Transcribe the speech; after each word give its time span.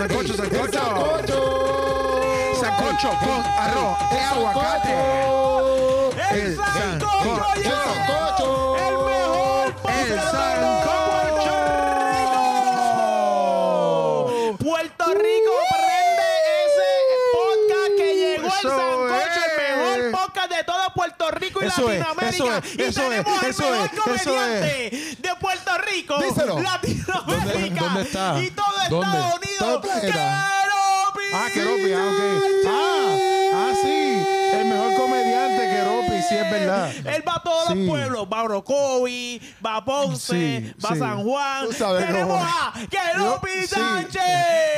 Sancocho, 0.00 0.32
sancocho, 0.34 0.80
sancocho, 2.58 3.08
con 3.20 3.44
arroz 3.44 3.98
y 4.10 4.16
aguacate. 4.16 4.94
¡El 6.32 6.56
sancocho! 6.56 7.46
¡El 7.56 7.64
sancocho! 7.64 8.76
¡El 8.78 8.94
mejor 9.04 9.74
El 9.90 10.20
sancocho! 13.60 14.56
Puerto 14.58 15.04
Rico 15.14 15.52
prende 15.70 16.28
ese 16.64 16.90
podcast 17.34 17.92
que 17.98 18.08
llegó 18.16 18.46
el 18.46 18.52
sancocho, 18.52 19.10
el 19.10 19.60
es. 19.60 19.76
mejor 19.76 19.98
podcast 20.12 20.50
de 20.52 20.64
todo 20.64 20.84
Puerto 20.94 21.30
Rico 21.32 21.60
y 21.62 21.66
Eso 21.66 21.90
es, 21.90 21.98
Latinoamérica. 22.00 22.44
eso 22.44 22.56
es, 22.56 22.74
y 22.74 22.82
eso 22.82 23.00
es, 23.12 23.24
tenemos 23.24 23.42
eso 23.42 23.64
el 23.64 23.70
mejor 23.80 23.90
es, 23.94 24.00
comediante 24.24 25.16
de 25.18 25.30
Puerto 25.38 25.70
Rico, 25.90 26.18
Díselo. 26.22 26.58
Latinoamérica 26.60 27.44
¿Dónde- 27.52 27.80
dónde 27.80 28.02
está? 28.02 28.40
y 28.40 28.50
todo 28.50 28.66
¿Dónde? 28.88 29.06
Estados 29.06 29.34
Unidos. 29.36 29.49
Ah, 31.32 31.48
Keropi, 31.54 31.92
ah, 31.92 32.08
ok. 32.10 32.20
Ah, 32.66 33.18
ah, 33.54 33.72
sí. 33.82 34.26
El 34.52 34.66
mejor 34.66 34.94
comediante, 34.96 35.68
Keropi, 35.68 36.22
sí, 36.28 36.34
es 36.34 36.50
verdad. 36.50 36.92
Él 36.96 37.22
va 37.26 37.34
a 37.36 37.42
todos 37.42 37.68
Sí. 37.68 37.74
los 37.76 37.88
pueblos. 37.88 38.26
Va 38.32 38.40
a 38.40 38.42
Orocovi, 38.44 39.40
va 39.64 39.76
a 39.76 39.84
Ponce, 39.84 40.32
Sí, 40.34 40.74
va 40.84 40.88
a 40.90 40.92
sí. 40.94 40.98
San 40.98 41.22
Juan. 41.22 41.66
Tú 41.66 41.72
sabes 41.72 42.06
Tenemos 42.06 42.28
cómo. 42.38 42.44
a 42.44 42.72
Keropi 42.90 43.48
Sí. 43.60 43.66
Sánchez. 43.68 44.22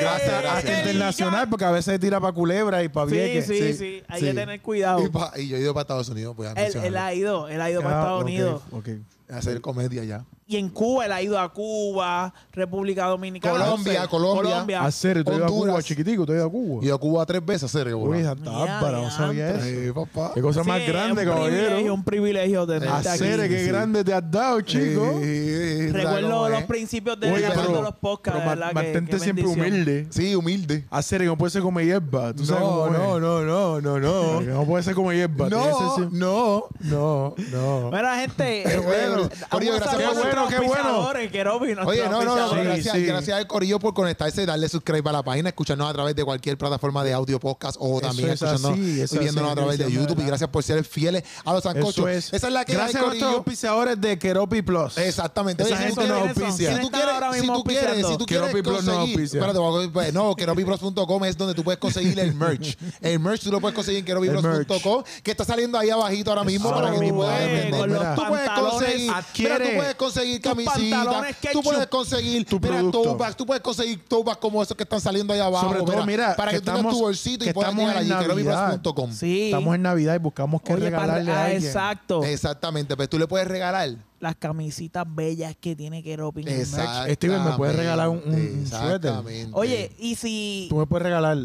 Gracias, 0.00 0.42
gracias. 0.42 0.78
internacional, 0.78 1.48
porque 1.48 1.64
a 1.64 1.70
veces 1.70 1.98
tira 2.00 2.20
para 2.20 2.33
Culebra 2.33 2.83
y 2.83 2.89
para 2.89 3.08
Sí, 3.08 3.14
Vieques. 3.17 3.46
sí, 3.46 3.72
sí, 3.74 4.02
Hay 4.08 4.20
que 4.20 4.34
tener 4.34 4.61
cuidado. 4.61 5.02
Y, 5.05 5.08
pa- 5.08 5.33
y 5.36 5.48
yo 5.48 5.56
he 5.56 5.61
ido 5.61 5.72
para 5.72 5.83
Estados 5.83 6.08
Unidos, 6.11 6.34
pues 6.36 6.48
a 6.48 6.52
Él, 6.52 6.56
mencionarlo. 6.64 6.89
él 6.89 7.02
ha 7.02 7.14
ido, 7.14 7.48
él 7.48 7.61
ha 7.61 7.70
ido 7.70 7.83
para 7.83 7.94
Ah, 7.96 8.00
Estados 8.00 8.20
ok, 8.20 8.27
Unidos. 8.27 8.62
ok. 8.72 8.89
a 9.33 9.36
hacer 9.39 9.61
comedia 9.62 10.05
ya. 10.05 10.24
Y 10.45 10.57
en 10.57 10.69
Cuba, 10.69 11.07
él 11.07 11.12
ha 11.12 11.23
ido 11.23 11.39
a 11.39 11.51
Cuba, 11.53 12.35
República 12.53 13.07
Dominicana. 13.07 13.55
Colombia, 13.65 14.01
no 14.01 14.03
sé, 14.03 14.09
Colombia. 14.11 14.85
Hacer, 14.85 15.25
tú 15.25 15.31
has 15.31 15.37
ido 15.39 15.47
a 15.47 15.48
Cuba, 15.48 15.83
chiquitico, 15.83 16.27
tú 16.27 16.33
has 16.33 16.37
ido 16.39 16.47
a 16.47 16.51
Cuba. 16.51 16.85
Y 16.85 16.91
a 16.91 16.97
Cuba 16.97 17.25
tres 17.25 17.45
veces, 17.47 17.71
serio. 17.71 17.97
Uy. 17.98 18.23
Santa 18.23 18.51
Ya, 18.51 18.59
Bárbara, 18.59 18.98
no 19.03 19.11
sabía 19.11 19.51
eso. 19.51 19.65
Eh, 19.67 19.93
papá. 19.95 20.33
Qué 20.35 20.43
cosa 20.43 20.63
más 20.65 20.81
Sí, 20.81 20.87
grande, 20.89 21.23
un 21.23 21.35
privilegio, 21.35 21.69
caballero. 21.69 21.95
un 21.95 22.05
privilegio 22.05 22.67
tenerte 22.67 22.89
aquí. 22.98 23.09
Hacer, 23.09 23.48
qué 23.48 23.59
sí. 23.65 23.67
grande 23.69 24.05
te 24.05 24.13
has 24.13 24.31
dado, 24.31 24.61
chico. 24.63 25.20
Eh, 25.23 25.91
Recuerdo 25.93 26.31
¿cómo 26.31 26.48
los 26.48 26.59
es? 26.61 26.67
principios 26.67 27.20
de 27.20 27.33
Oye, 27.33 27.48
los 27.48 27.95
podcasts, 27.95 28.75
mantente 28.75 29.19
siempre 29.20 29.47
humilde. 29.47 30.07
Sí, 30.11 30.35
humilde. 30.35 30.85
Hacer, 30.91 31.20
que 31.20 31.27
no 31.27 31.39
puede 31.39 31.51
ser 31.53 31.63
como 31.63 31.81
hierba. 31.81 32.35
¿Tú 32.35 32.45
sabes 32.45 32.63
No, 32.63 32.69
cómo 32.69 32.91
no, 32.91 33.20
no, 33.20 33.41
no, 33.43 33.81
no, 33.81 33.98
no. 34.01 34.41
Que 34.41 34.47
no 34.47 34.65
puede 34.67 34.83
ser 34.83 34.95
como 34.95 35.13
hierba. 35.13 35.48
No, 35.48 36.09
no, 36.11 36.67
no, 36.81 37.35
no. 37.53 37.91
Mira, 37.93 38.17
gente. 38.17 38.65
Qué 38.67 38.77
bueno. 38.85 39.29
Gracias 39.51 39.95
por- 40.15 40.31
Qué 40.33 40.38
bueno, 40.38 40.48
qué 40.48 40.58
bueno. 40.61 41.83
Oye, 41.86 42.08
no, 42.08 42.22
no, 42.25 42.36
no, 42.36 42.50
Sí, 42.50 42.56
gracias, 42.64 42.97
sí. 42.97 43.05
gracias 43.05 43.36
al 43.38 43.47
Corillo 43.47 43.78
por 43.78 43.94
conectarse, 43.94 44.44
darle 44.47 44.69
subscribe 44.69 45.08
a 45.08 45.12
la 45.12 45.23
página, 45.23 45.48
escucharnos 45.51 45.89
a 45.89 45.92
través 45.92 46.17
de 46.17 46.24
cualquier 46.24 46.57
plataforma 46.58 47.05
de 47.05 47.12
audio 47.12 47.39
podcast 47.40 47.77
o 47.80 48.01
también 48.01 48.30
es 48.30 48.42
escuchándonos 48.42 48.79
así, 48.79 49.17
y 49.17 49.18
viéndonos 49.18 49.51
así, 49.51 49.52
a 49.52 49.55
través 49.62 49.79
de 49.79 49.90
YouTube. 49.92 50.20
Y 50.20 50.24
gracias 50.27 50.51
por 50.51 50.62
ser 50.62 50.84
fieles 50.84 51.23
a 51.45 51.52
los 51.52 51.62
sancochos. 51.62 52.08
Es. 52.08 52.33
Esa 52.33 52.46
es 52.48 52.52
la 52.52 52.64
que 52.64 52.73
Gracias 52.74 52.96
hay, 52.96 53.02
a 53.02 53.07
nuestros 53.07 53.23
Corillo. 53.30 53.39
auspiciadores 53.39 54.01
de 54.01 54.18
Keropi 54.18 54.62
Plus. 54.62 54.98
Exactamente. 54.98 55.62
Esa 55.62 55.77
si 55.77 55.83
tú 55.83 56.01
gente 56.01 56.08
nos 56.08 56.18
quieres- 56.23 56.36
auspicia. 56.39 56.68
Si 56.68 56.74
¿Quién 56.74 56.83
tú 56.83 56.90
quieres, 56.90 57.14
si 57.40 57.46
tú 57.46 57.64
quieres, 57.64 57.96
si 57.96 58.02
tú 58.02 58.08
auspiciando? 58.08 58.27
quieres 58.27 58.46
Keropi 58.46 58.62
Plus 58.62 58.84
nos 58.84 58.96
conseguir, 58.96 59.20
espérate, 59.24 59.90
pues, 59.92 60.12
no, 60.12 60.34
keropipros.com 60.36 61.24
es 61.24 61.36
donde 61.36 61.55
tú 61.55 61.64
puedes 61.64 61.78
conseguir 61.80 62.18
el 62.18 62.34
merch. 62.34 62.77
El 63.01 63.18
merch 63.20 63.42
tú 63.42 63.51
lo 63.51 63.61
puedes 63.61 63.74
conseguir 63.74 64.01
en 64.01 64.05
keropipros.com, 64.05 65.02
que 65.23 65.30
está 65.30 65.45
saliendo 65.45 65.78
ahí 65.78 65.90
abajito 65.90 66.30
ahora 66.30 66.45
mismo 66.45 66.68
Ahora 66.68 66.83
para 66.83 66.90
que 66.92 66.96
tú 66.96 67.02
mismo, 67.02 67.18
puedas 67.18 67.39
vender. 67.40 68.14
tú 68.14 68.23
puedes 68.28 68.51
conseguir, 68.51 69.12
tú 69.12 69.77
puedes 69.77 69.95
conseguir 69.96 70.21
tus 70.40 70.40
camisitas, 70.40 71.05
pantalones 71.05 71.36
tú 71.36 71.40
ketchup. 71.48 71.64
puedes 71.64 71.86
conseguir 71.88 72.44
Tu 72.46 72.60
mira, 72.60 73.16
bags, 73.18 73.36
tú 73.36 73.46
puedes 73.46 73.62
conseguir 73.62 74.05
tote 74.08 74.24
bags 74.24 74.38
como 74.38 74.62
esos 74.62 74.77
que 74.77 74.83
están 74.84 75.00
saliendo 75.00 75.33
ahí 75.33 75.40
abajo, 75.40 75.68
Sobre 75.68 75.83
todo, 75.83 76.06
mira, 76.06 76.34
para 76.36 76.50
que 76.52 76.56
que, 76.58 76.60
tú 76.64 76.72
tengas 76.72 76.92
tu 76.92 77.00
bolsito 77.00 77.44
y 77.44 77.48
que 77.48 77.55
puedas 77.55 77.70
estamos 77.72 77.88
llegar 77.90 78.02
en 78.05 78.12
allí, 78.12 78.27
Navidad. 78.28 78.66
keropipros.com. 78.70 79.12
Sí. 79.12 79.44
Estamos 79.44 79.74
en 79.74 79.83
Navidad 79.83 80.14
y 80.14 80.18
buscamos 80.18 80.62
que 80.62 80.72
Oye, 80.74 80.90
para- 80.90 81.00
regalarle 81.16 81.33
a 81.33 81.36
ah, 81.36 81.44
alguien. 81.46 81.64
exacto. 81.64 82.24
Exactamente, 82.24 82.96
pues 82.96 83.08
tú 83.08 83.18
le 83.18 83.27
puedes 83.27 83.46
regalar. 83.48 83.90
Las 84.20 84.36
camisitas 84.36 85.05
bellas 85.08 85.56
que 85.60 85.74
tiene 85.74 86.02
merch. 86.44 86.60
Exactamente. 86.60 87.14
Steven, 87.14 87.44
¿me 87.44 87.52
puedes 87.56 87.74
regalar 87.77 88.08
un- 88.08 88.22
un- 88.24 88.66
suéter? 88.66 89.12
Oye, 89.52 89.90
y 89.98 90.14
si 90.14 90.66
Tú 90.70 90.77
me 90.77 90.86
puedes 90.86 91.02
regalar. 91.02 91.39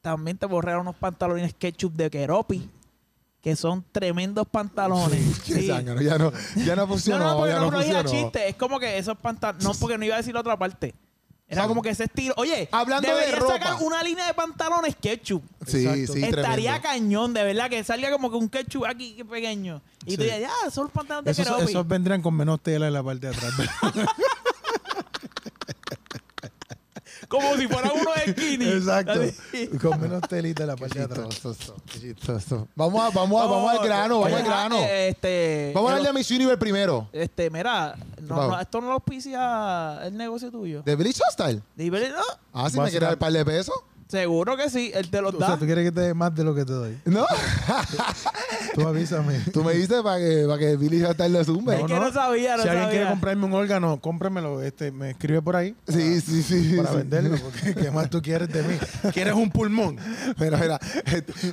también 0.00 0.36
te 0.38 0.46
borraron 0.46 0.82
unos 0.82 0.94
pantalones 0.96 1.54
ketchup 1.54 1.92
de 1.94 2.10
Keropi, 2.10 2.68
que 3.44 3.54
son 3.54 3.84
tremendos 3.92 4.48
pantalones. 4.48 5.20
Sí. 5.44 5.66
zángano, 5.68 6.00
ya 6.00 6.18
no, 6.18 6.32
ya 6.56 6.74
no 6.74 6.82
No, 6.82 6.88
funcionó. 6.88 7.24
no, 7.24 7.36
porque 7.36 7.52
ya 7.52 7.58
no, 7.60 7.66
no 7.66 7.70
no 7.72 7.84
diga 7.84 8.00
funcionó. 8.00 8.22
chiste. 8.24 8.48
Es 8.48 8.56
como 8.56 8.80
que 8.80 8.98
esos 8.98 9.16
pantalones. 9.18 9.62
No, 9.62 9.72
porque 9.74 9.98
no 9.98 10.04
iba 10.06 10.14
a 10.14 10.18
decir 10.18 10.32
la 10.34 10.40
otra 10.40 10.58
parte. 10.58 10.94
Era 11.46 11.60
Sabe- 11.60 11.68
como 11.68 11.82
que 11.82 11.90
ese 11.90 12.04
estilo. 12.04 12.32
Oye, 12.38 12.70
Hablando 12.72 13.14
de 13.14 13.32
ropa. 13.32 13.52
sacar 13.52 13.76
una 13.82 14.02
línea 14.02 14.26
de 14.26 14.32
pantalones 14.32 14.96
ketchup. 14.96 15.42
Sí, 15.66 15.86
Exacto. 15.86 16.12
sí, 16.14 16.24
Estaría 16.24 16.80
tremendo. 16.80 16.82
cañón, 16.82 17.34
de 17.34 17.44
verdad, 17.44 17.68
que 17.68 17.84
salga 17.84 18.10
como 18.10 18.30
que 18.30 18.36
un 18.36 18.48
ketchup 18.48 18.86
aquí 18.86 19.22
pequeño. 19.28 19.82
Y 20.06 20.16
tú 20.16 20.22
Sí. 20.22 20.30
dirías, 20.30 20.40
ya, 20.64 20.70
son 20.70 20.84
los 20.84 20.92
pantalones 20.92 21.36
de 21.36 21.42
Esos, 21.42 21.62
esos 21.68 21.86
vendrían 21.86 22.22
con 22.22 22.34
menos 22.34 22.60
tela 22.62 22.86
en 22.86 22.94
la 22.94 23.02
parte 23.02 23.28
de 23.28 23.36
atrás. 23.36 23.52
Como 27.28 27.56
si 27.56 27.66
fueran 27.66 27.92
unos 27.92 28.14
skinny. 28.30 28.68
Exacto. 28.68 29.12
Así. 29.12 29.68
Con 29.78 30.00
menos 30.00 30.22
telita 30.22 30.62
en 30.62 30.68
la 30.68 30.76
parte 30.76 30.98
de 30.98 31.04
atrás. 31.04 31.28
Chistoso, 31.28 31.76
chistoso. 31.86 32.68
Vamos, 32.74 33.00
a, 33.02 33.10
vamos, 33.10 33.42
a, 33.42 33.46
vamos 33.46 33.70
al 33.70 33.84
grano, 33.86 34.20
vamos 34.20 34.38
al 34.38 34.44
grano. 34.44 34.78
Este, 34.80 35.72
Vamos 35.74 35.90
a 35.90 35.94
darle 35.94 36.08
a 36.08 36.12
Miss 36.12 36.30
Universe 36.30 36.58
primero. 36.58 37.08
Este, 37.12 37.50
mira, 37.50 37.96
no, 38.22 38.48
no, 38.48 38.60
esto 38.60 38.80
no 38.80 38.88
lo 38.88 38.92
auspicia 38.94 40.00
el 40.04 40.16
negocio 40.16 40.50
tuyo. 40.50 40.82
¿De 40.82 40.96
Billy 40.96 41.10
Hostile? 41.28 41.62
¿De 41.76 41.90
no? 41.90 42.22
Ah, 42.52 42.70
si 42.70 42.78
me 42.78 42.84
quieres 42.90 43.02
dar 43.02 43.12
un 43.14 43.18
par 43.18 43.32
de 43.32 43.44
pesos. 43.44 43.74
Seguro 44.08 44.56
que 44.56 44.68
sí, 44.70 44.90
él 44.94 45.10
te 45.10 45.20
los 45.20 45.34
O 45.34 45.38
da. 45.38 45.46
sea, 45.46 45.56
tú 45.58 45.64
quieres 45.66 45.84
que 45.84 45.92
te 45.92 46.00
dé 46.00 46.14
más 46.14 46.34
de 46.34 46.44
lo 46.44 46.54
que 46.54 46.64
te 46.64 46.72
doy. 46.72 46.98
No. 47.04 47.26
Tú 48.74 48.86
avísame. 48.86 49.38
Tú 49.52 49.62
me 49.62 49.72
dices 49.74 50.02
para 50.02 50.18
que, 50.18 50.44
para 50.46 50.58
que 50.58 50.76
Billy 50.76 51.02
Hostile 51.02 51.28
lo 51.28 51.44
zumbe. 51.44 51.76
Es 51.80 51.84
que 51.86 51.94
no 51.94 52.12
sabía, 52.12 52.56
no 52.56 52.62
si 52.62 52.68
alguien 52.68 52.84
sabía. 52.84 52.90
quiere 52.90 53.10
comprarme 53.10 53.44
un 53.46 53.52
órgano, 53.52 54.00
cómpramelo. 54.00 54.62
Este, 54.62 54.90
me 54.90 55.10
escribe 55.10 55.40
por 55.42 55.56
ahí. 55.56 55.74
Sí, 55.88 56.20
sí, 56.20 56.42
sí. 56.42 56.74
Para 56.76 56.90
sí. 56.90 56.96
venderlo, 56.96 57.36
porque 57.38 57.74
¿qué 57.82 57.90
más 57.90 58.10
tú 58.10 58.20
quieres 58.20 58.48
de 58.48 58.62
mí? 58.62 58.74
¿Quieres 59.12 59.34
un 59.34 59.50
pulmón? 59.50 59.96
Mira, 60.38 60.58
mira, 60.58 60.80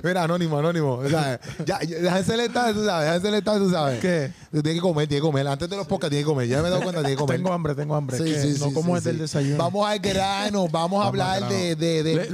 mira, 0.03 0.23
anónimo, 0.23 0.57
anónimo. 0.57 0.93
O 0.95 1.09
sea, 1.09 1.39
ya, 1.65 1.79
déjame 1.79 2.45
estar, 2.45 2.73
tú 2.73 2.85
sabes, 2.85 3.21
déjame 3.21 3.37
estar, 3.37 3.57
tú 3.57 3.69
sabes. 3.69 3.99
¿Qué? 3.99 4.31
Tú 4.51 4.61
tienes 4.61 4.81
que 4.81 4.87
comer, 4.87 5.07
tienes 5.07 5.21
que 5.21 5.27
comer. 5.27 5.47
Antes 5.47 5.69
de 5.69 5.77
los 5.77 5.87
podcasts 5.87 6.09
tienes 6.09 6.25
que 6.25 6.31
comer. 6.33 6.47
Ya 6.47 6.61
me 6.61 6.67
he 6.67 6.71
dado 6.71 6.81
cuenta, 6.83 7.01
tienes 7.01 7.17
que 7.17 7.21
comer. 7.21 7.37
Tengo 7.37 7.53
hambre, 7.53 7.75
tengo 7.75 7.95
hambre. 7.95 8.17
Sí, 8.17 8.23
¿Qué? 8.25 8.41
sí, 8.41 8.59
no 8.59 8.67
sí, 8.67 8.73
como 8.73 8.93
sí, 8.93 8.97
es 8.97 9.03
del 9.05 9.15
sí. 9.15 9.21
desayuno. 9.21 9.57
Vamos 9.57 9.87
al 9.87 9.99
grano, 9.99 10.67
vamos 10.67 11.05
a 11.05 11.05
Vamos 11.05 11.07
hablar 11.07 11.49
de, 11.49 11.75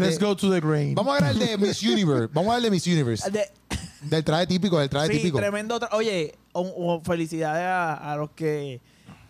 Let's 0.09 0.19
go 0.19 0.35
to 0.35 0.51
the 0.51 0.59
grain. 0.59 0.95
Vamos 0.95 1.13
a 1.13 1.17
hablar 1.17 1.35
de 1.35 1.57
Miss 1.57 1.81
Universe. 1.83 2.29
Vamos 2.33 2.49
a 2.51 2.55
hablar 2.55 2.61
de 2.63 2.71
Miss 2.71 2.87
Universe. 2.87 3.29
De- 3.31 3.49
Del 4.01 4.23
traje 4.23 4.47
típico, 4.47 4.79
del 4.79 4.89
traje 4.89 5.07
sí, 5.07 5.17
típico. 5.17 5.37
tremendo. 5.37 5.79
tra- 5.79 5.89
Oye, 5.91 6.35
un- 6.53 6.71
un- 6.75 7.03
felicidades 7.03 7.63
a, 7.65 8.13
a 8.13 8.15
los 8.15 8.29
que 8.31 8.79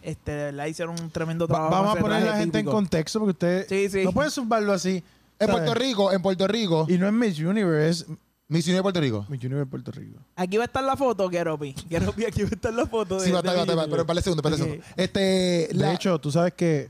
este, 0.01 0.31
de 0.31 0.43
verdad 0.45 0.65
hicieron 0.67 0.95
un 1.01 1.09
tremendo 1.09 1.47
Va- 1.47 1.55
trabajo. 1.55 1.73
vamos 1.75 1.97
a 1.97 1.99
poner 1.99 2.23
a 2.23 2.31
la 2.31 2.37
gente 2.37 2.59
en 2.59 2.65
contexto 2.65 3.19
porque 3.19 3.31
usted 3.31 3.67
Sí, 3.67 3.89
sí. 3.89 4.03
no 4.03 4.11
puede 4.11 4.29
zumbarlo 4.29 4.73
así. 4.73 5.03
En 5.39 5.47
¿sabes? 5.47 5.55
Puerto 5.63 5.73
Rico, 5.75 6.11
en 6.13 6.21
Puerto 6.21 6.47
Rico. 6.47 6.85
Y 6.89 6.97
no 6.97 7.07
es 7.07 7.13
Miss 7.13 7.39
Universe, 7.39 8.05
Miss 8.49 8.65
Universe 8.65 8.81
Puerto 8.83 9.01
Rico. 9.01 9.25
Miss 9.29 9.43
Universe 9.43 9.69
Puerto 9.69 9.91
Rico. 9.91 10.19
Aquí 10.35 10.57
va 10.57 10.63
a 10.63 10.67
estar 10.67 10.83
la 10.83 10.95
foto, 10.97 11.29
Keropi. 11.29 11.73
Keropi, 11.73 12.25
aquí 12.25 12.43
va 12.43 12.49
a 12.49 12.55
estar 12.55 12.73
la 12.73 12.85
foto. 12.87 13.19
Sí, 13.19 13.31
va 13.31 13.37
a 13.37 13.41
estar, 13.41 13.55
va 13.55 13.59
a 13.61 13.63
estar, 13.63 13.89
pero 13.89 14.05
para 14.05 14.19
el 14.19 14.23
segundo, 14.23 14.41
para 14.43 14.55
el 14.55 14.61
segundo. 14.61 14.83
Este, 14.95 15.19
De 15.19 15.69
la- 15.73 15.93
hecho, 15.93 16.19
tú 16.19 16.31
sabes 16.31 16.53
que 16.53 16.87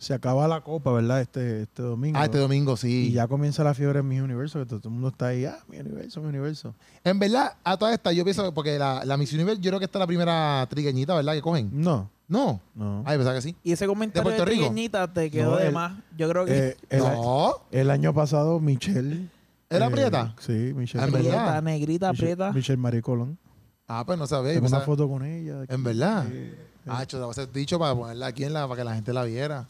se 0.00 0.14
acaba 0.14 0.48
la 0.48 0.62
copa, 0.62 0.90
¿verdad? 0.92 1.20
Este, 1.20 1.62
este 1.62 1.82
domingo. 1.82 2.18
Ah, 2.18 2.24
este 2.24 2.38
domingo, 2.38 2.76
sí. 2.76 3.08
Y 3.08 3.12
ya 3.12 3.28
comienza 3.28 3.62
la 3.62 3.74
fiebre 3.74 4.00
en 4.00 4.08
mi 4.08 4.18
universo, 4.18 4.58
que 4.58 4.64
todo, 4.66 4.80
todo 4.80 4.88
el 4.88 4.94
mundo 4.94 5.08
está 5.08 5.26
ahí, 5.28 5.44
ah, 5.44 5.58
mi 5.68 5.78
universo, 5.78 6.20
mi 6.22 6.28
universo. 6.28 6.74
En 7.04 7.18
verdad, 7.18 7.52
a 7.62 7.76
toda 7.76 7.92
esta, 7.92 8.10
yo 8.12 8.24
pienso, 8.24 8.52
porque 8.54 8.78
la, 8.78 9.04
la 9.04 9.16
Miss 9.16 9.32
Universe, 9.32 9.60
yo 9.60 9.70
creo 9.70 9.78
que 9.78 9.84
esta 9.84 9.98
es 9.98 10.00
la 10.00 10.06
primera 10.06 10.66
trigueñita, 10.70 11.14
¿verdad? 11.14 11.34
Que 11.34 11.42
cogen. 11.42 11.70
No, 11.72 12.10
No. 12.28 12.60
no. 12.74 13.02
Ay, 13.06 13.18
pensaba 13.18 13.34
que 13.36 13.42
sí. 13.42 13.54
Y 13.62 13.72
ese 13.72 13.86
comentario 13.86 14.24
¿De 14.24 14.30
de, 14.30 14.36
Puerto 14.36 14.50
Rico? 14.50 14.64
trigueñita 14.68 15.12
te 15.12 15.30
quedó 15.30 15.50
No, 15.52 15.56
de 15.58 15.66
el- 15.66 15.74
más. 15.74 15.92
Yo 16.16 16.28
creo 16.30 16.44
que 16.46 16.68
Eh, 16.68 16.76
el, 16.90 17.00
No. 17.00 17.56
el 17.70 17.90
año 17.90 18.14
pasado, 18.14 18.58
Michelle. 18.58 19.28
¿Era 19.68 19.86
eh, 19.86 19.90
prieta? 19.90 20.34
Sí, 20.40 20.72
Michelle. 20.74 21.04
En 21.04 21.12
prieta, 21.12 21.36
verdad. 21.44 21.62
negrita, 21.62 22.10
Michelle, 22.12 22.36
prieta. 22.36 22.52
Michelle 22.52 22.76
Marie 22.78 23.02
Colón. 23.02 23.38
Ah, 23.86 24.02
pues 24.06 24.18
no 24.18 24.26
sabía. 24.26 24.54
Tengo 24.54 24.66
una 24.68 24.80
foto 24.80 25.08
con 25.08 25.24
ella. 25.24 25.64
En 25.68 25.84
verdad. 25.84 26.24
Sí, 26.28 26.50
Ah, 26.86 27.04
chuta, 27.06 27.26
va 27.26 27.30
a 27.32 27.34
ser 27.34 27.52
dicho 27.52 27.78
para 27.78 27.94
ponerla 27.94 28.26
aquí 28.28 28.42
en 28.44 28.54
la, 28.54 28.66
para 28.66 28.78
que 28.80 28.84
la 28.84 28.94
gente 28.94 29.12
la 29.12 29.22
viera. 29.24 29.68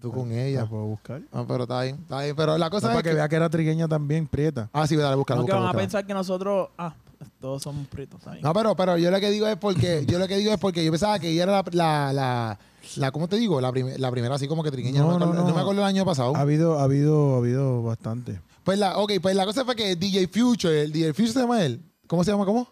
Tú 0.00 0.12
con 0.12 0.30
ella. 0.32 0.62
la 0.62 0.66
puedo 0.68 0.84
buscar. 0.84 1.22
Ah, 1.32 1.44
pero 1.46 1.64
está 1.64 1.82
bien, 1.82 1.96
está 2.02 2.22
bien. 2.22 2.36
Pero 2.36 2.56
la 2.58 2.66
No, 2.66 2.70
cosa 2.70 2.86
para 2.88 2.98
es 2.98 3.02
que 3.04 3.08
que... 3.10 3.14
vea 3.16 3.28
que 3.28 3.36
era 3.36 3.50
trigueña 3.50 3.88
también, 3.88 4.26
prieta. 4.26 4.68
Ah, 4.72 4.86
sí, 4.86 4.96
dale, 4.96 5.16
búscala, 5.16 5.40
No, 5.40 5.46
que 5.46 5.52
búscala, 5.52 5.60
van 5.60 5.68
a 5.68 5.72
búscala. 5.72 5.82
pensar 5.82 6.06
que 6.06 6.14
nosotros, 6.14 6.68
ah, 6.78 6.94
todos 7.40 7.62
somos 7.62 7.86
prietos, 7.88 8.22
¿sabes? 8.22 8.42
No, 8.42 8.52
pero, 8.52 8.76
pero 8.76 8.96
yo 8.96 9.10
lo 9.10 9.18
que 9.20 9.30
digo 9.30 9.46
es 9.48 9.56
porque, 9.56 10.04
yo 10.06 10.18
lo 10.18 10.28
que 10.28 10.36
digo 10.36 10.52
es 10.52 10.58
porque 10.58 10.84
yo 10.84 10.90
pensaba 10.92 11.18
que 11.18 11.30
ella 11.30 11.42
era 11.44 11.52
la, 11.52 11.64
la, 11.72 12.12
la, 12.12 12.58
La, 12.96 13.10
¿Cómo 13.10 13.28
te 13.28 13.36
digo? 13.36 13.60
La, 13.60 13.70
prim- 13.72 13.90
la 13.98 14.10
primera 14.10 14.34
así 14.36 14.46
como 14.48 14.62
que 14.62 14.70
triqueña. 14.70 15.00
No, 15.00 15.08
No, 15.08 15.12
me 15.14 15.18
no, 15.18 15.24
acuerdo, 15.26 15.42
no. 15.42 15.48
no 15.50 15.54
me 15.54 15.60
acuerdo 15.60 15.80
el 15.82 15.86
año 15.88 16.04
pasado. 16.04 16.34
Ha 16.36 16.40
habido, 16.40 16.78
ha 16.78 16.84
habido, 16.84 17.34
ha 17.34 17.38
habido 17.38 17.82
bastante. 17.82 18.40
Pues 18.64 18.78
la, 18.78 18.98
ok, 18.98 19.12
pues 19.20 19.34
la 19.34 19.44
cosa 19.46 19.64
fue 19.64 19.74
que 19.74 19.96
DJ 19.96 20.28
Future, 20.28 20.82
el 20.82 20.92
DJ 20.92 21.12
Future 21.12 21.32
se 21.32 21.40
llama 21.40 21.62
él. 21.64 21.82
¿Cómo 22.06 22.22
se 22.24 22.30
llama? 22.30 22.44
¿Cómo? 22.44 22.68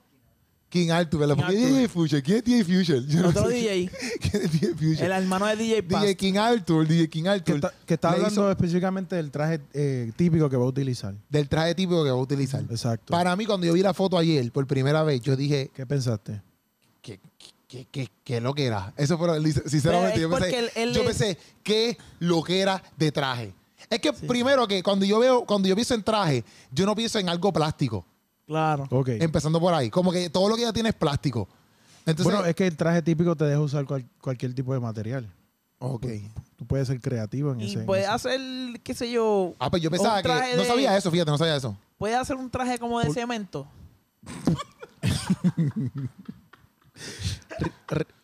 King 0.69 0.91
Arthur, 0.91 1.21
¿verdad? 1.21 1.37
King 1.37 1.43
¿Por 1.45 1.51
qué 1.53 1.59
Arthur. 1.59 1.75
DJ 1.77 1.89
Future? 1.89 2.23
¿Quién 2.23 2.39
es 2.39 2.45
DJ 2.45 2.65
Future? 2.65 3.05
Yo 3.07 3.21
no 3.23 3.29
Otro 3.29 3.49
sé 3.49 3.55
DJ. 3.55 3.91
¿Quién 4.21 4.43
es 4.43 4.53
DJ 4.53 4.69
Future? 4.75 5.07
El 5.07 5.13
hermano 5.13 5.47
de 5.47 5.57
DJ 5.57 5.83
Paz. 5.85 6.03
DJ 6.03 6.17
King 6.17 6.35
Arthur, 6.37 6.87
DJ 6.89 7.09
King 7.09 7.23
Que 7.23 7.29
Arthur. 7.29 7.55
está, 7.57 7.75
que 7.87 7.95
está 7.95 8.09
le 8.11 8.17
hablando 8.17 8.33
hizo 8.35 8.51
específicamente 8.51 9.17
del 9.17 9.31
traje 9.31 9.61
eh, 9.73 10.13
típico 10.17 10.51
que 10.51 10.57
va 10.57 10.65
a 10.65 10.69
utilizar. 10.69 11.15
del 11.31 11.49
traje 11.49 11.75
típico 11.75 12.03
que 12.05 12.11
va 12.11 12.17
a 12.17 12.21
utilizar. 12.21 12.63
Exacto. 12.69 13.13
Para 13.13 13.35
mí, 13.37 13.47
cuando 13.47 13.67
yo 13.67 13.73
vi 13.75 13.81
la 13.83 13.95
foto 13.95 14.19
ayer 14.19 14.51
por 14.51 14.67
primera 14.67 15.03
vez, 15.05 15.21
yo 15.21 15.37
dije, 15.37 15.71
¿Qué 15.75 15.87
pensaste? 15.87 16.43
¿qué, 17.01 17.21
qué, 17.69 17.87
qué, 17.91 18.09
qué 18.25 18.41
lo 18.41 18.53
que 18.53 18.67
era? 18.67 18.93
Eso 18.97 19.17
fue, 19.17 19.29
lo- 19.29 19.35
sinceramente, 19.69 20.15
Pero 20.19 20.29
yo 20.31 20.37
es 20.37 20.43
pensé, 20.43 20.57
porque 20.57 20.59
él- 20.59 20.89
él 20.89 20.95
yo 20.95 21.01
es- 21.03 21.07
pensé, 21.07 21.39
¿qué 21.63 21.97
lo 22.19 22.43
que 22.43 22.61
era 22.61 22.83
de 22.97 23.13
traje? 23.13 23.55
Es 23.89 24.01
que 24.01 24.13
primero 24.13 24.67
que 24.67 24.83
cuando 24.83 25.05
yo 25.07 25.21
veo, 25.21 25.45
cuando 25.45 25.69
yo 25.69 25.77
pienso 25.77 25.95
en 25.95 26.03
traje, 26.03 26.45
yo 26.73 26.85
no 26.87 26.97
pienso 26.97 27.21
en 27.21 27.29
algo 27.29 27.53
plástico. 27.53 28.05
Claro. 28.47 28.87
Ok. 28.91 29.09
Empezando 29.21 29.61
por 29.61 29.75
ahí. 29.75 29.91
Como 29.91 30.13
que 30.13 30.31
todo 30.31 30.49
lo 30.49 30.57
que 30.57 30.63
ella 30.63 30.73
tiene 30.73 30.91
es 30.91 30.95
plástico. 30.95 31.49
Entonces, 32.07 32.33
bueno, 32.33 32.47
es 32.49 32.55
que 32.55 32.67
el 32.67 32.77
traje 32.77 33.03
típico 33.03 33.35
te 33.35 33.45
deja 33.45 33.61
usar 33.61 33.85
cual- 33.85 34.07
cualquier 34.21 34.55
tipo 34.55 34.73
de 34.73 34.81
material. 34.81 35.29
ok. 35.81 36.07
Tú 36.57 36.65
puedes 36.65 36.87
ser 36.89 37.01
creativo 37.01 37.53
en 37.53 37.61
Y 37.61 37.67
ese. 37.71 37.81
en 37.81 37.87
puede 37.87 38.03
ese- 38.03 38.11
hacer, 38.11 38.41
qué 38.83 38.95
sé 38.95 39.11
yo, 39.11 39.55
Ah, 39.59 39.69
pues 39.71 39.83
yo 39.83 39.91
pensaba 39.91 40.23
que. 40.23 40.29
No 40.57 40.65
sabía 40.65 40.97
eso, 40.97 41.11
fíjate, 41.11 41.31
no 41.31 41.37
sabía 41.37 41.57
eso. 41.57 41.77
puede 41.99 42.15
hacer 42.15 42.37
un 42.37 42.49
traje 42.49 42.79
como 42.79 43.01
de 43.01 43.13
cemento. 43.13 43.67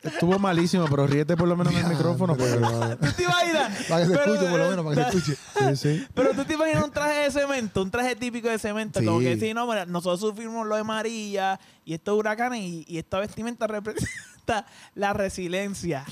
Estuvo 0.03 0.39
malísimo, 0.39 0.87
pero 0.91 1.07
ríete 1.07 1.37
por 1.37 1.47
lo 1.49 1.57
menos 1.57 1.73
en 1.75 1.81
el 1.81 1.87
micrófono. 1.87 2.37
pues. 2.37 2.55
Pero- 2.55 2.97
¿Tú 2.99 3.13
te 3.13 3.23
imaginas? 3.23 3.85
Para 3.89 4.01
que 4.03 4.07
se 4.11 4.19
Pero- 4.19 4.35
escuche, 4.35 4.51
por 4.51 4.59
lo 4.61 4.71
menos, 4.71 4.85
para 4.85 5.07
que 5.11 5.13
se 5.13 5.19
escuche. 5.33 5.77
Sí, 5.77 5.77
sí. 5.77 6.07
Pero 6.15 6.31
tú 6.35 6.45
te 6.45 6.55
imaginas 6.55 6.85
un 6.85 6.91
traje 6.91 7.21
de 7.25 7.31
cemento, 7.31 7.83
un 7.83 7.91
traje 7.91 8.17
típico 8.17 8.49
de 8.49 8.59
cemento, 8.59 9.01
Sí. 9.01 9.07
como 9.07 9.21
que 9.21 9.39
si 9.39 9.55
no, 9.55 9.67
mira, 9.67 9.87
nosotros 9.87 10.21
sufrimos 10.21 10.67
lo 10.67 10.77
de 10.77 10.85
María 10.85 11.59
y 11.85 11.95
estos 11.95 12.19
huracanes 12.19 12.61
y, 12.61 12.85
y 12.89 12.99
esta 12.99 13.19
vestimenta 13.21 13.67
representa 13.67 14.67
la 14.95 15.13
resiliencia. 15.13 16.05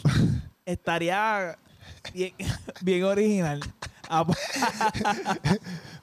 Estaría 0.65 1.59
bien, 2.15 2.33
bien 2.81 3.05
original. 3.05 3.61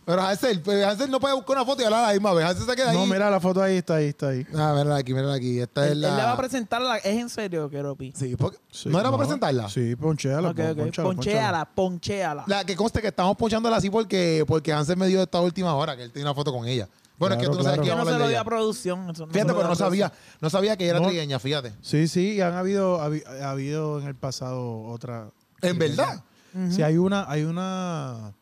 Pero 0.08 0.22
Hansel, 0.22 0.62
pues 0.62 0.86
Hansel 0.86 1.12
no 1.12 1.20
puede 1.20 1.36
buscar 1.36 1.58
una 1.58 1.66
foto 1.66 1.82
y 1.82 1.86
hablar 1.86 2.06
a 2.06 2.08
la 2.08 2.14
misma 2.14 2.32
vez. 2.34 2.46
Hansel 2.46 2.66
se 2.66 2.76
queda 2.78 2.92
ahí. 2.92 2.98
No, 2.98 3.06
mira 3.06 3.30
la 3.30 3.42
foto 3.42 3.62
ahí, 3.62 3.76
está 3.76 3.96
ahí, 3.96 4.06
está 4.06 4.30
ahí. 4.30 4.48
Ah, 4.56 4.72
mírala 4.74 4.96
aquí, 4.96 5.14
mírala 5.14 5.34
aquí. 5.34 5.60
Esta 5.60 5.86
es 5.86 5.92
él, 5.92 6.00
la. 6.02 6.08
él 6.12 6.16
le 6.16 6.24
va 6.24 6.32
a 6.32 6.38
presentar 6.38 6.82
la... 6.82 6.96
¿Es 7.00 7.06
en 7.20 7.28
serio, 7.30 7.70
Keropi? 7.70 8.14
Sí, 8.16 8.38
porque- 8.38 8.58
Sí, 8.72 8.88
¿No 8.88 9.02
era 9.02 9.10
para 9.12 9.24
presentarla? 9.24 9.68
Sí, 9.70 9.98
ponchéala. 9.98 10.50
Ok, 10.52 10.56
pon- 10.56 10.70
ok. 10.70 10.78
ponchala, 10.78 11.04
Ponchéala, 11.10 11.66
ponchéala. 11.76 12.44
La 12.48 12.64
que 12.64 12.78
conste 12.78 13.02
que 13.02 13.08
estamos 13.10 13.36
ponchándola 13.36 13.76
así 13.76 13.90
porque, 13.90 14.46
porque 14.48 14.72
Hansel 14.72 14.96
me 14.96 15.08
dio 15.08 15.22
esta 15.22 15.42
última 15.42 15.76
hora, 15.76 15.98
que 15.98 16.04
él 16.04 16.12
tiene 16.14 16.26
una 16.30 16.34
foto 16.36 16.54
con 16.54 16.66
ella. 16.66 16.88
Bueno, 17.18 17.36
es 17.36 17.40
que 17.42 17.46
Claro, 17.48 17.52
tú 17.52 17.58
no 17.58 17.64
sabes 17.66 17.80
claro. 17.80 17.82
quién 17.84 17.98
Yo 17.98 17.98
no 18.06 18.12
se 18.12 18.18
lo 18.20 18.24
de 18.28 18.30
di 18.30 18.36
a 18.36 18.44
producción. 18.46 19.10
eso 19.10 19.26
no 19.26 19.34
se 19.34 19.34
Fíjate, 19.34 19.54
pero 19.54 19.68
no 19.68 19.76
sabía, 19.76 20.14
no 20.40 20.50
sabía 20.50 20.78
que 20.78 20.86
ella 20.86 20.92
era 20.92 21.00
No. 21.02 21.08
trigueña, 21.08 21.38
fíjate. 21.40 21.74
Sí, 21.82 22.08
sí, 22.08 22.36
y 22.36 22.42
han 22.42 22.54
habido, 22.54 23.02
habi- 23.02 23.26
ha 23.42 23.50
habido 23.52 24.00
en 24.00 24.08
el 24.08 24.16
pasado 24.16 24.84
otra. 24.84 25.32
En 25.62 25.78
verdad. 25.78 26.24
Ujú. 26.54 26.72
Sí, 26.72 26.82
hay 26.82 26.96
una, 26.98 27.30
hay 27.30 27.44
una, 27.44 28.34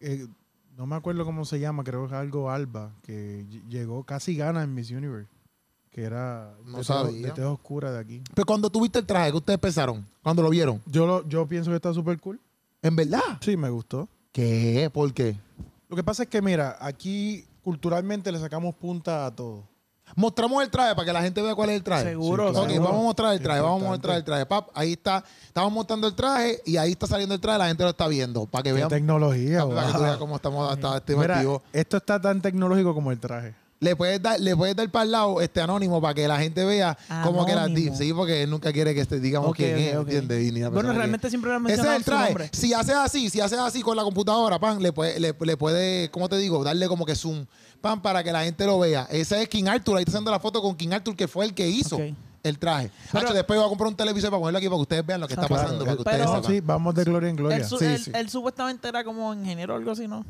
eh, 0.00 0.26
no 0.80 0.86
me 0.86 0.96
acuerdo 0.96 1.26
cómo 1.26 1.44
se 1.44 1.60
llama, 1.60 1.84
creo 1.84 2.00
que 2.08 2.14
es 2.14 2.18
algo 2.18 2.50
Alba, 2.50 2.94
que 3.02 3.44
ll- 3.50 3.68
llegó, 3.68 4.02
casi 4.04 4.34
gana 4.34 4.62
en 4.62 4.74
Miss 4.74 4.90
Universe, 4.90 5.28
que 5.90 6.04
era 6.04 6.54
No 6.64 6.78
de, 6.78 6.84
sabía. 6.84 7.32
de 7.34 7.44
oscura 7.44 7.92
de 7.92 7.98
aquí. 7.98 8.22
Pero 8.34 8.46
cuando 8.46 8.70
tuviste 8.70 8.98
el 8.98 9.04
traje, 9.04 9.30
¿qué 9.30 9.36
ustedes 9.36 9.58
pensaron? 9.58 10.06
Cuando 10.22 10.42
lo 10.42 10.48
vieron. 10.48 10.80
Yo, 10.86 11.06
lo, 11.06 11.28
yo 11.28 11.46
pienso 11.46 11.68
que 11.70 11.76
está 11.76 11.92
súper 11.92 12.18
cool. 12.18 12.40
¿En 12.80 12.96
verdad? 12.96 13.20
Sí, 13.42 13.58
me 13.58 13.68
gustó. 13.68 14.08
¿Qué? 14.32 14.88
¿Por 14.90 15.12
qué? 15.12 15.36
Lo 15.90 15.96
que 15.96 16.02
pasa 16.02 16.22
es 16.22 16.30
que, 16.30 16.40
mira, 16.40 16.78
aquí 16.80 17.44
culturalmente 17.62 18.32
le 18.32 18.38
sacamos 18.38 18.74
punta 18.74 19.26
a 19.26 19.36
todo. 19.36 19.68
Mostramos 20.16 20.62
el 20.62 20.70
traje 20.70 20.94
para 20.94 21.06
que 21.06 21.12
la 21.12 21.22
gente 21.22 21.40
vea 21.42 21.54
cuál 21.54 21.70
es 21.70 21.76
el 21.76 21.82
traje. 21.82 22.04
Seguro, 22.10 22.48
Sí, 22.48 22.52
claro. 22.54 22.66
Ok, 22.72 22.78
vamos 22.78 23.00
a 23.00 23.04
mostrar 23.04 23.32
el 23.34 23.40
traje, 23.42 23.60
vamos 23.60 23.82
a 23.82 23.86
mostrar 23.86 24.16
el 24.16 24.24
traje. 24.24 24.46
Pap, 24.46 24.68
ahí 24.74 24.92
está, 24.92 25.24
estamos 25.46 25.72
mostrando 25.72 26.06
el 26.06 26.14
traje 26.14 26.60
y 26.64 26.76
ahí 26.76 26.92
está 26.92 27.06
saliendo 27.06 27.34
el 27.34 27.40
traje, 27.40 27.58
la 27.58 27.68
gente 27.68 27.82
lo 27.84 27.90
está 27.90 28.08
viendo. 28.08 28.46
Para 28.46 28.62
que 28.62 28.70
Qué 28.70 28.74
vean, 28.74 28.88
tecnología, 28.88 29.66
para 29.66 29.86
que 29.86 29.92
tú 29.92 30.00
veas 30.02 30.16
cómo 30.16 30.36
estamos 30.36 30.72
hasta 30.72 30.96
este 30.96 31.16
Mira, 31.16 31.42
esto 31.72 31.96
está 31.96 32.20
tan 32.20 32.40
tecnológico 32.40 32.94
como 32.94 33.10
el 33.12 33.18
traje. 33.18 33.54
Le 33.82 33.96
puedes 33.96 34.20
dar, 34.20 34.38
le 34.38 34.54
puedes 34.54 34.76
dar 34.76 34.90
para 34.90 35.04
el 35.04 35.10
lado 35.10 35.40
este 35.40 35.58
anónimo 35.62 36.02
para 36.02 36.12
que 36.12 36.28
la 36.28 36.38
gente 36.38 36.66
vea 36.66 36.98
cómo 37.24 37.46
que 37.46 37.54
la 37.54 37.62
Anónimo. 37.62 37.96
Sí, 37.96 38.12
porque 38.12 38.42
él 38.42 38.50
nunca 38.50 38.74
quiere 38.74 38.94
que 38.94 39.00
este, 39.00 39.20
digamos 39.20 39.54
quién 39.54 39.78
es, 39.78 39.96
ok. 39.96 40.02
¿entiendes? 40.02 40.46
Y 40.48 40.52
ni 40.52 40.62
Bueno, 40.64 40.92
realmente 40.92 41.28
que- 41.28 41.30
siempre 41.30 41.50
han 41.54 41.66
Ese 41.66 41.80
es 41.80 41.86
el 41.88 42.04
traje. 42.04 42.50
Si 42.52 42.74
hace 42.74 42.92
así, 42.92 43.30
si 43.30 43.40
hace 43.40 43.56
así 43.56 43.80
con 43.80 43.96
la 43.96 44.02
computadora, 44.02 44.58
pan, 44.58 44.82
le 44.82 44.92
puede, 44.92 45.18
le, 45.18 45.34
le 45.40 45.56
puede, 45.56 46.10
¿cómo 46.10 46.28
te 46.28 46.36
digo? 46.36 46.62
Darle 46.62 46.88
como 46.88 47.06
que 47.06 47.14
zoom, 47.16 47.46
pan, 47.80 48.00
para 48.02 48.22
que 48.22 48.32
la 48.32 48.44
gente 48.44 48.64
lo 48.66 48.78
vea. 48.78 49.06
Ese 49.10 49.42
es 49.42 49.48
King 49.48 49.64
Arthur, 49.66 49.96
ahí 49.96 50.02
está 50.02 50.12
haciendo 50.12 50.30
la 50.30 50.40
foto 50.40 50.60
con 50.62 50.76
King 50.76 50.90
Arthur, 50.92 51.16
que 51.16 51.26
fue 51.28 51.44
el 51.44 51.54
que 51.54 51.68
hizo 51.68 51.98
el 52.42 52.58
traje. 52.58 52.90
Pero- 53.12 53.24
Hacho, 53.26 53.34
después 53.34 53.58
voy 53.58 53.66
a 53.66 53.68
comprar 53.68 53.88
un 53.88 53.96
televisor 53.96 54.30
para 54.30 54.40
ponerlo 54.40 54.58
aquí 54.58 54.66
para 54.68 54.76
que 54.78 54.82
ustedes 54.82 55.06
vean 55.06 55.20
lo 55.20 55.26
que 55.28 55.34
está 55.34 55.46
Claro, 55.46 55.62
pasando, 55.62 55.84
para 55.84 55.96
que 55.96 56.04
pero- 56.04 56.32
ustedes 56.32 56.46
sí, 56.56 56.60
vamos 56.64 56.94
de 56.94 57.04
gloria 57.04 57.28
en 57.30 57.36
gloria. 57.36 57.56
Él, 57.58 57.64
su- 57.64 57.78
Sí, 57.78 57.84
él- 57.86 57.98
sí. 58.04 58.10
él 58.14 58.28
supuestamente 58.30 58.88
era 58.88 59.04
como 59.04 59.32
ingeniero 59.34 59.74
o 59.74 59.76
algo 59.76 59.90
así, 59.90 60.06
¿no? 60.08 60.24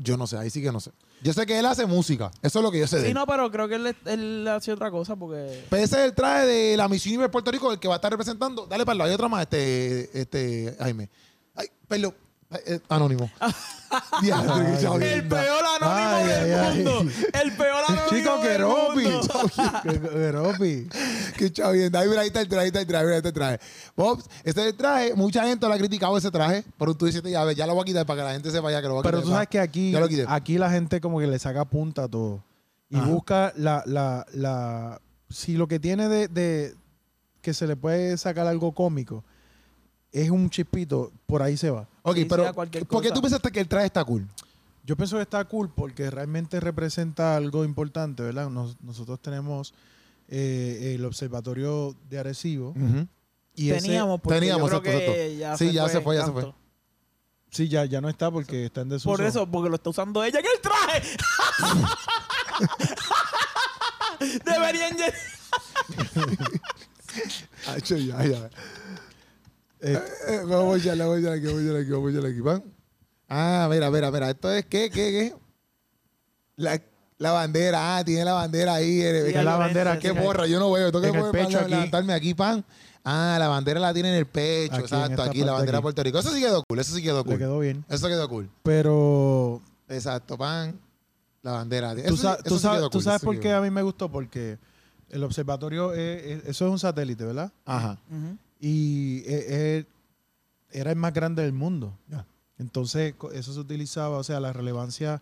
Yo 0.00 0.16
no 0.16 0.26
sé, 0.26 0.38
ahí 0.38 0.48
sí 0.48 0.62
que 0.62 0.72
no 0.72 0.80
sé. 0.80 0.92
Yo 1.22 1.34
sé 1.34 1.44
que 1.44 1.58
él 1.58 1.66
hace 1.66 1.84
música, 1.84 2.30
eso 2.40 2.58
es 2.58 2.62
lo 2.62 2.70
que 2.70 2.80
yo 2.80 2.86
sé 2.86 2.96
de 2.96 3.02
Sí, 3.02 3.08
él. 3.08 3.14
no, 3.14 3.26
pero 3.26 3.50
creo 3.50 3.68
que 3.68 3.74
él, 3.74 3.94
él 4.06 4.48
hacía 4.48 4.72
otra 4.72 4.90
cosa 4.90 5.14
porque... 5.14 5.64
Pues 5.68 5.82
ese 5.82 5.96
es 5.98 6.04
el 6.06 6.14
traje 6.14 6.46
de 6.46 6.76
la 6.78 6.88
Miss 6.88 7.04
Universe 7.04 7.28
Puerto 7.30 7.50
Rico, 7.50 7.70
el 7.70 7.78
que 7.78 7.86
va 7.86 7.94
a 7.94 7.96
estar 7.96 8.10
representando. 8.10 8.66
Dale 8.66 8.84
para 8.86 8.92
el 8.94 8.98
lado. 8.98 9.08
Hay 9.10 9.14
otra 9.14 9.28
más, 9.28 9.42
este, 9.42 10.18
este, 10.18 10.74
Jaime. 10.80 11.10
Ay, 11.54 11.66
perdón. 11.86 12.14
Ay, 12.54 12.60
eh, 12.66 12.80
anónimo. 12.88 13.30
Diablo, 14.22 14.54
qué 14.98 15.06
Ay. 15.06 15.12
El 15.20 15.28
peor 15.28 15.64
anónimo 15.80 16.10
Ay, 16.10 16.26
del 16.26 16.36
ay, 16.44 16.52
ay. 16.52 16.84
mundo. 16.84 17.12
El 17.32 17.52
peor 17.52 17.84
anónimo 17.88 18.08
Chico, 18.10 18.38
del 18.38 18.48
Keropi. 18.56 19.02
mundo. 19.04 19.50
Keropi. 20.10 20.88
Qué 21.38 21.52
chavienda. 21.52 22.00
Ahí, 22.00 22.08
mira, 22.08 22.20
ahí 22.22 22.26
está 22.28 22.40
el 22.40 22.48
traje, 22.48 22.62
ahí 22.62 22.66
está 22.68 22.80
el 22.80 22.86
traje, 22.86 23.04
mira, 23.04 23.14
ahí 23.14 23.18
está 23.18 23.28
el 23.28 23.34
traje. 23.34 23.60
Este 24.44 24.72
traje. 24.72 25.14
Mucha 25.14 25.44
gente 25.46 25.66
lo 25.66 25.72
ha 25.72 25.78
criticado 25.78 26.16
ese 26.18 26.30
traje, 26.30 26.64
pero 26.78 26.94
tú 26.94 27.06
dices, 27.06 27.22
ya, 27.22 27.44
ves, 27.44 27.56
ya 27.56 27.66
lo 27.66 27.74
voy 27.74 27.82
a 27.82 27.84
quitar 27.84 28.06
para 28.06 28.20
que 28.20 28.24
la 28.24 28.32
gente 28.32 28.50
sepa 28.50 28.70
ya 28.72 28.80
que 28.82 28.88
lo 28.88 28.94
voy 28.94 29.00
a 29.00 29.04
Pero 29.04 29.18
quitar. 29.18 29.24
tú 29.28 29.30
sabes 29.34 29.48
que 29.48 29.60
aquí, 29.60 29.92
Ya 29.92 30.00
lo 30.00 30.08
quité. 30.08 30.24
aquí 30.28 30.58
la 30.58 30.70
gente 30.70 31.00
como 31.00 31.20
que 31.20 31.26
le 31.26 31.38
saca 31.38 31.64
punta 31.64 32.04
a 32.04 32.08
todo. 32.08 32.42
Y 32.90 32.96
Ajá. 32.96 33.06
busca 33.06 33.52
la, 33.56 33.82
la, 33.86 34.26
la... 34.32 35.00
Si 35.30 35.54
lo 35.56 35.66
que 35.68 35.78
tiene 35.80 36.08
de, 36.08 36.28
de 36.28 36.74
que 37.42 37.54
se 37.54 37.66
le 37.66 37.76
puede 37.76 38.16
sacar 38.18 38.46
algo 38.46 38.72
cómico 38.72 39.24
es 40.12 40.30
un 40.30 40.48
chispito, 40.50 41.10
por 41.26 41.42
ahí 41.42 41.56
se 41.56 41.70
va. 41.70 41.88
Ok, 42.06 42.18
pero 42.28 42.52
cualquier 42.54 42.84
¿por 42.86 43.00
qué 43.02 43.08
cosa. 43.08 43.14
tú 43.14 43.22
pensaste 43.22 43.50
que 43.50 43.60
el 43.60 43.66
traje 43.68 43.86
está 43.86 44.04
cool? 44.04 44.26
Yo 44.84 44.94
pienso 44.96 45.16
que 45.16 45.22
está 45.22 45.42
cool 45.46 45.70
porque 45.74 46.10
realmente 46.10 46.60
representa 46.60 47.34
algo 47.36 47.64
importante, 47.64 48.22
¿verdad? 48.22 48.50
Nos- 48.50 48.78
nosotros 48.82 49.18
tenemos 49.20 49.72
eh, 50.28 50.92
el 50.96 51.04
observatorio 51.06 51.96
de 52.10 52.18
Arecibo. 52.18 52.74
Y 53.54 53.70
ese- 53.70 53.82
Teníamos, 53.82 54.20
porque 54.20 54.38
Teníamos, 54.40 54.70
yo 54.70 54.82
creo 54.82 54.92
exacto, 54.98 55.12
que 55.14 55.36
ya 55.38 55.56
Sí, 55.56 55.66
se 55.68 55.72
ya 55.72 55.82
fue 55.84 55.92
se 55.92 56.00
fue, 56.02 56.16
ya 56.16 56.20
se 56.26 56.32
tanto. 56.32 56.40
fue. 56.52 56.52
sí, 57.50 57.68
ya, 57.68 57.84
ya 57.86 58.00
no 58.02 58.08
está 58.10 58.30
porque 58.30 58.66
está 58.66 58.82
en 58.82 58.88
desuso. 58.90 59.08
Por 59.10 59.22
eso, 59.24 59.46
porque 59.50 59.70
lo 59.70 59.76
está 59.76 59.88
usando 59.90 60.22
ella 60.24 60.40
en 60.40 60.46
el 60.46 60.60
traje. 60.60 61.02
Deberían 64.44 64.96
lle- 64.96 65.14
ya, 68.06 68.24
ya. 68.24 68.50
Eh, 69.86 70.02
Eh, 70.28 70.40
vamos 70.46 70.74
a 70.74 70.78
echarle, 70.78 71.04
vamos 71.04 71.16
a 71.16 71.20
echarle 71.20 71.38
aquí, 71.38 71.46
vamos 71.46 71.60
a 71.60 71.62
echarle 71.64 71.80
aquí, 71.82 71.90
vamos 71.90 72.06
a 72.08 72.10
echarle 72.12 72.30
aquí, 72.30 72.42
pan. 72.42 72.64
Ah, 73.28 73.68
mira, 73.70 73.90
mira, 73.90 74.10
mira. 74.10 74.30
Esto 74.30 74.50
es, 74.52 74.64
¿qué, 74.66 74.90
qué, 74.90 75.10
qué? 75.12 75.34
La, 76.56 76.80
la 77.18 77.32
bandera, 77.32 77.96
ah, 77.98 78.04
tiene 78.04 78.24
la 78.24 78.32
bandera 78.32 78.74
ahí. 78.74 79.00
eh, 79.02 79.24
Sí, 79.26 79.32
qué 79.32 79.38
al 79.38 79.44
la 79.44 79.56
bandera, 79.56 79.98
qué 79.98 80.10
sí. 80.12 80.18
borra, 80.18 80.46
yo 80.46 80.58
no 80.58 80.70
veo. 80.72 80.90
Tengo 80.92 81.02
que 81.12 81.18
poner- 81.18 81.32
pecho 81.46 81.58
aquí. 81.58 81.70
levantarme 81.70 82.12
aquí, 82.14 82.34
pan. 82.34 82.64
Ah, 83.04 83.36
la 83.38 83.48
bandera 83.48 83.80
la 83.80 83.92
tiene 83.92 84.08
en 84.10 84.14
el 84.14 84.26
pecho, 84.26 84.74
Aquí, 84.76 84.82
exacto, 84.84 85.22
aquí, 85.22 85.42
la 85.44 85.52
bandera 85.52 85.78
de. 85.78 85.82
Puerto 85.82 86.02
Rico. 86.02 86.18
Eso 86.18 86.30
sí 86.32 86.40
quedó 86.40 86.62
cool, 86.66 86.78
eso 86.78 86.94
sí 86.94 87.02
quedó 87.02 87.18
le 87.18 87.24
cool. 87.24 87.38
quedó 87.38 87.58
bien. 87.58 87.84
Eso 87.88 88.08
quedó 88.08 88.28
cool. 88.28 88.48
Pero 88.62 89.60
Exacto, 89.88 90.38
pan. 90.38 90.78
La 91.42 91.52
bandera. 91.52 91.92
Eso 91.92 92.08
tú, 92.08 92.16
sa- 92.16 92.34
eso 92.34 92.42
tú 92.44 92.56
sí 92.56 92.62
sabes, 92.62 92.78
quedó 92.78 92.90
tú 92.90 93.00
sabes 93.02 93.20
por 93.22 93.38
qué 93.38 93.52
a 93.52 93.60
mí 93.60 93.68
me 93.70 93.82
gustó, 93.82 94.10
porque 94.10 94.56
el 95.10 95.22
observatorio, 95.22 95.92
es- 95.92 96.24
es- 96.24 96.44
eso 96.46 96.66
es 96.66 96.70
un 96.72 96.78
satélite, 96.78 97.24
¿verdad? 97.24 97.52
Ajá. 97.66 97.98
Ujú. 98.10 98.38
Y 98.66 99.18
eh, 99.26 99.44
eh, 99.48 99.84
era 100.70 100.90
el 100.90 100.96
más 100.96 101.12
grande 101.12 101.42
del 101.42 101.52
mundo. 101.52 101.92
Entonces, 102.58 103.14
eso 103.34 103.52
se 103.52 103.60
utilizaba, 103.60 104.16
o 104.16 104.24
sea, 104.24 104.40
la 104.40 104.52
relevancia 104.52 105.20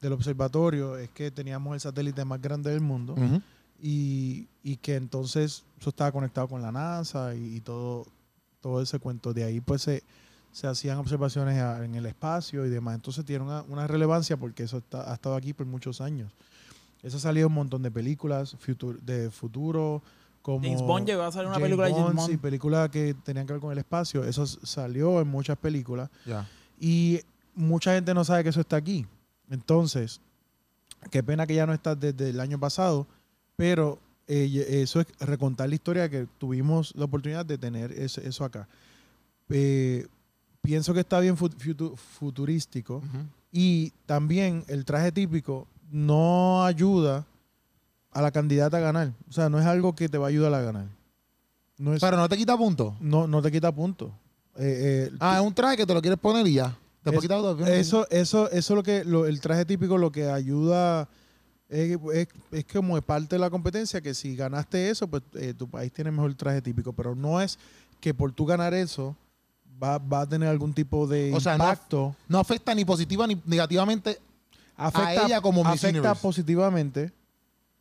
del 0.00 0.12
observatorio 0.12 0.96
es 0.96 1.10
que 1.10 1.30
teníamos 1.32 1.74
el 1.74 1.80
satélite 1.80 2.24
más 2.24 2.40
grande 2.40 2.70
del 2.70 2.80
mundo 2.82 3.14
y, 3.82 4.46
y 4.62 4.76
que 4.76 4.94
entonces 4.96 5.64
eso 5.80 5.88
estaba 5.90 6.12
conectado 6.12 6.46
con 6.46 6.62
la 6.62 6.70
NASA 6.70 7.34
y, 7.34 7.56
y 7.56 7.60
todo, 7.60 8.06
todo 8.60 8.80
ese 8.80 8.98
cuento. 8.98 9.32
De 9.34 9.44
ahí 9.44 9.60
pues 9.60 9.82
se, 9.82 10.02
se 10.52 10.66
hacían 10.66 10.98
observaciones 10.98 11.58
a- 11.60 11.84
en 11.84 11.94
el 11.96 12.06
espacio 12.06 12.64
y 12.64 12.68
demás. 12.70 12.94
Entonces 12.94 13.24
tiene 13.24 13.44
una, 13.44 13.62
una 13.62 13.86
relevancia 13.86 14.36
porque 14.36 14.62
eso 14.64 14.78
está- 14.78 15.10
ha 15.10 15.14
estado 15.14 15.34
aquí 15.36 15.52
por 15.52 15.66
muchos 15.66 16.00
años. 16.00 16.30
Eso 17.02 17.16
ha 17.16 17.20
salido 17.20 17.48
un 17.48 17.54
montón 17.54 17.82
de 17.82 17.90
películas 17.90 18.56
futu- 18.58 18.98
de 19.00 19.30
futuro, 19.30 20.02
como 20.44 20.62
James 20.62 20.82
Bond 20.82 21.06
llegó 21.06 21.22
a 21.22 21.32
salir 21.32 21.46
una 21.46 21.54
James 21.54 21.64
película 21.64 21.86
de 21.86 21.92
James 21.94 22.04
Bond, 22.06 22.16
Bond. 22.18 22.30
Sí, 22.30 22.36
películas 22.36 22.90
que 22.90 23.14
tenían 23.24 23.46
que 23.46 23.54
ver 23.54 23.62
con 23.62 23.72
el 23.72 23.78
espacio. 23.78 24.24
Eso 24.24 24.44
salió 24.46 25.20
en 25.22 25.28
muchas 25.28 25.56
películas. 25.56 26.10
Ya. 26.26 26.46
Y 26.78 27.20
mucha 27.54 27.94
gente 27.94 28.12
no 28.12 28.24
sabe 28.24 28.42
que 28.42 28.50
eso 28.50 28.60
está 28.60 28.76
aquí. 28.76 29.06
Entonces, 29.48 30.20
qué 31.10 31.22
pena 31.22 31.46
que 31.46 31.54
ya 31.54 31.64
no 31.66 31.72
está 31.72 31.94
desde 31.94 32.28
el 32.28 32.40
año 32.40 32.58
pasado, 32.60 33.06
pero 33.56 33.98
eh, 34.28 34.66
eso 34.82 35.00
es 35.00 35.06
recontar 35.20 35.68
la 35.70 35.76
historia 35.76 36.10
que 36.10 36.26
tuvimos 36.38 36.92
la 36.94 37.06
oportunidad 37.06 37.46
de 37.46 37.56
tener 37.56 37.92
eso, 37.92 38.20
eso 38.20 38.44
acá. 38.44 38.68
Eh, 39.48 40.06
pienso 40.60 40.92
que 40.92 41.00
está 41.00 41.20
bien 41.20 41.36
fut- 41.38 41.56
futu- 41.56 41.96
futurístico 41.96 42.96
Ujú. 42.96 43.18
y 43.52 43.92
también 44.06 44.64
el 44.68 44.84
traje 44.84 45.10
típico 45.12 45.66
no 45.90 46.64
ayuda 46.64 47.24
a 48.14 48.22
la 48.22 48.30
candidata 48.30 48.76
a 48.78 48.80
ganar. 48.80 49.12
O 49.28 49.32
sea, 49.32 49.48
no 49.48 49.58
es 49.60 49.66
algo 49.66 49.94
que 49.94 50.08
te 50.08 50.16
va 50.18 50.26
a 50.26 50.28
ayudar 50.30 50.54
a 50.54 50.60
ganar. 50.62 50.86
No, 51.76 51.92
es, 51.92 52.00
Pero 52.00 52.16
no 52.16 52.28
te 52.28 52.36
quita 52.36 52.56
puntos. 52.56 52.94
no, 53.00 53.26
no 53.26 53.42
te 53.42 53.50
quita 53.52 53.72
puntos. 53.74 54.10
Eh, 54.56 55.10
eh, 55.10 55.16
Ah, 55.20 55.36
es 55.40 55.46
un 55.46 55.52
traje 55.52 55.76
que 55.76 55.84
te 55.86 55.92
lo 55.92 56.00
quieres 56.00 56.18
poner 56.20 56.46
y 56.46 56.54
ya. 56.54 56.76
Después 57.04 57.28
Es-. 57.66 57.68
Eso, 57.68 58.06
eso, 58.10 58.50
eso 58.50 58.74
lo 58.74 58.82
que 58.82 59.04
lo- 59.04 59.26
el 59.26 59.40
traje 59.40 59.64
típico 59.66 59.98
lo 59.98 60.10
que 60.12 60.30
ayuda 60.30 61.08
es, 61.68 61.98
es, 62.14 62.28
es 62.52 62.64
como 62.72 62.96
es 62.96 63.02
parte 63.04 63.34
de 63.34 63.40
la 63.40 63.50
competencia 63.50 64.00
que 64.00 64.14
si 64.14 64.36
ganaste 64.36 64.88
eso, 64.90 65.06
pues 65.08 65.22
eh, 65.34 65.52
tu 65.52 65.68
país 65.68 65.92
tiene 65.92 66.10
mejor 66.12 66.32
traje 66.34 66.62
típico, 66.62 66.92
pero 66.92 67.14
no 67.14 67.40
es 67.40 67.58
que 68.00 68.14
por 68.14 68.32
tú 68.32 68.46
ganar 68.46 68.72
eso 68.72 69.16
va, 69.82 69.98
va 69.98 70.20
a 70.22 70.26
tener 70.28 70.48
algún 70.48 70.72
tipo 70.72 71.06
de 71.06 71.32
O 71.34 71.40
sea, 71.40 71.58
no- 71.58 71.64
impacto. 71.64 72.14
No 72.28 72.38
afecta 72.38 72.74
ni 72.74 72.84
positiva 72.84 73.26
ni 73.26 73.40
negativamente. 73.44 74.18
afecta, 74.76 75.26
ella 75.26 75.40
como 75.40 75.62
Miss 75.64 75.72
afecta 75.74 75.88
Universe. 75.98 76.22
positivamente, 76.22 77.12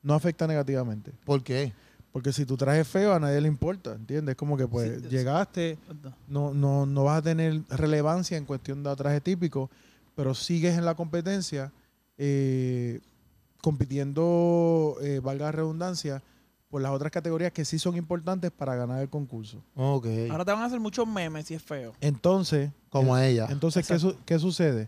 no 0.03 0.13
afecta 0.13 0.45
negativamente. 0.45 1.12
¿Por 1.25 1.41
qué? 1.43 1.74
Porque 2.12 2.31
si 2.31 2.45
tu 2.45 2.55
traje 2.55 2.81
es 2.81 2.88
feo, 2.88 3.12
a 3.13 3.19
nadie 3.19 3.41
le 3.41 3.48
importa, 3.48 3.93
¿entiendes? 3.95 4.36
Como 4.36 4.55
que 4.55 4.67
pues 4.67 5.01
Sí, 5.01 5.07
llegaste, 5.10 5.77
no, 6.27 6.53
no, 6.53 6.86
no 6.86 7.03
vas 7.05 7.17
a 7.17 7.22
tener 7.24 7.62
relevancia 7.69 8.38
en 8.38 8.45
cuestión 8.45 8.83
de 8.83 8.95
traje 8.95 9.19
típico, 9.19 9.72
pero 10.15 10.36
sigues 10.36 10.77
en 10.77 10.86
la 10.86 10.93
competencia 10.93 11.72
eh, 12.19 13.00
compitiendo, 13.62 14.98
eh, 15.01 15.19
valga 15.24 15.45
la 15.45 15.51
redundancia, 15.51 16.22
por 16.69 16.81
las 16.81 16.91
otras 16.91 17.12
categorías 17.12 17.51
que 17.51 17.65
sí 17.65 17.77
son 17.79 17.95
importantes 17.98 18.50
para 18.51 18.75
ganar 18.75 19.01
el 19.01 19.10
concurso. 19.10 19.63
Ahora 19.75 20.43
te 20.43 20.51
van 20.51 20.62
a 20.62 20.65
hacer 20.65 20.79
muchos 20.79 21.07
memes 21.07 21.45
si 21.48 21.53
es 21.53 21.62
feo. 21.62 21.93
Entonces, 22.01 22.72
como 22.89 23.13
a 23.15 23.25
ella. 23.27 23.48
entonces 23.50 23.88
¿qué, 23.88 24.00
su- 24.00 24.15
qué 24.25 24.39
sucede? 24.39 24.88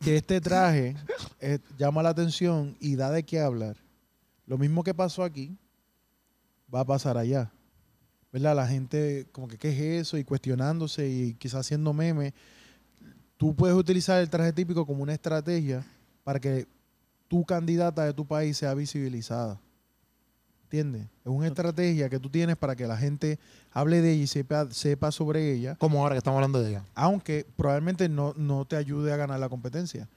Que 0.00 0.16
este 0.16 0.40
traje 0.40 0.96
eh, 1.40 1.58
llama 1.78 2.02
la 2.02 2.08
atención 2.10 2.74
y 2.80 2.96
da 2.96 3.10
de 3.10 3.22
qué 3.22 3.38
hablar. 3.40 3.76
Lo 4.50 4.58
mismo 4.58 4.82
que 4.82 4.92
pasó 4.92 5.22
aquí, 5.22 5.56
va 6.74 6.80
a 6.80 6.84
pasar 6.84 7.16
allá. 7.16 7.52
¿Verdad? 8.32 8.56
La 8.56 8.66
gente 8.66 9.28
como 9.30 9.46
que 9.46 9.56
qué 9.56 9.68
es 9.68 10.08
eso 10.08 10.18
y 10.18 10.24
cuestionándose 10.24 11.08
y 11.08 11.34
quizás 11.34 11.60
haciendo 11.60 11.92
memes. 11.92 12.32
Tú 13.36 13.54
puedes 13.54 13.76
utilizar 13.76 14.20
el 14.20 14.28
traje 14.28 14.52
típico 14.52 14.84
como 14.84 15.04
una 15.04 15.12
estrategia 15.12 15.86
para 16.24 16.40
que 16.40 16.66
tu 17.28 17.44
candidata 17.44 18.04
de 18.04 18.12
tu 18.12 18.26
país 18.26 18.56
sea 18.56 18.74
visibilizada. 18.74 19.60
¿Entiendes? 20.64 21.02
Es 21.02 21.30
una 21.30 21.46
estrategia 21.46 22.08
que 22.08 22.18
tú 22.18 22.28
tienes 22.28 22.56
para 22.56 22.74
que 22.74 22.88
la 22.88 22.96
gente 22.96 23.38
hable 23.70 24.00
de 24.00 24.14
ella 24.14 24.24
y 24.24 24.26
sepa, 24.26 24.68
sepa 24.72 25.12
sobre 25.12 25.52
ella 25.52 25.76
Como 25.76 26.00
ahora 26.00 26.16
que 26.16 26.18
estamos 26.18 26.38
hablando 26.38 26.60
de 26.60 26.70
ella. 26.70 26.84
aunque 26.96 27.46
probablemente 27.56 28.08
no, 28.08 28.34
no 28.36 28.64
te 28.64 28.74
ayude 28.74 29.12
a 29.12 29.16
ganar 29.16 29.38
la 29.38 29.48
competencia. 29.48 30.08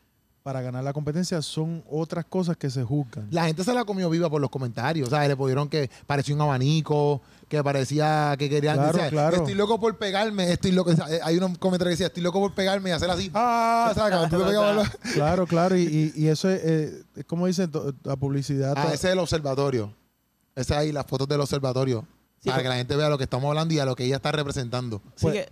Para 0.44 0.62
ganar 0.62 0.84
la 0.84 0.92
competencia 0.92 1.42
son 1.42 1.82
otras 1.90 2.26
cosas 2.26 2.58
que 2.58 2.70
se 2.70 2.84
juzgan. 2.84 3.30
La 3.32 3.46
gente 3.46 3.64
se 3.64 3.74
la 3.74 3.86
comió 3.86 4.10
viva 4.10 4.30
por 4.30 4.42
los 4.42 4.50
comentarios. 4.50 5.08
O 5.08 5.10
sea, 5.10 5.26
le 5.26 5.38
pudieron 5.38 5.70
que 5.70 5.90
parecía 6.06 6.36
un 6.36 6.42
abanico, 6.42 7.22
que 7.48 7.64
parecía 7.64 8.36
que 8.38 8.50
querían 8.50 8.76
Claro, 8.76 8.92
decía, 8.92 9.10
claro. 9.10 9.38
Estoy 9.38 9.54
loco 9.54 9.80
por 9.80 9.98
pegarme. 9.98 10.52
Estoy 10.52 10.74
loco. 10.74 10.92
Hay 11.24 11.38
un 11.38 11.56
comentario 11.56 11.88
que 11.88 11.92
decía, 11.92 12.08
estoy 12.08 12.24
loco 12.24 12.42
por 12.42 12.54
pegarme 12.54 12.90
y 12.90 12.92
hacer 12.92 13.10
así. 13.10 13.32
Ah, 13.34 13.94
¿sabes? 13.96 14.18
Claro, 15.14 15.48
claro, 15.48 15.78
y, 15.78 15.84
y- 15.84 16.24
y 16.24 16.28
eso 16.28 16.50
es, 16.50 16.62
eh, 16.66 17.04
es 17.16 17.24
como 17.24 17.48
dicen, 17.48 17.72
la 18.04 18.18
publicidad. 18.18 18.74
Ah, 18.76 18.88
ese 18.88 19.08
es 19.08 19.14
el 19.14 19.20
observatorio. 19.20 19.94
Ese 20.58 20.76
ahí, 20.76 20.92
las 20.92 21.06
fotos 21.06 21.30
del 21.30 21.40
observatorio. 21.40 22.06
Sí, 22.42 22.50
para 22.50 22.58
pero- 22.58 22.64
que 22.64 22.70
la 22.70 22.76
gente 22.76 22.96
vea 22.98 23.08
lo 23.08 23.18
que 23.18 23.24
estamos 23.24 23.48
hablando 23.48 23.74
y 23.74 23.80
a 23.80 23.86
lo 23.86 23.96
que 23.96 24.04
ella 24.04 24.18
está 24.18 24.34
representando. 24.34 25.02
Pues- 25.22 25.34
que, 25.36 25.40
eh, 25.40 25.48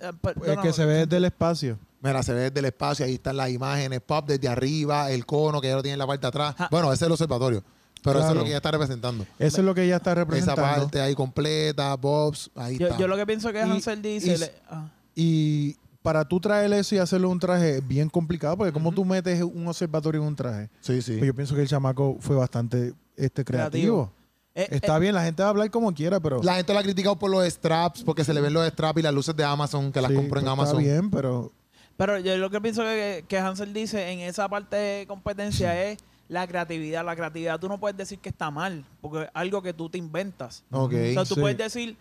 eh, 0.00 0.12
pues, 0.20 0.34
perdóname. 0.36 0.62
que 0.62 0.72
se 0.72 0.84
ve 0.84 0.94
desde 1.06 1.16
el 1.16 1.24
espacio. 1.24 1.76
Mira, 2.00 2.22
se 2.22 2.32
ve 2.32 2.40
desde 2.42 2.60
el 2.60 2.66
espacio, 2.66 3.04
ahí 3.04 3.14
están 3.14 3.36
las 3.36 3.50
imágenes, 3.50 4.00
pop 4.00 4.24
desde 4.28 4.48
arriba, 4.48 5.10
el 5.10 5.26
cono 5.26 5.60
que 5.60 5.68
ya 5.68 5.74
lo 5.76 5.82
tiene 5.82 5.94
en 5.94 5.98
la 5.98 6.06
parte 6.06 6.22
de 6.22 6.28
atrás. 6.28 6.54
Ja. 6.56 6.68
Bueno, 6.70 6.92
ese 6.92 7.04
es 7.04 7.06
el 7.06 7.12
observatorio. 7.12 7.64
Pero 8.02 8.20
eso 8.20 8.28
es 8.28 8.34
lo 8.36 8.42
que 8.42 8.48
ella 8.50 8.58
está 8.58 8.70
representando. 8.70 9.26
Eso 9.40 9.58
es 9.58 9.64
lo 9.64 9.74
que 9.74 9.82
ella 9.82 9.96
está 9.96 10.12
Esa 10.12 10.20
representando. 10.20 10.62
parte 10.62 11.00
ahí 11.00 11.14
completa, 11.16 11.96
Bobs, 11.96 12.48
ahí 12.54 12.78
Yo, 12.78 12.86
está. 12.86 12.98
yo 12.98 13.08
lo 13.08 13.16
que 13.16 13.26
pienso 13.26 13.50
que 13.52 13.58
Y- 13.58 13.62
Hansel 13.62 14.00
dice... 14.00 14.34
y- 14.34 14.38
le- 14.38 14.52
ah. 14.70 14.88
Y 15.16 15.76
para 16.00 16.24
tú 16.26 16.38
traer 16.38 16.72
eso 16.74 16.94
y 16.94 16.98
hacerle 16.98 17.26
un 17.26 17.40
traje 17.40 17.78
es 17.78 17.88
bien 17.88 18.08
complicado, 18.08 18.56
porque 18.56 18.72
como 18.72 18.92
tú 18.92 19.04
metes 19.04 19.42
un 19.42 19.66
observatorio 19.66 20.20
en 20.20 20.28
un 20.28 20.36
traje, 20.36 20.70
Sí, 20.80 21.02
sí. 21.02 21.14
pues 21.16 21.26
yo 21.26 21.34
pienso 21.34 21.56
que 21.56 21.62
el 21.62 21.68
chamaco 21.68 22.16
fue 22.20 22.36
bastante 22.36 22.94
este, 23.16 23.44
creativo. 23.44 24.12
Creativo. 24.12 24.12
Eh, 24.54 24.68
Está 24.76 24.96
eh, 24.96 25.00
bien, 25.00 25.14
la 25.14 25.24
gente 25.24 25.42
va 25.42 25.48
a 25.48 25.50
hablar 25.50 25.68
como 25.72 25.92
quiera, 25.92 26.20
pero... 26.20 26.40
La 26.44 26.54
gente 26.54 26.72
lo 26.72 26.78
ha 26.78 26.82
criticado 26.84 27.18
por 27.18 27.30
los 27.30 27.44
straps, 27.48 28.04
porque 28.04 28.22
se 28.24 28.32
le 28.32 28.40
ven 28.40 28.52
los 28.52 28.66
straps 28.68 29.00
y 29.00 29.02
las 29.02 29.12
luces 29.12 29.34
de 29.34 29.42
Amazon, 29.44 29.90
que 29.92 30.00
las 30.00 30.10
Sí, 30.12 30.16
compró 30.16 30.38
en 30.38 30.44
pues, 30.46 30.52
Amazon. 30.52 30.80
Está 30.80 30.92
bien, 30.92 31.10
pero 31.10 31.52
Pero 31.98 32.18
yo 32.20 32.36
lo 32.38 32.48
que 32.48 32.60
pienso 32.60 32.82
que, 32.82 33.24
que 33.28 33.38
Hansel 33.38 33.74
dice 33.74 34.10
en 34.12 34.20
esa 34.20 34.48
parte 34.48 34.76
de 34.76 35.06
competencia 35.06 35.82
es 35.90 35.98
la 36.28 36.46
creatividad. 36.46 37.04
La 37.04 37.16
creatividad 37.16 37.58
tú 37.58 37.68
no 37.68 37.78
puedes 37.78 37.96
decir 37.98 38.20
que 38.20 38.28
está 38.28 38.50
mal, 38.52 38.84
porque 39.00 39.24
es 39.24 39.28
algo 39.34 39.60
que 39.60 39.74
tú 39.74 39.90
te 39.90 39.98
inventas. 39.98 40.62
Ok. 40.70 40.92
O 40.94 41.12
sea, 41.12 41.24
tú 41.24 41.34
Sí. 41.34 41.40
puedes 41.40 41.58
decir 41.58 41.96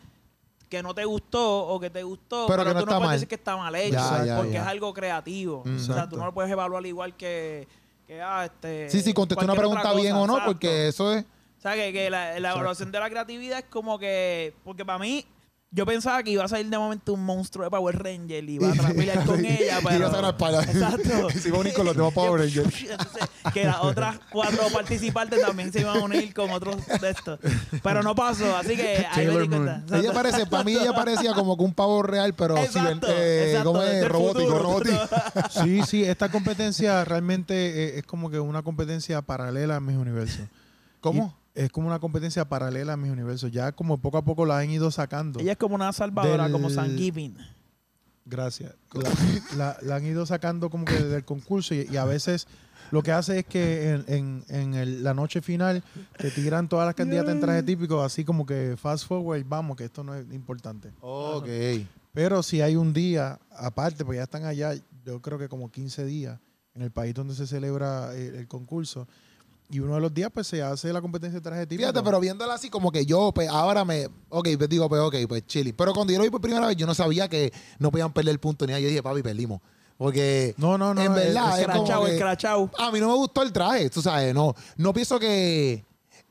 que 0.70 0.84
no 0.84 0.94
te 0.94 1.04
gustó 1.04 1.66
o 1.68 1.80
que 1.80 1.89
te 1.89 2.04
gustó, 2.04 2.46
Pero 2.48 2.60
pero, 2.63 2.70
que 2.70 2.74
no 2.75 2.80
tú 2.82 2.86
no 2.86 2.92
está 2.92 2.98
puedes 2.98 3.08
mal. 3.08 3.16
decir 3.16 3.27
que 3.27 3.36
está 3.36 3.58
mal 3.58 3.75
hecho, 3.75 3.94
Ya, 3.94 4.24
ya, 4.25 4.38
porque 4.38 4.51
ya. 4.54 4.62
es 4.62 4.68
algo 4.68 4.94
creativo. 4.94 5.63
Mm. 5.66 5.75
O 5.75 5.80
sea, 5.80 5.94
Exacto. 5.96 6.10
tú 6.16 6.20
no 6.20 6.25
lo 6.27 6.34
puedes 6.34 6.51
evaluar 6.51 6.86
igual 6.86 7.16
que, 7.18 7.68
que 8.06 8.22
ah, 8.22 8.46
este... 8.46 8.89
Sí, 8.92 9.01
sí, 9.01 9.13
contestó 9.16 9.44
una 9.46 9.56
pregunta 9.56 9.94
bien 9.94 10.13
o 10.13 10.27
no, 10.27 10.34
exacto. 10.34 10.51
porque 10.51 10.89
eso 10.89 11.12
es... 11.13 11.24
O 11.58 11.62
sea, 11.62 11.74
que, 11.74 11.92
que 11.92 12.10
la, 12.12 12.39
la 12.39 12.51
evaluación 12.51 12.92
de 12.92 13.00
la 13.00 13.10
creatividad 13.10 13.58
es 13.60 13.66
como 13.66 13.98
que... 13.98 14.54
Porque 14.63 14.86
para 14.86 15.00
mí, 15.00 15.25
yo 15.69 15.86
pensaba 15.86 16.24
que 16.24 16.31
iba 16.31 16.43
a 16.45 16.47
salir 16.47 16.67
de 16.69 16.77
momento 16.77 17.13
un 17.13 17.24
monstruo 17.25 17.65
de 17.65 17.69
Power 17.69 18.01
Ranger 18.01 18.43
y 18.50 18.53
iba 18.55 18.69
a 18.69 18.74
trapilar 18.74 19.25
con 19.25 19.39
ella, 19.45 19.79
Y 19.79 19.83
pero... 19.83 19.95
iba 19.97 20.07
a 20.07 20.12
sacar 20.12 20.38
para 20.38 20.63
Exacto. 20.63 21.27
Y 21.36 21.38
se 21.39 21.50
iba 21.50 21.57
a 21.57 21.62
unir 21.62 21.74
con 21.74 21.86
los 21.86 21.95
demás 21.95 22.13
Power 22.13 22.39
Rangers. 22.41 22.81
Entonces, 22.89 23.29
que 23.53 23.65
las 23.65 23.79
otras 23.81 24.17
cuatro 24.31 24.63
participantes 24.74 25.41
también 25.41 25.71
se 25.74 25.81
iban 25.81 25.97
a 25.97 26.03
unir 26.03 26.33
con 26.33 26.50
otros 26.51 26.77
de 27.01 27.09
estos. 27.09 27.39
Pero 27.83 28.01
no 28.01 28.15
pasó, 28.15 28.55
así 28.55 28.75
que 28.75 29.05
ahí 29.12 29.27
me 29.27 29.39
di 29.41 29.47
cuenta. 29.50 29.83
Ella 29.93 30.13
parece, 30.13 30.45
para 30.45 30.63
mí 30.63 30.74
ella 30.74 30.93
parecía 30.93 31.33
como 31.33 31.57
que 31.57 31.63
un 31.63 31.74
pavo 31.74 32.01
real, 32.01 32.33
pero 32.33 32.57
Exacto, 32.57 33.07
ciber- 33.07 33.13
eh, 33.15 33.45
exacto, 33.50 33.71
¿cómo 33.74 33.83
es? 33.83 34.07
robótico, 34.07 34.39
futuro. 34.57 34.59
robótico. 34.63 35.00
Sí, 35.63 35.81
sí, 35.86 36.03
esta 36.03 36.29
competencia 36.29 37.03
realmente 37.05 37.55
eh, 37.95 38.00
es 38.00 38.03
como 38.05 38.29
que 38.29 38.39
una 38.39 38.63
competencia 38.63 39.21
paralela 39.21 39.75
a 39.75 39.79
mis 39.79 39.97
universos. 39.97 40.41
¿Cómo? 41.01 41.36
Y 41.47 41.47
es 41.65 41.69
como 41.71 41.87
una 41.87 41.99
competencia 41.99 42.47
paralela 42.47 42.93
a 42.93 42.97
mis 42.97 43.11
universos. 43.11 43.51
Ya 43.51 43.71
como 43.71 43.99
poco 43.99 44.17
a 44.17 44.23
poco 44.23 44.45
la 44.45 44.59
han 44.59 44.69
ido 44.69 44.91
sacando. 44.91 45.39
Ella 45.39 45.53
es 45.53 45.57
como 45.57 45.75
una 45.75 45.91
salvadora, 45.93 46.43
Del- 46.43 46.51
como 46.53 46.69
San 46.69 46.97
Giving. 46.97 47.35
Gracias. 48.25 48.73
La, 48.93 49.09
la- 49.57 49.77
la 49.81 49.95
han 49.95 50.05
ido 50.05 50.25
sacando 50.25 50.69
como 50.69 50.85
que 50.85 50.93
del 50.95 51.23
concurso 51.23 51.73
y, 51.73 51.87
y 51.89 51.95
a 51.97 52.03
veces 52.05 52.45
lo 52.91 53.01
que 53.01 53.11
hace 53.13 53.39
es 53.39 53.45
que 53.45 53.91
en, 53.91 54.05
en- 54.07 54.45
en 54.49 54.73
el- 54.73 55.03
la 55.03 55.13
noche 55.13 55.41
final 55.41 55.81
te 56.17 56.29
tiran 56.31 56.67
todas 56.67 56.85
las 56.85 56.95
candidatas 56.95 57.33
en 57.35 57.41
traje 57.41 57.63
típico, 57.63 58.03
así 58.03 58.25
como 58.25 58.45
que 58.45 58.75
fast 58.77 59.07
forward, 59.07 59.43
vamos, 59.47 59.77
que 59.77 59.85
esto 59.85 60.03
no 60.03 60.13
es 60.13 60.25
importante. 60.33 60.91
Ok. 61.01 61.47
Pero 62.13 62.43
si 62.43 62.61
hay 62.61 62.75
un 62.75 62.93
día 62.93 63.39
aparte, 63.51 64.03
pues 64.03 64.17
ya 64.17 64.23
están 64.23 64.43
allá, 64.43 64.73
yo 65.05 65.21
creo 65.21 65.37
que 65.39 65.47
como 65.47 65.71
15 65.71 66.03
días 66.05 66.39
en 66.75 66.81
el 66.81 66.91
país 66.91 67.13
donde 67.13 67.33
se 67.33 67.47
celebra 67.47 68.13
el, 68.15 68.35
el 68.35 68.47
concurso. 68.47 69.07
Y 69.69 69.79
uno 69.79 69.95
de 69.95 70.01
los 70.01 70.13
días, 70.13 70.29
pues 70.33 70.47
se 70.47 70.62
hace 70.63 70.93
la 70.93 71.01
competencia 71.01 71.39
de 71.39 71.43
traje 71.43 71.67
típico. 71.67 71.89
Fíjate, 71.89 72.01
pero 72.03 72.19
viéndola 72.21 72.53
así 72.53 72.69
como 72.69 72.89
que 72.91 73.05
yo, 73.05 73.31
pues 73.33 73.50
ahora 73.50 73.83
me. 73.83 74.07
Ok, 74.29 74.47
pues 74.57 74.69
digo, 74.69 74.88
pues 74.88 75.01
ok, 75.01 75.15
pues 75.27 75.45
chili. 75.45 75.74
Pero 75.74 75.93
cuando 75.93 76.13
yo 76.13 76.19
lo 76.19 76.24
vi 76.24 76.29
por 76.29 76.39
primera 76.39 76.67
vez, 76.67 76.77
yo 76.77 76.88
no 76.88 76.93
sabía 76.93 77.27
que 77.27 77.51
no 77.79 77.91
podían 77.91 78.13
perder 78.13 78.31
el 78.31 78.39
punto 78.39 78.65
ni 78.65 78.71
nada. 78.71 78.79
Yo 78.79 78.88
dije, 78.88 79.03
papi, 79.03 79.21
perdimos. 79.21 79.59
Porque. 79.97 80.53
No, 80.57 80.77
no, 80.77 80.93
no. 80.93 81.01
En 81.01 81.12
es- 81.12 81.15
verdad, 81.15 81.53
es 81.55 81.59
es 81.62 81.65
Crachao, 81.65 82.05
que- 82.05 82.17
crachao. 82.17 82.71
A 82.77 82.91
mí 82.91 83.00
no 83.01 83.07
me 83.09 83.15
gustó 83.15 83.41
el 83.41 83.51
traje, 83.51 83.89
tú 83.89 84.01
sabes, 84.01 84.33
no. 84.33 84.53
No 84.77 84.93
pienso 84.93 85.19
que. 85.19 85.83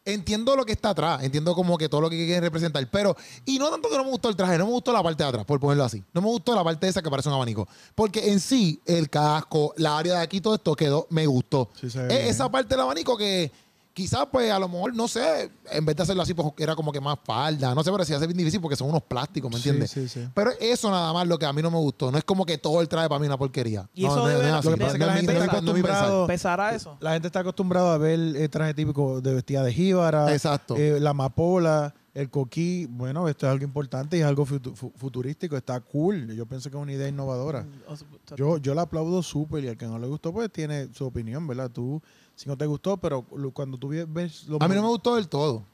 Entiendo 0.07 0.55
lo 0.55 0.65
que 0.65 0.71
está 0.73 0.91
atrás, 0.91 1.25
entiendo 1.25 1.53
como 1.55 1.77
que 1.77 1.89
todo 1.89 2.01
lo 2.01 2.09
que 2.09 2.17
quieren 2.17 2.41
representar, 2.43 2.89
pero, 2.91 3.17
y 3.45 3.59
no 3.59 3.69
tanto 3.71 3.91
que 3.91 3.97
no 3.97 4.05
me 4.05 4.11
gustó 4.11 4.29
el 4.29 4.37
traje, 4.37 4.57
no 4.57 4.65
me 4.67 4.71
gustó 4.71 4.93
la 4.93 5.03
parte 5.03 5.23
de 5.25 5.29
atrás, 5.29 5.45
por 5.45 5.59
ponerlo 5.59 5.83
así. 5.83 6.03
No 6.15 6.21
me 6.21 6.29
gustó 6.29 6.55
la 6.55 6.63
parte 6.63 6.87
esa 6.87 7.03
que 7.03 7.11
parece 7.11 7.29
un 7.29 7.35
abanico. 7.35 7.67
Porque 7.95 8.31
en 8.31 8.39
sí, 8.39 8.81
el 8.87 9.11
casco, 9.11 9.75
la 9.77 9.99
área 9.99 10.15
de 10.15 10.21
aquí, 10.21 10.41
todo 10.41 10.55
esto 10.55 10.77
quedó, 10.77 11.09
me 11.11 11.27
gustó. 11.27 11.71
Sí 11.81 11.91
se 11.91 11.99
ve 11.99 12.05
Es 12.15 12.19
bien. 12.21 12.31
esa 12.31 12.49
parte 12.51 12.69
del 12.75 12.83
abanico 12.83 13.17
que 13.17 13.51
quizás, 13.97 14.27
pues, 14.31 14.53
a 14.53 14.59
lo 14.59 14.69
mejor, 14.69 14.95
no 14.95 15.09
sé, 15.09 15.51
en 15.73 15.87
vez 15.87 15.97
de 15.97 16.03
hacerlo 16.03 16.23
así, 16.23 16.35
pues 16.35 16.49
era 16.59 16.77
como 16.77 16.93
que 16.93 17.01
más 17.01 17.17
falda, 17.25 17.75
no 17.75 17.83
sé, 17.83 17.91
pero 17.91 18.05
sí 18.05 18.13
hace 18.13 18.27
bien 18.27 18.37
difícil 18.37 18.61
porque 18.61 18.77
son 18.77 18.91
unos 18.91 19.03
plásticos, 19.03 19.51
¿me 19.51 19.57
entiendes? 19.57 19.91
sí, 19.91 20.07
sí. 20.07 20.29
Pero 20.35 20.51
eso 20.61 20.91
nada 20.91 21.11
más 21.15 21.27
lo 21.27 21.39
que 21.39 21.47
a 21.47 21.53
mí 21.55 21.63
no 21.63 21.71
me 21.71 21.79
gustó. 21.79 22.13
No 22.13 22.19
es 22.19 22.25
como 22.25 22.45
que 22.45 22.59
todo 22.59 22.83
el 22.83 22.89
traje 22.89 23.09
para 23.09 23.19
mí 23.19 23.27
una 23.27 23.39
porquería. 23.39 23.89
Y 23.95 24.03
No, 24.05 24.09
eso 24.09 24.17
no, 24.19 24.23
no 24.25 24.31
es 24.43 24.53
así. 24.53 24.69
Lo 24.69 24.75
que 24.75 24.79
de- 24.79 24.85
pasa 24.85 24.93
es 24.97 24.99
que 25.01 25.07
la 25.07 25.13
gente 25.15 25.33
está. 25.81 26.27
¿Pesará 26.27 26.75
eso? 26.75 26.97
La 27.01 27.13
gente 27.15 27.27
está 27.29 27.41
acostumbrada 27.41 27.95
a 27.95 27.99
ver 27.99 28.19
el 28.21 28.51
traje 28.51 28.75
típico 28.75 29.23
de 29.23 29.33
vestida 29.35 29.63
de 29.63 29.73
jíbara, 29.73 30.31
Exacto. 30.33 30.77
eh, 30.77 31.01
la 31.01 31.11
amapola, 31.11 31.95
El 32.15 32.31
coquí, 32.31 32.87
bueno, 32.87 33.29
esto 33.29 33.45
es 33.47 33.53
algo 33.53 33.65
importante 33.65 34.17
y 34.17 34.21
es 34.21 34.27
algo 34.27 34.47
futu- 34.47 34.75
fu- 34.75 34.91
futurístico, 34.97 35.55
está 35.55 35.79
cool. 35.81 36.35
Yo 36.35 36.47
pienso 36.47 36.71
que 36.71 36.77
es 36.79 36.83
una 36.83 36.93
idea 36.93 37.09
innovadora. 37.09 37.63
Mm, 37.65 38.35
Yo, 38.37 38.57
yo 38.57 38.75
la 38.75 38.83
aplaudo 38.83 39.23
súper 39.23 39.65
y 39.65 39.69
al 39.69 39.77
que 39.77 39.85
no 39.87 39.99
le 39.99 40.07
gustó, 40.07 40.33
pues 40.33 40.51
tiene 40.51 40.89
su 40.95 41.05
opinión, 41.05 41.47
¿verdad? 41.47 41.71
Tú, 41.71 42.01
si 42.37 42.49
no 42.49 42.57
te 42.57 42.67
gustó, 42.67 42.97
pero 42.99 43.23
cuando 43.53 43.77
tú 43.79 43.89
ve- 43.89 44.07
ves... 44.07 44.45
Lo 44.45 44.59
A 44.61 44.69
mí 44.69 44.75
no 44.77 44.83
me 44.83 44.89
gustó 44.89 45.17
del 45.17 45.27
todo. 45.29 45.65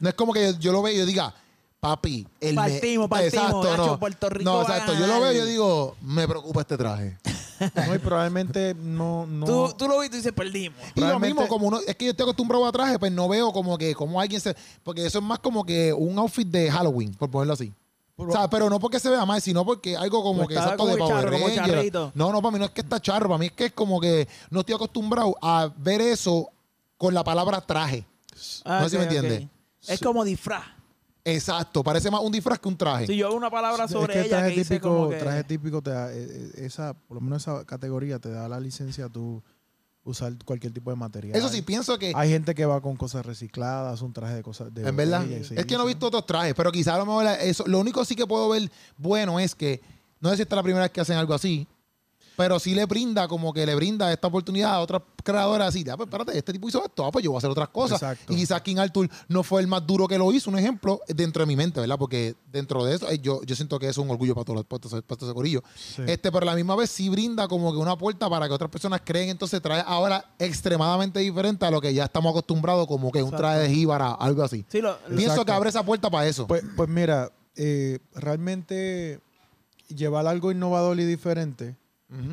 No 0.00 0.08
es 0.08 0.14
como 0.14 0.32
que 0.32 0.52
yo, 0.52 0.58
yo 0.58 0.72
lo 0.72 0.82
veo 0.82 0.92
y 0.92 0.98
yo 0.98 1.06
diga, 1.06 1.32
papi, 1.80 2.26
el 2.40 2.54
me- 2.56 2.62
Partimos, 2.62 3.08
partimos, 3.08 3.44
Exacto, 3.64 3.76
no. 3.76 3.98
Puerto 3.98 4.28
Rico 4.28 4.50
No, 4.50 4.60
exacto. 4.62 4.94
Yo 4.94 5.06
lo 5.06 5.20
veo 5.20 5.32
y 5.32 5.36
yo 5.36 5.46
digo, 5.46 5.96
me 6.02 6.26
preocupa 6.28 6.60
este 6.60 6.76
traje. 6.76 7.16
No, 7.88 7.92
y 7.92 7.98
probablemente 7.98 8.72
no... 8.74 9.26
no 9.26 9.44
Tú, 9.44 9.74
tú 9.76 9.88
lo 9.88 9.98
viste 9.98 10.16
y 10.16 10.20
dices, 10.20 10.32
perdimos. 10.32 10.78
Y 10.94 11.00
lo 11.00 11.18
mismo, 11.18 11.48
como 11.48 11.66
uno, 11.66 11.80
es 11.84 11.96
que 11.96 12.04
yo 12.04 12.12
estoy 12.12 12.22
acostumbrado 12.22 12.64
a 12.64 12.70
traje, 12.70 13.00
pues 13.00 13.10
no 13.10 13.28
veo 13.28 13.52
como 13.52 13.76
que 13.76 13.96
como 13.96 14.20
alguien 14.20 14.40
se. 14.40 14.54
Porque 14.84 15.04
eso 15.04 15.18
es 15.18 15.24
más 15.24 15.40
como 15.40 15.64
que 15.64 15.92
un 15.92 16.16
outfit 16.20 16.46
de 16.46 16.70
Halloween, 16.70 17.14
por 17.14 17.28
ponerlo 17.28 17.54
así. 17.54 17.72
O 18.20 18.32
sea, 18.32 18.50
pero 18.50 18.68
no 18.68 18.80
porque 18.80 18.98
se 18.98 19.08
vea 19.10 19.24
mal, 19.24 19.40
sino 19.40 19.64
porque 19.64 19.96
algo 19.96 20.22
como 20.22 20.38
Pues 20.38 20.48
que 20.48 20.54
exacto 20.54 20.76
como 20.78 20.92
de 20.92 20.98
Power 20.98 21.14
charro, 21.14 21.32
como 21.32 21.46
Ranger. 21.46 21.64
charrito. 21.66 22.12
No, 22.14 22.32
no, 22.32 22.42
para 22.42 22.52
mí 22.52 22.58
no 22.58 22.64
es 22.64 22.70
que 22.72 22.80
está 22.80 23.00
charro, 23.00 23.28
para 23.28 23.38
mí 23.38 23.46
es 23.46 23.52
que 23.52 23.66
es 23.66 23.72
como 23.72 24.00
que 24.00 24.26
no 24.50 24.60
estoy 24.60 24.74
acostumbrado 24.74 25.36
a 25.40 25.72
ver 25.76 26.00
eso 26.00 26.50
con 26.96 27.14
la 27.14 27.22
palabra 27.22 27.60
traje. 27.60 28.04
Ah, 28.64 28.80
No 28.82 28.88
sé 28.88 28.90
si 28.90 28.96
me 28.98 29.04
ok, 29.04 29.08
ok. 29.10 29.14
entiende. 29.16 29.48
Es 29.86 30.00
como 30.00 30.24
disfraz. 30.24 30.64
Exacto, 31.24 31.84
parece 31.84 32.10
más 32.10 32.20
un 32.22 32.32
disfraz 32.32 32.58
que 32.58 32.68
un 32.68 32.76
traje. 32.76 33.06
Si 33.06 33.16
yo 33.16 33.26
hago 33.26 33.36
una 33.36 33.50
palabra 33.50 33.84
Es 33.84 33.90
sobre 33.90 34.14
que 34.14 34.20
el 34.20 34.26
ella 34.26 34.38
traje 34.38 34.54
que 34.54 34.64
típico, 34.64 34.88
como 34.88 35.08
que... 35.10 35.16
traje 35.16 35.44
típico 35.44 35.82
te 35.82 35.90
da, 35.90 36.12
eh, 36.12 36.16
eh, 36.26 36.52
esa, 36.64 36.94
por 36.94 37.16
lo 37.16 37.20
menos 37.20 37.42
esa 37.42 37.64
categoría 37.66 38.18
te 38.18 38.30
da 38.30 38.48
la 38.48 38.58
licencia 38.58 39.04
a 39.06 39.08
tú 39.10 39.42
usar 40.08 40.32
cualquier 40.44 40.72
tipo 40.72 40.90
de 40.90 40.96
material. 40.96 41.36
Eso 41.36 41.48
sí, 41.48 41.62
pienso 41.62 41.98
que. 41.98 42.12
Hay 42.14 42.30
gente 42.30 42.54
que 42.54 42.64
va 42.66 42.80
con 42.80 42.96
cosas 42.96 43.24
recicladas, 43.24 44.02
un 44.02 44.12
traje 44.12 44.34
de 44.34 44.42
cosas 44.42 44.72
de 44.72 44.88
En 44.88 44.96
verdad. 44.96 45.24
Es 45.30 45.66
que 45.66 45.76
no 45.76 45.84
he 45.84 45.86
visto 45.86 46.06
otros 46.06 46.26
trajes, 46.26 46.54
pero 46.54 46.72
quizás 46.72 46.94
a 46.94 46.98
lo 46.98 47.06
mejor 47.06 47.26
eso. 47.40 47.64
Lo 47.66 47.78
único 47.78 48.04
sí 48.04 48.14
que 48.16 48.26
puedo 48.26 48.48
ver 48.48 48.70
bueno 48.96 49.38
es 49.38 49.54
que. 49.54 49.80
No 50.20 50.30
sé 50.30 50.36
si 50.36 50.42
esta 50.42 50.56
es 50.56 50.58
la 50.58 50.62
primera 50.64 50.82
vez 50.82 50.90
que 50.90 51.00
hacen 51.00 51.16
algo 51.16 51.32
así. 51.32 51.68
Pero 52.38 52.60
sí 52.60 52.72
le 52.72 52.86
brinda, 52.86 53.26
como 53.26 53.52
que 53.52 53.66
le 53.66 53.74
brinda 53.74 54.12
esta 54.12 54.28
oportunidad 54.28 54.74
a 54.74 54.78
otras 54.78 55.02
creadoras 55.24 55.70
así. 55.70 55.84
Ah, 55.90 55.96
pues 55.96 56.06
espérate, 56.06 56.38
este 56.38 56.52
tipo 56.52 56.68
hizo 56.68 56.84
esto, 56.84 57.04
ah, 57.04 57.10
pues 57.10 57.24
yo 57.24 57.32
voy 57.32 57.36
a 57.36 57.38
hacer 57.38 57.50
otras 57.50 57.68
cosas. 57.70 58.00
Exacto. 58.00 58.32
Y 58.32 58.36
quizás 58.36 58.62
King 58.62 58.76
Arthur 58.76 59.10
no 59.26 59.42
fue 59.42 59.60
el 59.60 59.66
más 59.66 59.84
duro 59.84 60.06
que 60.06 60.16
lo 60.16 60.32
hizo, 60.32 60.48
un 60.48 60.56
ejemplo, 60.56 61.00
dentro 61.08 61.42
de 61.42 61.46
mi 61.46 61.56
mente, 61.56 61.80
¿verdad? 61.80 61.98
Porque 61.98 62.36
dentro 62.52 62.84
de 62.84 62.94
eso, 62.94 63.10
eh, 63.10 63.18
yo, 63.18 63.42
yo 63.42 63.56
siento 63.56 63.80
que 63.80 63.88
es 63.88 63.98
un 63.98 64.08
orgullo 64.08 64.36
para 64.36 64.44
todos 64.44 64.64
los 64.92 65.04
todo 65.04 65.26
ese 65.26 65.34
corillo. 65.34 65.64
Sí. 65.74 66.02
Este, 66.06 66.30
pero 66.30 66.44
a 66.44 66.52
la 66.52 66.54
misma 66.54 66.76
vez 66.76 66.90
sí 66.90 67.08
brinda 67.08 67.48
como 67.48 67.72
que 67.72 67.78
una 67.78 67.98
puerta 67.98 68.30
para 68.30 68.46
que 68.46 68.54
otras 68.54 68.70
personas 68.70 69.00
creen, 69.04 69.30
entonces 69.30 69.60
trae 69.60 69.82
ahora 69.84 70.24
extremadamente 70.38 71.18
diferente 71.18 71.66
a 71.66 71.72
lo 71.72 71.80
que 71.80 71.92
ya 71.92 72.04
estamos 72.04 72.30
acostumbrados, 72.30 72.86
como 72.86 73.10
que 73.10 73.20
un 73.20 73.32
traje 73.32 73.58
de 73.58 73.68
jíbara, 73.68 74.12
algo 74.12 74.44
así. 74.44 74.64
Sí, 74.68 74.80
lo, 74.80 74.96
Pienso 75.08 75.22
Exacto. 75.22 75.44
que 75.44 75.50
abre 75.50 75.70
esa 75.70 75.82
puerta 75.82 76.08
para 76.08 76.28
eso. 76.28 76.46
Pues, 76.46 76.62
pues 76.76 76.88
mira, 76.88 77.32
eh, 77.56 77.98
realmente 78.14 79.18
llevar 79.88 80.28
algo 80.28 80.52
innovador 80.52 81.00
y 81.00 81.04
diferente 81.04 81.74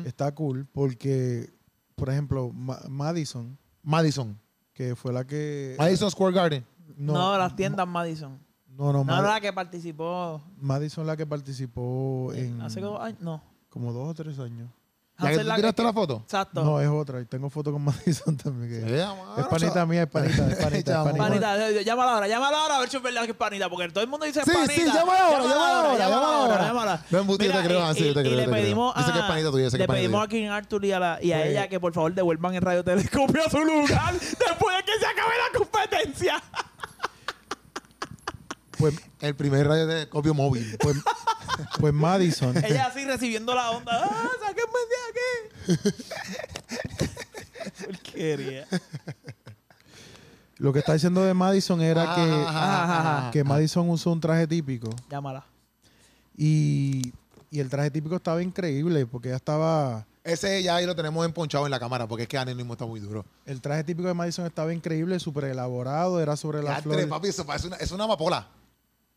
Está 0.04 0.34
cool 0.34 0.66
porque, 0.72 1.52
por 1.94 2.08
ejemplo, 2.08 2.50
Ma- 2.52 2.80
Madison, 2.88 3.58
Madison. 3.82 4.38
que 4.72 4.94
fue 4.96 5.12
la 5.12 5.26
que... 5.26 5.74
Madison 5.78 6.10
Square 6.10 6.34
Garden. 6.34 6.66
no, 6.96 7.36
las 7.38 7.54
tiendas 7.56 7.86
Madison. 7.86 8.38
No, 8.68 8.86
no, 8.92 8.98
No, 8.98 9.04
Mad- 9.04 9.22
la 9.24 9.40
que 9.40 9.52
participó 9.52 10.42
Madison 10.58 11.06
la 11.06 11.16
que 11.16 11.26
participó 11.26 12.32
en 12.34 12.60
hace 12.60 12.80
dos 12.80 13.00
años. 13.00 13.20
No. 13.22 13.42
como 13.70 13.92
dos 13.92 14.08
o 14.10 14.14
tres 14.14 14.38
años. 14.38 14.70
¿La 15.18 15.28
que 15.28 15.34
Hacer 15.36 15.46
tú 15.48 15.54
tiraste 15.56 15.82
la 15.82 15.92
foto? 15.94 16.20
Exacto. 16.24 16.62
No, 16.62 16.78
es 16.78 16.88
otra. 16.88 17.20
Y 17.22 17.24
tengo 17.24 17.48
foto 17.48 17.72
con 17.72 17.82
Madison 17.84 18.36
también. 18.36 18.68
que- 18.84 18.86
Sí, 18.86 19.40
es 19.40 19.46
panita 19.46 19.86
mía, 19.86 20.02
es 20.02 20.08
panita, 20.10 20.46
es 20.46 20.56
panita, 20.62 20.92
es 20.92 21.04
panita. 21.06 21.18
Panita, 21.18 21.68
eh, 21.70 21.84
llámala 21.84 22.12
ahora, 22.12 22.28
llámala 22.28 22.58
ahora 22.60 22.76
a 22.76 22.80
ver 22.80 22.90
si 22.90 22.98
es 22.98 23.02
verdad 23.02 23.24
que 23.24 23.30
es 23.30 23.36
panita, 23.36 23.70
porque 23.70 23.88
todo 23.88 24.04
el 24.04 24.10
mundo 24.10 24.26
dice 24.26 24.42
Sí, 24.44 24.50
panita. 24.52 24.74
sí, 24.74 24.84
llámala 24.84 25.20
ahora, 25.20 25.42
llámala 25.42 25.78
ahora, 25.80 25.98
llámala 25.98 26.26
ahora. 26.36 26.62
llámala. 26.66 27.04
No, 27.10 27.18
embuste, 27.20 27.46
yo 27.46 27.52
te 27.52 27.62
creo, 27.64 27.78
y- 27.78 27.82
ah, 27.82 27.94
sí, 27.94 28.04
yo 28.08 28.12
te 28.14 28.20
y- 28.20 28.22
creo, 28.24 28.26
y 28.26 28.30
yo 28.30 28.36
le 28.36 28.42
te 28.44 28.50
creo. 28.50 28.62
pedimos 28.62 28.94
Yo 28.94 29.02
sé 29.06 29.12
que 29.12 29.18
es 29.18 29.24
a- 29.24 29.28
panita 29.28 29.50
tuya, 29.50 29.64
yo 29.64 29.70
sé 29.70 29.76
que 29.76 29.78
Le 29.78 29.84
es 29.84 29.88
panita 29.88 30.02
pedimos 30.02 30.24
a 30.24 30.28
King 30.28 30.48
Arthur 30.48 30.84
y 30.84 30.92
a, 30.92 31.00
la- 31.00 31.18
y 31.22 31.32
a 31.32 31.46
ella 31.46 31.68
que 31.68 31.80
por 31.80 31.94
favor 31.94 32.12
devuelvan 32.12 32.54
el 32.54 32.60
radio 32.60 32.84
telescopio 32.84 33.42
a 33.46 33.48
su 33.50 33.64
lugar 33.64 34.12
después 34.20 34.76
de 34.76 34.84
que 34.84 34.98
se 35.00 35.06
acabe 35.06 35.32
la 35.50 35.58
competencia. 35.58 36.42
Pues, 38.78 38.94
El 39.22 39.34
primer 39.34 39.66
radio 39.66 39.86
telescopio 39.88 40.34
móvil. 40.34 40.76
pues, 40.80 40.96
pues 41.80 41.92
Madison. 41.94 42.56
ella 42.64 42.86
así 42.86 43.04
recibiendo 43.04 43.54
la 43.54 43.70
onda. 43.70 43.92
¡Ah, 44.04 44.28
sáquenme 44.40 45.78
de 45.78 45.78
aquí! 45.78 46.26
Porquería. 47.84 48.66
Lo 50.58 50.72
que 50.72 50.78
está 50.78 50.94
diciendo 50.94 51.22
de 51.22 51.34
Madison 51.34 51.80
era 51.82 52.04
Ajá, 52.04 52.14
que, 52.14 52.20
ajá, 52.32 52.82
ajá, 52.84 53.18
ajá. 53.18 53.30
que 53.30 53.44
Madison 53.44 53.88
usó 53.90 54.10
un 54.10 54.20
traje 54.20 54.46
típico 54.46 54.88
Llámala. 55.10 55.44
y, 56.36 57.12
y 57.50 57.60
el 57.60 57.68
traje 57.68 57.90
típico 57.90 58.16
estaba 58.16 58.42
increíble 58.42 59.04
porque 59.06 59.28
ya 59.30 59.36
estaba... 59.36 60.06
Ese 60.24 60.60
ya 60.62 60.76
ahí 60.76 60.86
lo 60.86 60.96
tenemos 60.96 61.24
emponchado 61.24 61.66
en 61.66 61.70
la 61.70 61.78
cámara 61.78 62.08
porque 62.08 62.22
es 62.24 62.28
que 62.28 62.36
Anónimo 62.38 62.72
está 62.72 62.84
muy 62.86 62.98
duro. 63.00 63.24
El 63.44 63.60
traje 63.60 63.84
típico 63.84 64.08
de 64.08 64.14
Madison 64.14 64.44
estaba 64.46 64.72
increíble, 64.72 65.20
súper 65.20 65.44
elaborado, 65.44 66.20
era 66.20 66.36
sobre 66.36 66.62
la 66.62 66.80
flor. 66.82 66.96
tres, 66.96 67.06
papi, 67.06 67.28
eso 67.28 67.44
parece 67.46 67.66
una, 67.68 67.76
es 67.76 67.92
una 67.92 68.04
amapola. 68.04 68.48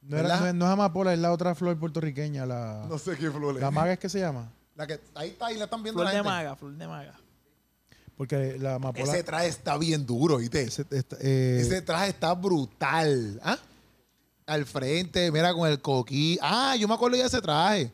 No, 0.02 0.18
era, 0.18 0.40
no, 0.40 0.48
es- 0.48 0.54
no 0.56 0.66
es 0.66 0.72
amapola, 0.72 1.14
es 1.14 1.20
la 1.20 1.32
otra 1.32 1.56
flor 1.56 1.78
puertorriqueña, 1.78 2.46
la, 2.46 2.86
No 2.90 2.98
sé 2.98 3.18
qué 3.18 3.30
flor 3.32 3.56
es. 3.56 3.62
la 3.62 3.72
maga 3.72 3.94
es 3.94 4.00
que 4.00 4.10
se 4.10 4.20
llama. 4.20 4.52
La 4.76 4.88
que 4.88 5.00
ahí 5.16 5.30
está, 5.30 5.48
ahí 5.48 5.58
la 5.58 5.66
están 5.66 5.84
viendo 5.84 6.00
Flor 6.02 6.12
la 6.14 6.18
de 6.18 6.24
maga, 6.24 6.56
flor 6.56 6.74
de 6.74 6.88
maga. 6.88 7.14
Porque 8.16 8.58
la 8.60 8.76
amapola... 8.76 9.04
Ese 9.14 9.24
traje 9.24 9.48
está 9.48 9.78
bien 9.78 10.06
duro, 10.06 10.38
¿viste? 10.38 10.62
ese- 10.64 10.86
esta- 10.92 11.18
eh, 11.22 11.60
Ese 11.62 11.82
traje 11.82 12.10
está 12.10 12.34
brutal. 12.34 13.40
¿Ah? 13.44 13.58
Al 14.46 14.66
frente, 14.66 15.32
mira, 15.32 15.54
con 15.54 15.70
el 15.70 15.82
coquí. 15.82 16.38
Ah, 16.42 16.76
yo 16.78 16.88
me 16.88 16.94
acuerdo 16.96 17.16
ya 17.18 17.24
de 17.24 17.28
ese 17.28 17.42
traje. 17.42 17.92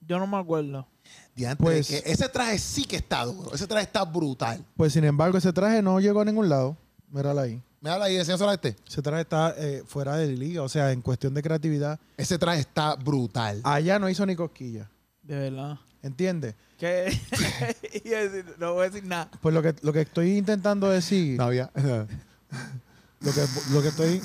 Yo 0.00 0.18
no 0.18 0.26
me 0.26 0.36
acuerdo. 0.38 0.86
Diantre, 1.34 1.64
Pues- 1.64 1.88
que 1.88 2.02
ese 2.04 2.28
traje 2.28 2.58
sí 2.58 2.84
que 2.84 2.96
está 2.96 3.24
duro. 3.24 3.54
Ese 3.54 3.66
traje 3.66 3.84
está 3.86 4.04
brutal. 4.04 4.64
pues 4.76 4.92
sin 4.92 5.04
embargo, 5.04 5.38
ese 5.38 5.52
traje 5.52 5.80
no 5.82 5.98
llegó 6.00 6.20
a 6.20 6.24
ningún 6.24 6.48
lado. 6.48 6.76
Mírala 7.10 7.42
ahí. 7.42 7.62
Mírala 7.84 8.06
ahí, 8.06 8.16
enséñaselo 8.16 8.48
a 8.48 8.54
este. 8.54 8.76
Ese 8.88 9.02
traje 9.02 9.20
está 9.20 9.54
eh, 9.58 9.82
fuera 9.86 10.16
de 10.16 10.28
liga, 10.28 10.62
o 10.62 10.70
sea, 10.70 10.90
en 10.90 11.02
cuestión 11.02 11.34
de 11.34 11.42
creatividad. 11.42 12.00
Ese 12.16 12.38
traje 12.38 12.60
está 12.60 12.94
brutal. 12.94 13.60
Allá 13.62 13.98
no 13.98 14.08
hizo 14.08 14.24
ni 14.24 14.34
cosquilla. 14.34 14.88
De 15.22 15.36
verdad. 15.38 15.76
¿Entiendes? 16.02 16.54
Decir- 16.80 18.54
no 18.58 18.72
voy 18.72 18.86
a 18.86 18.88
decir 18.88 19.04
nada. 19.06 19.28
Pues 19.42 19.54
lo 19.54 19.60
que, 19.60 19.74
lo 19.82 19.92
que 19.92 20.00
estoy 20.00 20.38
intentando 20.38 20.88
decir, 20.88 21.36
No 21.36 21.44
había. 21.44 21.70
lo, 23.20 23.32
que, 23.32 23.44
lo 23.70 23.82
que 23.82 23.88
estoy... 23.88 24.22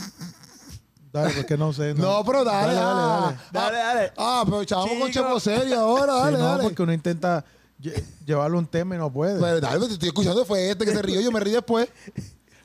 Dale, 1.12 1.34
porque 1.36 1.58
no 1.58 1.74
sé. 1.74 1.94
No, 1.96 2.24
pero 2.24 2.46
dale. 2.46 2.74
Dale, 2.76 2.80
dale, 2.80 3.02
ah. 3.02 3.36
Dale, 3.52 3.78
dale. 3.78 4.12
Ah, 4.16 4.44
pero 4.46 4.64
chavamos 4.64 4.98
con. 5.00 5.12
Chepo 5.12 5.38
serio 5.42 5.78
ahora, 5.82 6.14
Sí, 6.14 6.20
dale, 6.24 6.38
no, 6.38 6.46
dale. 6.46 6.64
porque 6.64 6.82
uno 6.84 6.94
intenta 6.94 7.44
lle- 7.82 8.04
llevarle 8.26 8.58
un 8.58 8.68
tema 8.68 8.96
y 8.96 9.00
no 9.00 9.12
puede. 9.12 9.38
Pero 9.38 9.60
dale, 9.60 9.86
te 9.88 9.94
estoy 9.94 10.08
escuchando, 10.10 10.46
fue 10.46 10.70
este 10.70 10.86
que 10.86 10.92
se 10.94 11.02
rió, 11.02 11.20
yo 11.20 11.30
me 11.32 11.40
rí 11.42 11.52
después. 11.52 11.90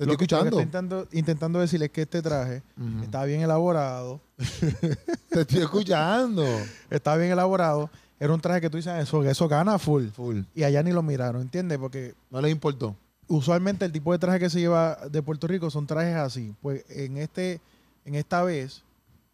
Estoy 0.04 0.12
lo 0.12 0.18
que, 0.18 0.24
lo 0.24 0.28
que 0.28 0.34
escuchando. 0.34 0.46
estoy 0.46 0.62
intentando, 0.62 1.08
intentando 1.12 1.58
decir 1.60 1.82
es 1.82 1.90
que 1.90 2.02
este 2.02 2.22
traje 2.22 2.62
Ujú. 2.78 3.02
está 3.04 3.24
bien 3.24 3.40
elaborado. 3.42 4.20
Te 5.30 5.40
estoy 5.42 5.60
escuchando. 5.62 6.44
Está 6.90 7.16
bien 7.16 7.32
elaborado. 7.32 7.90
Era 8.20 8.32
un 8.32 8.40
traje 8.40 8.60
que 8.60 8.70
tú 8.70 8.76
dices, 8.76 8.92
eso, 9.02 9.22
eso 9.24 9.48
gana 9.48 9.78
full. 9.78 10.06
Full. 10.08 10.40
Y 10.54 10.62
allá 10.62 10.82
ni 10.82 10.92
lo 10.92 11.02
miraron, 11.02 11.42
¿entiendes? 11.42 11.78
Porque 11.78 12.14
No 12.30 12.40
les 12.40 12.52
importó. 12.52 12.96
usualmente 13.26 13.84
el 13.84 13.92
tipo 13.92 14.12
de 14.12 14.18
traje 14.18 14.38
que 14.38 14.50
se 14.50 14.60
lleva 14.60 14.96
de 15.10 15.22
Puerto 15.22 15.46
Rico 15.46 15.70
son 15.70 15.86
trajes 15.86 16.14
así. 16.16 16.54
Pues 16.62 16.84
en 16.90 17.16
este, 17.18 17.60
en 18.04 18.14
esta 18.14 18.42
vez 18.42 18.82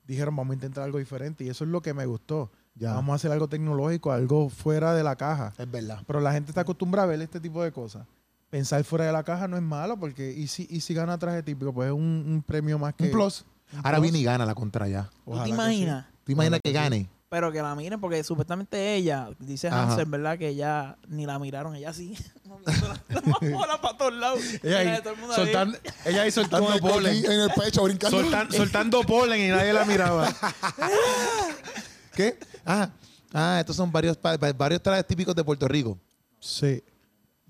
dijeron 0.07 0.35
vamos 0.35 0.53
a 0.53 0.55
intentar 0.55 0.83
algo 0.85 0.99
diferente 0.99 1.45
y 1.45 1.49
eso 1.51 1.65
es 1.65 1.71
lo 1.71 1.83
que 1.83 1.95
me 1.95 2.07
gustó. 2.07 2.51
Ya. 2.75 2.95
Vamos 2.95 3.13
a 3.13 3.17
hacer 3.17 3.31
algo 3.33 3.49
tecnológico, 3.49 4.11
algo 4.13 4.49
fuera 4.49 4.95
de 4.95 5.03
la 5.05 5.15
caja. 5.17 5.53
Es 5.59 5.71
verdad. 5.71 6.01
Pero 6.07 6.21
la 6.21 6.33
gente 6.33 6.51
está 6.51 6.63
acostumbrada 6.63 7.07
a 7.07 7.11
ver 7.11 7.21
este 7.21 7.39
tipo 7.41 7.63
de 7.63 7.73
cosas. 7.73 8.07
Pensar 8.51 8.83
fuera 8.85 9.05
de 9.07 9.13
la 9.13 9.23
caja 9.23 9.47
no 9.49 9.57
es 9.57 9.63
malo 9.63 9.97
porque 9.99 10.33
y 10.33 10.49
si, 10.49 10.67
y 10.69 10.81
si 10.81 10.93
gana 10.93 11.17
traje 11.19 11.43
típico, 11.43 11.73
pues 11.73 11.87
es 11.87 11.93
un, 11.93 12.01
un 12.27 12.43
premio 12.45 12.79
más 12.79 12.95
que 12.95 13.05
Un 13.05 13.11
plus. 13.13 13.45
un 13.73 13.79
Ahora 13.79 13.93
plus. 13.99 14.03
viene 14.03 14.19
y 14.19 14.25
gana 14.25 14.45
la 14.45 14.55
contra 14.55 14.89
ya. 14.89 15.09
¿Tú 15.25 15.41
te 15.43 15.49
imaginas? 15.51 16.07
¿Tú 16.25 16.33
imaginas 16.33 16.61
que 16.63 16.71
sí. 16.71 16.75
gane? 16.75 17.09
Pero 17.29 17.53
que 17.53 17.63
la 17.63 17.77
miren, 17.77 18.01
porque 18.01 18.25
supuestamente 18.25 18.97
ella, 18.97 19.29
dice. 19.39 19.69
Hansen, 19.69 20.11
¿verdad? 20.11 20.37
Que 20.37 20.49
ella 20.49 20.97
ni 21.07 21.27
la 21.27 21.39
miraron, 21.39 21.77
ella 21.77 21.93
sí. 21.93 22.17
la, 23.09 23.79
para 23.81 23.97
todos 23.97 24.13
lados. 24.15 24.41
Ella 24.65 24.79
ahí, 24.79 24.87
Mira, 24.89 25.01
todo 25.03 25.13
el 25.15 25.21
mundo 25.21 25.35
ahí. 25.37 25.43
soltando, 25.45 25.79
ella 26.07 26.23
ahí 26.23 26.33
Con 26.33 26.43
soltando 26.43 26.73
el 26.75 26.81
polen. 26.81 27.25
en 27.25 27.31
el 27.43 27.51
pecho, 27.53 27.85
brincando. 27.85 28.21
Soltan- 28.21 28.51
soltando 28.53 29.03
polen 29.03 29.41
y 29.43 29.49
nadie 29.49 29.73
la 29.73 29.85
miraba. 29.85 30.29
¿Qué? 32.15 32.37
Ah, 32.67 32.91
ah, 33.33 33.59
estos 33.61 33.77
son 33.77 33.91
varios, 33.93 34.19
varios 34.57 34.83
trajes 34.83 35.07
típicos 35.07 35.35
de 35.35 35.45
Puerto 35.45 35.69
Rico. 35.69 35.97
Sí. 36.41 36.83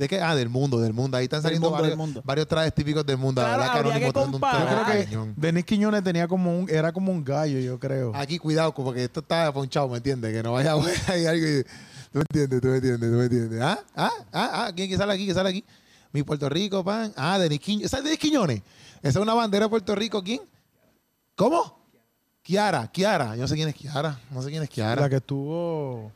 ¿De 0.01 0.09
qué? 0.09 0.19
Ah, 0.19 0.35
del 0.35 0.49
mundo, 0.49 0.81
del 0.81 0.95
mundo. 0.95 1.19
Ahí 1.19 1.25
están 1.25 1.43
saliendo 1.43 1.67
mundo, 1.67 1.83
varios, 1.83 1.91
del 1.91 1.99
mundo. 1.99 2.23
varios 2.25 2.49
trajes 2.49 2.75
típicos 2.75 3.05
del 3.05 3.19
mundo. 3.19 3.43
Claro, 3.43 3.61
la 3.61 3.83
verdad 3.83 4.07
que 4.07 4.13
comparar. 4.15 5.07
Yo 5.07 5.11
creo. 5.11 5.35
Denis 5.37 5.65
Quiñones 5.67 6.03
tenía 6.03 6.27
como 6.27 6.59
un, 6.59 6.71
era 6.71 6.91
como 6.91 7.13
un 7.13 7.23
gallo, 7.23 7.59
yo 7.59 7.79
creo. 7.79 8.11
Aquí, 8.17 8.39
cuidado, 8.39 8.73
porque 8.73 9.05
esto 9.05 9.21
está 9.21 9.53
ponchado, 9.53 9.91
¿me 9.91 9.99
entiendes? 9.99 10.33
Que 10.33 10.43
no 10.43 10.53
vaya 10.53 10.73
a 10.73 10.77
ver 10.77 10.97
ahí 11.09 11.27
algo 11.27 11.47
y... 11.47 11.65
¿Tú 12.13 12.19
me 12.19 12.21
entiendes? 12.31 12.61
¿Tú 12.63 12.69
me 12.69 12.77
entiendes? 12.77 13.11
¿Tú 13.11 13.17
me 13.19 13.25
entiendes? 13.25 13.61
¿Ah? 13.61 13.79
¿Ah? 13.95 14.11
¿Ah? 14.33 14.51
¿Ah? 14.55 14.73
¿Quién 14.75 14.89
que 14.89 14.97
sale 14.97 15.13
aquí? 15.13 15.25
¿Quién 15.25 15.35
sale 15.35 15.51
aquí? 15.51 15.65
Mi 16.13 16.23
Puerto 16.23 16.49
Rico, 16.49 16.83
pan. 16.83 17.13
Ah, 17.15 17.39
Denis 17.39 17.61
Quiñones. 17.61 17.85
¿Esa 17.85 17.99
es 17.99 18.05
Denis 18.05 18.19
Quiñones? 18.19 18.63
Esa 19.03 19.19
es 19.19 19.23
una 19.23 19.35
bandera 19.35 19.67
de 19.67 19.69
Puerto 19.69 19.95
Rico. 19.95 20.23
¿Quién? 20.23 20.41
¿Cómo? 21.37 21.79
Kiara, 22.41 22.91
Kiara. 22.91 23.37
Yo 23.37 23.43
no 23.43 23.49
sé 23.49 23.55
quién 23.55 23.69
es 23.69 23.75
Kiara. 23.75 24.19
No 24.31 24.41
sé 24.41 24.49
quién 24.49 24.63
es 24.63 24.71
Kiara. 24.71 25.03
La 25.03 25.11
que 25.11 25.17
estuvo 25.17 26.11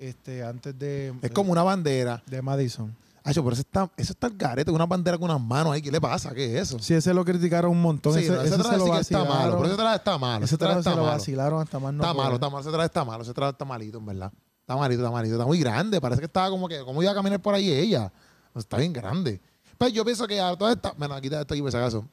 este, 0.00 0.42
antes 0.42 0.76
de, 0.78 1.14
Es 1.22 1.30
como 1.30 1.52
una 1.52 1.62
bandera. 1.62 2.22
de 2.26 2.42
Madison. 2.42 2.96
Ay, 3.22 3.34
pero 3.34 3.50
eso 3.50 3.60
está, 3.60 3.90
eso 3.98 4.12
está 4.14 4.28
el 4.28 4.36
garete, 4.36 4.70
una 4.70 4.86
bandera 4.86 5.18
con 5.18 5.30
unas 5.30 5.40
manos 5.40 5.74
ahí. 5.74 5.82
¿Qué 5.82 5.90
le 5.90 6.00
pasa? 6.00 6.34
¿Qué 6.34 6.56
es 6.56 6.62
eso? 6.62 6.78
Sí, 6.78 6.94
ese 6.94 7.12
lo 7.12 7.22
criticaron 7.22 7.70
un 7.70 7.82
montón. 7.82 8.14
Sí, 8.14 8.20
ese, 8.20 8.30
no, 8.30 8.40
ese 8.40 8.54
ese 8.54 8.56
traje 8.56 8.70
se 8.70 8.78
lo 8.78 8.84
sí 8.86 8.92
que 8.92 9.00
está 9.00 9.24
malo. 9.24 9.56
Pero 9.58 9.66
ese 9.66 9.76
traje 9.76 9.96
está 9.96 10.18
malo. 10.18 10.44
Ese 10.44 10.56
traje 10.56 10.78
está 10.78 10.90
se 10.90 10.96
lo 10.96 11.02
malo. 11.02 11.16
vacilaron 11.16 11.62
hasta 11.62 11.78
más 11.78 11.92
no 11.92 12.02
Está 12.02 12.14
malo, 12.14 12.34
está 12.36 12.48
malo. 12.48 12.60
Ese 12.60 12.70
traje 12.70 12.86
está 12.86 13.04
malo. 13.04 13.22
Ese 13.22 13.34
traje 13.34 13.52
está 13.52 13.64
malito, 13.66 13.98
en 13.98 14.06
verdad. 14.06 14.32
Está 14.60 14.76
malito, 14.76 15.02
está 15.02 15.12
malito. 15.12 15.34
Está 15.34 15.46
muy 15.46 15.60
grande. 15.60 16.00
Parece 16.00 16.20
que 16.20 16.26
estaba 16.26 16.48
como 16.48 16.66
que... 16.66 16.80
¿Cómo 16.82 17.02
iba 17.02 17.12
a 17.12 17.14
caminar 17.14 17.40
por 17.40 17.54
ahí 17.54 17.70
ella? 17.70 18.10
Está 18.54 18.78
bien 18.78 18.92
grande. 18.94 19.38
Pues 19.76 19.92
yo 19.92 20.02
pienso 20.02 20.26
que 20.26 20.40
a 20.40 20.56
todas 20.56 20.76
estas... 20.76 20.96
Bueno, 20.96 21.20
quita 21.20 21.42
esto 21.42 21.52
aquí 21.52 21.60
por 21.60 21.70
si 21.70 21.76
acaso. 21.76 22.06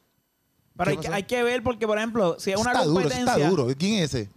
Pero 0.76 0.90
hay 0.90 0.96
¿Qué 0.98 1.08
que, 1.08 1.14
hay 1.14 1.22
que 1.22 1.42
ver 1.42 1.62
porque, 1.62 1.86
por 1.86 1.96
ejemplo, 1.96 2.36
si 2.38 2.52
es 2.52 2.60
una 2.60 2.72
está 2.72 2.84
duro, 2.84 3.00
competencia... 3.00 3.34
está 3.34 3.48
duro. 3.48 3.66
¿Quién 3.78 3.94
es 4.02 4.14
ese? 4.14 4.30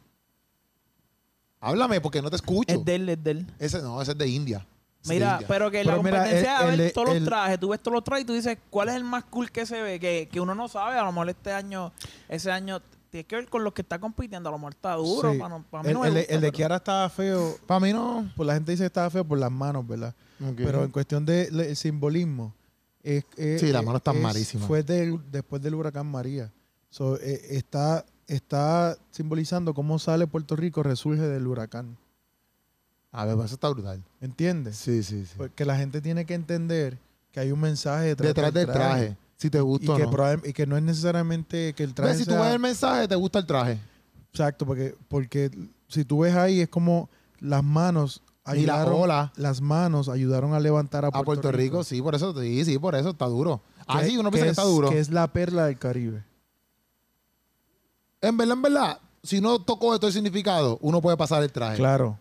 Háblame 1.61 2.01
porque 2.01 2.21
no 2.21 2.29
te 2.29 2.35
escucho. 2.35 2.73
Es 2.73 2.83
de 2.83 2.95
él, 2.95 3.07
es 3.09 3.23
de 3.23 3.31
él. 3.31 3.47
Ese 3.59 3.81
no, 3.81 4.01
ese 4.01 4.11
es 4.11 4.17
de 4.17 4.27
India. 4.27 4.65
Ese 5.03 5.13
de 5.13 5.19
Mira, 5.19 5.31
India. 5.33 5.47
pero 5.47 5.71
que 5.71 5.83
la 5.83 5.91
Pero 5.93 6.03
mira, 6.03 6.17
competencia 6.17 6.57
el- 6.57 6.65
es 6.65 6.71
el 6.73 6.77
ver 6.77 6.87
de- 6.87 6.93
todos 6.93 7.15
los 7.15 7.23
trajes. 7.25 7.59
Tú 7.59 7.69
ves 7.69 7.79
todos 7.81 7.93
los 7.95 8.03
trajes 8.03 8.23
y 8.23 8.27
tú 8.27 8.33
dices, 8.33 8.57
¿cuál 8.69 8.89
es 8.89 8.95
el 8.95 9.03
más 9.03 9.23
cool 9.25 9.49
que 9.51 9.65
se 9.65 9.81
ve? 9.81 9.99
Que, 9.99 10.27
que 10.31 10.39
uno 10.41 10.53
no 10.55 10.67
sabe. 10.67 10.97
A 10.97 11.03
lo 11.03 11.11
mejor 11.11 11.29
este 11.29 11.51
año, 11.53 11.91
ese 12.29 12.51
año, 12.51 12.81
tiene 13.09 13.25
que 13.25 13.35
ver 13.35 13.47
con 13.49 13.63
los 13.63 13.73
que 13.73 13.81
está 13.81 13.99
compitiendo. 13.99 14.49
A 14.49 14.51
lo 14.53 14.57
mejor 14.57 14.73
está 14.73 14.93
duro. 14.95 15.31
Sí. 15.33 15.37
Para, 15.37 15.49
no- 15.57 15.63
para 15.69 15.83
mí 15.83 15.89
el, 15.89 15.93
no 15.95 16.01
me 16.01 16.07
el 16.07 16.13
de- 16.13 16.19
gusta, 16.21 16.33
el 16.35 16.41
de 16.41 16.47
pero- 16.47 16.57
Kiara 16.57 16.75
estaba 16.77 17.09
feo. 17.09 17.57
Para 17.67 17.79
mí 17.79 17.93
no. 17.93 18.31
Pues 18.35 18.47
la 18.47 18.53
gente 18.53 18.71
dice 18.71 18.83
que 18.83 18.87
estaba 18.87 19.09
feo 19.09 19.23
por 19.25 19.37
las 19.37 19.51
manos, 19.51 19.87
¿verdad? 19.87 20.13
Pero 20.55 20.83
en 20.83 20.91
cuestión 20.91 21.25
del 21.25 21.75
simbolismo. 21.75 22.53
es- 23.03 23.25
es- 23.35 23.59
Sí, 23.61 23.71
las 23.71 23.83
manos 23.83 23.99
están 24.01 24.17
es- 24.17 24.21
malísimas. 24.21 24.67
Fue 24.67 24.83
del- 24.83 25.19
después 25.31 25.59
del 25.61 25.73
huracán 25.73 26.05
María. 26.05 26.51
So, 26.91 27.17
eh, 27.19 27.41
está, 27.49 28.05
está 28.35 28.97
simbolizando 29.11 29.73
cómo 29.73 29.99
sale 29.99 30.27
Puerto 30.27 30.55
Rico, 30.55 30.83
resurge 30.83 31.21
del 31.21 31.47
huracán. 31.47 31.97
A 33.11 33.25
ver, 33.25 33.35
pues 33.35 33.47
eso 33.47 33.55
está 33.55 33.69
brutal. 33.69 34.03
¿Entiendes? 34.21 34.77
Sí, 34.77 35.03
sí, 35.03 35.25
sí. 35.25 35.33
Porque 35.37 35.65
la 35.65 35.77
gente 35.77 35.99
tiene 36.01 36.25
que 36.25 36.33
entender 36.33 36.97
que 37.31 37.41
hay 37.41 37.51
un 37.51 37.59
mensaje 37.59 38.05
detrás, 38.07 38.29
Detrás 38.29 38.53
del 38.53 38.67
traje. 38.67 39.17
Si 39.35 39.49
te 39.49 39.57
Y 39.57 39.61
gusta 39.61 39.93
o 39.93 39.97
que, 39.97 40.05
no. 40.05 40.41
y 40.45 40.53
que 40.53 40.65
no 40.65 40.77
es 40.77 40.83
necesariamente 40.83 41.73
que 41.73 41.83
el 41.83 41.93
traje 41.93 42.11
Ves, 42.13 42.19
si 42.19 42.25
tú 42.25 42.35
ves 42.35 42.53
el 42.53 42.59
mensaje, 42.59 43.07
te 43.07 43.15
gusta 43.15 43.39
el 43.39 43.45
traje. 43.45 43.79
Exacto, 44.31 44.65
porque, 44.65 44.95
porque 45.09 45.51
si 45.87 46.05
tú 46.05 46.19
ves 46.19 46.35
ahí 46.35 46.61
es 46.61 46.69
como 46.69 47.09
las 47.39 47.63
manos 47.63 48.21
Y 48.53 48.65
la 48.65 48.81
ayudaron, 48.81 49.31
las 49.35 49.59
manos 49.61 50.07
ayudaron 50.09 50.53
a 50.53 50.59
levantar 50.59 51.03
a 51.05 51.07
A 51.09 51.11
Puerto, 51.11 51.25
Puerto 51.25 51.51
Rico. 51.51 51.83
sí, 51.83 52.01
por 52.01 52.15
eso, 52.15 52.39
sí, 52.39 52.63
sí, 52.63 52.77
por 52.79 52.95
eso 52.95 53.09
está 53.09 53.25
duro. 53.25 53.61
Ah, 53.87 54.03
sí, 54.05 54.17
uno 54.17 54.29
piensa 54.31 54.45
que 54.45 54.51
es- 54.51 54.57
está 54.57 54.69
duro. 54.69 54.89
Que 54.89 54.99
es 54.99 55.09
la 55.09 55.27
perla 55.33 55.65
del 55.65 55.77
Caribe. 55.77 56.23
En 58.21 58.37
verdad, 58.37 58.53
en 58.55 58.61
verdad, 58.61 58.99
si 59.23 59.41
no 59.41 59.59
tocó 59.59 59.93
esto 59.93 60.07
el 60.07 60.13
significado, 60.13 60.77
uno 60.81 61.01
puede 61.01 61.17
pasar 61.17 61.41
el 61.43 61.51
traje. 61.51 61.77
Claro. 61.77 62.19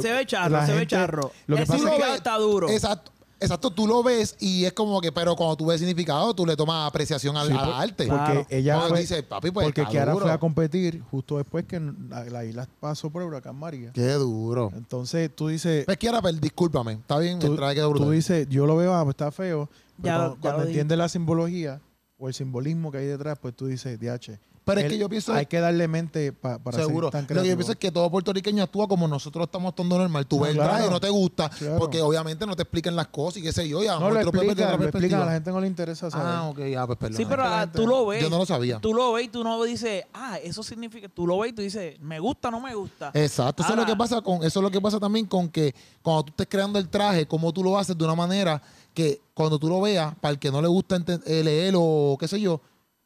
Se 0.00 0.12
ve 0.12 0.26
charro, 0.26 0.66
se 0.66 0.74
ve 0.74 0.86
charro. 0.86 1.30
lo 1.46 1.56
que 1.56 1.62
el 1.62 1.68
pasa 1.68 1.94
es 1.96 2.02
que- 2.04 2.14
está 2.14 2.36
duro. 2.38 2.68
Exacto. 2.68 3.12
Exacto, 3.40 3.70
tú 3.72 3.86
lo 3.86 4.02
ves 4.02 4.36
y 4.40 4.64
es 4.64 4.72
como 4.72 5.00
que, 5.02 5.12
pero 5.12 5.36
cuando 5.36 5.54
tú 5.56 5.66
ves 5.66 5.74
el 5.74 5.86
significado, 5.88 6.32
tú 6.34 6.46
le 6.46 6.56
tomas 6.56 6.88
apreciación 6.88 7.36
al, 7.36 7.48
Sí, 7.48 7.52
al 7.52 7.72
arte. 7.74 8.06
Porque 8.06 8.24
Claro. 8.24 8.46
ella 8.48 8.80
fue, 8.88 9.00
dice, 9.00 9.22
papi, 9.22 9.50
pues 9.50 9.66
porque 9.66 9.84
Kiara 9.84 10.12
duro. 10.12 10.24
fue 10.24 10.32
a 10.32 10.38
competir 10.38 11.02
justo 11.10 11.36
después 11.36 11.66
que 11.66 11.78
la, 11.78 12.24
la 12.24 12.44
isla 12.44 12.66
pasó 12.80 13.10
por 13.10 13.20
el 13.22 13.28
huracán 13.28 13.56
María. 13.56 13.90
Qué 13.92 14.12
duro. 14.12 14.70
Entonces 14.74 15.30
tú 15.34 15.48
dices, 15.48 15.84
Pues 15.84 15.98
Kiara, 15.98 16.22
pero 16.22 16.38
discúlpame. 16.38 16.92
Está 16.92 17.18
bien, 17.18 17.38
tú, 17.38 17.48
el 17.48 17.56
traje 17.56 17.74
quedó 17.74 17.90
brutal. 17.90 18.06
tú 18.06 18.12
dices, 18.12 18.48
yo 18.48 18.64
lo 18.66 18.76
veo, 18.76 18.94
ah, 18.94 19.02
pues 19.02 19.12
está 19.14 19.30
feo. 19.30 19.68
Pero 20.00 20.06
Ya 20.06 20.16
cuando, 20.16 20.34
ya 20.36 20.40
cuando 20.40 20.62
entiendes 20.68 20.96
la 20.98 21.08
simbología 21.10 21.80
o 22.16 22.28
el 22.28 22.34
simbolismo 22.34 22.90
que 22.92 22.98
hay 22.98 23.06
detrás, 23.06 23.36
pues 23.42 23.54
tú 23.54 23.66
dices, 23.66 23.98
DH. 24.00 24.38
Pero 24.64 24.80
es 24.80 24.86
que 24.88 24.96
yo 24.98 25.08
pienso... 25.08 25.32
Hay 25.34 25.46
que 25.46 25.60
darle 25.60 25.86
mente 25.88 26.32
pa- 26.32 26.58
para 26.58 26.78
Seguro. 26.78 27.10
ser 27.10 27.26
tan 27.26 27.36
Lo 27.36 27.42
que 27.42 27.48
yo 27.48 27.56
pienso 27.56 27.72
es 27.72 27.78
que 27.78 27.90
todo 27.90 28.10
puertorriqueño 28.10 28.62
actúa 28.62 28.88
como 28.88 29.06
nosotros 29.06 29.44
estamos 29.44 29.70
actuando 29.70 29.98
normal. 29.98 30.26
Tú 30.26 30.36
No, 30.36 30.42
ves 30.42 30.50
el 30.52 30.56
claro. 30.56 30.70
traje 30.72 30.86
y 30.86 30.90
no 30.90 31.00
te 31.00 31.08
gusta, 31.10 31.50
Claro. 31.50 31.78
porque 31.78 32.00
obviamente 32.00 32.46
no 32.46 32.56
te 32.56 32.62
explican 32.62 32.96
las 32.96 33.08
cosas 33.08 33.38
y 33.38 33.42
qué 33.42 33.52
sé 33.52 33.68
yo. 33.68 33.82
Y 33.82 33.86
a 33.86 33.94
lo 33.94 34.00
No, 34.00 34.10
lo 34.10 34.20
explican, 34.20 34.78
lo 34.80 34.84
explican, 34.86 35.20
a 35.22 35.26
la 35.26 35.32
gente 35.32 35.50
no 35.50 35.60
le 35.60 35.66
interesa 35.66 36.10
saber. 36.10 36.26
Ah, 36.26 36.48
ok, 36.48 36.58
ya, 36.66 36.86
pues 36.86 36.98
perdón. 36.98 37.16
Sí, 37.16 37.26
pero 37.28 37.42
ah, 37.44 37.70
tú 37.70 37.86
lo 37.86 38.06
ves. 38.06 38.22
Yo 38.22 38.30
no 38.30 38.38
lo 38.38 38.46
sabía. 38.46 38.78
Tú 38.80 38.94
lo 38.94 39.12
ves 39.12 39.26
y 39.26 39.28
tú 39.28 39.44
no 39.44 39.62
dices, 39.64 40.04
ah, 40.14 40.38
eso 40.42 40.62
significa. 40.62 41.08
Tú 41.08 41.26
lo 41.26 41.38
ves 41.38 41.50
y 41.50 41.54
tú 41.54 41.62
dices, 41.62 42.00
me 42.00 42.18
gusta 42.18 42.48
o 42.48 42.50
no 42.50 42.60
me 42.60 42.74
gusta. 42.74 43.10
Exacto, 43.14 43.62
eso 43.62 43.72
es 43.72 43.78
lo 43.78 43.86
que 43.86 43.96
pasa 43.96 44.20
con, 44.22 44.38
eso 44.44 44.60
es 44.60 44.62
lo 44.62 44.70
que 44.70 44.80
pasa 44.80 44.98
también 44.98 45.26
con 45.26 45.48
que 45.48 45.74
cuando 46.02 46.24
tú 46.24 46.30
estés 46.30 46.46
creando 46.48 46.78
el 46.78 46.88
traje, 46.88 47.26
cómo 47.26 47.52
tú 47.52 47.62
lo 47.62 47.78
haces 47.78 47.96
de 47.96 48.04
una 48.04 48.14
manera 48.14 48.62
que 48.94 49.20
cuando 49.34 49.58
tú 49.58 49.68
lo 49.68 49.80
veas, 49.80 50.14
para 50.20 50.32
el 50.32 50.38
que 50.38 50.50
no 50.50 50.62
le 50.62 50.68
gusta 50.68 50.96
eh, 51.26 51.42
leer 51.42 51.74
o 51.76 52.16
qué 52.18 52.28
sé 52.28 52.40
yo, 52.40 52.60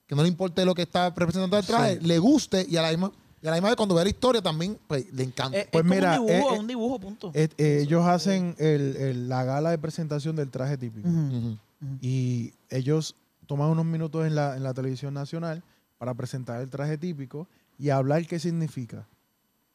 que 0.08 0.16
no 0.16 0.22
le 0.22 0.28
importe 0.28 0.64
lo 0.64 0.74
que 0.74 0.82
está 0.82 1.10
representando 1.10 1.56
el 1.56 1.64
traje, 1.64 2.00
le 2.00 2.18
guste 2.18 2.66
y 2.68 2.76
a 2.76 2.82
la 2.82 2.88
misma, 2.88 3.12
y 3.40 3.46
a 3.46 3.50
la 3.50 3.56
misma 3.58 3.68
vez 3.68 3.76
cuando 3.76 3.94
vea 3.94 4.02
la 4.04 4.10
historia 4.10 4.42
también, 4.42 4.76
pues 4.88 5.12
le 5.12 5.22
encanta. 5.22 5.56
Eh, 5.56 5.60
es 5.60 5.68
Pues 5.70 5.82
como 5.84 5.94
mira, 5.94 6.18
un 6.20 6.26
dibujo, 6.26 6.50
eh, 6.50 6.54
eh, 6.56 6.58
un 6.58 6.66
dibujo, 6.66 6.98
punto. 6.98 7.30
Eh, 7.34 7.48
eh, 7.58 7.80
ellos 7.82 8.04
hacen 8.06 8.56
el- 8.58 8.96
el- 8.96 9.28
la 9.28 9.44
gala 9.44 9.70
de 9.70 9.78
presentación 9.78 10.34
del 10.34 10.50
traje 10.50 10.76
típico. 10.76 11.08
Y 12.00 12.52
ellos 12.70 13.14
toman 13.46 13.68
unos 13.70 13.84
minutos 13.84 14.26
en 14.26 14.34
la, 14.34 14.56
en 14.56 14.62
la 14.62 14.74
televisión 14.74 15.14
nacional 15.14 15.62
para 15.98 16.14
presentar 16.14 16.60
el 16.60 16.70
traje 16.70 16.98
típico 16.98 17.46
y 17.78 17.90
hablar 17.90 18.26
qué 18.26 18.38
significa. 18.38 19.06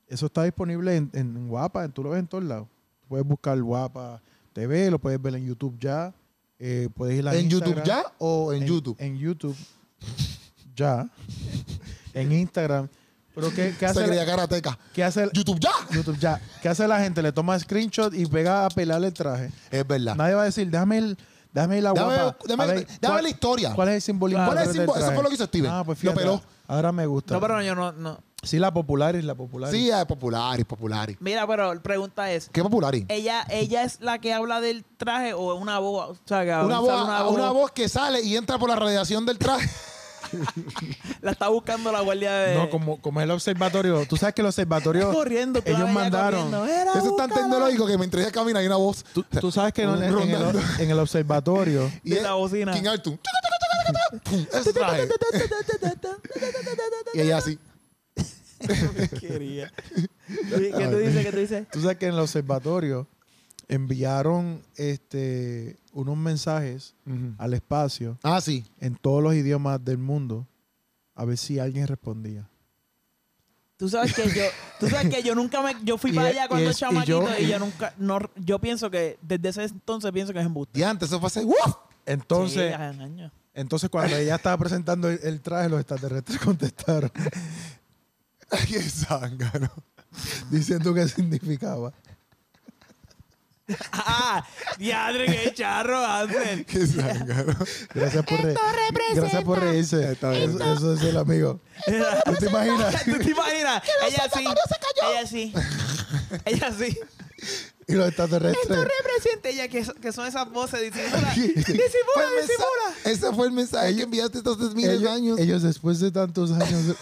Eso 0.08 0.26
está 0.26 0.44
disponible 0.44 0.96
en, 0.96 1.10
en 1.14 1.48
Guapa, 1.48 1.88
tú 1.90 2.04
lo 2.04 2.10
ves 2.12 2.20
en 2.20 2.28
todos 2.28 2.44
lados. 2.44 2.68
Puedes 3.08 3.26
buscar 3.26 3.60
Guapa 3.62 4.22
TV, 4.52 4.92
lo 4.92 5.00
puedes 5.00 5.22
ver 5.22 5.36
en 5.36 5.46
YouTube 5.46 5.78
ya. 5.80 6.14
eh, 6.60 6.90
puedes 6.94 7.18
ir 7.18 7.28
a 7.28 7.34
¿En 7.36 7.50
YouTube 7.50 7.84
ya 7.84 8.04
o 8.20 8.54
en, 8.54 8.64
YouTube? 8.66 8.96
En 9.00 9.18
YouTube 9.18 9.56
ya. 10.76 11.08
en 12.14 12.32
Instagram. 12.32 12.88
Pero 13.36 13.50
¿qué, 13.52 13.74
qué 13.80 13.86
hace, 13.88 14.06
la- 14.06 14.26
karateca. 14.26 14.78
qué 14.94 15.04
hace, 15.04 15.28
YouTube 15.34 15.60
ya. 15.60 15.72
YouTube 15.90 16.20
ya? 16.20 16.40
¿Qué 16.62 16.70
hace 16.70 16.88
la 16.88 17.00
gente? 17.00 17.22
Le 17.24 17.32
toma 17.32 17.58
screenshot 17.60 18.14
y 18.14 18.26
pega 18.28 18.66
a 18.66 18.70
pelar 18.70 19.04
el 19.04 19.12
traje. 19.14 19.52
Es 19.72 19.88
verdad. 19.88 20.16
Nadie 20.16 20.36
va 20.36 20.44
a 20.44 20.46
decir, 20.46 20.70
déjame, 20.70 21.00
el, 21.00 21.18
déjame 21.52 21.80
ir 21.80 21.88
a 21.88 21.94
Déjame, 21.94 22.14
guapa. 22.16 22.38
déjame- 22.46 22.64
a 22.64 22.68
ver, 22.68 22.76
déjame 22.86 23.00
¿cuál- 23.02 23.24
la 23.24 23.30
historia. 23.30 23.74
¿Cuál 23.74 23.88
es 23.90 23.96
el 23.96 24.02
simbolismo? 24.04 24.46
¿Cuál 24.46 24.58
es 24.60 24.76
el? 24.76 24.82
Eso 24.84 24.94
fue 25.14 25.24
lo 25.24 25.30
que 25.30 25.36
hizo 25.36 25.46
Steven. 25.46 25.72
Ah, 25.72 25.84
pues 25.84 25.98
Lo 26.04 26.12
fíjate, 26.12 26.20
peló. 26.20 26.42
Ahora 26.68 26.92
me 26.92 27.06
gusta. 27.08 27.34
No, 27.34 27.42
pero 27.42 27.60
yo 27.64 27.74
no, 27.74 27.92
no. 27.94 28.20
Sí, 28.44 28.60
la 28.60 28.72
Popularis, 28.74 29.24
la 29.24 29.34
Popularis. 29.36 29.74
Sí, 29.80 29.90
es 29.90 30.06
popular, 30.06 30.60
es 30.60 30.66
popular. 30.66 31.10
Mira, 31.20 31.48
pero 31.48 31.74
la 31.74 31.82
pregunta 31.82 32.30
es, 32.32 32.50
¿Qué 32.52 32.62
popular? 32.62 32.94
¿ella, 33.08 33.46
¿ella 33.50 33.84
es 33.84 34.00
la 34.02 34.20
que 34.20 34.34
habla 34.34 34.60
del 34.62 34.84
traje 34.98 35.34
o 35.34 35.56
es 35.56 35.62
una 35.62 35.80
voz? 35.80 36.18
O 36.20 36.28
sea, 36.28 36.44
que 36.44 36.50
Una 36.52 36.76
sale 36.76 37.24
voz, 37.24 37.34
una 37.34 37.52
voz 37.52 37.72
que 37.72 37.88
sale 37.90 38.22
y 38.22 38.36
entra 38.36 38.60
por 38.60 38.70
la 38.70 38.76
radiación 38.76 39.26
del 39.26 39.40
traje. 39.40 39.68
La 41.22 41.32
está 41.32 41.48
buscando 41.50 41.92
la 41.92 42.02
guardia 42.02 42.34
de... 42.34 42.56
No, 42.56 42.70
como, 42.70 43.02
como 43.02 43.22
el 43.22 43.30
observatorio. 43.32 44.06
Tú 44.08 44.18
sabes 44.18 44.36
que 44.36 44.42
el 44.42 44.48
observatorio. 44.48 45.12
corriendo. 45.12 45.62
tú 45.62 45.70
ellos 45.70 45.82
la 45.82 45.86
mandaron- 45.94 46.52
corriendo. 46.52 46.66
Eso 47.00 47.10
es 47.12 47.16
tan 47.18 47.30
tecnológico 47.30 47.88
que 47.88 47.98
mientras 47.98 48.24
ella 48.24 48.32
camina 48.32 48.60
hay 48.60 48.68
una 48.68 48.76
voz. 48.78 49.04
Tú, 49.14 49.24
tú 49.24 49.52
sabes 49.52 49.74
que 49.74 49.84
en, 49.84 49.90
el- 49.90 50.04
en 50.04 50.30
el, 50.32 50.62
en 50.80 50.90
el 50.92 51.00
observatorio. 51.00 51.92
Y 52.04 52.14
es 52.14 52.24
la 52.24 52.34
bocina. 52.34 52.74
King 52.74 52.88
Arthur. 52.88 53.18
Pum, 54.24 54.46
Ese 54.54 54.74
traje. 54.74 55.08
y 57.14 57.20
ella 57.22 57.38
así. 57.38 57.58
Quería. 59.20 59.72
¿Qué 60.28 60.88
tú 60.90 60.98
dices? 60.98 61.26
¿Qué 61.26 61.32
tú 61.32 61.38
dices? 61.38 61.68
Tú 61.72 61.82
sabes 61.82 61.98
que 61.98 62.08
en 62.08 62.14
el 62.14 62.20
observatorio 62.20 63.08
enviaron 63.68 64.62
este 64.76 65.78
unos 65.94 66.18
mensajes 66.18 66.96
al 67.38 67.54
espacio 67.54 68.18
Ah, 68.24 68.42
sí. 68.42 68.66
en 68.80 68.96
todos 68.96 69.22
los 69.24 69.34
idiomas 69.36 69.84
del 69.84 69.98
mundo 69.98 70.48
a 71.16 71.26
ver 71.26 71.38
si 71.38 71.60
alguien 71.60 71.88
respondía. 71.88 72.50
Tú 73.78 73.90
sabes 73.90 74.14
que 74.14 74.28
yo, 74.30 74.44
tú 74.80 74.88
sabes 74.88 75.14
que 75.14 75.22
yo 75.24 75.36
nunca 75.36 75.62
me, 75.62 75.76
yo 75.84 75.98
fui 75.98 76.12
Y 76.14 76.16
para 76.16 76.28
allá 76.30 76.46
y 76.46 76.48
cuando 76.48 76.70
es- 76.70 76.78
y 76.78 76.80
chamaquito 76.80 77.24
y 77.40 77.44
yo- 77.44 77.50
yo, 77.50 77.60
nunca, 77.60 77.94
no, 77.98 78.20
yo 78.38 78.60
pienso 78.60 78.90
que 78.90 79.18
desde 79.22 79.50
ese 79.50 79.64
entonces 79.66 80.12
pienso 80.12 80.32
que 80.34 80.40
es 80.40 80.46
embuste. 80.46 80.80
Y 80.80 80.84
antes 80.84 81.10
eso 81.10 81.20
fue 81.20 81.28
así. 81.28 81.42
¡Uf! 81.44 81.76
Entonces, 82.06 82.68
Sí, 82.70 82.74
hace 82.74 83.02
años. 83.04 83.32
entonces 83.54 83.90
cuando 83.90 84.16
ella 84.16 84.36
estaba 84.36 84.58
presentando 84.58 85.10
el, 85.10 85.20
el 85.24 85.42
traje, 85.42 85.70
los 85.70 85.80
extraterrestres 85.80 86.40
contestaron 86.44 87.12
Qué 88.68 88.82
zángano. 88.82 89.72
diciendo 90.52 90.94
qué 90.94 91.08
significaba. 91.08 91.92
Ah, 93.94 94.46
diadre, 94.78 95.26
qué 95.26 95.54
charro, 95.54 96.06
Ángel. 96.06 96.66
Qué 96.68 96.86
zángano. 96.86 97.56
Gracias 97.94 98.26
por, 98.26 98.42
re- 98.42 98.56
gracias 99.16 99.44
por 99.44 99.60
reírse. 99.60 100.12
Está 100.12 100.32
bien. 100.32 100.50
Eso, 100.50 100.74
eso 100.74 100.94
es 100.96 101.02
el 101.04 101.16
amigo. 101.18 101.62
¿Tú 102.26 102.34
te 102.40 102.46
imaginas? 102.48 103.04
¿Tú 103.06 103.18
te 103.18 103.32
imaginas? 103.32 103.84
Ella 104.06 104.24
sí. 104.34 104.44
Ella 105.02 105.28
sí. 105.28 105.54
Ella 106.46 106.74
sí. 106.78 106.98
Y 107.88 107.94
los 107.94 108.08
Esto 108.10 108.24
extraterrestres. 108.24 108.80
representa 108.80 109.50
ella 109.50 109.68
que, 109.68 109.86
que 110.02 110.12
son 110.14 110.26
esas 110.28 110.50
voces 110.52 110.82
disimula. 110.94 111.34
Fue 111.34 111.44
el 111.44 111.54
Disimula, 111.56 111.78
mensaje- 111.78 112.42
disimula. 112.42 112.96
Ese 113.06 113.34
fue 113.34 113.48
el 113.48 113.52
mensaje 113.54 113.96
que 113.96 114.04
enviaste 114.04 114.38
estos 114.40 114.58
tres 114.58 114.74
miles 114.74 114.92
de 114.92 114.98
Ellos, 114.98 115.12
años. 115.12 115.40
ellos 115.40 115.64
después 115.64 116.00
de 116.00 116.12
tantos 116.12 116.52
años 116.52 116.96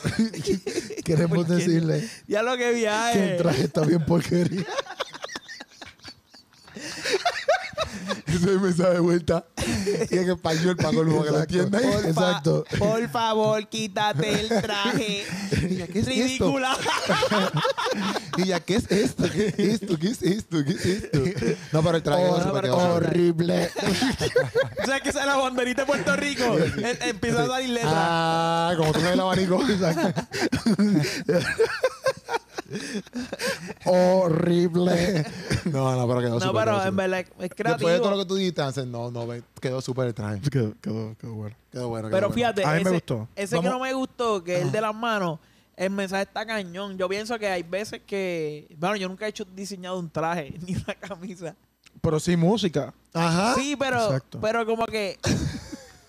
queremos 1.04 1.38
¿Por 1.39 1.47
qué? 1.47 1.54
decirle 1.54 2.10
Ya 2.28 2.41
lo 2.43 2.52
que 2.54 2.58
que 2.60 2.69
el 2.69 2.76
viaje. 2.76 3.36
traje 3.38 3.63
está 3.63 3.82
bien 3.82 4.04
porquería. 4.06 4.65
Ese 8.32 8.38
es 8.38 8.44
el 8.52 8.60
mensaje 8.60 8.94
de 8.94 9.00
vuelta. 9.00 9.46
Y 10.10 10.17
en 10.17 10.30
español 10.30 10.78
para 10.78 10.94
colmo 10.94 11.24
que 11.24 11.32
lo 11.32 11.39
Exacto. 11.41 11.58
entiendan. 11.63 11.82
Por 11.91 12.02
fa- 12.02 12.08
Exacto. 12.10 12.65
Por 12.80 13.10
favor, 13.10 13.67
quítate 13.70 14.39
el 14.41 14.48
traje. 14.62 15.26
Y 15.62 15.76
ella, 15.76 15.88
¿qué 15.88 16.00
es 16.00 16.08
esto? 16.08 16.24
Ridícula. 16.24 16.78
Y 18.38 18.41
ella, 18.44 18.60
¿qué 18.62 18.76
es 18.76 18.89
esto? 18.91 19.24
¿Qué 19.32 19.48
es 19.48 19.60
esto? 19.60 19.98
¿Qué 20.00 20.08
es 20.10 20.22
esto? 20.24 20.58
¿Qué 20.65 20.72
es 20.72 20.86
esto? 20.86 21.20
No, 21.72 21.84
pero 21.84 21.98
el 21.98 22.04
traje 22.04 22.26
súper- 22.28 22.62
quedó 22.63 22.78
pero- 22.78 22.96
horrible. 22.96 23.70
o 24.82 24.86
sea, 24.86 25.00
que 25.02 25.10
esa 25.10 25.20
es 25.22 25.26
la 25.28 25.36
banderita 25.36 25.82
de 25.82 25.86
Puerto 25.88 26.15
Rico. 26.15 26.44
Eh, 26.82 26.98
Empieza 27.02 27.44
a 27.44 27.48
salir 27.48 27.70
letras. 27.70 27.94
Ah, 27.96 28.74
como 28.78 28.91
tú 28.91 29.00
ves 29.02 29.12
el 29.13 29.20
abanico. 29.20 29.62
horrible. 33.86 35.26
No, 35.66 35.96
no, 35.96 36.08
pero 36.08 36.22
quedó 36.22 36.40
no, 36.40 36.40
súper. 36.40 36.66
pero 36.66 36.72
quedó 36.72 36.78
en 36.78 36.90
súper. 36.90 36.94
verdad 36.96 37.20
es 37.20 37.26
Después 37.28 37.50
de 37.50 37.56
creativo. 37.56 37.90
todo 38.02 38.12
lo 38.12 38.18
que 38.18 38.26
tú 38.26 38.36
dijiste, 38.36 38.86
no, 38.88 39.12
no, 39.12 39.28
ve- 39.28 39.44
quedó 39.60 39.80
súper 39.80 40.08
el 40.08 40.14
traje. 40.16 40.42
quedó, 40.50 40.74
quedó, 40.82 41.16
quedó 41.20 41.34
bueno. 41.36 41.56
Quedó 41.72 41.88
bueno. 41.90 42.08
quedó 42.08 42.18
Pero 42.18 42.28
bueno. 42.30 42.34
fíjate, 42.36 42.64
A 42.66 42.70
mí 42.70 42.76
me 42.78 42.82
ese, 42.82 42.90
gustó. 42.92 43.28
ese 43.36 43.50
que 43.52 43.68
Vamos- 43.68 43.72
no 43.74 43.80
me 43.80 43.94
gustó, 43.94 44.44
que 44.44 44.56
es 44.58 44.62
el 44.64 44.72
de 44.72 44.82
las 44.82 44.96
manos, 44.96 45.40
el 45.78 45.92
mensaje 45.92 46.24
está 46.24 46.46
cañón. 46.48 46.98
Yo 46.98 47.08
pienso 47.08 47.38
que 47.38 47.48
hay 47.48 47.62
veces 47.64 48.02
que. 48.08 48.68
Bueno, 48.78 48.96
yo 48.96 49.08
nunca 49.08 49.26
he 49.28 49.30
hecho 49.30 49.46
diseñado 49.46 50.00
un 50.00 50.10
traje 50.10 50.56
ni 50.68 50.74
una 50.76 50.96
camisa. 50.96 51.56
Pero 52.02 52.20
sí 52.20 52.36
música. 52.36 52.92
Ajá. 53.14 53.54
Sí, 53.56 53.76
pero, 53.78 54.04
Exacto. 54.06 54.40
pero 54.42 54.66
como 54.66 54.86
que 54.88 55.20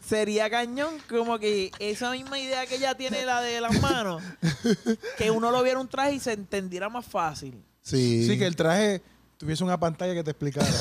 sería 0.07 0.51
cañón, 0.51 0.95
como 1.09 1.39
que 1.39 1.71
esa 1.79 2.11
misma 2.11 2.39
idea 2.39 2.67
que 2.67 2.77
ella 2.77 2.95
tiene, 2.95 3.25
la 3.25 3.41
de 3.41 3.61
las 3.61 3.81
manos, 3.81 4.23
que 5.19 5.31
uno 5.31 5.51
lo 5.51 5.63
viera 5.63 5.79
un 5.79 5.89
traje 5.89 6.15
y 6.15 6.21
se 6.21 6.33
entendiera 6.33 6.89
más 6.89 7.07
fácil. 7.07 7.63
Sí. 7.83 8.27
Sí, 8.27 8.39
que 8.39 8.47
el 8.47 8.57
traje 8.57 9.03
tuviese 9.43 9.65
una 9.65 9.77
pantalla 9.79 10.15
que 10.15 10.23
te 10.23 10.31
explicara. 10.31 10.65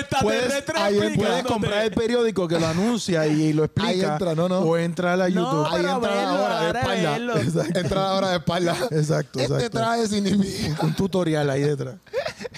Extraterrestres 0.00 0.76
ahí 0.80 0.98
puedes 1.14 1.44
comprar 1.44 1.84
el 1.84 1.90
periódico 1.92 2.48
que 2.48 2.58
lo 2.58 2.66
anuncia 2.66 3.26
y, 3.26 3.42
y 3.44 3.52
lo 3.52 3.64
explica. 3.64 3.88
Ahí 3.90 4.00
entra, 4.00 4.34
no, 4.34 4.48
no. 4.48 4.60
O 4.60 4.78
entra 4.78 5.12
a 5.12 5.16
la 5.16 5.28
No, 5.28 5.34
YouTube. 5.34 5.66
Ahí 5.66 5.82
pero 5.82 5.94
entra 5.94 6.14
la 6.14 6.16
verlo, 6.32 6.44
hora 6.44 6.60
de 6.60 6.78
espalda. 6.78 7.42
Exacto. 7.42 7.78
Entra 7.80 8.02
la 8.02 8.12
hora 8.14 8.28
de 8.30 8.36
espalda. 8.36 8.76
Exacto, 8.90 9.40
Este 9.40 9.54
exacto. 9.54 9.78
traje 9.78 10.08
significa. 10.08 10.86
Un 10.86 10.94
tutorial 10.94 11.50
ahí 11.50 11.60
detrás. 11.62 11.96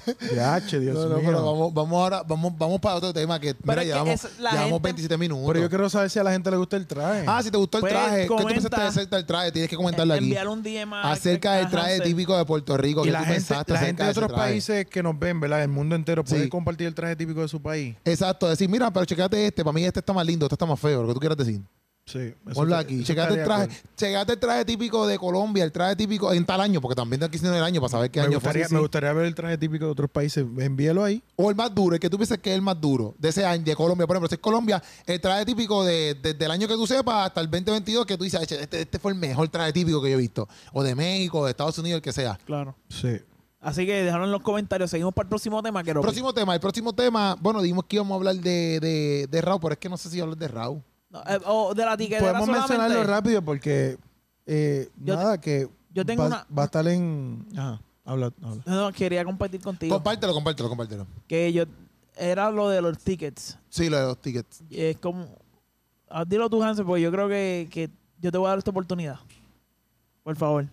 H, 0.40 0.79
Dios 0.79 0.95
No, 0.95 1.07
no, 1.07 1.16
mío. 1.16 1.23
pero 1.27 1.45
vamos, 1.45 1.75
vamos 1.75 2.01
ahora, 2.01 2.23
vamos, 2.23 2.53
vamos 2.57 2.81
para 2.81 2.95
otro 2.95 3.12
tema 3.12 3.40
que, 3.40 3.57
mira, 3.64 3.75
es 3.75 3.79
que 3.81 3.87
llevamos, 3.87 4.25
es- 4.25 4.38
la 4.38 4.51
llevamos 4.53 4.71
gente- 4.75 4.87
27 4.88 5.19
minutos. 5.19 5.45
Pero 5.49 5.61
yo 5.61 5.69
quiero 5.69 5.90
saber 5.90 6.11
si 6.11 6.19
a 6.21 6.23
la 6.23 6.31
gente 6.31 6.49
le 6.51 6.57
gusta 6.59 6.77
el 6.77 6.87
traje. 6.87 7.25
Ah, 7.27 7.42
si 7.42 7.51
te 7.51 7.57
gustó 7.59 7.79
el 7.79 7.81
Pues, 7.83 7.92
traje, 7.92 8.16
¿qué 8.23 8.27
tú 8.29 8.37
comenta. 8.37 8.55
pensaste 8.55 8.83
acerca 9.01 9.16
del 9.16 9.27
traje? 9.27 9.51
Tienes 9.53 9.69
que 9.69 9.77
comentarlo 9.77 10.14
aquí. 10.14 10.25
Enviar 10.25 10.47
un 10.49 10.62
DM 10.62 10.95
Acerca 10.95 11.55
del 11.55 11.69
traje 11.69 12.01
típico 12.01 12.37
de 12.38 12.45
Puerto 12.45 12.77
Rico. 12.77 13.03
¿Qué 13.03 13.11
la 13.11 13.21
tú 13.21 13.25
pensaste 13.31 13.73
la 13.73 13.79
acerca 13.81 13.95
gente 14.04 14.20
de 14.20 14.24
otros 14.24 14.38
países 14.38 14.87
que 14.87 15.02
nos 15.02 15.18
ven, 15.18 15.40
¿verdad? 15.40 15.62
El 15.62 15.68
mundo 15.68 15.94
entero 15.96 16.24
puede 16.24 16.44
Sí. 16.44 16.48
compartir 16.48 16.87
el 16.87 16.94
traje 16.94 17.16
típico 17.16 17.40
de 17.42 17.48
su 17.48 17.61
país. 17.61 17.96
Exacto, 18.04 18.48
decir, 18.48 18.68
mira, 18.68 18.90
pero 18.92 19.04
checate 19.06 19.46
este, 19.46 19.62
para 19.64 19.72
mí 19.74 19.85
este 19.85 20.00
está 20.00 20.12
más 20.12 20.26
lindo, 20.26 20.46
este 20.46 20.54
está 20.54 20.66
más 20.66 20.78
feo, 20.80 21.02
lo 21.02 21.09
que 21.09 21.14
tú 21.14 21.20
quieras 21.20 21.38
decir. 21.38 21.61
Sí. 22.09 22.20
eso 22.20 22.54
Ponlo 22.54 22.76
aquí. 22.76 23.02
Checate 23.02 23.35
el 23.35 23.42
traje, 23.42 23.68
checate 23.96 24.35
el 24.35 24.38
traje 24.38 24.64
típico 24.64 25.09
de 25.09 25.18
Colombia, 25.18 25.64
el 25.64 25.72
traje 25.72 25.96
típico 25.96 26.32
en 26.32 26.46
tal 26.46 26.61
año, 26.61 26.80
porque 26.80 26.94
también 26.94 27.20
aquí 27.24 27.35
hicieron 27.35 27.56
el 27.59 27.64
año 27.64 27.80
para 27.80 27.90
saber 27.90 28.12
qué 28.12 28.20
Me 28.20 28.26
año 28.26 28.35
gustaría, 28.37 28.68
fue. 28.68 28.74
me 28.76 28.80
gustaría 28.80 29.12
ver 29.12 29.26
el 29.26 29.35
traje 29.35 29.59
típico 29.59 29.87
de 29.87 29.90
otros 29.90 30.09
países. 30.09 30.46
Envíelo 30.59 31.02
ahí. 31.02 31.20
O 31.35 31.50
el 31.50 31.56
más 31.56 31.74
duro, 31.74 31.94
el 31.96 32.00
que 32.00 32.09
tú 32.09 32.16
piensas 32.16 32.38
que 32.38 32.50
es 32.50 32.54
el 32.54 32.62
más 32.62 32.80
duro 32.80 33.16
de 33.18 33.30
ese 33.30 33.44
año, 33.44 33.64
de 33.64 33.74
Colombia. 33.74 34.06
Por 34.06 34.14
ejemplo, 34.14 34.28
si 34.28 34.37
es 34.37 34.40
Colombia, 34.40 34.80
el 35.04 35.20
traje 35.20 35.44
típico 35.46 35.85
de, 35.85 36.16
desde 36.22 36.44
el 36.44 36.50
año 36.52 36.68
que 36.68 36.74
tú 36.74 36.87
sepas 36.87 37.26
hasta 37.26 37.40
el 37.40 37.50
2022, 37.50 38.06
que 38.06 38.16
tú 38.16 38.22
dices, 38.22 38.40
"Eche, 38.40 38.62
este, 38.62 38.82
este 38.82 39.00
fue 39.00 39.11
el 39.11 39.18
mejor 39.18 39.48
traje 39.48 39.72
típico 39.72 40.00
que 40.00 40.09
yo 40.11 40.14
he 40.16 40.20
visto. 40.20 40.48
O 40.72 40.85
de 40.85 40.94
México, 40.94 41.44
de 41.44 41.50
Estados 41.50 41.76
Unidos, 41.78 41.96
el 41.96 42.02
que 42.02 42.12
sea. 42.12 42.38
Claro. 42.46 42.76
Sí. 42.88 43.18
Así 43.61 43.85
que 43.87 44.03
déjalo 44.05 44.25
en 44.25 44.33
los 44.33 44.42
comentarios. 44.42 44.90
Seguimos 44.90 45.12
para 45.14 45.27
el 45.27 45.31
próximo 45.31 45.62
tema. 45.62 45.83
Que 45.83 45.92
Próximo 45.92 46.33
tema, 46.33 46.55
el 46.55 46.61
próximo 46.61 46.92
tema, 46.92 47.37
bueno, 47.40 47.61
dijimos 47.62 47.85
que 47.87 47.97
íbamos 47.97 48.12
a 48.12 48.16
hablar 48.16 48.37
de, 48.37 48.79
de, 48.81 49.27
de 49.31 49.40
Raúl, 49.40 49.61
pero 49.61 49.73
es 49.73 49.79
que 49.79 49.88
no 49.88 49.97
sé 49.97 50.11
si 50.11 50.21
hablar 50.21 50.37
de 50.37 50.49
Raúl. 50.49 50.83
No, 51.11 51.21
eh, 51.23 51.40
o 51.47 51.75
de 51.75 51.85
la 51.85 51.97
tiquetera 51.97 52.21
Podemos 52.38 52.47
solamente. 52.47 52.73
mencionarlo 52.79 53.05
rápido 53.11 53.42
porque 53.42 53.97
eh, 54.45 54.88
Yo 55.03 55.16
te- 55.16 55.23
nada 55.23 55.40
que 55.40 55.69
yo 55.90 56.05
tengo 56.05 56.23
va, 56.23 56.27
una- 56.29 56.47
va 56.57 56.62
a 56.62 56.64
estar 56.66 56.87
en 56.88 57.47
ajá, 57.57 57.81
habla, 58.05 58.33
habla. 58.42 58.62
No, 58.66 58.92
quería 58.92 59.25
compartir 59.25 59.61
contigo. 59.62 59.95
Compártelo, 59.95 60.35
compártelo, 60.35 60.69
compártelo. 60.69 61.07
que 61.27 61.53
yo 61.53 61.64
era 62.16 62.51
lo 62.51 62.69
de 62.69 62.83
los 62.83 62.99
tickets. 62.99 63.59
Sí, 63.71 63.88
lo 63.88 63.97
de 63.99 64.05
los 64.07 64.21
tickets. 64.21 64.62
Y 64.69 64.81
Es 64.83 64.99
como. 64.99 65.27
ah, 66.11 66.25
dilo 66.25 66.49
tú, 66.51 66.62
Hansel, 66.62 66.85
porque 66.85 67.03
yo 67.03 67.11
creo 67.11 67.29
que, 67.29 67.69
que 67.71 67.90
yo 68.21 68.31
te 68.31 68.38
voy 68.38 68.47
a 68.47 68.51
dar 68.51 68.59
esta 68.59 68.71
oportunidad. 68.71 69.19
Por 70.23 70.37
favor. 70.37 70.66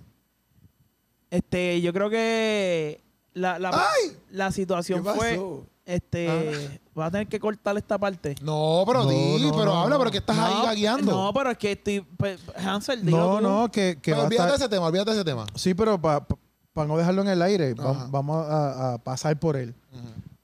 Este, 1.34 1.82
yo 1.82 1.92
creo 1.94 2.10
que 2.12 3.04
la, 3.34 3.58
la, 3.58 3.70
¡Ay! 3.74 4.16
la 4.30 4.52
situación 4.52 5.04
fue. 5.04 5.42
Este. 5.86 6.80
Vas 6.94 7.08
a 7.08 7.12
tener 7.12 7.28
que 7.28 7.40
cortar 7.40 7.76
esta 7.76 7.98
parte. 7.98 8.36
No, 8.44 8.84
pero 8.86 9.04
No, 9.04 9.10
di, 9.10 9.42
no, 9.48 9.52
pero 9.52 9.66
no, 9.66 9.82
habla, 9.82 9.96
no. 9.96 10.00
pero 10.00 10.12
que 10.12 10.20
estás 10.20 10.38
ahí 10.38 10.54
gagueando. 10.64 11.12
No, 11.12 11.34
pero 11.34 11.50
es 11.50 11.58
que 11.58 11.72
estoy. 11.72 12.02
pues, 12.02 12.40
Hansel, 12.56 13.04
dilo 13.04 13.18
No, 13.18 13.38
tú. 13.38 13.42
no, 13.44 13.72
que, 13.72 13.96
que 14.00 14.12
Pero 14.12 14.18
va 14.18 14.24
a 14.24 14.26
olvídate 14.28 14.48
de 14.50 14.54
estar... 14.54 14.68
ese 14.68 14.76
tema, 14.76 14.86
olvídate 14.86 15.10
de 15.10 15.16
ese 15.18 15.26
tema. 15.26 15.46
Sí, 15.56 15.74
pero 15.74 16.00
para 16.00 16.24
no 16.88 16.96
dejarlo 16.98 17.24
en 17.24 17.30
el 17.30 17.42
aire, 17.42 17.74
va- 17.74 17.90
Ajá. 17.92 18.08
vamos 18.12 18.46
a, 18.48 18.94
a 18.94 18.98
pasar 19.00 19.38
por 19.40 19.58
él. 19.58 19.74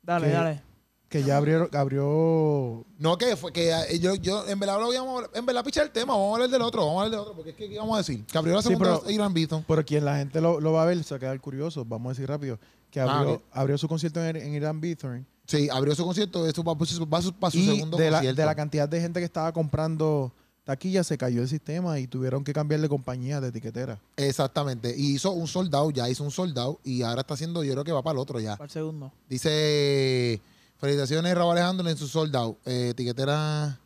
Dale, 0.01 0.25
que- 0.27 0.33
dale. 0.33 0.61
Que 1.09 1.23
ya 1.23 1.37
abrió, 1.37 1.67
abrió 1.73 2.85
No, 2.99 3.17
que 3.17 3.35
fue 3.35 3.51
que 3.51 3.71
eh, 3.71 3.99
yo, 3.99 4.13
yo 4.15 4.47
en 4.47 4.59
verdad 4.59 4.79
lo 4.79 4.93
íbamos 4.93 5.23
a- 5.23 5.37
en 5.39 5.45
verdad 5.45 5.63
pichar 5.63 5.85
el 5.85 5.91
tema, 5.91 6.13
vamos 6.13 6.31
a 6.31 6.33
hablar 6.35 6.49
del 6.51 6.61
otro, 6.61 6.85
vamos 6.85 7.01
a 7.01 7.05
hablar 7.05 7.11
del 7.11 7.19
otro, 7.21 7.33
porque 7.35 7.49
es 7.51 7.55
que 7.55 7.67
¿qué 7.67 7.73
íbamos 7.73 7.95
a 7.95 7.97
decir? 7.97 8.23
Que 8.25 8.37
abrió 8.37 8.53
la 8.55 8.61
Sí, 8.61 8.67
segunda 8.69 8.99
pero- 8.99 9.11
Irán 9.11 9.33
Beaton. 9.33 9.65
Pero 9.67 9.83
quien 9.85 10.05
la 10.05 10.17
gente 10.17 10.39
lo, 10.39 10.59
lo 10.61 10.71
va 10.71 10.83
a 10.83 10.85
ver 10.85 11.03
se 11.03 11.13
va 11.13 11.17
a 11.17 11.19
quedar 11.19 11.39
curioso. 11.41 11.83
Vamos 11.83 12.11
a 12.11 12.13
decir 12.13 12.29
rápido. 12.29 12.59
Que 12.91 12.99
Ah, 13.01 13.19
abrió, 13.19 13.41
abrió 13.51 13.77
su 13.77 13.87
concierto 13.87 14.23
en, 14.23 14.35
en 14.35 14.53
Irán 14.53 14.79
Bithorn. 14.79 15.25
Sí, 15.45 15.67
abrió 15.71 15.95
su 15.95 16.05
concierto, 16.05 16.45
eso 16.47 16.63
va, 16.63 16.75
para 16.77 16.85
su, 16.91 17.07
va 17.09 17.21
su- 17.23 17.33
para 17.33 17.51
su 17.51 17.57
Y 17.57 17.65
segundo 17.65 17.97
de 17.97 18.11
la, 18.11 18.17
concierto. 18.19 18.41
de 18.41 18.45
la 18.45 18.55
cantidad 18.55 18.87
de 18.87 19.01
gente 19.01 19.19
que 19.19 19.25
estaba 19.25 19.51
comprando 19.51 20.31
taquillas, 20.63 21.07
se 21.07 21.17
cayó 21.17 21.41
el 21.41 21.47
sistema 21.49 21.97
y 21.99 22.05
tuvieron 22.05 22.43
que 22.43 22.53
cambiarle 22.53 22.87
compañía 22.87 23.41
de 23.41 23.47
etiquetera. 23.47 23.99
Exactamente. 24.15 24.93
Y 24.95 25.15
hizo 25.15 25.31
un 25.31 25.47
soldado, 25.47 25.89
ya 25.89 26.07
hizo 26.07 26.23
un 26.23 26.29
soldado 26.29 26.79
y 26.83 27.01
ahora 27.01 27.21
está 27.21 27.33
haciendo, 27.33 27.63
yo 27.63 27.71
creo 27.73 27.83
que 27.83 27.91
va 27.91 28.03
para 28.03 28.13
el 28.13 28.19
otro 28.19 28.39
ya. 28.39 28.55
Para 28.57 28.65
el 28.65 28.71
segundo. 28.71 29.11
Dice, 29.27 30.39
felicitaciones 30.79 31.35
Raúl 31.35 31.51
Alejandro 31.51 31.87
en 31.89 31.97
su 31.97 32.07
soldado. 32.07 32.57
Eh, 32.65 32.93
tiquetera, 32.95 33.79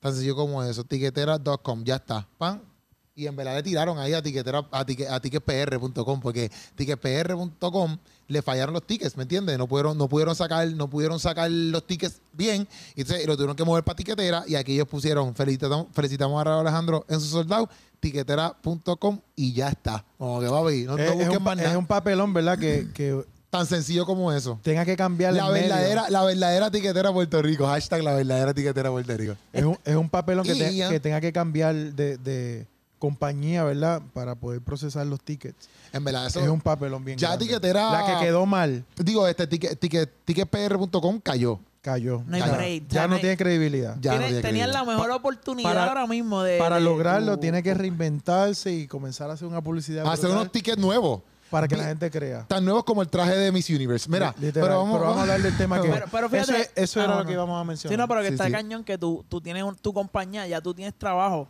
tan 0.00 0.12
sencillo 0.12 0.36
como 0.36 0.62
eso, 0.62 0.84
tiquetera.com, 0.84 1.82
ya 1.84 1.96
está. 1.96 2.26
Pan. 2.38 2.62
Y 3.14 3.26
en 3.26 3.34
verdad 3.34 3.56
le 3.56 3.64
tiraron 3.64 3.98
ahí 3.98 4.12
a 4.14 4.22
tiquetera, 4.22 4.60
a, 4.70 4.86
tique- 4.86 5.08
a 5.10 5.18
ticketpr.com, 5.18 6.20
porque 6.20 6.52
ticketpr.com 6.76 7.98
le 8.28 8.42
fallaron 8.42 8.74
los 8.74 8.86
tickets, 8.86 9.16
¿me 9.16 9.24
entiendes? 9.24 9.58
No 9.58 9.66
pudieron, 9.66 9.98
no 9.98 10.08
pudieron 10.08 10.36
sacar, 10.36 10.68
no 10.68 10.88
pudieron 10.88 11.18
sacar 11.18 11.50
los 11.50 11.84
tickets 11.84 12.20
bien, 12.32 12.68
y 12.94 13.00
entonces 13.00 13.26
lo 13.26 13.34
tuvieron 13.36 13.56
que 13.56 13.64
mover 13.64 13.82
para 13.82 13.96
tiquetera, 13.96 14.44
y 14.46 14.54
aquí 14.54 14.74
ellos 14.74 14.86
pusieron, 14.86 15.34
felicitamos, 15.34 15.86
felicitamos 15.92 16.40
a 16.40 16.44
Raúl 16.44 16.60
Alejandro 16.60 17.04
en 17.08 17.18
su 17.20 17.26
soldado, 17.26 17.68
tiquetera.com 17.98 19.20
y 19.34 19.52
ya 19.52 19.70
está. 19.70 20.04
Como 20.16 20.38
que 20.40 20.46
va 20.46 20.58
a 20.58 20.62
no, 20.62 20.68
no 20.96 20.98
es, 21.02 21.10
es 21.20 21.28
un, 21.28 21.58
es 21.58 21.76
un 21.76 21.86
papelón, 21.86 22.32
¿verdad? 22.32 22.58
Que, 22.58 22.88
que 22.94 23.24
Tan 23.50 23.64
sencillo 23.66 24.04
como 24.04 24.30
eso. 24.32 24.58
tenga 24.62 24.84
que 24.84 24.94
cambiar 24.96 25.32
La 25.32 25.46
el 25.46 25.52
medio. 25.52 25.68
verdadera, 25.68 26.10
la 26.10 26.22
verdadera 26.24 26.70
tiquetera 26.70 27.10
Puerto 27.12 27.40
Rico. 27.40 27.66
Hashtag 27.66 28.02
la 28.02 28.12
verdadera 28.14 28.52
tiquetera 28.52 28.90
Puerto 28.90 29.16
Rico. 29.16 29.36
Es 29.52 29.64
un, 29.64 29.78
es 29.84 29.96
un 29.96 30.08
papelón 30.10 30.44
que, 30.44 30.54
te- 30.54 31.00
tenga 31.00 31.20
que 31.20 31.32
cambiar 31.32 31.74
de, 31.74 32.18
de 32.18 32.66
compañía, 32.98 33.64
¿verdad? 33.64 34.02
Para 34.12 34.34
poder 34.34 34.60
procesar 34.60 35.06
los 35.06 35.20
tickets. 35.22 35.68
En 35.94 36.04
verdad, 36.04 36.26
eso. 36.26 36.40
es 36.40 36.48
un 36.48 36.60
papelón 36.60 37.02
bien 37.04 37.16
ya 37.16 37.28
grande. 37.28 37.46
tiquetera- 37.46 37.90
La 37.92 38.06
que 38.18 38.26
quedó 38.26 38.44
mal, 38.44 38.84
Digo, 38.96 39.26
este 39.26 39.46
ticket, 39.46 39.78
ticket, 39.80 40.10
ticketpr.com 40.26 41.20
cayó. 41.20 41.58
cayó. 41.80 42.22
No 42.26 42.34
hay 42.36 42.42
ya 42.42 42.48
break. 42.52 42.82
ya 42.88 43.00
Ya 43.02 43.08
no 43.08 43.14
hay- 43.14 43.20
tiene 43.20 43.36
credibilidad. 43.38 43.96
Ya 44.00 44.16
no 44.16 44.26
Tiene- 44.26 44.42
tenían 44.42 44.72
la 44.72 44.84
mejor 44.84 45.10
oportunidad 45.10 45.70
para- 45.70 45.84
ahora 45.86 46.06
mismo 46.06 46.42
de. 46.42 46.58
Para 46.58 46.76
de 46.76 46.82
lograrlo, 46.82 47.34
tu- 47.36 47.40
tiene 47.40 47.62
que 47.62 47.72
reinventarse 47.72 48.72
y 48.72 48.86
comenzar 48.86 49.30
a 49.30 49.34
hacer 49.34 49.48
una 49.48 49.62
publicidad 49.62 50.04
Hacer 50.06 50.24
brutal 50.26 50.40
unos 50.42 50.52
tickets 50.52 50.76
nuevos. 50.76 51.22
Para 51.50 51.66
que 51.68 51.76
la 51.76 51.84
gente 51.84 52.10
crea. 52.10 52.44
Tan 52.46 52.64
nuevos 52.64 52.84
como 52.84 53.02
el 53.02 53.08
traje 53.08 53.36
de 53.36 53.50
Miss 53.52 53.68
Universe. 53.70 54.08
Mira, 54.10 54.34
Literal, 54.40 54.68
pero 54.68 54.78
vamos, 54.80 55.18
a 55.18 55.22
hablar 55.22 55.40
del 55.42 55.56
tema 55.56 55.80
que... 55.80 55.88
Pero- 55.88 56.06
pero 56.10 56.28
fíjate- 56.28 56.60
eso, 56.62 56.70
eso 56.74 57.00
Ah, 57.00 57.04
era 57.04 57.12
no, 57.14 57.20
lo 57.20 57.26
que 57.26 57.32
íbamos 57.32 57.56
a 57.58 57.62
Sí, 57.62 57.68
mencionar. 57.68 57.98
no, 57.98 58.08
pero 58.08 58.20
que 58.22 58.26
Sí, 58.28 58.32
está 58.34 58.46
sí. 58.46 58.52
cañón 58.52 58.84
que 58.84 58.98
tú, 58.98 59.24
tú 59.28 59.40
tienes 59.40 59.62
un- 59.62 59.76
tu 59.76 59.92
compañía, 59.92 60.46
ya 60.46 60.60
tú 60.60 60.74
tienes 60.74 60.94
trabajo, 60.98 61.48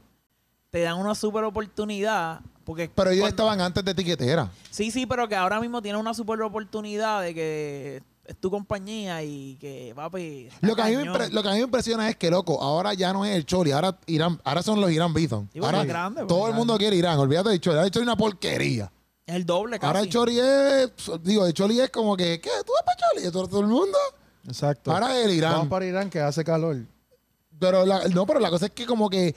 te 0.71 0.81
dan 0.83 0.99
una 0.99 1.15
super 1.15 1.45
oportunidad. 1.45 2.41
Porque 2.65 2.91
Pero 2.95 3.11
ellos 3.11 3.23
cuando- 3.23 3.35
estaban 3.35 3.61
antes 3.61 3.85
de 3.85 3.95
tiquetera. 3.95 4.51
Sí, 4.71 4.91
sí, 4.91 5.07
pero 5.07 5.27
que 5.29 5.35
ahora 5.37 5.59
mismo 5.61 5.81
tienes 5.81 6.01
una 6.01 6.13
super 6.13 6.41
oportunidad 6.43 7.23
de 7.23 7.35
que 7.35 8.03
es 8.27 8.37
tu 8.37 8.51
compañía 8.51 9.23
y 9.23 9.57
que, 9.59 9.95
papi. 9.97 10.51
Lo 10.61 10.77
que, 10.77 10.83
a 10.83 10.87
mí 10.89 10.97
me 10.97 11.07
lo 11.07 11.43
que 11.43 11.49
a 11.49 11.53
mí 11.53 11.57
me 11.59 11.65
impresiona 11.65 12.11
es 12.11 12.17
que, 12.17 12.31
loco, 12.31 12.61
ahora 12.61 12.93
ya 12.93 13.11
no 13.15 13.25
es 13.25 13.35
el 13.35 13.47
Choli, 13.47 13.73
ahora 13.73 13.97
Irán, 14.05 14.39
ahora 14.45 14.63
son 14.63 14.83
los 14.83 14.91
Irán. 14.91 15.15
Sí, 15.17 15.27
porque 15.29 15.49
Ahora 15.65 15.81
es 15.81 15.89
grande, 15.89 16.21
porque 16.21 16.35
todo 16.35 16.47
el 16.49 16.53
mundo 16.53 16.77
quiere 16.77 16.95
Irán, 16.95 17.19
olvídate 17.19 17.49
del 17.49 17.61
Choli. 17.61 17.77
Ahora 17.77 17.87
el 17.87 17.91
Choli 17.91 18.03
es 18.03 18.07
una 18.09 18.17
porquería. 18.17 18.93
Es 19.29 19.35
el 19.35 19.45
doble, 19.45 19.79
casi. 19.79 19.87
Ahora 19.87 20.01
el 20.01 20.09
Choli 20.09 20.39
es, 20.41 20.91
digo, 21.23 21.45
el 21.47 21.53
Choli 21.53 21.79
es 21.81 21.91
como 21.91 22.17
que, 22.17 22.41
¿qué? 22.41 22.49
¿Tú 22.65 22.73
vas 22.73 22.83
para 22.83 22.97
Choli? 22.97 23.29
¿Y 23.29 23.31
todo, 23.31 23.47
todo 23.47 23.61
el 23.61 23.67
mundo? 23.67 23.99
Exacto. 24.47 24.91
Ahora 24.91 25.21
el 25.21 25.31
Irán. 25.31 25.53
Vamos 25.53 25.69
para 25.69 25.85
Irán 25.85 26.09
que 26.09 26.19
hace 26.21 26.43
calor. 26.43 26.79
Pero 27.59 27.85
la, 27.85 28.09
no, 28.09 28.25
pero 28.27 28.41
la 28.41 28.49
cosa 28.49 28.67
es 28.67 28.73
que 28.73 28.87
como 28.87 29.11
que 29.11 29.35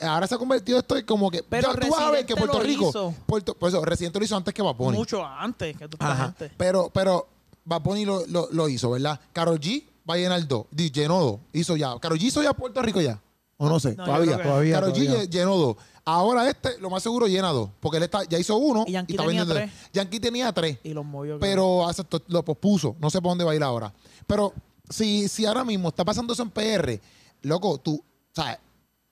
ahora 0.00 0.26
se 0.28 0.36
ha 0.36 0.38
convertido 0.38 0.78
esto 0.78 0.96
en 0.96 1.04
como 1.04 1.30
que 1.30 1.42
Pero 1.42 1.72
ya 1.74 1.80
tú 1.80 1.88
vas 1.90 2.00
a 2.00 2.10
ver 2.12 2.24
que 2.26 2.36
Puerto 2.36 2.60
Rico. 2.60 3.12
Puerto, 3.26 3.54
por 3.56 3.68
eso 3.70 3.84
Residente 3.84 4.18
lo 4.20 4.24
hizo 4.24 4.36
antes 4.36 4.54
que 4.54 4.62
Bunny. 4.62 4.96
Mucho 4.96 5.24
antes 5.24 5.76
que 5.76 5.88
tú 5.88 5.96
estás 5.96 6.10
Ajá. 6.10 6.24
antes. 6.26 6.52
Pero, 6.56 6.90
pero 6.94 7.26
Bunny 7.64 8.04
lo, 8.04 8.24
lo, 8.28 8.48
lo 8.52 8.68
hizo, 8.68 8.90
¿verdad? 8.90 9.18
Karol 9.32 9.58
G 9.58 9.84
va 10.08 10.14
a 10.14 10.16
llenar 10.18 10.46
dos. 10.46 10.66
Di- 10.70 10.90
Llenó 10.92 11.18
dos. 11.18 11.40
Hizo 11.52 11.76
ya. 11.76 11.98
Karol 11.98 12.18
G 12.20 12.22
hizo 12.22 12.40
ya 12.40 12.52
Puerto 12.52 12.80
Rico 12.82 13.00
ya. 13.00 13.20
O 13.56 13.68
no 13.68 13.80
sé, 13.80 13.96
No, 13.96 14.04
todavía. 14.04 14.40
Todavía, 14.40 14.74
Karol 14.80 14.92
G 14.92 15.28
llenó 15.28 15.56
dos. 15.56 15.76
Ahora 16.06 16.48
este, 16.50 16.78
lo 16.80 16.90
más 16.90 17.02
seguro, 17.02 17.26
llena 17.26 17.48
dos. 17.48 17.70
Porque 17.80 17.96
él 17.96 18.02
está, 18.04 18.24
ya 18.24 18.38
hizo 18.38 18.56
uno 18.56 18.84
Y 18.86 18.92
Yankee 18.92 19.14
está 19.14 19.24
tenía 19.24 19.44
vendiendo. 19.44 19.54
tres. 19.72 19.90
Yankee 19.92 20.20
tenía 20.20 20.52
tres. 20.52 20.78
Y 20.84 20.92
los 20.92 21.04
movió. 21.04 21.38
Pero 21.38 21.86
aceptó- 21.88 22.22
lo 22.28 22.44
pospuso. 22.44 22.94
No 23.00 23.08
sé 23.10 23.22
por 23.22 23.30
dónde 23.30 23.44
va 23.44 23.52
a 23.52 23.54
ir 23.56 23.62
ahora. 23.62 23.92
Pero 24.26 24.52
si, 24.90 25.28
si 25.28 25.46
ahora 25.46 25.64
mismo 25.64 25.88
está 25.88 26.04
pasando 26.04 26.34
eso 26.34 26.42
en 26.42 26.50
PR, 26.50 27.00
loco, 27.42 27.78
tú, 27.78 28.02
¿sabes? 28.34 28.58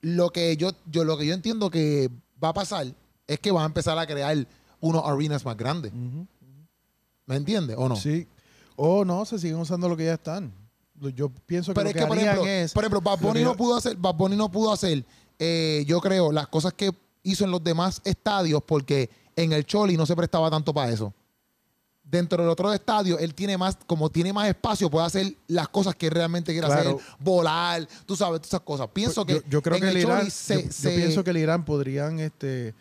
Lo 0.01 0.29
que 0.29 0.55
yo, 0.57 0.71
yo, 0.85 1.03
lo 1.03 1.17
que 1.17 1.25
yo 1.25 1.33
entiendo 1.33 1.69
que 1.71 2.09
va 2.43 2.49
a 2.49 2.53
pasar 2.53 2.85
es 3.25 3.39
que 3.39 3.51
van 3.51 3.63
a 3.63 3.67
empezar 3.67 3.97
a 3.97 4.05
crear 4.05 4.45
unos 4.79 5.03
arenas 5.05 5.43
más 5.45 5.57
grandes. 5.57 5.91
¿Me 7.25 7.35
entiendes? 7.35 7.75
¿O 7.79 7.87
no? 7.89 7.95
Sí. 7.95 8.27
O 8.75 9.05
no, 9.05 9.25
se 9.25 9.39
siguen 9.39 9.57
usando 9.57 9.87
lo 9.89 9.95
que 9.97 10.05
ya 10.05 10.13
están. 10.13 10.51
Yo 11.15 11.29
pienso 11.45 11.71
que 11.71 11.75
Pero 11.75 11.83
lo 11.85 11.89
es 11.89 11.93
que, 11.95 11.99
que, 12.01 12.05
por 12.07 12.17
harían 12.17 12.33
ejemplo, 12.35 12.51
es... 12.51 12.71
por 12.71 12.83
ejemplo, 12.83 13.01
Bad 13.01 13.19
Bunny 13.19 13.39
que 13.39 13.45
no 13.45 13.55
pudo 13.57 13.75
hacer, 13.75 13.95
Bad 13.97 14.13
Bunny 14.15 14.35
no 14.35 14.49
pudo 14.51 14.71
hacer, 14.71 15.03
eh, 15.39 15.83
yo 15.87 15.99
creo, 15.99 16.31
las 16.31 16.47
cosas 16.47 16.73
que 16.73 16.91
hizo 17.23 17.43
en 17.45 17.51
los 17.51 17.63
demás 17.63 17.99
estadios 18.03 18.61
porque 18.65 19.09
en 19.35 19.51
el 19.53 19.65
Choli 19.65 19.97
no 19.97 20.05
se 20.05 20.15
prestaba 20.15 20.49
tanto 20.51 20.73
para 20.73 20.91
eso. 20.91 21.13
Dentro 22.03 22.43
del 22.43 22.49
otro 22.51 22.71
estadio, 22.71 23.17
él 23.17 23.33
tiene 23.33 23.57
más, 23.57 23.77
como 23.87 24.09
tiene 24.09 24.31
más 24.31 24.47
espacio, 24.47 24.89
puede 24.89 25.05
hacer 25.07 25.33
las 25.47 25.67
cosas 25.69 25.95
que 25.95 26.09
realmente 26.11 26.51
quiere 26.51 26.67
Claro. 26.67 26.97
hacer, 26.97 27.15
volar, 27.19 27.87
tú 28.05 28.15
sabes, 28.15 28.39
todas 28.41 28.49
esas 28.49 28.61
cosas. 28.61 28.87
Pienso 28.93 29.25
que 29.25 29.33
Pues 29.35 29.45
yo, 29.45 29.49
yo 29.49 29.61
creo 29.63 29.77
en 29.77 29.81
que 29.83 29.89
el 29.89 29.97
Irán, 29.97 30.19
Choli 30.19 30.29
se, 30.31 30.55
yo, 30.55 30.61
yo 30.61 30.71
se- 30.71 30.95
pienso 30.95 31.23
que 31.23 31.29
el 31.31 31.37
Irán 31.37 31.65
podrían 31.65 32.19
este 32.19 32.75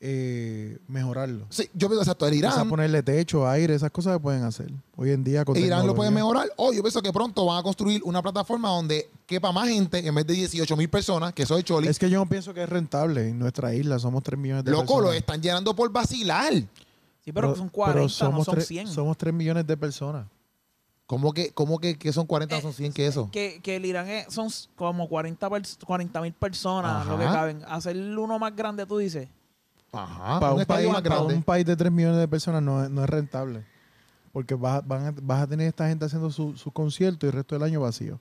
eh, 0.00 0.78
mejorarlo. 0.88 1.46
sí, 1.48 1.68
yo 1.72 1.88
pienso 1.88 2.02
exacto, 2.02 2.26
el 2.26 2.34
Irán, 2.34 2.68
ponerle 2.68 3.02
techo, 3.02 3.48
aire, 3.48 3.74
esas 3.74 3.90
cosas 3.90 4.14
se 4.14 4.20
pueden 4.20 4.42
hacer. 4.44 4.70
Hoy 4.96 5.10
en 5.10 5.24
día 5.24 5.44
con 5.44 5.56
Irán 5.56 5.86
lo 5.86 5.94
puede 5.94 6.10
mejorar. 6.10 6.48
O 6.56 6.72
yo 6.72 6.82
pienso 6.82 7.00
que 7.02 7.12
pronto 7.12 7.44
van 7.46 7.58
a 7.58 7.62
construir 7.62 8.02
una 8.04 8.20
plataforma 8.22 8.68
donde 8.68 9.08
quepa 9.26 9.52
más 9.52 9.68
gente 9.68 10.06
en 10.06 10.14
vez 10.14 10.26
de 10.26 10.34
18 10.34 10.76
mil 10.76 10.88
personas, 10.90 11.32
que 11.32 11.42
eso 11.44 11.56
es 11.56 11.64
Choli. 11.64 11.88
Es 11.88 11.98
que 11.98 12.10
yo 12.10 12.18
no 12.18 12.28
pienso 12.28 12.52
que 12.52 12.62
es 12.62 12.68
rentable 12.68 13.28
en 13.28 13.38
nuestra 13.38 13.74
isla. 13.74 13.98
Somos 13.98 14.22
3 14.22 14.38
millones 14.38 14.64
de 14.64 14.70
Loco, 14.70 14.84
personas. 14.84 15.04
lo 15.04 15.12
están 15.12 15.40
llenando 15.42 15.74
por 15.74 15.90
vacilar. 15.90 16.52
Sí, 17.24 17.32
pero, 17.32 17.56
son 17.56 17.68
40, 17.68 18.02
no 18.02 18.08
somos 18.08 18.44
son 18.44 18.54
tres- 18.54 18.68
100. 18.68 18.88
Somos 18.88 19.16
3 19.18 19.34
millones 19.34 19.66
de 19.66 19.76
personas. 19.76 20.26
¿Cómo 21.06 21.32
que, 21.32 21.50
cómo 21.52 21.78
que, 21.78 21.96
que 21.96 22.12
son 22.12 22.26
40 22.26 22.56
Eh, 22.58 22.62
son 22.62 22.72
100 22.72 22.92
que 22.92 23.06
eso? 23.06 23.28
Que, 23.32 23.60
que 23.62 23.76
el 23.76 23.84
Irán 23.86 24.08
es- 24.08 24.26
son 24.32 24.48
como 24.74 25.08
40 25.08 25.48
mil 26.20 26.32
personas 26.32 27.02
Ajá. 27.02 27.10
lo 27.12 27.18
que 27.18 27.24
caben. 27.24 27.62
Hacer 27.68 27.96
uno 27.96 28.38
más 28.38 28.54
grande, 28.54 28.86
tú 28.86 28.98
dices. 28.98 29.28
Ajá, 29.96 30.40
para 30.40 30.52
un 30.54 30.64
país, 30.64 30.86
más 30.88 31.02
para 31.02 31.14
grande. 31.16 31.34
un 31.34 31.42
país 31.42 31.64
de 31.66 31.76
3 31.76 31.90
millones 31.92 32.18
de 32.18 32.28
personas 32.28 32.62
no, 32.62 32.84
es- 32.84 32.90
no 32.90 33.02
es 33.04 33.10
rentable. 33.10 33.64
Porque 34.32 34.54
vas, 34.54 34.86
van 34.86 35.06
a, 35.06 35.14
vas 35.22 35.42
a 35.42 35.46
tener 35.46 35.66
esta 35.66 35.88
gente 35.88 36.04
haciendo 36.04 36.30
su, 36.30 36.56
su 36.56 36.70
concierto 36.70 37.24
y 37.24 37.28
el 37.28 37.32
resto 37.34 37.54
del 37.54 37.62
año 37.62 37.80
vacío. 37.80 38.20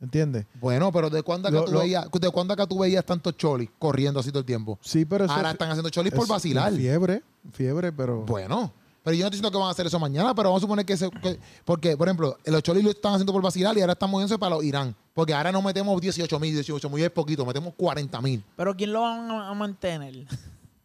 ¿Entiendes? 0.00 0.46
Bueno, 0.60 0.90
pero 0.90 1.08
¿de 1.10 1.22
cuándo 1.22 1.46
acá, 1.48 1.58
Lo- 1.58 1.64
tú, 1.64 1.72
lo- 1.72 1.78
veías, 1.80 2.10
¿de 2.10 2.30
cuándo 2.30 2.52
acá 2.54 2.66
tú 2.66 2.80
veías 2.80 3.04
tantos 3.04 3.36
cholis 3.36 3.70
corriendo 3.78 4.18
así 4.18 4.30
todo 4.30 4.40
el 4.40 4.44
tiempo? 4.46 4.76
Sí, 4.82 5.04
pero 5.04 5.26
eso 5.26 5.32
Ahora 5.32 5.50
es- 5.50 5.54
están 5.54 5.70
haciendo 5.70 5.90
cholis 5.90 6.12
por 6.12 6.26
vacilar. 6.26 6.72
Fiebre, 6.72 7.22
fiebre, 7.52 7.92
pero... 7.92 8.22
Bueno, 8.22 8.72
pero 9.04 9.14
yo 9.14 9.20
no 9.22 9.26
estoy 9.26 9.38
diciendo 9.38 9.52
que 9.52 9.58
van 9.58 9.68
a 9.68 9.70
hacer 9.70 9.86
eso 9.86 10.00
mañana, 10.00 10.34
pero 10.34 10.48
vamos 10.48 10.60
a 10.60 10.64
suponer 10.64 10.84
que, 10.84 10.96
se, 10.96 11.08
que- 11.08 11.38
porque, 11.64 11.96
por 11.96 12.08
ejemplo, 12.08 12.36
los 12.44 12.62
cholis 12.64 12.82
lo 12.82 12.90
están 12.90 13.12
haciendo 13.14 13.32
por 13.32 13.42
vacilar 13.42 13.76
y 13.78 13.80
ahora 13.80 13.92
están 13.92 14.10
moviéndose 14.10 14.40
para 14.40 14.56
los 14.56 14.64
Irán. 14.64 14.92
Porque 15.14 15.34
ahora 15.34 15.52
no 15.52 15.62
metemos 15.62 16.00
18 16.00 16.40
mil, 16.40 16.52
18 16.52 16.90
mil 16.90 17.04
es 17.04 17.10
poquito, 17.10 17.46
metemos 17.46 17.72
40 17.76 18.20
mil. 18.20 18.42
Pero 18.56 18.74
¿quién 18.76 18.92
lo 18.92 19.02
van 19.02 19.30
a 19.30 19.54
mantener? 19.54 20.26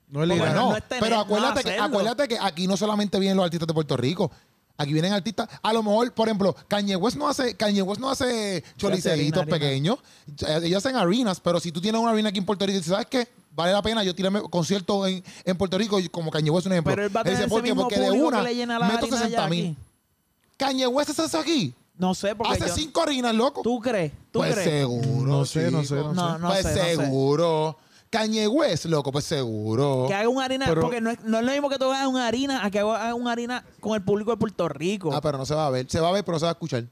No 0.10 0.20
Porque 0.20 0.36
Irán. 0.36 0.56
no 0.56 0.66
Bueno, 0.66 0.78
es 0.78 0.88
tener, 0.88 1.04
pero 1.04 1.16
no 1.18 1.22
acuérdate, 1.22 1.64
que, 1.64 1.78
acuérdate 1.78 2.28
que 2.28 2.38
aquí 2.40 2.68
no 2.68 2.78
solamente 2.78 3.20
vienen 3.20 3.38
los 3.38 3.46
artistas 3.46 3.68
de 3.68 3.74
Puerto 3.74 3.98
Rico. 3.98 4.32
Aquí 4.80 4.94
vienen 4.94 5.12
artistas, 5.12 5.50
a 5.64 5.74
lo 5.74 5.82
mejor, 5.82 6.12
por 6.14 6.28
ejemplo, 6.28 6.56
Kanye 6.68 6.96
West 6.96 7.18
no 7.18 7.28
hace, 7.28 7.56
Kanye 7.56 7.82
West 7.82 8.00
no 8.00 8.12
hace 8.12 8.64
harina. 9.42 9.44
pequeños. 9.46 9.98
Ellos 10.62 10.86
hacen 10.86 10.96
arenas, 10.96 11.40
pero 11.40 11.60
si 11.60 11.72
tú 11.72 11.82
tienes 11.82 12.00
una 12.00 12.12
arena 12.12 12.30
aquí 12.30 12.38
en 12.38 12.46
Puerto 12.46 12.64
Rico 12.66 12.84
¿sabes 12.84 13.08
qué? 13.08 13.28
Vale 13.56 13.72
la 13.74 13.82
pena 13.82 14.04
yo 14.04 14.14
tirarme 14.14 14.40
conciertos 14.44 15.08
en, 15.08 15.24
en 15.46 15.58
Puerto 15.58 15.80
Rico, 15.80 16.00
y 16.00 16.08
como 16.10 16.30
Kanye 16.30 16.52
West, 16.52 16.68
un 16.68 16.74
ejemplo. 16.74 16.92
Pero 16.94 17.08
él 17.08 17.16
va 17.16 17.22
a 17.22 17.24
dice, 17.24 17.36
tener 17.38 17.50
¿por 17.50 17.58
ese 17.60 17.64
qué? 17.66 17.70
mismo 17.74 17.82
Porque 17.90 18.00
de 18.00 18.12
una 18.12 18.38
que 18.38 18.44
le 18.44 18.56
llena 18.56 18.78
la 18.78 18.86
meto 18.88 18.98
harina 19.06 19.18
60 19.18 19.40
allá 19.40 19.50
mil. 19.50 19.76
Kanye 20.58 20.88
West 20.88 21.10
hace 21.10 21.26
eso 21.26 21.40
aquí. 21.40 21.74
No 21.98 22.14
sé, 22.14 22.36
porque 22.36 22.54
Hace 22.54 22.68
yo- 22.68 22.76
cinco 22.76 23.02
arenas, 23.02 23.34
loco. 23.34 23.64
¿Tú 23.64 23.80
crees? 23.80 24.12
¿Tú 24.32 24.40
pues 24.40 24.54
crees? 24.54 24.70
seguro. 24.82 25.24
No 25.32 25.46
sé, 25.46 25.72
no 25.72 25.82
chico. 25.82 25.96
sé, 25.96 25.96
no 25.96 26.14
No, 26.14 26.34
sé. 26.36 26.40
no 26.40 26.48
pues 26.50 26.62
sé, 26.64 26.70
no 26.70 26.76
sé. 26.86 26.96
West, 28.50 28.86
loco, 28.86 29.12
pues 29.12 29.26
seguro. 29.26 30.06
Que 30.08 30.14
haga 30.14 30.30
una 30.30 30.46
harina, 30.46 30.66
Pero- 30.68 30.82
porque 30.82 31.02
no 31.02 31.10
es, 31.12 31.24
no 31.24 31.40
es 31.40 31.46
lo 31.46 31.52
mismo 31.52 31.70
que 31.70 31.78
tú 31.78 31.86
hagas 31.86 32.08
una 32.08 32.26
harina 32.28 32.64
a 32.66 32.72
que 32.72 32.80
haga 32.80 33.14
una 33.14 33.32
harina 33.32 33.66
con 33.80 33.96
el 33.96 34.04
público 34.04 34.32
de 34.32 34.38
Puerto 34.38 34.68
Rico. 34.70 35.12
Ah, 35.14 35.22
pero 35.22 35.38
no 35.38 35.46
se 35.46 35.54
va 35.56 35.68
a 35.68 35.70
ver. 35.70 35.90
Se 35.90 36.00
va 36.00 36.10
a 36.10 36.12
ver, 36.12 36.24
pero 36.24 36.36
no 36.36 36.40
se 36.40 36.46
va 36.46 36.52
a 36.52 36.54
escuchar. 36.54 36.86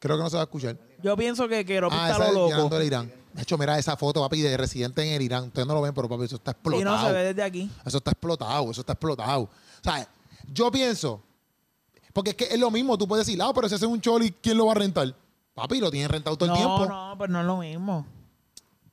Creo 0.00 0.16
que 0.16 0.22
no 0.22 0.30
se 0.30 0.36
va 0.36 0.42
a 0.42 0.44
escuchar. 0.44 0.76
Yo 1.02 1.16
pienso 1.16 1.48
que 1.48 1.64
quiero 1.64 1.88
Ah, 1.90 2.08
pintar 2.10 2.28
es 2.28 2.34
lo 2.34 2.50
loco. 2.50 2.76
el 2.76 2.86
Irán. 2.86 3.12
De 3.32 3.42
hecho, 3.42 3.56
mira 3.58 3.78
esa 3.78 3.96
foto, 3.96 4.20
papi, 4.20 4.40
de 4.40 4.56
residente 4.56 5.02
en 5.02 5.12
el 5.12 5.22
Irán. 5.22 5.44
Ustedes 5.44 5.66
no 5.66 5.74
lo 5.74 5.80
ven, 5.82 5.94
pero 5.94 6.08
papi, 6.08 6.24
eso 6.24 6.36
está 6.36 6.50
Y 6.50 6.54
explotado. 6.54 6.96
no 6.96 7.06
se 7.06 7.12
ve 7.12 7.24
desde 7.24 7.42
aquí. 7.42 7.70
Eso 7.84 7.98
está 7.98 8.10
explotado, 8.10 8.70
eso 8.70 8.80
está 8.80 8.92
explotado. 8.94 9.42
O 9.42 9.48
sea, 9.82 10.08
yo 10.52 10.70
pienso, 10.72 11.22
porque 12.12 12.30
es 12.30 12.36
que 12.36 12.44
es 12.44 12.58
lo 12.58 12.70
mismo, 12.70 12.98
tú 12.98 13.06
puedes 13.06 13.26
decir, 13.26 13.40
ah, 13.42 13.52
pero 13.54 13.68
si 13.68 13.74
hace 13.76 13.86
un 13.86 14.00
choli, 14.00 14.32
¿quién 14.40 14.56
lo 14.56 14.66
va 14.66 14.72
a 14.72 14.76
rentar? 14.76 15.14
Papi, 15.54 15.78
lo 15.80 15.90
tienen 15.90 16.08
rentado 16.08 16.36
todo 16.36 16.48
no, 16.48 16.54
el 16.54 16.58
tiempo. 16.60 16.86
no, 16.86 17.14
pero 17.18 17.32
no 17.32 17.40
es 17.40 17.46
lo 17.46 17.56
mismo. 17.58 18.06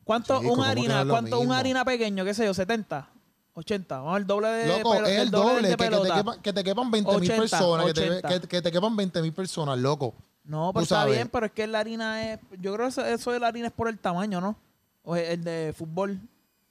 ¿Cuánto 0.06 0.36
¿cómo 0.38 0.54
una 0.54 0.70
harina, 0.70 1.06
cuánto 1.06 1.40
una 1.42 1.58
harina 1.58 1.84
pequeño, 1.84 2.24
qué 2.24 2.34
sé 2.34 2.46
yo, 2.46 2.54
70, 2.54 3.10
80, 3.56 4.00
vamos 4.00 4.18
el 4.20 4.28
doble 4.28 4.48
de 4.50 4.68
Loco, 4.68 4.94
pelo- 4.94 5.08
es 5.08 5.20
el 5.20 5.32
doble, 5.32 5.68
de 5.68 5.76
que, 5.76 5.84
que 5.90 5.90
te 6.00 6.14
quepan, 6.14 6.42
que 6.42 6.54
te 6.54 6.64
quepan 6.64 6.92
20 6.92 7.12
mil 7.20 7.32
80, 7.32 7.42
personas, 7.42 7.86
que 7.88 7.94
te, 7.94 8.02
80. 8.10 8.28
que- 8.42 8.48
que 8.48 8.62
te 8.62 8.72
quepan 8.72 8.96
20 8.96 9.22
mil 9.22 9.34
personas, 9.34 9.78
loco. 9.80 10.14
No, 10.44 10.72
pero 10.74 10.84
está 10.84 10.96
sabes. 11.02 11.16
bien, 11.16 11.28
pero 11.30 11.48
es 11.48 11.52
que 11.52 11.66
la 11.66 11.80
harina 11.80 12.32
es, 12.34 12.40
yo 12.62 12.74
creo 12.76 12.90
que 12.92 13.14
eso, 13.14 13.32
de 13.32 13.40
la 13.40 13.48
harina 13.48 13.68
es 13.68 13.74
por 13.74 13.88
el 13.90 13.98
tamaño, 13.98 14.40
¿no? 14.40 14.56
O 15.04 15.16
el 15.16 15.44
de 15.44 15.74
fútbol. 15.76 16.20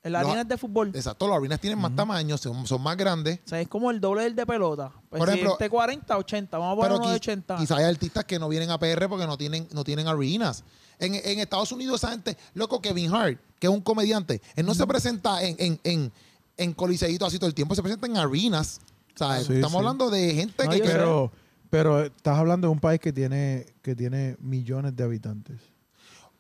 La 0.05 0.21
Los- 0.21 0.29
harina 0.29 0.43
es 0.43 0.49
de 0.49 0.59
fútbol. 0.59 0.93
Exacto, 0.95 1.27
las 1.27 1.39
harinas 1.39 1.59
tienen 1.59 1.79
más 1.81 1.97
tamaño, 1.97 2.37
son, 2.37 2.67
son 2.67 2.83
más 2.83 2.95
grandes. 2.97 3.41
O 3.47 3.49
sea, 3.49 3.61
es 3.61 3.67
como 3.69 3.91
el 3.91 4.01
doble 4.01 4.23
del 4.25 4.37
de 4.37 4.45
pelota. 4.47 4.93
Pues 5.09 5.19
Por 5.19 5.29
si 5.29 5.35
ejemplo, 5.35 5.53
este 5.55 5.71
40, 5.71 6.19
80. 6.19 6.59
Vamos 6.59 6.75
a 6.75 6.77
poner 6.77 6.93
uno 7.01 7.09
de 7.09 7.15
qui- 7.15 7.17
80. 7.17 7.57
quizás 7.57 7.79
hay 7.79 7.85
artistas 7.87 8.25
que 8.27 8.39
no 8.39 8.49
vienen 8.49 8.71
a 8.71 8.79
PR 8.79 9.09
porque 9.09 9.27
no 9.27 9.37
tienen, 9.39 9.67
no 9.73 9.83
tienen 9.83 10.07
arenas. 10.07 10.63
En, 10.99 11.15
en 11.15 11.41
Estados 11.41 11.73
Unidos, 11.73 11.97
esa 12.03 12.11
gente, 12.13 12.37
loco, 12.55 12.81
Kevin 12.81 13.13
Hart, 13.15 13.39
que 13.59 13.67
es 13.67 13.73
un 13.73 13.81
comediante, 13.81 14.41
él 14.57 14.65
no 14.67 14.75
se 14.75 14.87
presenta 14.87 15.43
en, 15.43 15.57
en, 15.59 15.81
en, 15.85 16.13
en 16.57 16.73
coliseitos 16.73 17.29
así 17.29 17.39
todo 17.39 17.49
el 17.49 17.55
tiempo, 17.55 17.75
se 17.75 17.83
presenta 17.83 18.07
en 18.07 18.17
arenas. 18.17 18.81
O 19.15 19.19
sea, 19.19 19.41
Sí, 19.43 19.53
estamos 19.55 19.73
sí. 19.73 19.79
hablando 19.79 20.11
de 20.11 20.35
gente 20.35 20.65
No, 20.65 20.71
que... 20.71 20.81
Pero, 20.81 21.33
pero 21.71 22.05
estás 22.05 22.39
hablando 22.39 22.69
de 22.69 22.73
un 22.73 22.81
país 22.81 23.01
que 23.01 23.13
tiene, 23.13 23.67
que 23.83 23.95
tiene 23.95 24.37
millones 24.41 24.95
de 24.97 25.05
habitantes. 25.05 25.57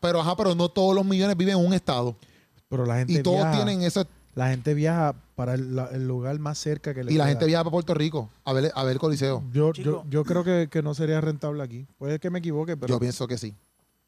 pero, 0.00 0.20
ajá, 0.20 0.36
pero 0.36 0.54
no 0.54 0.68
todos 0.68 0.94
los 0.94 1.04
millones 1.04 1.36
viven 1.36 1.58
en 1.58 1.64
un 1.66 1.72
estado. 1.72 2.16
Pero 2.68 2.84
la 2.86 2.96
gente 2.98 3.12
Y 3.14 3.22
todos 3.22 3.38
viaja, 3.38 3.52
tienen 3.52 3.82
ese... 3.82 4.04
la 4.34 4.48
gente 4.48 4.74
viaja 4.74 5.14
para 5.36 5.54
el, 5.54 5.74
la- 5.76 5.86
el 5.92 6.06
lugar 6.06 6.38
más 6.38 6.58
cerca 6.58 6.94
que 6.94 7.02
le 7.04 7.12
Y 7.12 7.16
la 7.16 7.24
queda. 7.24 7.30
gente 7.32 7.46
viaja 7.46 7.62
para 7.64 7.72
Puerto 7.72 7.94
Rico 7.94 8.30
a 8.44 8.52
ver, 8.52 8.70
a 8.74 8.84
ver 8.84 8.92
el 8.94 8.98
coliseo. 8.98 9.42
Yo, 9.52 9.72
yo, 9.72 10.04
yo 10.08 10.24
creo 10.24 10.42
que, 10.44 10.68
que 10.70 10.82
no 10.82 10.94
sería 10.94 11.20
rentable 11.20 11.62
aquí. 11.62 11.86
Puede 11.98 12.18
que 12.18 12.30
me 12.30 12.38
equivoque, 12.40 12.76
pero 12.76 12.94
Yo 12.94 13.00
pienso 13.00 13.26
que 13.28 13.38
sí. 13.38 13.54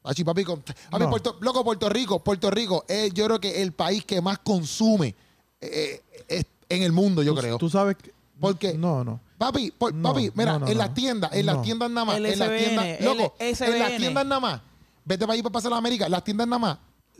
Papi, 0.01 0.23
con- 0.43 0.61
papi, 0.61 1.03
No. 1.03 1.09
Puerto, 1.09 1.37
loco, 1.41 1.63
Puerto 1.63 1.89
Rico, 1.89 2.23
Puerto 2.23 2.49
Rico 2.49 2.85
es 2.87 3.13
yo 3.13 3.25
creo 3.25 3.39
que 3.41 3.61
el 3.61 3.73
país 3.73 4.05
que 4.05 4.21
más 4.21 4.39
consume 4.39 5.15
eh, 5.59 6.01
eh, 6.29 6.43
en 6.69 6.83
el 6.83 6.91
mundo, 6.91 7.23
yo 7.23 7.33
tú, 7.33 7.41
creo. 7.41 7.57
tú 7.57 7.69
sabes 7.69 7.97
que... 7.97 8.13
Porque- 8.39 8.73
No, 8.77 9.03
no. 9.03 9.19
Papi, 9.37 9.71
por- 9.71 9.93
No, 9.93 10.09
papi, 10.13 10.31
mira, 10.33 10.53
no, 10.53 10.59
no, 10.59 10.67
en 10.67 10.73
no. 10.73 10.83
las 10.83 10.93
tiendas, 10.93 11.31
en 11.33 11.45
las 11.45 11.55
No. 11.57 11.61
tiendas 11.61 11.89
nada 11.91 12.05
más, 12.05 12.17
en 12.17 12.23
las 12.39 12.49
tiendas, 12.57 13.01
loco, 13.01 13.35
en 13.39 13.79
las 13.79 13.97
tiendas 13.97 14.25
nada 14.25 14.39
más, 14.39 14.61
vete 15.05 15.25
para 15.25 15.33
allí 15.33 15.43
para 15.43 15.53
pasar 15.53 15.73
a 15.73 15.77
América, 15.77 16.07
las 16.09 16.23
tiendas 16.23 16.47
nada 16.47 16.59
más, 16.59 16.77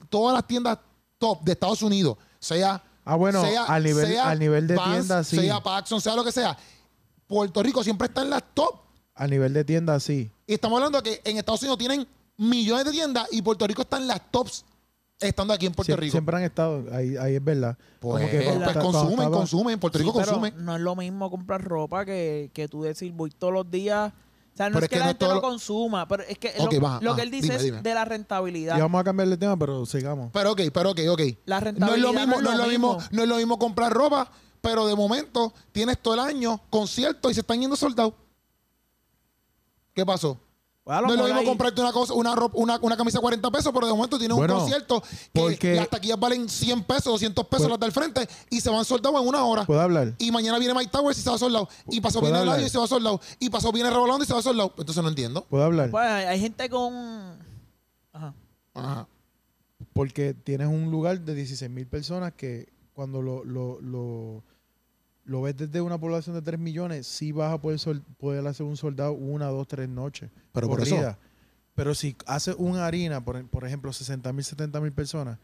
todas 0.10 0.34
las 0.34 0.48
tiendas 0.48 0.78
top 1.20 1.42
de 1.44 1.52
Estados 1.54 1.82
Unidos, 1.82 2.18
sea, 2.40 2.82
Ah, 3.04 3.16
bueno, 3.16 3.42
sea- 3.46 3.64
al 3.66 3.84
nivel, 3.84 4.08
sea 4.08 4.30
al 4.30 4.40
nivel 4.40 4.68
de 4.68 4.76
Vans, 4.76 4.92
tienda, 4.94 5.24
sí. 5.24 5.38
sea 5.40 5.62
Paxson, 5.62 6.02
sea 6.02 6.16
lo 6.16 6.24
que 6.24 6.32
sea, 6.32 6.58
Puerto 7.28 7.62
Rico 7.64 7.84
siempre 7.84 8.08
está 8.08 8.22
en 8.22 8.30
las 8.30 8.44
top. 8.54 8.76
A 9.16 9.28
nivel 9.28 9.54
de 9.54 9.64
tienda, 9.64 10.00
sí. 10.00 10.30
Y 10.46 10.54
estamos 10.54 10.78
hablando 10.78 11.02
de 11.02 11.10
que 11.22 11.30
en 11.30 11.38
Estados 11.38 11.62
Unidos 11.62 11.78
tienen 11.78 12.08
millones 12.38 12.86
de 12.86 12.92
tiendas 12.92 13.28
y 13.32 13.42
Puerto 13.42 13.66
Rico 13.68 13.82
está 13.82 13.98
en 13.98 14.08
las 14.08 14.22
tops 14.32 14.64
estando 15.20 15.54
aquí 15.54 15.66
en 15.66 15.74
Puerto 15.74 15.92
Sie- 15.94 15.98
Rico. 15.98 16.12
Siempre 16.12 16.38
han 16.38 16.44
estado, 16.44 16.84
ahí, 16.94 17.18
ahí 17.18 17.36
es 17.36 17.44
verdad. 17.44 17.78
Pues, 18.00 18.24
Como 18.24 18.32
que 18.32 18.44
cuando 18.46 18.64
pues 18.66 18.74
cuando 18.74 18.92
consumen, 18.92 19.20
estaba- 19.20 19.38
consumen, 19.38 19.80
Puerto 19.80 19.98
Rico 20.00 20.12
Sí, 20.12 20.18
pero 20.20 20.32
consume. 20.40 20.64
no 20.64 20.76
es 20.76 20.82
lo 20.82 20.96
mismo 20.96 21.32
comprar 21.32 21.64
ropa 21.64 22.06
que, 22.06 22.52
que 22.54 22.68
tú 22.68 22.84
decir 22.84 23.12
voy 23.14 23.32
todos 23.32 23.54
los 23.54 23.70
días. 23.72 24.14
O 24.54 24.58
sea, 24.58 24.70
no 24.70 24.74
Pero 24.76 24.80
es 24.80 24.84
es 24.86 24.90
que, 24.90 24.96
que 24.96 25.00
la 25.00 25.06
no 25.06 25.10
gente 25.10 25.20
todo 25.20 25.30
no 25.30 25.36
lo- 25.36 25.42
consuma, 25.42 26.08
pero 26.08 26.24
es 26.24 26.38
que 26.40 26.54
lo, 26.58 26.66
baja, 26.82 27.00
lo 27.02 27.10
baja. 27.12 27.16
que 27.16 27.22
él 27.22 27.32
dice 27.32 27.44
Dime, 27.44 27.56
es 27.58 27.64
dime. 27.64 27.82
de 27.84 27.94
la 27.94 28.06
rentabilidad. 28.06 28.78
Y 28.78 28.82
vamos 28.82 29.02
a 29.02 29.04
cambiar 29.04 29.30
de 29.30 29.38
tema, 29.38 29.56
pero 29.58 29.86
sigamos. 29.86 30.32
Pero 30.34 30.52
ok, 30.52 30.62
pero 30.74 30.92
ok, 30.92 31.00
ok. 31.12 31.22
La 31.46 31.56
No 31.56 31.58
es 31.60 31.64
rentabilidad 31.64 32.02
lo 32.08 32.14
mismo, 32.14 32.42
no 32.42 32.52
es 32.52 32.58
lo 32.58 32.66
mismo, 32.68 32.94
mismo. 32.96 33.10
no 33.12 33.22
es 33.24 33.30
lo 33.30 33.36
mismo 33.38 33.60
comprar 33.60 33.94
ropa, 33.94 34.32
pero 34.62 34.88
de 34.88 34.96
momento 34.96 35.54
tienes 35.72 36.00
todo 36.02 36.16
el 36.16 36.20
año 36.22 36.60
conciertos 36.72 37.32
y 37.32 37.36
se 37.36 37.42
están 37.42 37.60
yendo 37.62 37.76
soldados. 37.76 38.14
¿Qué 39.94 40.04
pasó? 40.06 40.40
A 40.88 41.02
lo 41.02 41.08
No 41.08 41.14
es 41.14 41.20
lo 41.20 41.26
mismo 41.26 41.40
ahí- 41.42 41.46
comprarte 41.46 41.82
una 41.82 41.92
cosa, 41.92 42.14
una, 42.14 42.34
ropa- 42.36 42.58
una, 42.58 42.80
una 42.82 42.96
camisa 42.98 43.18
de 43.18 43.22
40 43.22 43.52
pesos, 43.52 43.72
pero 43.74 43.86
de 43.88 43.94
momento 43.94 44.18
tienes 44.18 44.38
Bueno, 44.38 44.54
un 44.56 44.60
concierto 44.62 45.02
que 45.02 45.40
porque- 45.42 45.76
las 45.76 45.90
taquillas 45.90 46.20
valen 46.20 46.48
100 46.48 46.84
pesos, 46.84 47.06
200 47.06 47.46
pesos 47.48 47.68
Pues- 47.68 47.70
las 47.72 47.80
del 47.80 47.92
frente 47.92 48.28
y 48.50 48.62
se 48.62 48.70
van 48.70 48.86
soldados 48.86 49.22
en 49.22 49.28
una 49.28 49.44
hora. 49.44 49.66
¿Puedo 49.66 49.82
hablar? 49.82 50.14
Y 50.18 50.32
mañana 50.32 50.58
viene 50.60 50.74
Mike 50.74 50.90
Towers 50.92 51.18
y 51.18 51.22
se 51.22 51.30
va 51.30 51.38
soldado. 51.38 51.68
Y 51.90 52.00
pasó 52.02 52.20
¿Puedo 52.20 52.34
viene? 52.34 52.48
Eladio 52.50 52.66
y 52.68 52.70
se 52.70 52.78
va 52.78 52.88
soldado. 52.88 53.20
Y 53.40 53.50
pasó 53.50 53.72
viene 53.72 53.90
Revolando 53.90 54.24
y 54.24 54.28
se 54.28 54.34
va 54.34 54.42
soldado. 54.42 54.74
Entonces 54.78 55.04
no 55.04 55.10
entiendo. 55.10 55.44
¿Puedo 55.50 55.64
hablar? 55.64 55.92
Pues 55.92 56.06
hay 56.08 56.26
hay 56.26 56.40
gente 56.40 56.70
con. 56.70 56.94
Ajá. 58.14 58.34
Ajá. 58.74 59.08
Porque 59.94 60.34
tienes 60.34 60.68
un 60.68 60.90
lugar 60.92 61.20
de 61.22 61.34
16 61.36 61.70
mil 61.72 61.88
personas 61.88 62.34
que 62.34 62.72
cuando 62.94 63.22
lo, 63.22 63.44
lo, 63.44 63.80
lo, 63.82 64.44
lo 65.28 65.42
ves 65.44 65.56
desde 65.56 65.80
una 65.82 66.00
población 66.00 66.36
de 66.36 66.42
3 66.42 66.60
millones, 66.60 67.06
sí 67.06 67.32
vas 67.32 67.54
a 67.54 67.62
poder, 67.62 67.78
sol- 67.78 68.02
poder 68.18 68.46
hacer 68.48 68.66
un 68.66 68.76
soldado 68.78 69.12
una, 69.14 69.46
dos, 69.48 69.68
tres 69.68 69.88
noches. 69.88 70.32
Pero 70.54 70.68
por 70.68 70.82
eso- 70.82 70.96
corrida. 70.96 71.20
Pero 71.76 71.94
si 71.94 72.16
haces 72.26 72.56
una 72.58 72.88
harina, 72.88 73.24
por, 73.24 73.46
por 73.50 73.64
ejemplo, 73.64 73.94
60 73.94 74.34
mil, 74.34 74.44
70 74.44 74.82
mil 74.82 74.92
personas, 74.92 75.38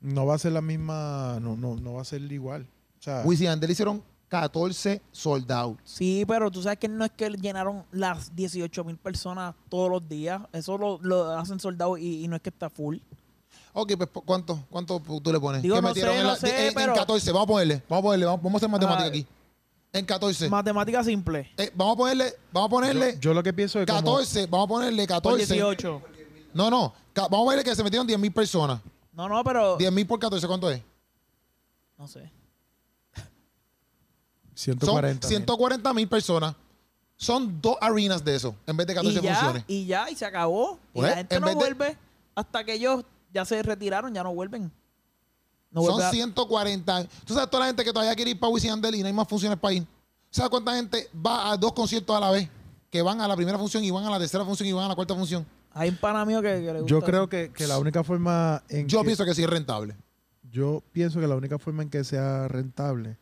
no 0.00 0.26
va 0.26 0.34
a 0.34 0.38
ser 0.38 0.52
la 0.52 0.60
misma, 0.60 1.38
no, 1.40 1.56
no, 1.56 1.76
no 1.76 1.94
va 1.94 2.02
a 2.02 2.04
ser 2.04 2.20
igual. 2.30 2.66
O 2.98 3.02
sea, 3.02 3.22
Wisin 3.24 3.44
y 3.44 3.48
Yandel 3.48 3.70
hicieron 3.70 4.02
14 4.28 5.00
soldados. 5.12 5.76
Sí, 5.84 6.24
pero 6.26 6.50
tú 6.50 6.62
sabes 6.62 6.78
que 6.78 6.88
no 6.88 7.04
es 7.04 7.10
que 7.12 7.30
llenaron 7.30 7.84
las 7.90 8.34
18 8.36 8.84
mil 8.84 8.96
personas 8.98 9.54
todos 9.68 9.90
los 9.90 10.06
días. 10.08 10.42
Eso 10.52 10.76
lo, 10.76 10.98
lo 11.00 11.30
hacen 11.38 11.58
soldados 11.60 11.98
y, 12.00 12.24
y 12.24 12.28
no 12.28 12.36
es 12.36 12.42
que 12.42 12.50
está 12.50 12.68
full. 12.68 12.98
Ok, 13.74 13.92
pues 13.96 14.10
¿cuánto, 14.26 14.64
cuánto 14.68 15.00
tú 15.22 15.32
le 15.32 15.40
pones? 15.40 15.62
Digo, 15.62 15.74
¿Qué 15.76 15.82
no 15.82 15.88
metieron 15.88 16.12
sé, 16.14 16.18
en, 16.20 16.26
no 16.26 16.30
la- 16.32 16.36
sé, 16.38 16.60
en- 16.60 16.68
en 16.68 16.74
pero- 16.74 16.94
14, 16.94 17.32
vamos 17.32 17.44
a 17.44 17.48
ponerle, 17.52 17.82
vamos 17.88 18.02
a 18.02 18.06
ponerle, 18.06 18.26
vamos, 18.26 18.42
vamos 18.42 18.54
a 18.54 18.56
hacer 18.58 18.68
matemática 18.68 19.04
Ah, 19.04 19.08
aquí. 19.08 19.26
En 19.94 20.04
14. 20.06 20.48
Matemática 20.48 21.04
simple. 21.04 21.50
Eh, 21.56 21.70
vamos 21.74 21.94
a 21.94 21.96
ponerle, 21.96 22.34
vamos 22.52 22.66
a 22.68 22.70
ponerle 22.70 23.12
yo, 23.14 23.20
yo 23.20 23.34
lo 23.34 23.42
que 23.42 23.52
pienso 23.52 23.80
es 23.80 23.86
como, 23.86 23.98
14, 23.98 24.46
vamos 24.46 24.66
a 24.66 24.68
ponerle 24.68 25.06
Por 25.06 25.14
14. 25.16 25.38
18. 25.54 26.02
No, 26.54 26.70
no, 26.70 26.92
ca- 27.14 27.28
vamos 27.28 27.40
a 27.40 27.44
ponerle 27.46 27.64
que 27.64 27.74
se 27.76 27.82
metieron 27.84 28.06
10 28.06 28.18
mil 28.18 28.32
personas. 28.32 28.80
No, 29.12 29.28
no, 29.28 29.42
pero. 29.44 29.76
10 29.76 29.90
mil 29.92 30.06
por 30.06 30.18
14, 30.18 30.46
¿cuánto 30.46 30.70
es? 30.70 30.82
No 31.98 32.06
sé. 32.08 32.30
140 34.54 35.22
Son 35.26 35.30
mil. 35.30 35.36
140 35.38 35.94
mil 35.94 36.08
personas. 36.08 36.54
Son 37.16 37.60
dos 37.60 37.76
arenas 37.80 38.24
de 38.24 38.34
eso, 38.34 38.54
en 38.66 38.76
vez 38.76 38.86
de 38.86 38.94
14 38.94 39.18
Y 39.18 39.22
ya, 39.22 39.34
funciones. 39.34 39.64
y 39.68 39.86
ya, 39.86 40.10
y 40.10 40.16
se 40.16 40.24
acabó. 40.26 40.78
Y 40.92 40.98
Pues, 40.98 41.10
la 41.10 41.16
gente 41.16 41.34
en 41.36 41.40
no 41.40 41.46
vez 41.46 41.54
de- 41.56 41.60
vuelve 41.60 41.96
hasta 42.34 42.64
que 42.64 42.74
ellos 42.74 43.04
ya 43.32 43.44
se 43.44 43.62
retiraron, 43.62 44.12
ya 44.14 44.22
no 44.22 44.34
vuelven. 44.34 44.70
No 45.70 45.82
Son 45.82 45.92
vuelve 45.94 46.08
a- 46.08 46.10
140. 46.10 47.06
¿Tú 47.24 47.34
sabes 47.34 47.48
toda 47.50 47.60
la 47.62 47.66
gente 47.68 47.82
que 47.84 47.92
todavía 47.92 48.14
quiere 48.14 48.32
ir 48.32 48.38
para 48.38 48.52
Wisin 48.52 48.68
y 48.68 48.72
Yandel 48.72 48.94
y 48.96 49.00
no 49.00 49.06
hay 49.06 49.12
más 49.12 49.26
funciones 49.28 49.58
para 49.58 49.74
ir? 49.74 49.86
¿Sabes 50.30 50.50
cuánta 50.50 50.74
gente 50.74 51.08
va 51.14 51.50
a 51.52 51.56
dos 51.56 51.72
conciertos 51.72 52.14
a 52.16 52.20
la 52.20 52.30
vez? 52.30 52.48
Que 52.90 53.00
van 53.02 53.20
a 53.20 53.28
la 53.28 53.36
primera 53.36 53.58
función 53.58 53.82
y 53.84 53.90
van 53.90 54.04
a 54.04 54.10
la 54.10 54.18
tercera 54.18 54.44
función 54.44 54.68
y 54.68 54.72
van 54.72 54.84
a 54.84 54.88
la 54.88 54.94
cuarta 54.94 55.14
función. 55.14 55.46
Hay 55.72 55.88
un 55.88 55.96
pana 55.96 56.24
mío 56.26 56.42
que, 56.42 56.48
que 56.48 56.72
le 56.72 56.80
gusta. 56.80 56.86
Yo 56.86 57.00
creo 57.00 57.28
que, 57.28 57.50
que 57.52 57.66
la 57.66 57.78
única 57.78 58.04
forma 58.04 58.62
en 58.68 58.86
Yo 58.86 59.00
que, 59.00 59.06
pienso 59.06 59.24
que 59.24 59.34
sí 59.34 59.42
es 59.42 59.48
rentable. 59.48 59.96
yo 60.50 60.82
pienso 60.92 61.18
que 61.20 61.26
la 61.26 61.36
única 61.36 61.58
forma 61.58 61.82
en 61.82 61.88
que 61.88 62.04
sea 62.04 62.48
rentable 62.48 63.16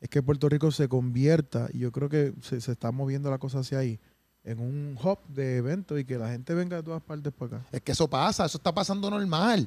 es 0.00 0.08
que 0.08 0.20
Puerto 0.22 0.48
Rico 0.48 0.70
se 0.72 0.88
convierta, 0.88 1.68
y 1.72 1.78
yo 1.78 1.92
creo 1.92 2.08
que 2.08 2.34
se, 2.42 2.60
se 2.60 2.72
está 2.72 2.90
moviendo 2.90 3.30
la 3.30 3.38
cosa 3.38 3.60
hacia 3.60 3.78
ahí, 3.78 4.00
en 4.44 4.60
un 4.60 4.98
hub 5.02 5.18
de 5.28 5.56
eventos 5.56 5.98
y 5.98 6.04
que 6.04 6.18
la 6.18 6.28
gente 6.28 6.52
venga 6.54 6.76
de 6.76 6.82
todas 6.82 7.02
partes 7.02 7.32
para 7.32 7.56
acá. 7.56 7.66
Es 7.72 7.80
que 7.80 7.92
eso 7.92 8.08
pasa, 8.08 8.44
eso 8.44 8.58
está 8.58 8.72
pasando 8.74 9.10
normal. 9.10 9.66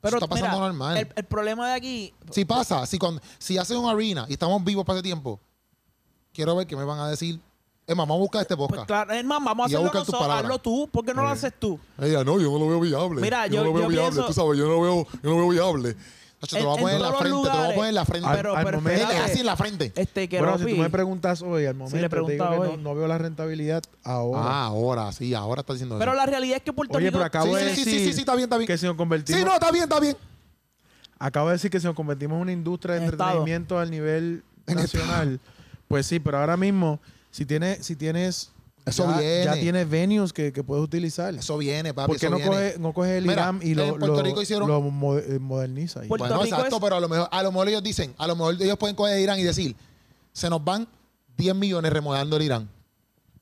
Pero 0.00 0.16
eso 0.16 0.24
está 0.24 0.28
pasando 0.28 0.56
mira, 0.56 0.66
normal. 0.68 0.96
El, 0.96 1.08
el 1.14 1.24
problema 1.24 1.68
de 1.68 1.74
aquí. 1.74 2.14
Si 2.30 2.44
pasa, 2.44 2.86
si, 2.86 2.98
cuando, 2.98 3.20
si 3.38 3.58
hacen 3.58 3.76
una 3.76 3.90
arena 3.92 4.26
y 4.28 4.32
estamos 4.32 4.64
vivos 4.64 4.84
para 4.84 4.98
ese 4.98 5.02
tiempo, 5.04 5.38
quiero 6.32 6.56
ver 6.56 6.66
qué 6.66 6.74
me 6.76 6.84
van 6.84 6.98
a 7.00 7.08
decir. 7.08 7.38
Es 7.86 7.96
más, 7.96 8.04
vamos 8.06 8.16
a 8.16 8.20
buscar 8.20 8.42
este 8.42 8.56
Pues 8.56 8.68
podcast. 8.68 8.86
claro, 8.86 9.12
es 9.12 9.24
más, 9.24 9.42
vamos 9.44 9.64
a 9.64 9.66
hacerlo 9.66 9.90
nosotros. 9.92 10.22
Hazlo 10.30 10.58
tú. 10.58 10.88
¿Por 10.92 11.04
qué 11.04 11.12
no 11.12 11.22
lo 11.22 11.28
Eh. 11.28 11.32
haces 11.32 11.52
tú? 11.58 11.78
Ella, 11.98 12.22
no, 12.24 12.40
yo 12.40 12.50
no 12.52 12.58
lo 12.58 12.68
veo 12.68 12.80
viable. 12.80 13.20
Mira, 13.20 13.46
yo- 13.48 13.58
no 13.60 13.64
lo 13.66 13.72
veo 13.74 13.82
yo 13.84 13.88
viable, 13.88 14.10
pienso- 14.10 14.26
tú 14.28 14.32
sabes, 14.32 14.58
yo 14.58 14.66
no 14.66 14.72
lo 14.74 14.80
veo, 14.82 15.06
yo 15.22 15.30
no 15.30 15.30
lo 15.30 15.36
veo 15.36 15.48
viable. 15.50 15.96
Te 16.48 16.58
lo 16.60 16.68
voy 16.70 16.78
a 16.78 16.80
poner 16.80 16.96
en 16.96 17.02
la 17.02 17.12
frente, 17.12 17.24
te 17.26 17.30
lo 17.30 17.40
voy 17.62 17.70
a 17.70 17.74
poner 17.74 17.88
en 17.90 17.94
la 17.94 18.04
frente. 18.06 18.28
Pero, 18.32 18.56
al 18.56 18.64
pero 18.64 18.78
momento- 18.80 19.02
espérate. 19.02 19.30
así 19.30 19.40
en 19.40 19.46
la 19.46 19.56
frente. 19.56 19.92
Este, 19.94 20.28
que 20.28 20.38
Bueno, 20.38 20.58
si 20.58 20.64
tú 20.64 20.76
me 20.76 20.88
preguntas 20.90 21.42
hoy, 21.42 21.66
al 21.66 21.74
momento, 21.74 21.96
le 21.98 22.08
te 22.08 22.16
digo 22.16 22.26
preguntaba 22.26 22.54
que 22.56 22.60
hoy. 22.72 22.76
no, 22.78 22.82
no 22.82 22.94
veo 22.94 23.06
la 23.06 23.18
rentabilidad 23.18 23.82
ahora. 24.04 24.40
Ah, 24.42 24.64
ahora, 24.64 25.12
sí, 25.12 25.34
ahora 25.34 25.60
está 25.60 25.74
diciendo 25.74 25.98
Pero 25.98 26.12
eso. 26.12 26.16
la 26.18 26.26
realidad 26.26 26.56
es 26.56 26.62
que 26.62 26.72
Puerto 26.72 26.96
Oye, 26.96 27.06
Rico. 27.08 27.18
pero 27.18 27.26
acabo 27.26 27.46
Sí, 27.46 27.52
de 27.52 27.60
sí, 27.60 27.66
decir 27.68 27.84
sí, 27.84 27.90
sí, 28.06 28.12
sí, 28.14 28.20
está 28.20 28.34
bien, 28.34 28.44
está 28.44 28.56
bien. 28.56 28.66
que 28.68 28.78
si 28.78 28.86
nos 28.86 28.96
convertimos, 28.96 29.38
Sí, 29.38 29.44
no, 29.44 29.52
está 29.52 29.70
bien, 29.70 29.82
está 29.84 30.00
bien. 30.00 30.16
acabo 31.18 31.48
de 31.48 31.52
decir 31.54 31.70
que 31.70 31.78
si 31.78 31.86
nos 31.86 31.94
convertimos 31.94 32.36
en 32.36 32.42
una 32.42 32.52
industria 32.52 32.94
de 32.94 33.02
En 33.04 33.10
estado. 33.10 33.30
entretenimiento 33.30 33.78
al 33.78 33.90
nivel 33.90 34.42
nacional, 34.66 35.40
pues 35.88 36.06
sí, 36.06 36.20
pero 36.20 36.38
ahora 36.38 36.56
mismo, 36.56 37.00
si 37.30 37.44
tienes, 37.44 37.84
si 37.84 37.96
tienes, 37.96 38.50
Eso 38.90 39.08
ya, 39.10 39.18
viene. 39.18 39.44
ya 39.44 39.54
tienes 39.54 39.88
venues 39.90 40.32
que, 40.32 40.52
que 40.52 40.62
puedes 40.62 40.84
utilizar. 40.84 41.34
Eso 41.34 41.56
viene, 41.58 41.94
papi, 41.94 42.08
¿Por 42.08 42.18
qué 42.20 42.26
eso 42.26 42.30
no 42.30 42.36
viene. 42.36 42.50
coges 42.52 42.78
no 42.78 42.92
coge 42.92 43.16
el 43.18 43.22
Mira, 43.24 43.34
IRAM 43.34 43.60
y 43.62 43.74
lo, 43.74 43.82
en 43.84 43.90
Puerto 43.98 44.16
lo- 44.16 44.22
Rico 44.22 44.42
hicieron- 44.42 44.68
lo 44.68 45.18
eh, 45.18 45.38
moderniza? 45.38 46.00
ahí? 46.00 46.08
Puerto 46.08 46.24
bueno, 46.26 46.42
Rico 46.42 46.56
exacto, 46.56 46.76
es- 46.76 46.82
pero 46.82 46.96
a 46.96 47.00
lo, 47.00 47.08
mejor, 47.08 47.28
a 47.30 47.42
lo 47.42 47.52
mejor 47.52 47.68
ellos 47.68 47.82
dicen, 47.82 48.14
a 48.18 48.26
lo 48.26 48.36
mejor 48.36 48.54
ellos 48.60 48.76
pueden 48.76 48.94
coger 48.96 49.18
Irán 49.20 49.38
y 49.38 49.42
decir, 49.42 49.74
se 50.32 50.48
nos 50.50 50.62
van 50.64 50.86
10 51.36 51.54
millones 51.54 51.92
remodelando 51.92 52.36
el 52.36 52.42
Irán. 52.42 52.68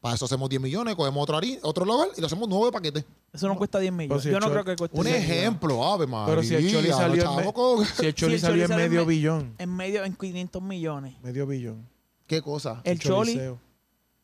Para 0.01 0.15
eso 0.15 0.27
hacemos 0.27 0.49
10 0.49 0.63
millones, 0.63 0.95
cogemos 0.95 1.21
otro, 1.23 1.41
otro 1.63 1.85
lugar 1.85 2.09
y 2.17 2.21
lo 2.21 2.29
hacemos 2.29 2.49
nuevo 2.49 2.67
de 2.67 2.73
paquete. 2.73 3.05
Eso 3.33 3.49
no 3.49 3.57
cuesta 3.57 3.81
10 3.81 3.93
millones. 3.93 4.23
Si 4.23 4.31
Yo 4.31 4.37
el 4.37 4.41
no 4.41 4.47
Chol- 4.47 4.53
creo 4.53 4.65
que 4.65 4.77
cueste 4.77 4.97
Un 4.97 5.05
10 5.05 5.17
millones. 5.21 5.39
ejemplo, 5.41 5.85
ave 5.93 6.07
María. 6.07 6.27
Pero 6.35 6.43
si 6.45 6.55
el 6.55 6.71
Choli 6.71 6.89
salió 6.89 7.31
en, 7.41 7.47
me- 7.47 7.53
con- 7.53 7.85
si 7.85 8.07
el 8.07 8.15
Choli 8.15 8.31
Si 8.33 8.35
el 8.37 8.41
salió 8.41 8.63
Choli 8.69 8.75
en 8.75 8.81
en 8.81 8.91
medio 8.91 9.01
me- 9.05 9.13
billón, 9.13 9.55
En 9.59 9.75
medio, 9.77 10.05
en 10.05 10.15
500 10.15 10.63
millones. 10.63 11.15
medio 11.23 11.47
billón. 11.49 11.85
¿Qué 12.29 12.41
cosa? 12.41 12.81
El 12.85 12.99
Choli. 13.01 13.33
Choliseo, 13.33 13.59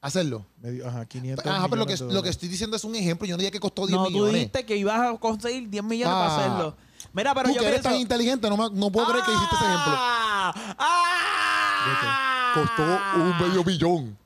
Hacerlo. 0.05 0.45
medio- 0.61 0.87
ajá, 0.87 1.07
500 1.07 1.47
Ajá, 1.47 1.65
pero 1.69 1.77
lo 1.77 1.87
que, 1.87 1.95
millones 1.95 2.15
lo 2.15 2.25
estoy 2.29 2.49
diciendo 2.49 2.77
es 2.77 2.85
un 2.85 2.95
ejemplo. 2.95 3.27
Yo 3.27 3.37
no 3.37 3.39
dije 3.39 3.51
que 3.51 3.61
costó 3.61 3.87
10 3.87 3.97
No, 3.99 4.05
tú 4.05 4.11
millones. 4.11 4.35
dijiste 4.35 4.67
que 4.67 4.77
ibas 4.77 5.01
a 5.01 5.17
conseguir 5.19 5.69
10 5.71 5.83
millones 5.83 6.15
Ah. 6.15 6.21
para 6.29 6.37
hacerlo. 6.37 6.77
Mira, 7.13 7.35
pero 7.35 7.49
Tú 7.49 7.55
yo 7.55 7.61
que 7.61 7.67
eres 7.69 7.81
pienso... 7.81 7.89
tan 7.91 7.99
inteligente, 8.01 8.51
no, 8.51 8.57
me- 8.57 8.71
no 8.79 8.91
puedo 8.91 9.07
creer 9.09 9.25
que 9.25 9.33
hiciste 9.33 9.55
ese 9.57 9.65
ejemplo. 9.65 9.95
¡Ah! 9.97 10.55
Costó 12.55 12.83
un 13.17 13.39
medio 13.49 13.65
billón. 13.65 14.17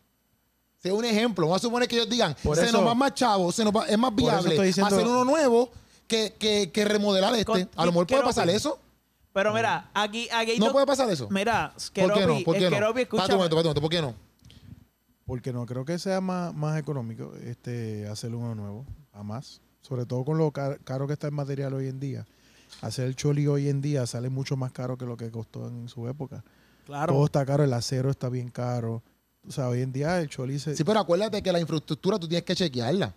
Sea 0.83 0.95
un 0.95 1.05
ejemplo. 1.05 1.47
Vamos 1.47 1.62
a 1.62 1.66
suponer 1.66 1.89
que 1.89 1.97
ellos 1.97 2.09
digan, 2.09 2.37
Por 2.43 2.57
se 2.57 2.64
eso- 2.66 2.79
nos 2.79 2.87
va 2.87 2.95
más 2.95 3.14
chavo, 3.14 3.51
se 3.53 3.64
nos 3.64 3.74
va- 3.74 3.87
es 3.87 3.99
más 3.99 4.14
viable 4.14 4.61
diciendo- 4.62 4.95
hacer 4.95 5.07
uno 5.07 5.24
nuevo 5.24 5.70
que, 6.07 6.35
que, 6.39 6.70
que 6.72 6.85
remodelar 6.85 7.33
este. 7.35 7.45
Con- 7.45 7.68
a 7.76 7.85
lo 7.87 7.93
mejor 7.93 8.07
puede 8.07 8.22
pasar 8.22 8.49
eso. 8.51 8.79
Pero 9.33 9.53
mira, 9.53 9.91
aquí, 9.95 10.29
aquí 10.33 10.53
hay 10.53 10.59
No 10.59 10.66
dos- 10.66 10.72
puede 10.72 10.87
pasar 10.87 11.09
eso. 11.11 11.29
Mira, 11.31 11.72
¿Por 11.95 12.12
qué 12.14 12.26
no? 12.26 12.45
¿Por 12.45 12.57
qué 12.57 12.70
no? 12.70 12.91
Un 12.91 12.99
escúchame. 12.99 13.35
momento, 13.37 13.57
momento, 13.57 13.81
¿por 13.81 13.91
qué 13.91 14.03
no? 14.03 14.14
Porque 15.29 15.53
no 15.53 15.66
creo 15.66 15.85
que 15.85 15.99
sea 15.99 16.20
más, 16.20 16.55
más 16.55 16.79
económico 16.79 17.33
este 17.45 18.09
hacer 18.09 18.35
uno 18.35 18.55
nuevo, 18.55 18.85
a 19.12 19.22
más. 19.22 19.61
Sobre 19.83 20.07
todo 20.07 20.24
con 20.24 20.39
lo 20.39 20.51
car- 20.51 20.81
caro 20.85 21.07
que 21.07 21.12
está 21.12 21.26
el 21.29 21.35
material 21.35 21.74
hoy 21.74 21.87
en 21.87 22.01
día. 22.01 22.26
Hacer 22.81 23.07
el 23.07 23.14
choli 23.14 23.47
hoy 23.47 23.68
en 23.68 23.81
día 23.83 24.07
sale 24.07 24.31
mucho 24.31 24.57
más 24.57 24.72
caro 24.72 24.97
que 24.97 25.05
lo 25.05 25.16
que 25.18 25.31
costó 25.31 25.68
en 25.68 25.89
su 25.89 26.09
época. 26.09 26.43
Claro. 26.87 27.12
Todo 27.12 27.26
está 27.26 27.45
caro, 27.45 27.62
el 27.62 27.72
acero 27.74 28.11
está 28.11 28.31
bien 28.31 28.49
caro. 28.49 29.03
O 29.47 29.53
sea, 29.53 29.68
hoy 29.68 29.83
en 29.83 29.93
día 29.93 30.18
el 30.18 30.29
choli 30.29 30.59
se... 30.59 30.74
Sí, 30.74 30.83
pero 30.83 30.99
acuérdate 31.01 31.43
que 31.43 31.53
la 31.53 31.61
infraestructura 31.61 32.18
tú 32.18 32.26
tienes 32.26 32.45
que 32.45 32.55
chequearla. 32.55 33.14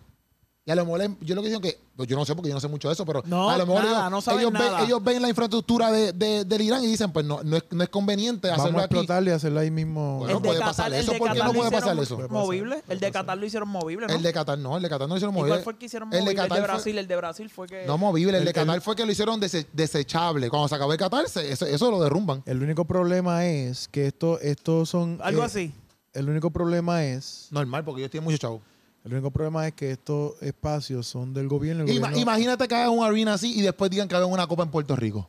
Y 0.64 0.70
a 0.70 0.76
lo 0.76 0.84
mejor, 0.86 1.16
yo 1.22 1.34
lo 1.34 1.42
que 1.42 1.48
digo 1.48 1.60
que, 1.60 1.76
pues 1.96 2.08
yo 2.08 2.16
no 2.16 2.24
sé 2.24 2.36
porque 2.36 2.48
yo 2.48 2.54
no 2.54 2.60
sé 2.60 2.68
mucho 2.68 2.86
de 2.86 2.94
eso, 2.94 3.04
pero 3.04 3.20
No, 3.26 3.50
a 3.50 3.58
lo 3.58 3.66
mejor 3.66 3.82
nada, 3.82 4.06
ellos, 4.38 4.52
no. 4.52 4.60
Ven, 4.60 4.72
ellos 4.86 5.02
ven 5.02 5.20
la 5.20 5.28
infraestructura 5.28 5.90
de, 5.90 6.12
de- 6.12 6.44
del 6.44 6.62
Irán 6.62 6.84
y 6.84 6.86
dicen, 6.86 7.10
pues 7.10 7.26
no, 7.26 7.42
no, 7.42 7.56
es, 7.56 7.64
no 7.72 7.82
es 7.82 7.88
conveniente 7.88 8.46
Vamos 8.46 8.62
hacerlo 8.62 8.78
a 8.78 8.84
aquí. 8.84 8.94
explotarlo 8.94 9.30
y 9.30 9.32
hacerlo 9.32 9.58
ahí 9.58 9.72
mismo. 9.72 10.18
Bueno, 10.20 10.40
puede 10.40 10.60
Qatar, 10.60 10.68
pasar 10.76 10.94
eso, 10.94 11.12
¿por 11.18 11.32
qué 11.32 11.38
Qatar 11.38 11.46
no 11.48 11.52
puede 11.58 11.70
pasar 11.72 11.98
eso? 11.98 12.14
Puede 12.14 12.28
pasar, 12.28 12.44
Movible. 12.44 12.76
El 12.88 13.00
de 13.00 13.06
pasar. 13.08 13.22
Qatar 13.24 13.38
lo 13.38 13.46
hicieron 13.46 13.68
movible, 13.70 14.06
¿no? 14.06 14.14
El 14.14 14.22
de 14.22 14.32
Qatar 14.32 14.56
no, 14.58 14.76
el 14.76 14.82
de 14.84 14.88
Qatar 14.88 15.08
no 15.08 15.14
lo 15.14 15.16
hicieron 15.16 15.34
¿Y 15.34 15.38
movible. 15.38 15.54
cuál 15.56 15.64
fue 15.64 15.72
el 15.72 15.78
que 15.80 15.86
hicieron 15.86 16.08
El 16.08 16.12
de 16.12 16.18
movible? 16.20 16.30
El 16.30 16.36
de, 16.36 16.48
Qatar 16.48 16.58
fue- 16.66 16.74
Brasil. 16.74 16.98
El 16.98 17.08
de 17.08 17.16
Brasil 17.16 17.50
fue 17.50 17.66
que... 17.66 17.84
No 17.84 17.98
movible, 17.98 18.38
el, 18.38 18.44
de 18.44 18.52
Qatar 18.52 18.80
fue 18.82 18.94
que 18.94 19.04
lo 19.04 19.10
hicieron 19.10 19.40
dese- 19.40 19.66
desechable. 19.72 20.48
Cuando 20.48 20.68
se 20.68 20.76
acabó 20.76 20.92
el 20.92 20.98
Qatar, 20.98 21.28
se- 21.28 21.50
eso, 21.50 21.66
eso 21.66 21.90
lo 21.90 22.00
derrumban. 22.00 22.40
El 22.46 22.62
único 22.62 22.84
problema 22.84 23.44
es 23.44 23.88
que 23.88 24.06
esto, 24.06 24.38
estos 24.38 24.88
son... 24.88 25.18
Algo 25.24 25.42
eh, 25.42 25.46
así. 25.46 25.74
El 26.12 26.28
único 26.30 26.50
problema 26.50 27.04
es... 27.04 27.48
Normal, 27.50 27.84
porque 27.84 28.02
ellos 28.02 28.12
tienen 28.12 28.26
mucho 28.26 28.38
chavo. 28.38 28.62
El 29.04 29.12
único 29.14 29.30
problema 29.32 29.66
es 29.66 29.74
que 29.74 29.90
estos 29.90 30.40
espacios 30.42 31.06
son 31.08 31.34
del 31.34 31.48
gobierno. 31.48 31.82
El 31.84 31.88
Ima- 31.90 32.08
gobierno- 32.08 32.18
imagínate 32.20 32.68
que 32.68 32.74
hagan 32.74 32.90
un 32.90 33.04
arena 33.04 33.34
así 33.34 33.52
y 33.58 33.62
después 33.62 33.90
digan 33.90 34.06
que 34.08 34.14
hagan 34.14 34.30
una 34.30 34.46
copa 34.46 34.62
en 34.62 34.70
Puerto 34.70 34.94
Rico. 34.94 35.28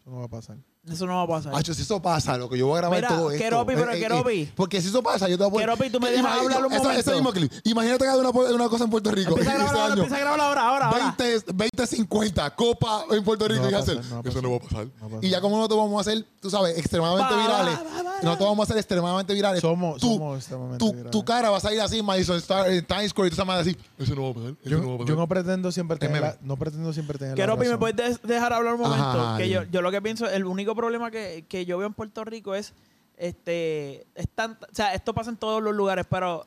Eso 0.00 0.10
no 0.10 0.18
va 0.20 0.24
a 0.24 0.28
pasar. 0.28 0.56
Eso 0.90 1.04
no 1.06 1.16
va 1.16 1.22
a 1.22 1.26
pasar. 1.26 1.54
Hacho, 1.54 1.74
si 1.74 1.82
eso 1.82 2.00
pasa, 2.00 2.36
lo 2.38 2.48
que 2.48 2.56
yo 2.56 2.66
voy 2.68 2.76
a 2.76 2.80
grabar 2.82 2.98
Mira, 2.98 3.08
todo 3.08 3.30
esto. 3.30 3.42
Keropi, 3.42 3.74
pero 3.74 3.90
Eh, 3.92 3.96
eh, 3.96 4.00
Keropi. 4.00 4.40
eh, 4.42 4.52
porque 4.54 4.80
si 4.80 4.88
eso 4.88 5.02
pasa, 5.02 5.28
yo 5.28 5.36
te 5.36 5.42
voy 5.44 5.48
a 5.48 5.50
poner. 5.52 5.66
Keropi, 5.68 5.90
tú 5.90 5.98
me 6.00 6.10
dejas 6.10 6.20
Imagina- 6.24 6.42
hablar 6.42 6.66
un 6.66 6.72
momento. 6.72 6.90
Ese 6.92 7.12
mismo 7.14 7.32
clip. 7.32 7.52
Imagínate 7.64 8.04
que 8.04 8.10
hagan 8.10 8.20
una, 8.26 8.30
una 8.30 8.68
cosa 8.68 8.84
en 8.84 8.90
Puerto 8.90 9.10
Rico. 9.10 9.30
Empieza 9.30 9.52
a 9.52 9.54
grabar 9.58 9.76
ahora, 9.76 9.92
empieza 9.94 10.16
a 10.16 10.20
grabar 10.20 10.40
ahora, 10.40 10.68
ahora, 10.68 10.86
ahora. 10.86 11.14
20, 11.18 11.52
20, 11.54 11.86
50, 11.88 12.54
Copa 12.54 13.04
en 13.10 13.24
Puerto 13.24 13.48
Rico. 13.48 13.62
No 13.64 13.70
y 13.70 13.74
hacer. 13.74 13.96
no 13.96 14.22
Eso 14.24 14.40
no 14.42 14.50
va 14.52 14.56
a 14.56 14.60
pasar. 14.60 14.86
No 14.86 14.92
va 15.00 15.06
a 15.06 15.10
pasar. 15.10 15.24
Y 15.24 15.28
ya 15.28 15.40
como 15.40 15.56
nosotros 15.56 15.78
vamos 15.80 15.98
a 15.98 16.00
hacer, 16.08 16.24
tú 16.40 16.50
sabes, 16.50 16.78
extremadamente 16.78 17.34
Va, 17.34 17.40
virales. 17.42 17.74
va, 17.78 18.02
va. 18.02 18.12
Nosotros 18.22 18.48
vamos 18.48 18.62
a 18.64 18.66
ser 18.68 18.76
extremadamente 18.78 19.34
virales. 19.34 19.60
Somos, 19.60 20.00
Tú- 20.00 20.14
somos 20.14 20.38
extremadamente 20.38 20.84
tu, 20.84 20.92
virales. 20.92 21.10
tu 21.10 21.24
cara 21.24 21.50
va 21.50 21.56
a 21.56 21.60
salir 21.60 21.80
así 21.80 22.00
Madison 22.02 22.36
Star, 22.36 22.70
en 22.70 22.84
Times 22.86 23.10
Square 23.10 23.28
y 23.32 23.36
tú 23.36 23.44
madre 23.44 23.62
así. 23.62 23.76
Eso 23.98 24.14
no 24.14 24.22
va 24.22 24.30
a 24.30 24.34
pasar. 24.34 24.50
Eso 24.50 24.70
Yo, 24.70 24.78
no 24.78 24.88
va 24.88 24.94
a 24.94 24.98
pasar. 24.98 25.08
yo 25.08 25.16
no 25.16 25.26
pretendo 25.28 25.72
siempre 25.72 25.96
tener 25.98 26.22
la, 26.22 26.36
no 26.42 26.56
pretendo 26.56 26.92
siempre 26.92 27.18
tener 27.18 27.34
Keropi, 27.34 27.66
¿me 27.66 27.76
puedes 27.76 27.96
des- 27.96 28.22
dejar 28.22 28.52
hablar 28.52 28.74
un 28.74 28.80
momento? 28.82 29.34
Que 29.36 29.48
yo 29.50 29.82
lo 29.82 29.90
que 29.90 30.00
pienso, 30.00 30.28
el 30.28 30.44
único 30.46 30.75
problema 30.76 31.10
que, 31.10 31.44
que 31.48 31.64
yo 31.66 31.78
veo 31.78 31.86
en 31.88 31.94
Puerto 31.94 32.24
Rico 32.24 32.54
es, 32.54 32.74
este, 33.16 34.06
es 34.14 34.26
o 34.38 34.56
sea, 34.72 34.94
esto 34.94 35.14
pasa 35.14 35.30
en 35.30 35.36
todos 35.36 35.62
los 35.62 35.74
lugares, 35.74 36.06
pero 36.08 36.46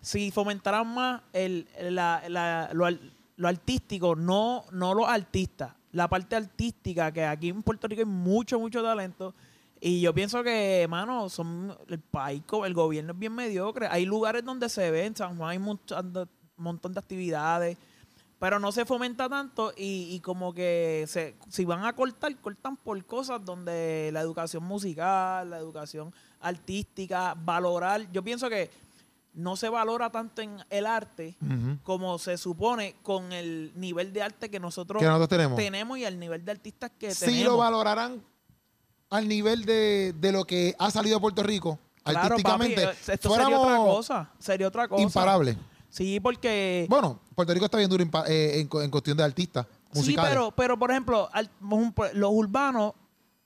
si 0.00 0.30
fomentaran 0.30 0.86
más 0.92 1.22
el, 1.32 1.68
la- 1.90 2.22
la- 2.28 2.70
lo, 2.72 2.86
lo 3.36 3.48
artístico, 3.48 4.16
no, 4.16 4.64
no 4.72 4.94
los 4.94 5.08
artistas, 5.08 5.72
la 5.92 6.08
parte 6.08 6.36
artística, 6.36 7.12
que 7.12 7.24
aquí 7.24 7.48
en 7.50 7.62
Puerto 7.62 7.86
Rico 7.88 8.00
hay 8.00 8.06
mucho, 8.06 8.58
mucho 8.58 8.82
talento. 8.82 9.34
Y 9.80 10.00
yo 10.00 10.14
pienso 10.14 10.42
que, 10.42 10.86
mano, 10.88 11.28
son 11.28 11.76
el 11.88 11.98
país, 12.00 12.42
el 12.64 12.74
gobierno 12.74 13.12
es 13.12 13.18
bien 13.18 13.34
mediocre. 13.34 13.86
Hay 13.90 14.06
lugares 14.06 14.42
donde 14.44 14.68
se 14.70 14.90
ven, 14.90 15.06
en 15.08 15.16
San 15.16 15.36
Juan 15.36 15.50
hay 15.50 15.56
un 15.58 15.78
montón 16.56 16.92
de 16.94 16.98
actividades. 16.98 17.76
Pero 18.38 18.58
no 18.58 18.70
se 18.72 18.84
fomenta 18.84 19.28
tanto 19.28 19.72
y, 19.76 20.14
y 20.14 20.20
como 20.20 20.52
que 20.52 21.04
se, 21.08 21.36
si 21.48 21.64
van 21.64 21.84
a 21.84 21.94
cortar, 21.94 22.34
cortan 22.36 22.76
por 22.76 23.02
cosas 23.06 23.44
donde 23.44 24.10
la 24.12 24.20
educación 24.20 24.62
musical, 24.64 25.48
la 25.50 25.58
educación 25.58 26.12
artística, 26.40 27.34
valorar, 27.36 28.10
yo 28.12 28.22
pienso 28.22 28.48
que 28.48 28.70
no 29.34 29.54
se 29.56 29.68
valora 29.68 30.10
tanto 30.10 30.40
en 30.42 30.56
el 30.70 30.86
arte 30.86 31.36
como 31.82 32.18
se 32.18 32.38
supone 32.38 32.96
con 33.02 33.32
el 33.32 33.70
nivel 33.76 34.12
de 34.12 34.22
arte 34.22 34.50
que 34.50 34.58
nosotros, 34.58 35.00
Que 35.00 35.06
nosotros 35.06 35.28
tenemos. 35.28 35.56
tenemos 35.58 35.98
y 35.98 36.04
el 36.04 36.18
nivel 36.18 36.44
de 36.44 36.52
artistas 36.52 36.90
que 36.98 37.14
Sí 37.14 37.26
tenemos. 37.26 37.44
lo 37.52 37.56
valorarán 37.58 38.22
al 39.10 39.28
nivel 39.28 39.64
de, 39.66 40.14
de 40.18 40.32
lo 40.32 40.44
que 40.44 40.74
ha 40.78 40.90
salido 40.90 41.16
de 41.16 41.20
Puerto 41.20 41.42
Rico, 41.42 41.78
Claro, 42.02 42.20
artísticamente. 42.34 42.84
papi, 42.86 42.96
esto 43.12 43.30
sería 43.30 43.58
otra 43.58 43.76
cosa, 43.78 44.30
sería 44.38 44.68
otra 44.68 44.88
cosa. 44.88 45.02
imparables. 45.02 45.56
Sí, 45.96 46.20
porque 46.20 46.86
Bueno, 46.90 47.20
Puerto 47.34 47.54
Rico 47.54 47.64
está 47.64 47.78
bien 47.78 47.88
duro 47.88 48.04
impa- 48.04 48.24
eh, 48.28 48.60
en, 48.60 48.68
cu- 48.68 48.80
en 48.80 48.90
cuestión 48.90 49.16
de 49.16 49.24
artistas 49.24 49.66
musicales. 49.94 50.30
Sí, 50.30 50.34
pero, 50.34 50.50
pero 50.50 50.78
por 50.78 50.90
ejemplo, 50.90 51.28
al- 51.32 51.50
un- 51.62 51.94
los 52.12 52.30
urbanos, 52.32 52.92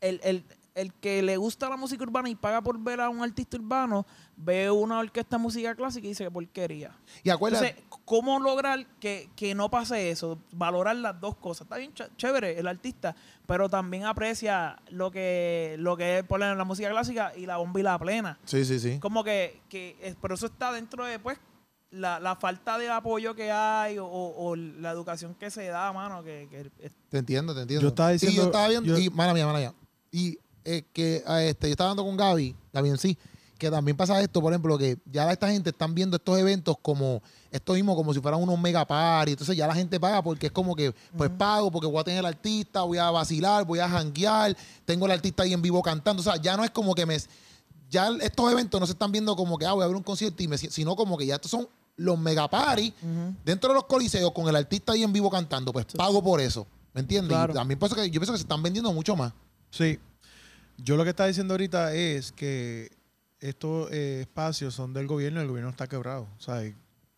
el, 0.00 0.20
el, 0.24 0.44
el 0.74 0.92
que 0.94 1.22
le 1.22 1.36
gusta 1.36 1.68
la 1.68 1.76
música 1.76 2.02
urbana 2.02 2.28
y 2.28 2.34
paga 2.34 2.60
por 2.60 2.76
ver 2.78 3.00
a 3.00 3.08
un 3.08 3.22
artista 3.22 3.56
urbano, 3.56 4.04
ve 4.36 4.68
una 4.70 4.98
orquesta 4.98 5.36
de 5.36 5.42
música 5.42 5.74
clásica 5.76 6.06
y 6.06 6.10
dice 6.10 6.24
que 6.24 6.30
porquería. 6.30 6.90
y 7.22 7.30
acuérdate, 7.30 7.68
Entonces, 7.68 7.98
¿cómo 8.04 8.40
lograr 8.40 8.84
que, 8.98 9.28
que 9.36 9.54
no 9.54 9.70
pase 9.70 10.10
eso? 10.10 10.38
Valorar 10.50 10.96
las 10.96 11.20
dos 11.20 11.36
cosas. 11.36 11.66
Está 11.66 11.76
bien 11.76 11.92
ch- 11.94 12.10
chévere 12.16 12.58
el 12.58 12.66
artista, 12.66 13.14
pero 13.46 13.68
también 13.68 14.06
aprecia 14.06 14.76
lo 14.88 15.10
que, 15.12 15.76
lo 15.78 15.96
que 15.96 16.18
es 16.18 16.24
por 16.24 16.40
la 16.40 16.64
música 16.64 16.88
clásica 16.90 17.32
y 17.36 17.46
la 17.46 17.58
bomba 17.58 17.78
y 17.78 17.82
la 17.84 17.96
plena. 17.98 18.38
sí, 18.44 18.64
sí, 18.64 18.80
sí. 18.80 18.98
Como 18.98 19.22
que, 19.22 19.60
que 19.68 20.16
pero 20.20 20.34
eso 20.34 20.46
está 20.46 20.72
dentro 20.72 21.04
de 21.04 21.18
pues 21.20 21.38
la, 21.90 22.20
la 22.20 22.36
falta 22.36 22.78
de 22.78 22.88
apoyo 22.88 23.34
que 23.34 23.50
hay 23.50 23.98
o, 23.98 24.06
o 24.06 24.54
la 24.56 24.90
educación 24.92 25.34
que 25.34 25.50
se 25.50 25.66
da, 25.66 25.92
mano, 25.92 26.22
que, 26.22 26.46
que 26.50 26.70
es- 26.86 26.92
Te 27.08 27.18
entiendo, 27.18 27.54
te 27.54 27.62
entiendo. 27.62 27.82
Yo 27.82 27.88
estaba 27.88 28.10
Y 28.10 28.14
diciendo- 28.14 28.36
yo 28.42 28.46
estaba 28.46 28.68
viendo, 28.68 28.88
yo- 28.88 28.98
y 28.98 29.10
mala 29.10 29.34
mía, 29.34 29.46
mala 29.46 29.58
mía. 29.58 29.74
Y 30.12 30.38
eh, 30.64 30.84
que 30.92 31.22
ah, 31.26 31.42
este, 31.42 31.66
yo 31.68 31.72
estaba 31.72 31.90
hablando 31.90 32.04
con 32.08 32.16
Gaby, 32.16 32.54
Gaby 32.72 32.88
en 32.90 32.98
sí, 32.98 33.18
que 33.58 33.70
también 33.70 33.96
pasa 33.96 34.20
esto, 34.22 34.40
por 34.40 34.52
ejemplo, 34.52 34.78
que 34.78 34.98
ya 35.04 35.30
esta 35.32 35.50
gente 35.50 35.70
están 35.70 35.94
viendo 35.94 36.16
estos 36.16 36.38
eventos 36.38 36.76
como, 36.80 37.22
esto 37.50 37.74
mismo, 37.74 37.94
como 37.96 38.14
si 38.14 38.20
fueran 38.20 38.40
unos 38.42 38.58
mega 38.58 38.86
party. 38.86 39.32
Entonces 39.32 39.56
ya 39.56 39.66
la 39.66 39.74
gente 39.74 39.98
paga 40.00 40.22
porque 40.22 40.46
es 40.46 40.52
como 40.52 40.74
que, 40.76 40.94
pues 41.16 41.28
pago 41.30 41.70
porque 41.70 41.86
voy 41.86 42.00
a 42.00 42.04
tener 42.04 42.20
al 42.20 42.26
artista, 42.26 42.82
voy 42.82 42.96
a 42.98 43.10
vacilar, 43.10 43.64
voy 43.66 43.80
a 43.80 43.88
janguear, 43.88 44.56
tengo 44.86 45.04
al 45.06 45.10
artista 45.12 45.42
ahí 45.42 45.52
en 45.52 45.60
vivo 45.60 45.82
cantando. 45.82 46.20
O 46.20 46.22
sea, 46.24 46.36
ya 46.36 46.56
no 46.56 46.64
es 46.64 46.70
como 46.70 46.94
que 46.94 47.04
me. 47.04 47.18
Ya 47.90 48.08
estos 48.22 48.50
eventos 48.52 48.80
no 48.80 48.86
se 48.86 48.92
están 48.92 49.10
viendo 49.12 49.34
como 49.36 49.58
que, 49.58 49.66
ah, 49.66 49.72
voy 49.72 49.82
a 49.84 49.88
ver 49.88 49.96
un 49.96 50.02
concierto 50.04 50.42
y 50.42 50.48
me 50.48 50.56
si- 50.56 50.70
sino 50.70 50.94
como 50.96 51.18
que 51.18 51.26
ya 51.26 51.34
estos 51.34 51.50
son 51.50 51.68
los 52.00 52.18
mega 52.18 52.48
party 52.48 52.92
Ujú. 53.02 53.34
dentro 53.44 53.68
de 53.70 53.74
los 53.74 53.84
coliseos 53.84 54.32
con 54.32 54.48
el 54.48 54.56
artista 54.56 54.92
ahí 54.92 55.02
en 55.02 55.12
vivo 55.12 55.30
cantando, 55.30 55.72
pues 55.72 55.86
pago 55.96 56.22
por 56.22 56.40
eso. 56.40 56.66
¿Me 56.94 57.00
entiendes? 57.02 57.28
Claro. 57.36 57.52
Y 57.52 57.56
también 57.56 57.78
pienso 57.78 57.94
que, 57.94 58.10
yo 58.10 58.20
pienso 58.20 58.32
que 58.32 58.38
se 58.38 58.42
están 58.44 58.62
vendiendo 58.62 58.92
mucho 58.92 59.14
más. 59.16 59.32
Sí. 59.70 59.98
Yo 60.78 60.96
lo 60.96 61.04
que 61.04 61.10
está 61.10 61.26
diciendo 61.26 61.54
ahorita 61.54 61.94
es 61.94 62.32
que 62.32 62.90
estos 63.38 63.90
eh, 63.92 64.20
espacios 64.22 64.74
son 64.74 64.92
del 64.92 65.06
gobierno 65.06 65.40
y 65.40 65.42
el 65.42 65.48
gobierno 65.48 65.70
está 65.70 65.86
quebrado. 65.86 66.26
O 66.36 66.40
sea, 66.40 66.62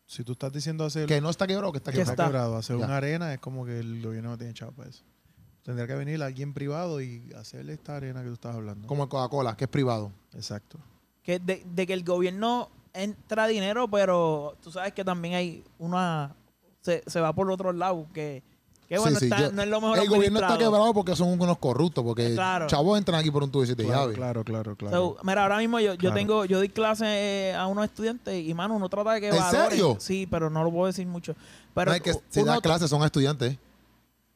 si 0.07 0.25
tú 0.25 0.33
estás 0.33 0.53
diciendo 0.53 0.85
hacer 0.85 1.07
Que 1.07 1.21
no 1.21 1.31
está 1.31 1.47
quebrado, 1.47 1.73
que 1.73 1.79
está 1.79 1.91
que 1.93 1.99
Que 1.99 2.05
quebrado. 2.05 2.13
está 2.13 2.23
está. 2.25 2.31
quebrado, 2.33 2.57
hacer 2.57 2.79
Ya. 2.79 2.85
una 2.85 2.97
arena 2.97 3.33
es 3.33 3.41
como 3.41 3.65
que 3.65 3.79
el 3.79 4.03
gobierno 4.03 4.31
no 4.31 4.39
tiene 4.39 4.53
chavo 4.53 4.73
para 4.73 4.91
eso. 4.91 5.05
Tendría 5.63 5.87
que 5.87 5.95
venir 5.95 6.21
alguien 6.23 6.53
privado 6.53 7.01
y 7.01 7.33
hacerle 7.35 7.73
esta 7.75 7.97
arena 7.97 8.21
que 8.23 8.27
tú 8.29 8.35
estás 8.35 8.55
hablando. 8.57 8.89
Como 8.89 9.05
el 9.05 9.09
Coca-Cola, 9.09 9.57
que 9.57 9.65
es 9.65 9.71
privado. 9.71 10.11
Exacto. 10.35 10.79
que 11.23 11.39
de, 11.39 11.65
de 11.65 11.87
que 11.87 11.93
el 11.93 12.03
gobierno 12.05 12.69
entra 12.95 13.47
dinero, 13.47 13.89
pero 13.89 14.57
tú 14.63 14.71
sabes 14.71 14.93
que 14.93 15.05
también 15.05 15.35
hay 15.35 15.65
una 15.79 16.35
se, 16.81 17.03
se 17.07 17.21
va 17.21 17.33
por 17.33 17.51
otro 17.51 17.73
lado 17.73 18.07
que, 18.13 18.43
que 18.89 18.99
bueno, 18.99 19.19
Sí, 19.19 19.27
sí, 19.27 19.33
está- 19.33 19.41
yo- 19.49 19.53
no 19.53 19.63
es 19.63 19.69
lo 19.69 19.81
mejor 19.81 19.99
el 20.01 20.09
gobierno 20.09 20.41
está 20.41 20.59
quebrado 20.59 20.93
porque 20.93 21.15
son 21.17 21.41
unos 21.41 21.59
corruptos, 21.59 22.03
porque 22.05 22.35
Claro. 22.35 22.67
chavos 22.67 22.99
entran 22.99 23.21
aquí 23.21 23.31
por 23.31 23.43
un 23.45 23.51
tubo 23.51 23.63
de 23.63 23.67
siete 23.69 23.85
Claro, 23.85 24.01
llaves. 24.03 24.17
claro, 24.17 24.45
claro, 24.45 24.77
claro. 24.77 24.97
So, 24.97 25.17
mira, 25.23 25.43
ahora 25.45 25.59
mismo 25.59 25.79
yo, 25.81 25.95
yo 25.95 26.13
tengo, 26.13 26.45
yo 26.45 26.59
doy 26.59 26.69
clases 26.69 27.07
eh, 27.09 27.55
a 27.57 27.67
unos 27.69 27.85
estudiantes 27.85 28.35
y 28.47 28.53
mano, 28.53 28.75
uno 28.75 28.89
trata 28.89 29.13
de 29.13 29.21
que 29.21 29.29
¿En 29.29 29.43
serio? 29.45 29.97
Sí, 30.01 30.27
pero 30.31 30.51
no 30.51 30.65
lo 30.65 30.71
puedo 30.73 30.87
decir 30.87 31.07
mucho. 31.07 31.35
Pero 31.75 31.87
no 31.91 31.95
hay 31.95 32.01
que 32.01 32.13
si 32.29 32.41
uno 32.41 32.53
da 32.53 32.61
clases, 32.61 32.91
son 32.91 33.03
estudiantes. 33.05 33.57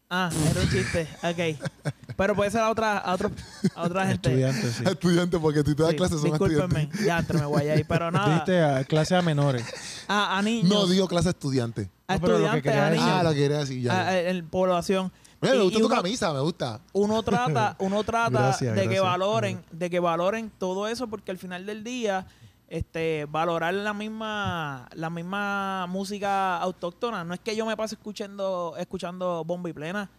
Ah, 0.09 0.31
era 0.51 0.61
un 0.61 0.69
chiste. 0.71 1.09
Ok. 1.23 1.69
Pero 2.17 2.35
puede 2.37 2.51
ser 2.51 2.61
a 2.61 2.71
otra, 2.71 2.99
a 2.99 3.13
otro, 3.15 3.31
a 3.75 3.83
otra 3.83 4.07
gente. 4.07 4.29
Estudiantes, 4.31 4.75
sí. 4.77 4.85
estudiantes, 4.87 5.41
porque 5.41 5.63
si 5.65 5.75
tú 5.75 5.83
das 5.83 5.91
Sí, 5.91 5.97
clases, 5.97 6.21
son 6.21 6.31
discúlpenme. 6.31 6.83
estudiantes. 6.85 7.05
Ya, 7.05 7.19
entre 7.19 7.39
me 7.39 7.47
voy 7.47 7.63
ahí. 7.69 7.85
Pero 7.85 8.11
nada. 8.11 8.35
Diste 8.37 8.63
a 8.63 8.85
clase 8.85 9.17
a 9.17 9.23
menores. 9.23 9.65
A, 10.09 10.39
a 10.39 10.43
niños. 10.43 10.71
No 10.71 10.87
digo 10.87 11.09
clases 11.09 11.31
estudiantes. 11.31 11.89
a 12.07 12.15
No, 12.15 12.21
pero 12.21 12.39
lo 12.39 12.51
que 12.53 12.59
estudiantes, 12.59 12.63
quería 12.73 12.87
a 12.87 12.91
decir- 12.91 13.01
niños. 13.05 13.17
Ah, 13.19 13.23
lo 13.25 13.31
que 13.31 13.37
quería 13.37 13.59
decir 13.59 13.83
ya. 13.83 13.93
a- 13.93 14.09
a- 14.09 14.21
en 14.21 14.49
población. 14.49 15.13
Oye, 15.43 15.51
me 15.53 15.59
Y- 15.59 15.63
gusta 15.65 15.79
y 15.79 15.81
tu 15.83 15.87
uno- 15.89 15.97
camisa, 15.97 16.33
me 16.33 16.41
gusta. 16.41 16.81
uno 16.93 17.23
trata, 17.23 17.77
uno 17.81 18.05
trata 18.05 18.31
Gracias, 18.31 18.75
de 18.75 18.81
que 18.83 18.87
gracias. 18.87 19.03
valoren, 19.03 19.65
de 19.73 19.91
que 19.91 20.01
valoren 20.01 20.51
todo 20.59 20.89
eso, 20.89 21.09
porque 21.09 21.31
al 21.33 21.39
final 21.39 21.67
del 21.67 21.85
día, 21.85 22.27
este, 22.69 23.27
valorar 23.29 23.75
la 23.75 23.93
misma, 23.95 24.89
la 24.95 25.11
misma 25.11 25.87
música 25.89 26.59
autóctona. 26.59 27.25
No 27.25 27.35
es 27.35 27.41
que 27.41 27.55
yo 27.57 27.65
me 27.67 27.77
pase 27.77 27.95
escuchando, 27.95 28.75
escuchando 28.79 29.45
bomba 29.45 29.69
y 29.71 29.73
plena, 29.73 30.11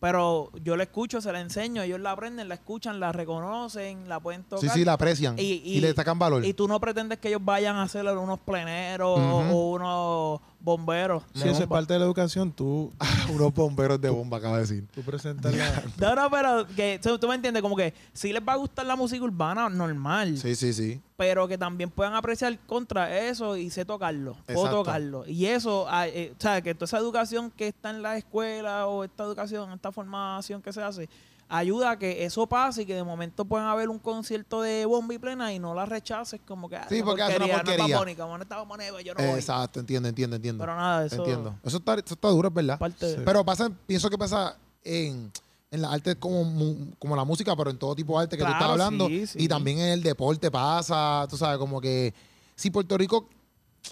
pero 0.00 0.52
yo 0.62 0.76
la 0.76 0.84
escucho, 0.84 1.20
se 1.20 1.32
la 1.32 1.40
enseño, 1.40 1.82
ellos 1.82 1.98
la 1.98 2.12
aprenden, 2.12 2.48
la 2.48 2.54
escuchan, 2.54 3.00
la 3.00 3.10
reconocen, 3.10 4.08
la 4.08 4.20
pueden 4.20 4.44
tocar. 4.44 4.60
Sí, 4.60 4.68
sí, 4.68 4.84
la 4.84 4.92
aprecian. 4.92 5.36
Y- 5.38 5.42
Y, 5.64 5.78
y- 5.78 5.80
le 5.80 5.92
sacan 5.92 6.18
valor. 6.18 6.44
Y 6.44 6.54
tú 6.54 6.68
no 6.68 6.78
pretendes 6.78 7.18
que 7.18 7.28
ellos 7.28 7.40
vayan 7.44 7.74
a 7.76 7.82
hacer 7.82 8.06
unos 8.06 8.38
pleneros 8.38 9.18
o 9.18 9.70
unos 9.70 10.40
bomberos. 10.60 11.22
Si 11.34 11.48
eso 11.48 11.62
es 11.62 11.66
parte 11.66 11.92
de 11.92 11.98
la 11.98 12.04
educación, 12.04 12.52
tú, 12.52 12.92
Unos 13.32 13.52
bomberos 13.52 14.00
de 14.00 14.10
bomba, 14.10 14.38
acaba 14.38 14.56
de 14.56 14.62
decir. 14.62 14.86
tú 14.94 15.02
presentas 15.02 15.54
la... 15.54 15.84
No, 15.98 16.14
no, 16.14 16.30
pero 16.30 16.66
que 16.74 17.00
tú, 17.02 17.28
me 17.28 17.34
entiendes, 17.34 17.62
como 17.62 17.76
que 17.76 17.94
si 18.12 18.32
les 18.32 18.42
va 18.42 18.54
a 18.54 18.56
gustar 18.56 18.86
la 18.86 18.96
música 18.96 19.22
urbana, 19.24 19.68
normal. 19.68 20.38
Sí, 20.38 20.54
sí, 20.54 20.72
sí. 20.72 21.00
Pero 21.16 21.48
que 21.48 21.58
también 21.58 21.90
puedan 21.90 22.14
apreciar 22.14 22.58
contra 22.60 23.18
eso 23.18 23.56
y 23.56 23.70
sé 23.70 23.84
tocarlo. 23.84 24.36
Puedo 24.46 24.60
Exacto. 24.60 24.78
tocarlo. 24.78 25.26
Y 25.26 25.46
eso, 25.46 25.86
ah, 25.88 26.06
eh, 26.06 26.32
o 26.36 26.40
sea, 26.40 26.62
que 26.62 26.74
toda 26.74 26.86
esa 26.86 26.98
educación 26.98 27.50
que 27.50 27.68
está 27.68 27.90
en 27.90 28.02
la 28.02 28.16
escuela 28.16 28.86
o 28.86 29.04
esta 29.04 29.24
educación, 29.24 29.72
esta 29.72 29.92
formación 29.92 30.62
que 30.62 30.72
se 30.72 30.82
hace, 30.82 31.08
ayuda 31.48 31.92
a 31.92 31.98
que 31.98 32.24
eso 32.24 32.46
pase 32.46 32.82
y 32.82 32.86
que 32.86 32.94
de 32.94 33.02
momento 33.04 33.44
puedan 33.44 33.66
haber 33.68 33.88
un 33.88 33.98
concierto 33.98 34.60
de 34.62 34.84
bomba 34.86 35.14
y 35.14 35.18
plena 35.18 35.52
y 35.52 35.58
no 35.58 35.74
la 35.74 35.86
rechaces 35.86 36.40
como 36.46 36.68
que 36.68 36.76
ah, 36.76 36.86
Sí, 36.88 37.02
porque 37.02 37.22
hace 37.22 37.36
una 37.36 37.46
no 37.46 37.52
es 37.52 37.56
porquería. 37.62 37.96
No 38.26 38.36
está 38.42 38.56
Bad 38.56 38.66
Bunny, 38.66 38.84
pues 38.90 39.04
yo 39.04 39.14
no 39.14 39.24
voy. 39.24 39.38
Exacto, 39.38 39.80
entiendo, 39.80 40.08
entiendo, 40.08 40.36
entiendo. 40.36 40.62
Pero 40.62 40.76
nada, 40.76 41.06
eso 41.06 41.16
entiendo. 41.16 41.54
Eso 41.64 41.78
está, 41.78 41.94
eso 41.94 42.14
está 42.14 42.28
duro, 42.28 42.48
es 42.48 42.54
verdad. 42.54 42.78
parte 42.78 43.06
de- 43.06 43.16
Sí. 43.16 43.22
Pero 43.24 43.44
pasa, 43.44 43.70
pienso 43.86 44.10
que 44.10 44.18
pasa 44.18 44.56
en, 44.84 45.32
en 45.70 45.82
la 45.82 45.90
arte 45.92 46.16
como, 46.16 46.76
como 46.98 47.16
la 47.16 47.24
música, 47.24 47.56
pero 47.56 47.70
en 47.70 47.78
todo 47.78 47.94
tipo 47.94 48.16
de 48.18 48.24
arte 48.24 48.36
que 48.36 48.44
tú 48.44 48.50
estás 48.50 48.62
hablando. 48.68 49.06
sí, 49.08 49.26
sí. 49.26 49.38
Y 49.42 49.48
también 49.48 49.78
en 49.78 49.88
el 49.92 50.02
deporte 50.02 50.50
pasa, 50.50 51.26
tú 51.30 51.36
sabes, 51.36 51.58
como 51.58 51.80
que 51.80 52.12
si 52.56 52.70
Puerto 52.70 52.98
Rico, 52.98 53.26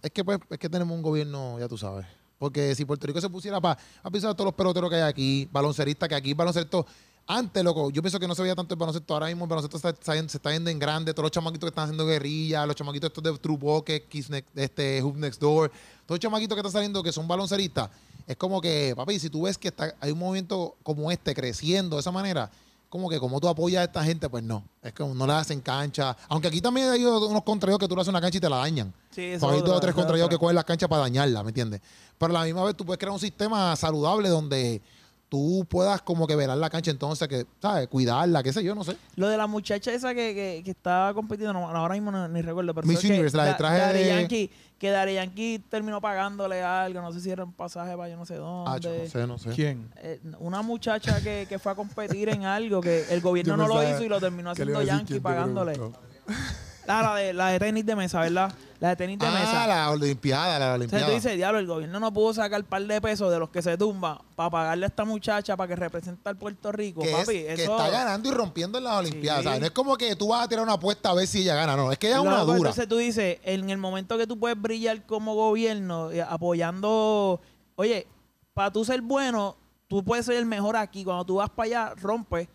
es 0.02 0.10
que 0.10 0.24
pues, 0.24 0.38
es 0.50 0.58
que 0.58 0.68
tenemos 0.68 0.94
un 0.94 1.02
gobierno, 1.02 1.58
ya 1.58 1.68
tú 1.68 1.78
sabes. 1.78 2.04
Porque 2.38 2.74
si 2.74 2.84
Puerto 2.84 3.06
Rico 3.06 3.18
se 3.18 3.30
pusiera 3.30 3.58
para 3.62 3.78
a 4.02 4.10
pensar 4.10 4.34
todos 4.34 4.46
los 4.48 4.54
peloteros 4.54 4.90
que 4.90 4.96
hay 4.96 5.02
aquí, 5.02 5.48
balonceristas 5.50 6.06
que 6.06 6.14
aquí, 6.14 6.34
baloncesto. 6.34 6.84
Antes, 7.28 7.64
loco, 7.64 7.90
yo 7.90 8.02
pienso 8.02 8.20
que 8.20 8.28
no 8.28 8.34
se 8.36 8.42
veía 8.42 8.54
tanto 8.54 8.74
el 8.74 8.78
baloncesto. 8.78 9.12
Ahora 9.14 9.26
mismo 9.26 9.44
el 9.44 9.48
baloncesto 9.50 9.76
está- 9.78 9.90
está- 9.90 10.28
se 10.28 10.36
está 10.36 10.52
yendo 10.52 10.70
en 10.70 10.78
grande. 10.78 11.12
Todos 11.12 11.24
los 11.24 11.30
chamaquitos 11.32 11.66
que 11.66 11.70
están 11.70 11.84
haciendo 11.84 12.06
guerrilla, 12.06 12.64
los 12.66 12.76
chamaquitos 12.76 13.08
estos 13.08 13.24
de 13.24 13.36
True 13.38 13.56
Bokeh, 13.56 14.04
Kiss 14.08 14.30
Next- 14.30 14.46
este, 14.54 15.02
Hoop 15.02 15.16
Next 15.16 15.40
Door, 15.40 15.70
todos 16.06 16.16
los 16.16 16.20
chamaquitos 16.20 16.54
que 16.54 16.60
están 16.60 16.72
saliendo 16.72 17.02
que 17.02 17.10
son 17.10 17.26
balonceristas. 17.26 17.90
Es 18.28 18.36
como 18.36 18.60
que, 18.60 18.92
papi, 18.96 19.18
si 19.18 19.28
tú 19.28 19.42
ves 19.42 19.58
que 19.58 19.68
está, 19.68 19.92
hay 20.00 20.12
un 20.12 20.18
movimiento 20.20 20.76
como 20.84 21.10
este 21.10 21.34
creciendo 21.34 21.96
de 21.96 22.00
esa 22.00 22.12
manera, 22.12 22.48
como 22.88 23.08
que 23.10 23.18
como 23.18 23.40
tú 23.40 23.48
apoyas 23.48 23.80
a 23.80 23.84
esta 23.84 24.04
gente, 24.04 24.28
pues 24.28 24.44
no. 24.44 24.62
Es 24.80 24.92
que 24.92 25.04
no 25.04 25.26
le 25.26 25.32
hacen 25.32 25.60
cancha. 25.60 26.16
Aunque 26.28 26.46
aquí 26.46 26.60
también 26.60 26.88
hay 26.90 27.04
unos 27.04 27.42
contrarios 27.42 27.80
que 27.80 27.88
tú 27.88 27.96
le 27.96 28.02
haces 28.02 28.08
una 28.10 28.20
cancha 28.20 28.38
y 28.38 28.40
te 28.40 28.48
la 28.48 28.58
dañan. 28.58 28.94
Sí, 29.10 29.22
eso 29.22 29.40
Porque 29.40 29.56
hay 29.56 29.62
dos 29.66 29.76
o 29.76 29.80
tres 29.80 29.94
contrarios 29.96 30.28
que 30.28 30.38
cogen 30.38 30.54
las 30.54 30.64
canchas 30.64 30.88
para 30.88 31.02
dañarla, 31.02 31.42
¿me 31.42 31.50
entiendes? 31.50 31.80
Pero 32.16 32.30
a 32.36 32.38
la 32.40 32.44
misma 32.44 32.62
vez 32.64 32.76
tú 32.76 32.86
puedes 32.86 32.98
crear 33.00 33.12
un 33.12 33.18
sistema 33.18 33.74
saludable 33.74 34.28
donde 34.28 34.80
tú 35.28 35.66
puedas 35.68 36.02
como 36.02 36.26
que 36.26 36.36
velar 36.36 36.56
la 36.58 36.70
cancha 36.70 36.90
entonces, 36.90 37.26
que, 37.28 37.46
¿sabes? 37.60 37.88
Cuidarla, 37.88 38.42
qué 38.42 38.52
sé 38.52 38.62
yo, 38.62 38.74
no 38.74 38.84
sé. 38.84 38.96
Lo 39.16 39.28
de 39.28 39.36
la 39.36 39.46
muchacha 39.46 39.92
esa 39.92 40.14
que, 40.14 40.34
que, 40.34 40.62
que 40.64 40.70
estaba 40.70 41.12
compitiendo, 41.14 41.52
no, 41.52 41.68
ahora 41.68 41.94
mismo 41.94 42.10
no, 42.12 42.28
ni 42.28 42.42
recuerdo, 42.42 42.72
pero 42.74 42.86
Miss 42.86 43.02
Universe, 43.04 43.36
la 43.36 43.44
de 43.46 43.54
traje 43.54 43.78
Daddy 43.78 43.98
de- 43.98 44.06
Yankee, 44.08 44.50
que 44.78 44.90
Daddy 44.90 45.14
Yankee 45.14 45.58
terminó 45.68 46.00
pagándole 46.00 46.62
algo, 46.62 47.00
no 47.00 47.12
sé 47.12 47.20
si 47.20 47.30
era 47.30 47.42
un 47.44 47.52
pasaje 47.52 47.96
para 47.96 48.08
yo 48.08 48.16
no 48.16 48.24
sé 48.26 48.34
Ah, 48.34 48.78
yo 48.80 48.90
dónde. 48.90 49.04
no 49.04 49.10
sé, 49.10 49.26
no 49.26 49.38
sé. 49.38 49.50
¿Quién? 49.50 49.90
Eh, 49.96 50.20
una 50.38 50.62
muchacha 50.62 51.20
que, 51.20 51.46
que 51.48 51.58
fue 51.58 51.72
a 51.72 51.74
competir 51.74 52.28
en 52.28 52.44
algo 52.44 52.80
que 52.80 53.04
el 53.10 53.20
gobierno 53.22 53.56
no 53.56 53.66
lo 53.66 53.82
hizo 53.82 54.04
y 54.04 54.08
lo 54.08 54.20
terminó 54.20 54.50
haciendo 54.50 54.82
Yankee 54.82 55.18
pagándole. 55.20 55.78
Ah, 56.88 57.02
la 57.02 57.14
de, 57.16 57.32
la 57.32 57.48
de 57.48 57.58
tenis 57.58 57.84
de 57.86 57.96
mesa, 57.96 58.20
¿verdad? 58.20 58.52
La 58.80 58.90
de 58.90 58.96
tenis 58.96 59.18
de 59.18 59.26
Ah, 59.26 59.30
mesa. 59.30 59.66
la 59.66 59.90
Olimpiada, 59.90 60.58
la 60.58 60.74
Olimpiada. 60.74 61.06
tú 61.06 61.12
dices, 61.12 61.34
diablo, 61.36 61.58
el 61.58 61.66
gobierno 61.66 61.98
no 61.98 62.12
pudo 62.12 62.34
sacar 62.34 62.62
par 62.64 62.82
de 62.82 63.00
pesos 63.00 63.30
de 63.32 63.38
los 63.38 63.48
que 63.50 63.62
se 63.62 63.76
tumba 63.78 64.20
para 64.34 64.50
pagarle 64.50 64.84
a 64.86 64.88
esta 64.88 65.04
muchacha 65.04 65.56
para 65.56 65.68
que 65.68 65.76
represente 65.76 66.28
al 66.28 66.36
Puerto 66.36 66.70
Rico, 66.72 67.00
que, 67.02 67.10
es- 67.10 67.16
papi. 67.18 67.32
que 67.32 67.52
eso, 67.54 67.76
está 67.78 67.88
ganando 67.90 68.28
y 68.28 68.32
rompiendo 68.32 68.78
en 68.78 68.84
las 68.84 68.94
Olimpiadas. 68.98 69.58
No 69.60 69.66
es 69.66 69.72
como 69.72 69.96
que 69.96 70.14
tú 70.16 70.28
vas 70.28 70.44
a 70.44 70.48
tirar 70.48 70.62
una 70.64 70.74
apuesta 70.74 71.10
a 71.10 71.14
ver 71.14 71.26
si 71.26 71.40
ella 71.42 71.54
gana, 71.54 71.74
no. 71.76 71.90
Es 71.90 71.98
que 71.98 72.08
ella 72.08 72.16
es 72.16 72.22
una 72.22 72.40
dura. 72.42 72.56
Entonces 72.58 72.86
tú 72.88 72.96
dices, 72.98 73.38
en 73.44 73.70
el 73.70 73.78
momento 73.78 74.18
que 74.18 74.26
tú 74.26 74.38
puedes 74.38 74.60
brillar 74.60 75.04
como 75.06 75.34
gobierno, 75.34 76.10
eh, 76.10 76.22
apoyando, 76.22 77.40
oye, 77.76 78.06
para 78.54 78.70
tú 78.70 78.84
ser 78.84 79.00
bueno, 79.02 79.56
tú 79.88 80.04
puedes 80.04 80.26
ser 80.26 80.36
el 80.36 80.46
mejor 80.46 80.76
aquí. 80.76 81.04
Cuando 81.04 81.24
tú 81.24 81.36
vas 81.36 81.50
para 81.50 81.66
allá, 81.66 81.94
rompes. 82.00 82.48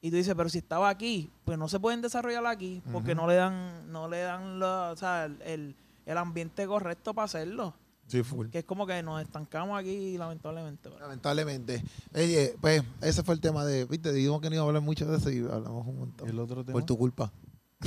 Y 0.00 0.10
tú 0.10 0.16
dices, 0.16 0.34
pero 0.34 0.48
si 0.48 0.58
estaba 0.58 0.88
aquí, 0.88 1.30
pues 1.44 1.58
no 1.58 1.68
se 1.68 1.78
pueden 1.78 2.00
desarrollar 2.00 2.46
aquí 2.46 2.82
porque 2.90 3.12
Ujú. 3.12 3.20
no 3.22 3.26
le 3.28 3.34
dan, 3.34 3.92
no 3.92 4.08
le 4.08 4.20
dan 4.20 4.58
la- 4.58 4.90
o 4.92 4.96
sea, 4.96 5.26
el, 5.26 5.40
el- 5.42 5.76
el 6.06 6.18
ambiente 6.18 6.66
correcto 6.66 7.12
para 7.14 7.26
hacerlo. 7.26 7.74
Sí, 8.06 8.22
full. 8.24 8.48
Que 8.48 8.58
es 8.60 8.64
como 8.64 8.86
que 8.86 9.02
nos 9.02 9.20
estancamos 9.22 9.78
aquí, 9.78 10.16
lamentablemente. 10.18 10.88
pero- 10.88 10.98
Lamentablemente. 11.00 11.84
Oye, 12.14 12.56
pues 12.60 12.82
ese 13.02 13.22
fue 13.22 13.34
el 13.34 13.40
tema 13.40 13.64
de, 13.64 13.84
viste, 13.84 14.12
dijimos 14.12 14.40
que 14.40 14.48
no 14.48 14.56
iba 14.56 14.64
a 14.64 14.66
hablar 14.66 14.82
mucho 14.82 15.06
de 15.06 15.16
eso 15.18 15.30
y 15.30 15.38
hablamos 15.40 15.86
un 15.86 15.98
montón. 15.98 16.28
El 16.28 16.38
otro 16.40 16.64
tema. 16.64 16.72
Por 16.72 16.84
tu 16.84 16.96
culpa. 16.98 17.30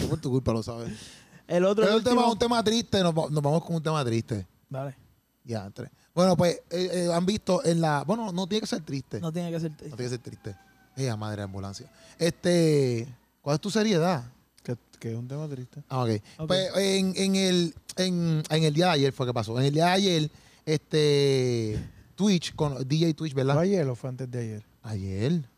Por 0.09 0.19
tu 0.21 0.29
culpa, 0.29 0.53
lo 0.53 0.63
sabes. 0.63 0.93
El 1.47 1.65
otro 1.65 1.83
Pero 1.83 1.97
el 1.97 1.97
último- 1.97 2.15
tema, 2.21 2.31
un 2.31 2.39
tema 2.39 2.63
triste, 2.63 3.03
nos, 3.03 3.13
nos 3.13 3.43
vamos 3.43 3.65
con 3.65 3.75
un 3.75 3.83
tema 3.83 4.03
triste. 4.05 4.47
Dale, 4.69 4.95
Ya, 5.43 5.69
tres. 5.71 5.89
Bueno, 6.15 6.37
pues 6.37 6.55
eh, 6.69 6.89
eh, 6.93 7.09
han 7.13 7.25
visto 7.25 7.65
en 7.65 7.81
la. 7.81 8.03
Bueno, 8.05 8.31
no 8.31 8.47
tiene 8.47 8.61
que 8.61 8.67
ser 8.67 8.81
triste. 8.81 9.19
No, 9.19 9.27
no 9.27 9.33
tiene 9.33 9.51
que 9.51 9.59
ser... 9.59 9.75
tiene 9.75 9.95
que 9.97 10.09
ser 10.09 10.19
triste. 10.19 10.55
Ella, 10.95 11.15
madre 11.15 11.37
de 11.37 11.43
ambulancia. 11.43 11.89
Este. 12.19 13.07
¿Cuál 13.41 13.55
es 13.55 13.61
tu 13.61 13.69
seriedad? 13.71 14.23
Que, 14.63 14.75
que 14.99 15.11
es 15.11 15.17
un 15.17 15.27
tema 15.27 15.47
triste. 15.49 15.83
Ah, 15.89 16.03
ok. 16.03 16.09
Ok. 16.39 16.47
Pues 16.47 16.69
en, 16.77 17.13
en 17.17 17.35
el, 17.35 17.75
en, 17.97 18.43
en 18.49 18.63
el 18.63 18.73
día 18.73 18.85
de 18.87 18.91
ayer 18.91 19.11
fue 19.13 19.25
que 19.25 19.33
pasó. 19.33 19.59
En 19.59 19.65
el 19.65 19.73
día 19.73 19.85
de 19.87 19.91
ayer, 19.91 20.31
este. 20.65 21.89
Twitch, 22.15 22.53
con 22.55 22.87
DJ 22.87 23.13
Twitch, 23.15 23.33
¿Fue 23.33 23.43
¿verdad? 23.43 23.59
ayer 23.61 23.87
o 23.87 23.95
fue 23.95 24.09
antes 24.09 24.29
de 24.29 24.39
ayer? 24.39 24.63
Ayer. 24.83 25.49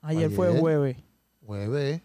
Ayer 0.00 0.30
fue 0.30 0.48
Ayer. 0.48 0.60
jueves. 0.60 0.96
Jueves. 1.46 2.00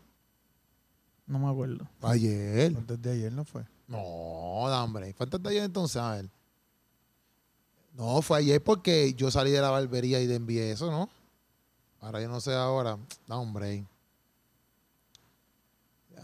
No 1.25 1.39
me 1.39 1.49
acuerdo. 1.49 1.87
Ayer. 2.03 2.73
Antes 2.77 3.01
de 3.01 3.11
ayer 3.11 3.31
no 3.33 3.43
fue. 3.43 3.63
No, 3.87 4.65
da, 4.69 4.83
hombre. 4.83 5.13
Fue 5.13 5.23
antes 5.25 5.41
de 5.41 5.49
ayer 5.49 5.63
entonces, 5.63 5.97
a 5.97 6.11
ver. 6.15 6.29
No, 7.93 8.21
fue 8.21 8.37
ayer 8.37 8.63
porque 8.63 9.13
yo 9.15 9.31
salí 9.31 9.49
de 9.49 9.59
la 9.61 9.71
barbería 9.71 10.21
y 10.21 10.27
te 10.27 10.35
envié 10.35 10.71
eso, 10.71 10.91
¿no? 10.91 11.09
Ahora 12.01 12.21
yo 12.21 12.29
no 12.29 12.39
sé 12.39 12.53
ahora. 12.53 12.97
Da, 13.27 13.37
hombre. 13.37 13.85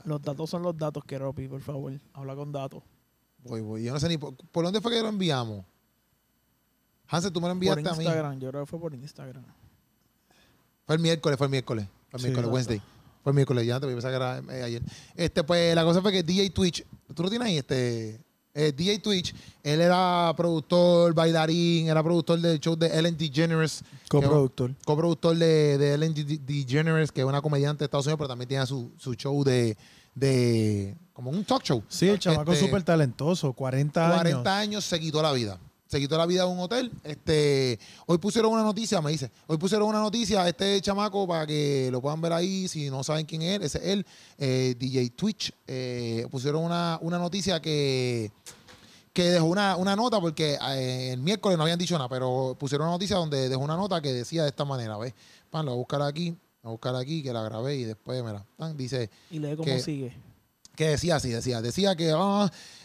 Los 0.05 0.21
datos 0.21 0.49
son 0.49 0.63
los 0.63 0.77
datos, 0.77 1.03
Keropi, 1.05 1.47
por 1.47 1.61
favor. 1.61 1.93
Habla 2.13 2.35
con 2.35 2.51
datos. 2.51 2.83
Voy, 3.43 3.61
voy. 3.61 3.83
Yo 3.83 3.93
no 3.93 3.99
sé 3.99 4.07
ni 4.09 4.17
por, 4.17 4.35
¿por 4.35 4.65
dónde 4.65 4.81
fue 4.81 4.91
que 4.91 5.01
lo 5.01 5.09
enviamos. 5.09 5.65
Hansel, 7.07 7.31
tú 7.31 7.39
me 7.41 7.47
lo 7.47 7.53
Por 7.53 7.63
enviaste 7.63 7.89
a 7.89 7.93
mí. 7.93 8.03
Instagram, 8.05 8.39
yo 8.39 8.49
creo 8.49 8.61
que 8.63 8.69
fue 8.69 8.79
por 8.79 8.93
Instagram. 8.93 9.43
Fue 10.85 10.95
el 10.95 11.01
miércoles, 11.01 11.37
fue 11.37 11.47
el 11.47 11.51
miércoles. 11.51 11.87
Fue 12.09 12.17
el 12.17 12.21
Sí, 12.21 12.27
miércoles, 12.27 12.49
exacto. 12.49 12.53
Wednesday. 12.55 12.81
Fue 13.23 13.31
el 13.31 13.35
miércoles, 13.35 13.65
ya 13.67 13.79
te 13.79 13.85
voy 13.85 13.93
a 13.93 13.95
pensar 13.95 14.11
que 14.11 14.15
era 14.15 14.57
eh, 14.57 14.63
ayer. 14.63 14.81
Este, 15.15 15.43
pues 15.43 15.75
la 15.75 15.83
cosa 15.83 16.01
fue 16.01 16.11
que 16.11 16.23
DJ 16.23 16.49
Twitch, 16.49 16.85
tú 17.13 17.23
lo 17.23 17.29
tienes 17.29 17.47
ahí, 17.47 17.57
este. 17.57 18.19
Eh, 18.53 18.71
DJ 18.75 18.99
Twitch, 18.99 19.33
él 19.63 19.81
era 19.81 20.33
productor, 20.37 21.13
bailarín, 21.13 21.87
era 21.87 22.03
productor 22.03 22.39
del 22.39 22.59
show 22.59 22.75
de 22.75 22.87
Ellen 22.87 23.17
DeGeneres, 23.17 23.83
Coproductor. 24.09 24.75
coproductor 24.85 25.35
de, 25.37 25.77
de 25.77 25.93
Ellen 25.95 26.13
De- 26.13 26.23
DeGeneres, 26.37 27.11
que 27.11 27.21
es 27.21 27.27
una 27.27 27.41
comediante 27.41 27.79
de 27.79 27.85
Estados 27.85 28.05
Unidos, 28.05 28.17
pero 28.19 28.27
también 28.27 28.47
tiene 28.47 28.65
su, 28.65 28.91
su 28.97 29.15
show 29.15 29.43
de, 29.43 29.75
de. 30.15 30.95
como 31.13 31.31
un 31.31 31.43
talk 31.43 31.63
show. 31.63 31.83
Sí, 31.87 32.09
el 32.09 32.19
chamaco 32.19 32.51
es 32.51 32.57
Este, 32.59 32.67
súper 32.69 32.83
talentoso. 32.83 33.53
40 33.53 34.05
años. 34.05 34.17
40 34.21 34.57
años 34.59 34.85
se 34.85 34.99
quitó 34.99 35.21
la 35.21 35.31
vida. 35.31 35.59
Se 35.93 35.99
quitó 35.99 36.17
la 36.17 36.25
vida 36.25 36.43
de 36.43 36.49
un 36.51 36.57
hotel. 36.59 36.91
Este, 37.03 37.77
hoy 38.07 38.17
pusieron 38.17 38.51
una 38.51 38.63
noticia, 38.63 38.99
me 38.99 39.11
dice. 39.11 39.29
Hoy 39.45 39.57
pusieron 39.59 39.87
una 39.87 39.99
noticia, 39.99 40.47
este 40.49 40.81
chamaco, 40.81 41.27
para 41.27 41.45
que 41.45 41.89
lo 41.91 42.01
puedan 42.01 42.19
ver 42.19 42.33
ahí, 42.33 42.67
si 42.67 42.89
no 42.89 43.03
saben 43.03 43.27
quién 43.27 43.43
es 43.43 43.61
ese 43.61 43.77
es 43.77 43.83
él, 43.85 44.05
eh, 44.39 44.73
DJ 44.79 45.11
Twitch. 45.11 45.53
eh, 45.67 46.25
pusieron 46.31 46.63
una, 46.63 46.97
una 47.03 47.19
noticia 47.19 47.61
que, 47.61 48.31
que 49.13 49.25
dejó 49.25 49.45
una, 49.45 49.75
una 49.75 49.95
nota, 49.95 50.19
porque 50.19 50.57
eh, 50.71 51.11
el 51.13 51.19
miércoles 51.19 51.59
no 51.59 51.63
habían 51.63 51.77
dicho 51.77 51.93
nada, 51.95 52.09
pero 52.09 52.57
pusieron 52.59 52.87
una 52.87 52.95
noticia 52.95 53.15
donde 53.17 53.47
dejó 53.47 53.61
una 53.61 53.77
nota 53.77 54.01
que 54.01 54.11
decía 54.13 54.41
de 54.41 54.49
esta 54.49 54.65
manera, 54.65 54.97
¿ves? 54.97 55.13
Pan, 55.51 55.63
lo 55.67 55.73
voy 55.73 55.77
a 55.77 55.81
buscar 55.81 56.01
aquí, 56.01 56.29
lo 56.31 56.35
voy 56.63 56.69
a 56.69 56.71
buscar 56.71 56.95
aquí, 56.95 57.21
que 57.21 57.31
la 57.31 57.43
grabé 57.43 57.75
y 57.75 57.83
después, 57.83 58.23
mira, 58.23 58.43
tan, 58.57 58.75
dice, 58.75 59.11
Y 59.29 59.37
lee 59.37 59.51
cómo 59.55 59.65
Que- 59.65 59.79
sigue. 59.79 60.11
Que 60.75 60.87
decía 60.89 61.17
así, 61.17 61.29
decía, 61.29 61.61
decía 61.61 61.95
que 61.95 62.11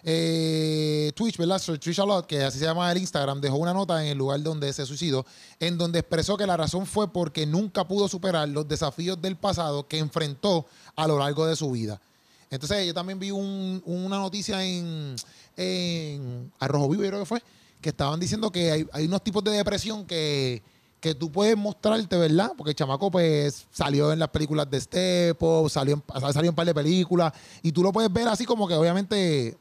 eh, 0.05 1.13
Twitch, 1.15 1.37
¿verdad? 1.39 1.59
Sir 1.59 2.01
Alot, 2.01 2.27
que 2.27 2.45
así 2.45 2.59
se 2.59 2.65
llama 2.67 2.91
el 2.93 2.99
Instagram, 2.99 3.41
dejó 3.41 3.57
una 3.57 3.73
nota 3.73 4.03
en 4.05 4.11
el 4.11 4.19
lugar 4.19 4.43
donde 4.43 4.73
se 4.73 4.85
suicidó, 4.87 5.25
en 5.59 5.79
donde 5.79 6.01
expresó 6.01 6.37
que 6.37 6.47
la 6.47 6.57
razón 6.57 6.87
fue 6.87 7.13
porque 7.13 7.47
nunca 7.47 7.87
pudo 7.89 8.09
superar 8.09 8.49
los 8.49 8.69
desafíos 8.69 9.21
del 9.21 9.37
pasado 9.37 9.89
que 9.89 9.99
enfrentó 9.99 10.67
a 10.97 11.07
lo 11.07 11.19
largo 11.19 11.47
de 11.47 11.57
su 11.57 11.71
vida. 11.71 12.01
Entonces 12.51 12.87
yo 12.87 12.95
también 12.95 13.19
vi 13.19 13.31
un- 13.31 13.83
una 13.85 14.19
noticia 14.19 14.65
en, 14.65 15.17
en 15.57 16.53
Arrojo 16.59 16.89
Vivo, 16.91 17.03
creo 17.05 17.21
que 17.21 17.27
fue, 17.27 17.43
que 17.81 17.91
estaban 17.91 18.19
diciendo 18.21 18.51
que 18.51 18.71
hay, 18.71 18.87
hay 18.93 19.05
unos 19.07 19.23
tipos 19.23 19.43
de 19.45 19.51
depresión 19.53 20.07
que, 20.07 20.63
que 21.01 21.15
tú 21.15 21.31
puedes 21.31 21.57
mostrarte, 21.57 22.17
¿verdad? 22.17 22.53
Porque 22.57 22.71
el 22.71 22.77
chamaco 22.77 23.11
pues 23.11 23.67
salió 23.71 24.13
en 24.13 24.19
las 24.19 24.29
películas 24.29 24.69
de 24.71 24.81
Step 24.81 25.43
Up, 25.43 25.71
salió 25.71 25.95
en, 25.95 26.03
salió 26.21 26.41
en 26.43 26.49
un 26.51 26.55
par 26.55 26.67
de 26.67 26.75
películas, 26.75 27.33
y 27.63 27.73
tú 27.73 27.83
lo 27.83 27.93
puedes 27.93 28.13
ver 28.13 28.27
así 28.29 28.45
como 28.45 28.67
que 28.67 28.75
obviamente 28.75 29.57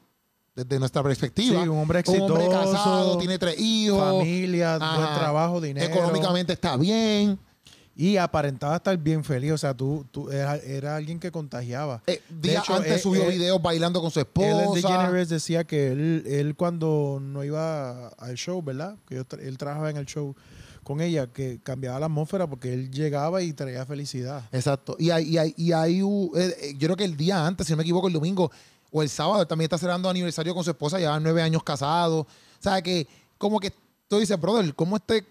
desde 0.54 0.78
nuestra 0.80 1.02
perspectiva. 1.04 1.62
Sí, 1.62 1.68
un 1.68 1.78
hombre 1.78 2.02
un 2.06 2.20
hombre 2.22 2.44
exitoso, 2.44 2.50
casado, 2.72 3.18
tiene 3.18 3.38
tres 3.38 3.58
hijos, 3.60 4.00
Familia, 4.18 4.78
buen 4.78 5.14
trabajo, 5.14 5.60
dinero. 5.60 5.86
económicamente 5.86 6.52
está 6.52 6.76
bien. 6.76 7.38
Y 8.00 8.16
aparentaba 8.16 8.76
estar 8.76 8.96
bien 8.96 9.24
feliz. 9.24 9.50
O 9.50 9.58
sea, 9.58 9.74
tú, 9.74 10.06
tú 10.12 10.30
era, 10.30 10.54
era 10.56 10.94
alguien 10.94 11.18
que 11.18 11.32
contagiaba. 11.32 12.00
Eh, 12.06 12.22
De 12.28 12.50
días 12.50 12.62
hecho, 12.62 12.74
antes 12.76 12.92
eh, 12.92 12.98
subió 13.00 13.24
eh, 13.24 13.30
videos 13.30 13.60
bailando 13.60 14.00
con 14.00 14.12
su 14.12 14.20
esposa. 14.20 14.70
DeGeneres 14.72 15.28
decía 15.28 15.64
que 15.64 15.90
él, 15.90 16.22
él 16.28 16.54
cuando 16.54 17.18
no 17.20 17.42
iba 17.42 18.06
al 18.10 18.36
show, 18.36 18.62
¿verdad? 18.62 18.94
Que 19.04 19.16
yo 19.16 19.24
tra- 19.26 19.40
él 19.42 19.58
trabajaba 19.58 19.90
en 19.90 19.96
el 19.96 20.06
show 20.06 20.36
con 20.88 21.00
ella, 21.00 21.28
que 21.28 21.60
cambiaba 21.62 22.00
la 22.00 22.06
atmósfera 22.06 22.48
porque 22.48 22.72
él 22.72 22.90
llegaba 22.90 23.42
y 23.42 23.52
traía 23.52 23.86
felicidad. 23.86 24.48
Exacto. 24.50 24.96
Y 24.98 25.10
hay, 25.10 25.28
y 25.28 25.38
hay, 25.38 25.54
y 25.56 25.72
hay 25.72 26.00
eh, 26.00 26.56
eh, 26.60 26.74
yo 26.76 26.88
creo 26.88 26.96
que 26.96 27.04
el 27.04 27.16
día 27.16 27.46
antes, 27.46 27.66
si 27.66 27.72
no 27.72 27.76
me 27.76 27.82
equivoco, 27.84 28.08
el 28.08 28.14
domingo 28.14 28.50
o 28.90 29.02
el 29.02 29.08
sábado, 29.08 29.42
él 29.42 29.46
también 29.46 29.66
está 29.66 29.78
celebrando 29.78 30.08
aniversario 30.08 30.54
con 30.54 30.64
su 30.64 30.70
esposa, 30.70 30.98
llevan 30.98 31.22
nueve 31.22 31.42
años 31.42 31.62
casados. 31.62 32.22
O 32.26 32.62
sea, 32.62 32.82
que 32.82 33.06
como 33.36 33.60
que 33.60 33.72
tú 34.08 34.18
dices, 34.18 34.40
brother, 34.40 34.74
¿cómo 34.74 34.96
este 34.96 35.24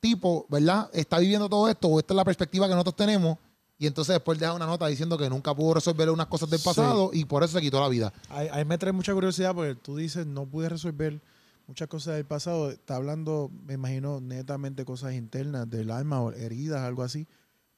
tipo, 0.00 0.46
verdad, 0.48 0.90
está 0.92 1.18
viviendo 1.18 1.48
todo 1.48 1.68
esto? 1.68 1.88
O 1.88 1.98
esta 2.00 2.14
es 2.14 2.16
la 2.16 2.24
perspectiva 2.24 2.66
que 2.66 2.72
nosotros 2.72 2.96
tenemos. 2.96 3.38
Y 3.78 3.86
entonces 3.86 4.14
después 4.14 4.38
deja 4.38 4.54
una 4.54 4.66
nota 4.66 4.86
diciendo 4.86 5.18
que 5.18 5.28
nunca 5.28 5.54
pudo 5.54 5.74
resolver 5.74 6.08
unas 6.08 6.28
cosas 6.28 6.48
del 6.48 6.60
Sí. 6.60 6.64
pasado 6.64 7.10
y 7.12 7.24
por 7.24 7.42
eso 7.42 7.54
se 7.54 7.60
quitó 7.60 7.80
la 7.80 7.88
vida. 7.88 8.12
Ahí 8.30 8.64
me 8.64 8.78
trae 8.78 8.92
mucha 8.92 9.12
curiosidad 9.12 9.54
porque 9.54 9.74
tú 9.74 9.96
dices, 9.96 10.26
no 10.26 10.46
pude 10.46 10.68
resolver 10.68 11.20
muchas 11.66 11.88
cosas 11.88 12.16
del 12.16 12.24
pasado. 12.24 12.70
Está 12.70 12.96
hablando, 12.96 13.50
me 13.66 13.74
imagino, 13.74 14.20
netamente 14.20 14.84
cosas 14.84 15.14
internas 15.14 15.68
del 15.68 15.90
alma 15.90 16.20
o 16.20 16.32
heridas, 16.32 16.80
algo 16.82 17.02
así. 17.02 17.26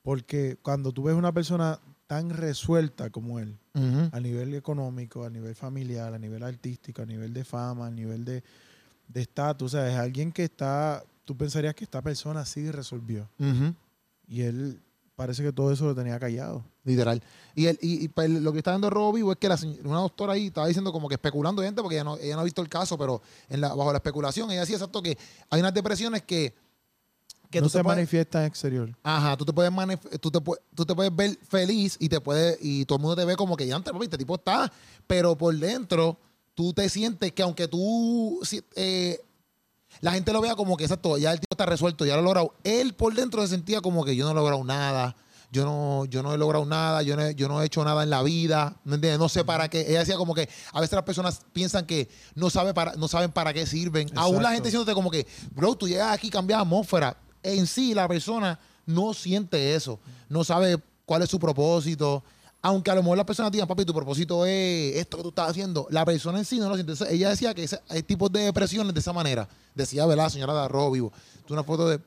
Porque 0.03 0.57
cuando 0.63 0.93
tú 0.93 1.05
ves 1.05 1.15
una 1.15 1.33
persona 1.33 1.81
tan 2.07 2.31
resuelta 2.31 3.11
como 3.11 3.41
él, 3.41 3.59
a 4.13 4.21
nivel 4.21 4.55
económico, 4.55 5.25
a 5.25 5.31
nivel 5.31 5.55
familiar, 5.55 6.15
a 6.15 6.19
nivel 6.19 6.43
artístico, 6.43 7.03
a 7.03 7.07
nivel 7.07 7.35
de 7.35 7.45
fama, 7.45 7.87
a 7.87 7.91
nivel 7.91 8.25
de 8.25 8.43
de 9.09 9.23
estatus, 9.23 9.75
o 9.75 9.77
sea, 9.77 9.89
es 9.91 9.97
alguien 9.97 10.33
que 10.33 10.45
está, 10.45 11.05
tú 11.25 11.37
pensarías 11.37 11.75
que 11.75 11.85
esta 11.85 12.03
persona 12.03 12.45
sí 12.45 12.71
resolvió. 12.71 13.29
Y 14.29 14.43
él 14.43 14.81
parece 15.17 15.43
que 15.43 15.53
todo 15.53 15.73
eso 15.73 15.87
lo 15.87 15.95
tenía 15.95 16.19
callado. 16.21 16.63
Literal. 16.85 17.21
Y, 17.55 17.67
el, 17.67 17.79
y, 17.83 18.05
y, 18.05 18.09
pues, 18.09 18.31
lo 18.31 18.53
que 18.53 18.59
está 18.59 18.71
dando 18.71 18.91
Robo 18.91 19.13
Vivo 19.15 19.33
es 19.33 19.39
que 19.39 19.49
la 19.49 19.59
una 19.83 19.99
doctora 20.01 20.35
ahí 20.35 20.47
estaba 20.49 20.67
diciendo 20.69 20.93
como 20.93 21.09
que 21.09 21.15
especulando 21.15 21.63
gente, 21.63 21.83
porque 21.83 21.97
ella 21.97 22.05
no, 22.05 22.17
ella 22.19 22.35
no 22.37 22.43
ha 22.43 22.45
visto 22.45 22.63
el 22.63 22.69
caso, 22.69 22.97
pero 22.97 23.21
en 23.49 23.61
la, 23.63 23.75
bajo 23.75 23.91
la 23.91 23.99
especulación, 23.99 24.51
ella 24.51 24.61
decía 24.61 24.77
exacto 24.77 25.03
que 25.03 25.17
hay 25.51 25.61
unas 25.61 25.75
depresiones 25.75 26.23
que, 26.23 26.55
que 27.51 27.61
no 27.61 27.67
tú 27.67 27.71
se 27.71 27.83
puedes- 27.83 27.97
manifiesta 27.97 28.41
en 28.41 28.47
exterior. 28.47 28.97
Ajá, 29.03 29.37
tú 29.37 29.45
te 29.45 29.53
puedes 29.53 29.73
tú 30.21 30.31
te, 30.31 30.39
tú 30.75 30.85
te 30.85 30.95
puedes 30.95 31.17
ver 31.17 31.37
feliz 31.49 31.97
y 31.99 32.09
te 32.09 32.21
puede, 32.21 32.59
y 32.61 32.85
todo 32.85 32.97
el 32.99 33.03
mundo 33.03 33.17
te 33.17 33.25
ve 33.25 33.35
como 33.37 33.57
que 33.57 33.67
ya 33.67 33.75
antes, 33.75 33.93
papi, 33.93 34.05
este 34.05 34.19
tipo 34.19 34.35
está, 34.37 34.71
pero 35.07 35.37
por 35.37 35.57
dentro 35.57 36.19
tú 36.55 36.73
te 36.73 36.89
sientes 36.89 37.33
que 37.33 37.43
aunque 37.43 37.67
tú 37.69 38.41
eh, 38.77 39.19
la 40.01 40.13
gente 40.13 40.33
lo 40.33 40.41
vea 40.41 40.55
como 40.55 40.77
que 40.77 40.85
exacto, 40.85 41.19
ya 41.19 41.33
el 41.33 41.41
tipo 41.41 41.53
está 41.53 41.67
resuelto, 41.67 42.05
ya 42.05 42.15
lo 42.15 42.21
ha 42.21 42.25
logrado. 42.25 42.55
Él 42.65 42.95
por 42.95 43.15
dentro 43.15 43.43
se 43.43 43.49
sentía 43.49 43.81
como 43.81 44.05
que 44.05 44.17
yo 44.17 44.25
no 44.25 44.33
he 44.33 44.35
logrado 44.35 44.63
nada, 44.65 45.17
yo 45.53 45.65
no, 45.65 46.05
yo 46.07 46.23
no 46.23 46.35
he 46.35 46.39
logrado 46.39 46.67
nada, 46.67 47.03
yo 47.03 47.17
no 47.17 47.23
he, 47.23 47.35
yo 47.35 47.49
no 47.49 47.63
he 47.63 47.67
hecho 47.67 47.85
nada 47.85 48.03
en 48.03 48.11
la 48.11 48.23
vida, 48.23 48.77
¿me 48.85 48.97
entiendes? 48.97 49.19
No 49.19 49.29
sé 49.29 49.45
para 49.45 49.69
qué. 49.69 49.83
Ella 49.89 50.01
decía 50.01 50.17
como 50.17 50.35
que 50.35 50.49
a 50.73 50.81
veces 50.81 50.95
las 50.95 51.05
personas 51.05 51.43
piensan 51.53 51.87
que 51.87 52.09
no, 52.35 52.51
sabe 52.51 52.75
para, 52.75 52.95
no 52.95 53.09
saben 53.09 53.33
para 53.33 53.53
qué 53.53 53.67
sirven. 53.67 54.11
Aún 54.17 54.43
la 54.43 54.53
gente 54.53 54.69
diciéndote 54.69 54.95
como 54.95 55.11
que, 55.11 55.27
bro, 55.55 55.75
tú 55.75 55.89
llegas 55.89 56.13
aquí, 56.13 56.31
cambias 56.31 56.61
atmósfera. 56.61 57.17
En 57.43 57.67
sí, 57.67 57.95
la 57.95 58.09
persona 58.09 58.59
no 58.87 59.15
siente 59.15 59.75
eso, 59.75 60.01
no 60.29 60.45
sabe 60.45 60.79
cuál 61.05 61.23
es 61.23 61.31
su 61.31 61.39
propósito. 61.39 62.25
Aunque 62.69 62.91
a 62.91 62.97
lo 62.97 63.03
mejor 63.05 63.17
las 63.17 63.27
personas 63.27 63.53
digan, 63.53 63.69
papi, 63.69 63.85
tu 63.85 63.95
propósito 63.95 64.45
es 64.45 64.97
esto 64.97 65.19
que 65.19 65.23
tú 65.23 65.29
estás 65.29 65.51
haciendo, 65.51 65.87
la 65.89 66.05
persona 66.05 66.39
en 66.39 66.45
sí 66.45 66.59
no 66.59 66.69
lo 66.69 66.75
siente. 66.75 66.91
Entonces, 66.95 67.15
ella 67.15 67.31
decía 67.31 67.55
que 67.55 67.63
ese- 67.63 67.81
hay 67.89 68.03
tipos 68.03 68.33
de 68.33 68.41
depresiones 68.41 68.93
de 68.93 68.99
esa 68.99 69.13
manera. 69.13 69.49
Decía, 69.73 70.05
¿verdad, 70.05 70.31
señora 70.31 70.53
de 70.53 70.61
Arrojo 70.63 70.91
Vivo? 70.91 71.13
Tú 71.47 71.55
una 71.55 71.63
foto 71.63 71.89
de. 71.89 72.01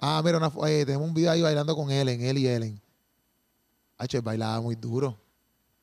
Ah, 0.00 0.22
mira, 0.24 0.38
una, 0.38 0.52
eh, 0.68 0.84
tenemos 0.86 1.08
un 1.08 1.12
video 1.14 1.32
ahí 1.32 1.42
bailando 1.42 1.74
con 1.74 1.90
Ellen, 1.90 2.20
él 2.22 2.38
y 2.38 2.46
Ellen. 2.46 2.80
H, 3.98 4.20
bailaba 4.20 4.60
muy 4.60 4.76
duro. 4.76 5.18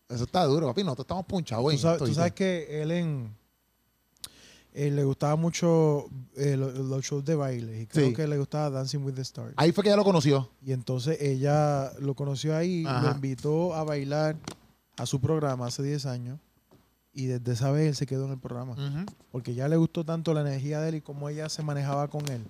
Eso 0.08 0.24
está 0.24 0.46
duro, 0.46 0.68
papi. 0.68 0.82
Nosotros 0.86 1.04
estamos 1.04 1.26
punchados. 1.26 1.66
Tú 1.66 1.78
sabes, 1.82 2.00
tú 2.00 2.14
sabes 2.16 2.32
que 2.32 2.82
Ellen, 2.82 3.36
eh, 4.74 4.92
le 4.92 5.04
gustaba 5.04 5.36
mucho 5.36 6.06
eh, 6.36 6.56
lo- 6.56 6.72
los, 6.72 7.04
shows 7.04 7.26
de 7.26 7.36
baile 7.36 7.82
y 7.82 7.86
creo 7.88 8.08
Sí. 8.10 8.14
que 8.14 8.28
le 8.28 8.38
gustaba 8.38 8.70
Dancing 8.70 9.00
with 9.00 9.14
the 9.16 9.22
Stars. 9.22 9.54
Ahí 9.58 9.72
fue 9.72 9.84
que 9.84 9.90
ella 9.90 9.98
lo 9.98 10.04
conoció. 10.04 10.50
Y 10.64 10.72
entonces 10.74 11.18
ella 11.22 11.92
lo 12.00 12.14
conoció 12.16 12.56
ahí, 12.56 12.84
Ajá. 12.86 13.02
lo 13.10 13.16
invitó 13.16 13.74
a 13.74 13.84
bailar 13.84 14.36
a 14.98 15.06
su 15.06 15.20
programa 15.20 15.68
hace 15.68 15.82
10 15.84 16.06
años 16.06 16.40
y 17.14 17.26
desde 17.26 17.54
esa 17.54 17.72
vez 17.72 17.88
él 17.90 17.96
se 17.96 18.06
quedó 18.06 18.26
en 18.26 18.32
el 18.34 18.38
programa. 18.40 18.76
Porque 19.32 19.54
ya 19.56 19.68
le 19.68 19.76
gustó 19.76 20.06
tanto 20.06 20.34
la 20.34 20.42
energía 20.42 20.80
de 20.82 20.90
él 20.90 20.96
y 20.96 21.02
cómo 21.02 21.28
ella 21.30 21.50
se 21.50 21.64
manejaba 21.64 22.08
con 22.08 22.28
él. 22.30 22.44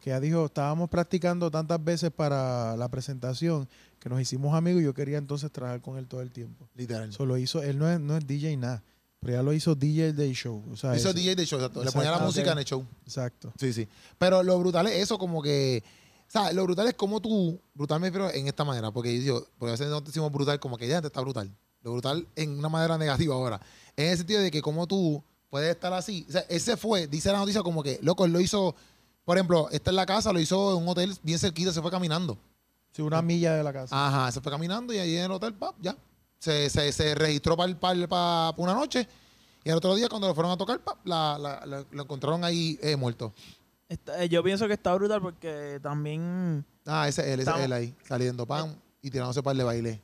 Que 0.00 0.10
ella 0.10 0.20
dijo, 0.20 0.46
estábamos 0.46 0.88
practicando 0.88 1.50
tantas 1.50 1.82
veces 1.82 2.10
para 2.12 2.76
la 2.76 2.88
presentación 2.88 3.68
que 3.98 4.08
nos 4.08 4.20
hicimos 4.20 4.54
amigos 4.54 4.80
y 4.82 4.84
yo 4.84 4.94
quería 4.94 5.18
entonces 5.18 5.50
trabajar 5.50 5.80
con 5.80 5.98
él 5.98 6.06
todo 6.06 6.20
el 6.20 6.30
tiempo. 6.30 6.68
Literal. 6.76 7.08
Eso 7.08 7.26
lo 7.26 7.36
hizo, 7.36 7.62
él 7.62 7.76
no 7.78 7.90
es, 7.90 7.98
no 7.98 8.16
es 8.16 8.24
DJ 8.24 8.56
nada, 8.56 8.84
pero 9.26 9.38
ella 9.38 9.42
lo 9.42 9.52
hizo 9.52 9.74
DJ 9.74 10.12
del 10.12 10.32
show. 10.34 10.62
O 10.72 10.76
sea, 10.76 10.94
Hizo 10.96 11.12
DJ 11.12 11.34
de 11.34 11.44
show, 11.44 11.58
exacto. 11.58 11.82
Le 11.82 11.90
ponía 11.90 12.10
la 12.10 12.16
Exacto. 12.18 12.26
música 12.26 12.46
Ok. 12.50 12.52
en 12.52 12.58
el 12.58 12.64
show. 12.64 12.86
Exacto. 13.04 13.52
Sí, 13.58 13.72
sí. 13.72 13.88
Pero 14.18 14.42
lo 14.44 14.56
brutal 14.60 14.86
es 14.86 15.02
eso, 15.02 15.18
como 15.18 15.42
que. 15.42 15.82
O 16.28 16.30
sea, 16.30 16.52
lo 16.52 16.62
brutal 16.62 16.86
es 16.86 16.94
como 16.94 17.20
tú. 17.20 17.60
Brutal 17.74 17.98
me 17.98 18.06
refiero 18.06 18.30
en 18.32 18.46
esta 18.46 18.62
manera. 18.62 18.92
Porque 18.92 19.20
yo, 19.24 19.44
porque 19.58 19.70
a 19.70 19.72
veces 19.72 19.88
no 19.88 20.00
decimos 20.00 20.30
brutal, 20.30 20.60
como 20.60 20.78
que 20.78 20.86
ya 20.86 21.00
te 21.00 21.08
está 21.08 21.20
brutal. 21.22 21.52
Lo 21.82 21.90
brutal 21.92 22.24
en 22.36 22.56
una 22.56 22.68
manera 22.68 22.96
negativa 22.96 23.34
ahora. 23.34 23.60
En 23.96 24.10
el 24.10 24.16
sentido 24.16 24.40
de 24.40 24.50
que 24.52 24.62
como 24.62 24.86
tú 24.86 25.20
puedes 25.50 25.70
estar 25.74 25.92
así. 25.92 26.24
O 26.28 26.32
sea, 26.32 26.42
ese 26.48 26.76
fue, 26.76 27.08
dice 27.08 27.32
la 27.32 27.38
noticia 27.38 27.62
como 27.64 27.82
que, 27.82 27.98
loco, 28.02 28.24
él 28.26 28.32
lo 28.32 28.38
hizo. 28.40 28.76
Por 29.24 29.36
ejemplo, 29.36 29.68
está 29.70 29.90
en 29.90 29.96
la 29.96 30.06
casa, 30.06 30.32
lo 30.32 30.38
hizo 30.38 30.76
en 30.76 30.82
un 30.84 30.88
hotel 30.88 31.12
bien 31.24 31.40
cerquita, 31.40 31.72
se 31.72 31.82
fue 31.82 31.90
caminando. 31.90 32.38
Sí, 32.92 33.02
una 33.02 33.20
milla 33.22 33.54
de 33.56 33.64
la 33.64 33.72
casa. 33.72 34.06
Ajá, 34.06 34.30
se 34.30 34.40
fue 34.40 34.52
caminando 34.52 34.94
y 34.94 34.98
ahí 34.98 35.16
en 35.16 35.24
el 35.24 35.32
hotel, 35.32 35.52
pap, 35.52 35.74
ya. 35.80 35.96
Se, 36.38 36.68
se, 36.70 36.92
se 36.92 37.14
registró 37.14 37.56
para 37.56 38.52
una 38.56 38.74
noche. 38.74 39.06
Y 39.64 39.70
el 39.70 39.76
otro 39.76 39.94
día, 39.96 40.08
cuando 40.08 40.28
lo 40.28 40.34
fueron 40.34 40.52
a 40.52 40.56
tocar, 40.56 40.80
la, 41.04 41.38
la- 41.38 41.66
la- 41.66 41.84
lo 41.90 42.02
encontraron 42.02 42.44
ahí 42.44 42.78
eh, 42.82 42.94
muerto. 42.96 43.32
Está- 43.88 44.22
eh, 44.22 44.28
yo 44.28 44.42
pienso 44.42 44.66
que 44.68 44.74
está 44.74 44.94
brutal 44.94 45.20
porque 45.20 45.80
también. 45.82 46.64
Ah, 46.84 47.08
ese 47.08 47.22
es 47.22 47.28
él, 47.28 47.40
ese 47.40 47.50
es 47.50 47.56
él 47.60 47.72
ahí, 47.72 47.94
saliendo 48.06 48.46
pan 48.46 48.76
y 49.02 49.10
tirándose 49.10 49.42
par 49.42 49.56
de 49.56 49.64
baile. 49.64 50.02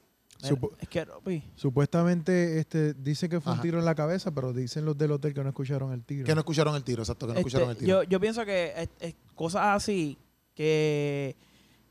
Es 0.80 0.89
que, 0.89 1.05
Ropi, 1.05 1.41
Supuestamente 1.55 2.59
este, 2.59 2.95
dice 2.95 3.28
que 3.28 3.41
fue 3.41 3.53
Ajá. 3.53 3.61
un 3.61 3.62
tiro 3.62 3.78
en 3.78 3.85
la 3.85 3.95
cabeza, 3.95 4.33
pero 4.33 4.53
dicen 4.53 4.85
los 4.85 4.99
del 4.99 5.12
hotel 5.12 5.33
que 5.33 5.41
no 5.45 5.49
escucharon 5.51 5.93
el 5.93 6.03
tiro. 6.03 6.26
Que 6.26 6.35
no 6.35 6.41
escucharon 6.41 6.74
el 6.74 6.83
tiro, 6.83 7.03
exacto, 7.03 7.28
que 7.28 7.35
no 7.35 7.39
este, 7.39 7.49
escucharon 7.49 7.70
el 7.70 7.76
tiro. 7.76 8.03
yo, 8.03 8.09
yo 8.09 8.18
pienso 8.18 8.45
que 8.45 8.72
es- 8.76 8.89
es 8.99 9.14
cosas 9.37 9.62
así 9.76 10.18
que, 10.57 11.37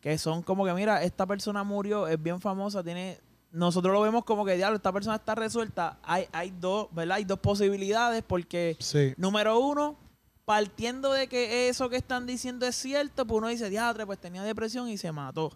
que 0.01 0.17
son 0.17 0.43
como 0.43 0.65
que, 0.65 0.73
mira, 0.73 1.01
esta 1.03 1.25
persona 1.25 1.63
murió, 1.63 2.07
es 2.09 2.21
bien 2.21 2.41
famosa, 2.41 2.83
tiene. 2.83 3.19
Nosotros 3.51 3.93
lo 3.93 4.01
vemos 4.01 4.23
como 4.23 4.45
que, 4.45 4.55
diablo, 4.55 4.77
esta 4.77 4.93
persona 4.93 5.17
está 5.17 5.35
resuelta. 5.35 5.97
Hay, 6.03 6.25
hay 6.31 6.51
dos, 6.51 6.87
¿verdad? 6.93 7.17
Hay 7.17 7.25
dos 7.25 7.39
posibilidades 7.39 8.23
porque, 8.25 8.77
Sí. 8.79 9.13
número 9.17 9.59
uno, 9.59 9.97
partiendo 10.45 11.11
de 11.11 11.27
que 11.27 11.69
eso 11.69 11.89
que 11.89 11.97
están 11.97 12.25
diciendo 12.25 12.65
es 12.65 12.75
cierto, 12.75 13.25
pues 13.27 13.37
uno 13.37 13.47
dice, 13.49 13.69
diadre, 13.69 14.05
pues 14.05 14.19
tenía 14.19 14.43
depresión 14.43 14.87
y 14.89 14.97
se 14.97 15.11
mató. 15.11 15.51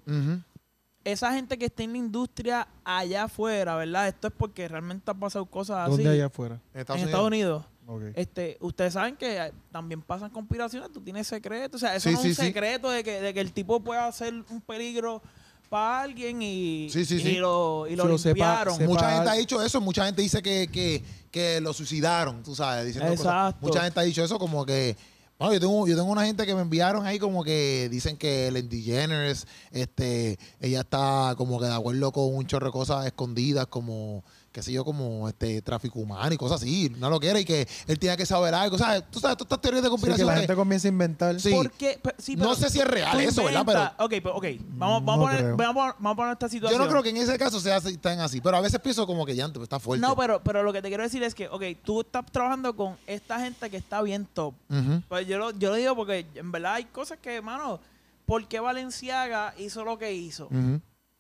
Esa 1.04 1.34
gente 1.34 1.58
que 1.60 1.66
está 1.66 1.84
en 1.84 1.92
la 1.92 1.98
industria 2.00 2.68
allá 2.84 3.26
afuera, 3.26 3.76
¿verdad? 3.76 4.08
Esto 4.08 4.28
es 4.28 4.34
porque 4.36 4.68
realmente 4.68 5.10
han 5.12 5.20
pasado 5.20 5.46
cosas 5.46 5.78
así. 5.88 5.98
¿Dónde 5.98 6.10
allá 6.10 6.26
afuera? 6.26 6.60
En 6.74 6.80
Estados 6.82 7.00
en 7.02 7.08
Unidos. 7.08 7.10
Estados 7.10 7.28
Unidos. 7.28 7.66
Ok. 7.88 8.02
Este, 8.18 8.58
ustedes 8.62 8.94
saben 8.94 9.16
que 9.16 9.38
eh, 9.38 9.54
también 9.72 10.02
pasan 10.02 10.32
conspiraciones, 10.32 10.92
tú 10.92 11.02
tienes 11.02 11.28
secretos, 11.28 11.76
o 11.84 11.86
sea, 11.86 11.96
eso 11.96 12.10
Sí, 12.10 12.16
no 12.16 12.22
sí, 12.22 12.30
es 12.30 12.36
sí. 12.38 12.42
un 12.42 12.48
secreto 12.48 12.90
de 12.90 13.04
que, 13.04 13.22
de 13.22 13.32
que 13.36 13.40
el 13.42 13.54
tipo 13.54 13.80
pueda 13.82 14.12
ser 14.12 14.34
un 14.50 14.60
peligro 14.62 15.22
para 15.70 16.02
alguien 16.02 16.42
y, 16.42 16.90
Sí, 16.92 17.06
sí, 17.06 17.20
sí. 17.20 17.30
y 17.30 17.36
lo, 17.38 17.86
y 17.90 17.96
lo 17.96 18.04
Se 18.04 18.10
lo 18.10 18.18
sepa- 18.18 18.26
limpiaron. 18.28 18.78
sepa- 18.78 18.88
Mucha 18.90 19.12
gente 19.16 19.30
ha 19.30 19.34
dicho 19.34 19.62
eso, 19.62 19.82
mucha 19.82 20.06
gente 20.06 20.22
dice 20.22 20.42
que, 20.42 20.68
que, 20.72 21.04
que 21.32 21.60
lo 21.62 21.74
suicidaron, 21.74 22.44
tú 22.44 22.56
sabes, 22.56 22.86
diciendo 22.86 23.10
cosas. 23.12 23.26
Exacto. 23.26 23.66
Mucha 23.68 23.84
gente 23.84 24.00
ha 24.00 24.04
dicho 24.04 24.24
eso 24.24 24.38
como 24.40 24.66
que... 24.66 24.96
Bueno, 25.38 25.54
yo 25.54 25.60
tengo, 25.60 25.86
yo 25.86 25.98
tengo 25.98 26.10
una 26.10 26.26
gente 26.26 26.46
que 26.46 26.56
me 26.56 26.62
enviaron 26.62 27.06
ahí 27.06 27.20
como 27.20 27.44
que 27.44 27.90
dicen 27.92 28.16
que 28.16 28.48
Ellen 28.48 28.70
DeGeneres, 28.70 29.46
este, 29.72 30.40
ella 30.62 30.80
está 30.80 31.34
como 31.38 31.60
que 31.60 31.66
de 31.66 31.74
acuerdo 31.74 32.14
con 32.14 32.34
un 32.34 32.48
chorro 32.48 32.68
de 32.68 32.72
cosas 32.72 33.06
escondidas, 33.06 33.68
como, 33.68 34.24
qué 34.56 34.64
sé 34.64 34.72
yo, 34.72 34.86
como 34.86 35.28
este 35.28 35.62
tráfico 35.62 36.00
humano 36.00 36.34
y 36.34 36.38
cosas 36.38 36.62
así, 36.62 36.90
no 36.98 37.10
lo 37.10 37.20
quiere 37.20 37.42
y 37.42 37.46
que 37.46 37.68
él 37.88 38.00
tiene 38.00 38.16
que 38.16 38.26
saber 38.26 38.54
algo, 38.54 38.78
¿sabes? 38.78 39.04
Tú 39.12 39.20
sabes, 39.20 39.36
todas 39.36 39.48
estas 39.52 39.60
teorías 39.62 39.84
de 39.84 39.88
Sí, 39.88 39.90
que 39.90 39.92
conspiración. 39.92 40.28
la 40.28 40.34
que- 40.36 40.40
gente 40.40 40.56
comienza 40.56 40.88
a 40.88 40.90
inventar. 40.90 41.40
Sí. 41.42 41.52
Porque, 41.52 42.00
No 42.04 42.12
pero 42.44 42.56
sé 42.56 42.70
si 42.70 42.80
es 42.80 42.88
real 42.88 43.20
eso, 43.20 43.44
¿verdad? 43.44 43.60
inventas- 43.62 43.94
Ok, 44.00 44.12
pero, 44.24 44.36
ok, 44.38 44.46
vamos, 44.70 45.04
vamos, 45.04 45.06
No 45.06 45.28
a 45.28 45.32
poner, 45.38 45.56
vamos, 45.56 45.60
a 45.70 45.74
poner- 45.74 45.96
vamos 46.00 46.12
a 46.12 46.16
poner 46.16 46.32
esta 46.34 46.48
yo 46.48 46.52
situación. 46.52 46.82
no 46.82 46.88
creo 46.90 47.04
que 47.04 47.10
en 47.10 47.18
ese 47.18 47.38
caso 47.38 47.60
sea 47.60 47.76
así- 47.76 47.98
tan 47.98 48.20
así, 48.22 48.40
pero 48.40 48.56
a 48.56 48.62
veces 48.62 48.80
pienso 48.80 49.06
como 49.06 49.26
que 49.26 49.36
ya 49.36 49.44
antes 49.44 49.62
está 49.62 49.78
fuerte. 49.78 50.02
No, 50.08 50.16
pero, 50.16 50.42
pero 50.42 50.64
lo 50.64 50.72
que 50.72 50.82
te 50.82 50.88
quiero 50.88 51.04
decir 51.04 51.22
es 51.24 51.36
que, 51.36 51.50
ok, 51.50 51.64
tú 51.84 52.00
estás 52.02 52.26
trabajando 52.32 52.74
con 52.76 52.96
esta 53.08 53.40
gente 53.42 53.70
que 53.70 53.76
está 53.78 54.02
bien 54.02 54.26
top. 54.34 54.56
Ujú. 54.70 55.02
Pues 55.10 55.28
yo 55.28 55.38
lo, 55.38 55.52
yo 55.52 55.70
lo 55.72 55.76
digo 55.76 55.96
porque 55.98 56.26
en 56.36 56.52
verdad 56.52 56.76
hay 56.76 56.86
cosas 56.86 57.18
que, 57.22 57.42
mano, 57.42 57.80
¿por 58.26 58.48
qué 58.48 58.60
Valenciaga 58.62 59.54
hizo 59.58 59.84
lo 59.84 59.98
que 59.98 60.14
hizo? 60.14 60.46
Ujú. 60.46 60.80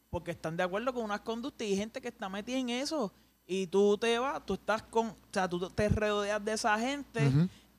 Porque 0.09 0.31
están 0.31 0.55
de 0.55 0.63
acuerdo 0.63 0.93
con 0.93 1.03
unas 1.03 1.19
conductas 1.21 1.67
y 1.67 1.71
hay 1.71 1.77
gente 1.77 1.99
que 1.99 2.07
está 2.07 2.29
metida 2.29 2.57
en 2.57 2.69
eso. 2.69 3.11
Y 3.48 3.68
tú 3.68 3.98
te 3.98 4.18
vas, 4.18 4.43
tú 4.46 4.56
estás 4.56 4.82
con, 4.84 5.08
o 5.08 5.16
sea, 5.32 5.48
tú 5.48 5.70
te 5.70 5.89
rodeas 5.89 6.43
de 6.43 6.54
esa 6.54 6.78
gente 6.80 7.32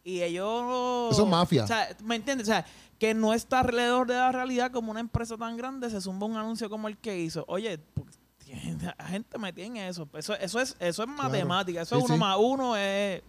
y 0.05 0.23
ellos... 0.23 1.13
Eso 1.13 1.25
es 1.25 1.29
mafia. 1.29 1.65
O 1.65 1.67
sea, 1.67 1.89
¿me 2.05 2.15
entiendes? 2.17 2.47
O 2.49 2.51
sea, 2.53 2.65
que 2.99 3.15
no 3.15 3.35
está 3.35 3.61
alrededor 3.61 4.07
de 4.07 4.15
la 4.15 4.31
realidad 4.33 4.71
como 4.71 4.91
una 4.91 5.01
empresa 5.01 5.37
tan 5.37 5.57
grande 5.57 5.91
se 5.91 6.01
zumba 6.01 6.27
un 6.27 6.37
anuncio 6.37 6.71
como 6.71 6.89
el 6.89 6.97
que 6.97 7.19
hizo. 7.19 7.45
Oye, 7.49 7.79
porque 7.95 8.17
tiene 8.39 8.95
a 8.97 9.09
gente 9.09 9.39
metida 9.39 9.67
en 9.67 9.77
eso. 9.79 10.09
Eso, 10.15 10.35
eso 10.35 10.61
es, 10.61 10.77
eso 10.79 11.03
es 11.03 11.09
matemática. 11.09 11.83
Eso 11.83 11.97
Sí, 11.97 12.03
es 12.03 12.05
uno 12.05 12.15
sí. 12.15 12.21
más 12.21 12.37
uno 12.39 12.77
es 12.77 13.23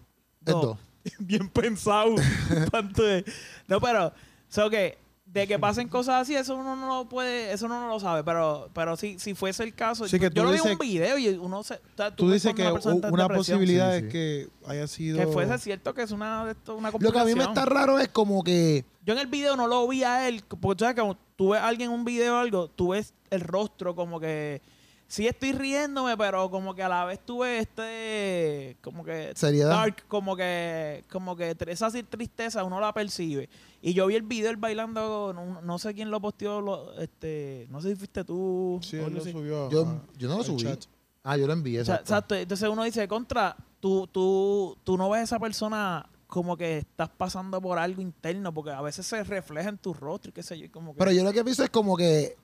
Es 0.46 0.52
dos. 0.52 0.78
Bien 1.18 1.48
pensado. 1.48 2.14
No, 3.68 3.80
pero, 3.80 4.12
so 4.48 4.70
que 4.70 4.98
de 5.32 5.46
que 5.46 5.58
pasen 5.58 5.88
cosas 5.88 6.22
así, 6.22 6.34
eso 6.34 6.56
uno 6.56 6.74
no 6.74 6.86
lo 6.86 7.08
puede, 7.08 7.52
eso 7.52 7.66
uno 7.66 7.80
no 7.80 7.88
lo 7.88 8.00
sabe, 8.00 8.24
pero, 8.24 8.70
pero 8.72 8.96
si, 8.96 9.18
si 9.18 9.34
fuese 9.34 9.62
el 9.62 9.74
caso, 9.74 10.08
Sí, 10.08 10.18
que 10.18 10.30
yo 10.32 10.44
lo 10.44 10.50
vi 10.50 10.58
en 10.58 10.72
un 10.72 10.78
video 10.78 11.18
y 11.18 11.28
uno 11.28 11.62
se, 11.62 11.74
o 11.74 11.78
sea, 11.96 12.14
Tú 12.14 12.26
ves 12.28 12.42
dices 12.42 12.54
cuando 12.54 12.64
que 12.64 12.72
persona 12.72 12.94
está 12.96 13.08
en 13.08 13.14
una 13.14 13.22
depresión, 13.24 13.58
posibilidad 13.58 13.92
Sí, 13.92 14.00
sí. 14.00 14.06
es 14.06 14.12
que 14.12 14.48
haya 14.66 14.86
sido... 14.86 15.18
que 15.18 15.26
fuese 15.26 15.58
cierto 15.58 15.92
que 15.92 16.02
es 16.02 16.10
una 16.12 16.46
de 16.46 16.52
esto, 16.52 16.76
una 16.76 16.90
Lo 16.98 17.12
que 17.12 17.18
a 17.18 17.24
mí 17.24 17.34
me 17.34 17.44
está 17.44 17.66
raro 17.66 17.98
es 17.98 18.08
como 18.08 18.42
que... 18.42 18.84
Yo 19.04 19.12
en 19.12 19.20
el 19.20 19.26
video 19.26 19.56
no 19.56 19.66
lo 19.66 19.86
vi 19.86 20.02
a 20.02 20.28
él, 20.28 20.42
porque 20.48 20.76
tú 20.76 20.84
sabes 20.84 20.94
que 20.94 21.02
cuando 21.02 21.18
tú 21.36 21.50
ves 21.50 21.60
a 21.60 21.68
alguien 21.68 21.90
en 21.90 21.98
un 21.98 22.04
video 22.04 22.36
o 22.36 22.38
algo, 22.38 22.68
tú 22.68 22.88
ves 22.88 23.12
el 23.30 23.40
rostro 23.40 23.94
como 23.94 24.20
que 24.20 24.62
sí 25.08 25.26
estoy 25.26 25.52
riéndome, 25.52 26.16
pero 26.16 26.48
como 26.50 26.74
que 26.74 26.82
a 26.82 26.88
la 26.88 27.04
vez 27.06 27.18
tú 27.24 27.38
ves 27.40 27.62
este 27.62 28.76
como 28.82 29.02
que 29.04 29.32
Seriedad. 29.34 29.70
dark, 29.70 30.04
como 30.06 30.36
que 30.36 31.04
como 31.10 31.34
que 31.34 31.56
esa 31.66 31.90
tristeza 31.90 32.62
uno 32.62 32.78
la 32.80 32.92
percibe. 32.92 33.48
Y 33.80 33.94
yo 33.94 34.06
vi 34.06 34.14
el 34.16 34.22
video 34.22 34.50
él 34.50 34.56
bailando, 34.56 35.32
no, 35.34 35.60
no 35.62 35.78
sé 35.78 35.94
quién 35.94 36.10
lo 36.10 36.20
posteó, 36.20 36.60
lo- 36.60 36.92
este, 37.00 37.66
no 37.70 37.80
sé 37.80 37.90
si 37.90 37.96
fuiste 37.96 38.22
tú. 38.24 38.78
Sí, 38.82 38.96
él 38.96 39.14
lo 39.14 39.20
subió. 39.20 39.70
Yo, 39.70 39.86
a- 39.86 40.02
yo 40.18 40.28
no 40.28 40.38
lo 40.38 40.44
subí. 40.44 40.62
chat. 40.62 40.84
Ah, 41.24 41.36
yo 41.36 41.46
lo 41.46 41.52
envié. 41.52 41.80
Exacto. 41.80 42.02
exacto. 42.02 42.34
Entonces 42.34 42.68
uno 42.68 42.84
dice, 42.84 43.06
contra, 43.08 43.56
tú, 43.80 44.06
tú, 44.06 44.76
tú 44.84 44.96
no 44.96 45.10
ves 45.10 45.20
a 45.20 45.24
esa 45.24 45.38
persona 45.38 46.08
como 46.26 46.56
que 46.56 46.78
estás 46.78 47.08
pasando 47.08 47.60
por 47.60 47.78
algo 47.78 48.02
interno, 48.02 48.52
porque 48.52 48.70
a 48.70 48.80
veces 48.82 49.06
se 49.06 49.22
refleja 49.24 49.68
en 49.70 49.78
tu 49.78 49.94
rostro 49.94 50.30
y 50.30 50.32
qué 50.32 50.42
sé 50.42 50.58
yo. 50.58 50.70
Como 50.70 50.92
que, 50.92 50.98
Pero 50.98 51.12
yo 51.12 51.24
lo 51.24 51.32
que 51.32 51.42
pienso 51.44 51.64
es 51.64 51.70
como 51.70 51.96
que 51.96 52.36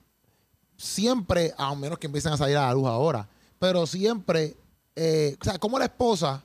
siempre, 0.77 1.53
a 1.57 1.73
menos 1.75 1.97
que 1.99 2.07
empiecen 2.07 2.33
a 2.33 2.37
salir 2.37 2.57
a 2.57 2.67
la 2.67 2.73
luz 2.73 2.87
ahora, 2.87 3.27
pero 3.59 3.85
siempre, 3.87 4.55
eh, 4.95 5.37
o 5.39 5.43
sea, 5.43 5.57
como 5.59 5.79
la 5.79 5.85
esposa, 5.85 6.43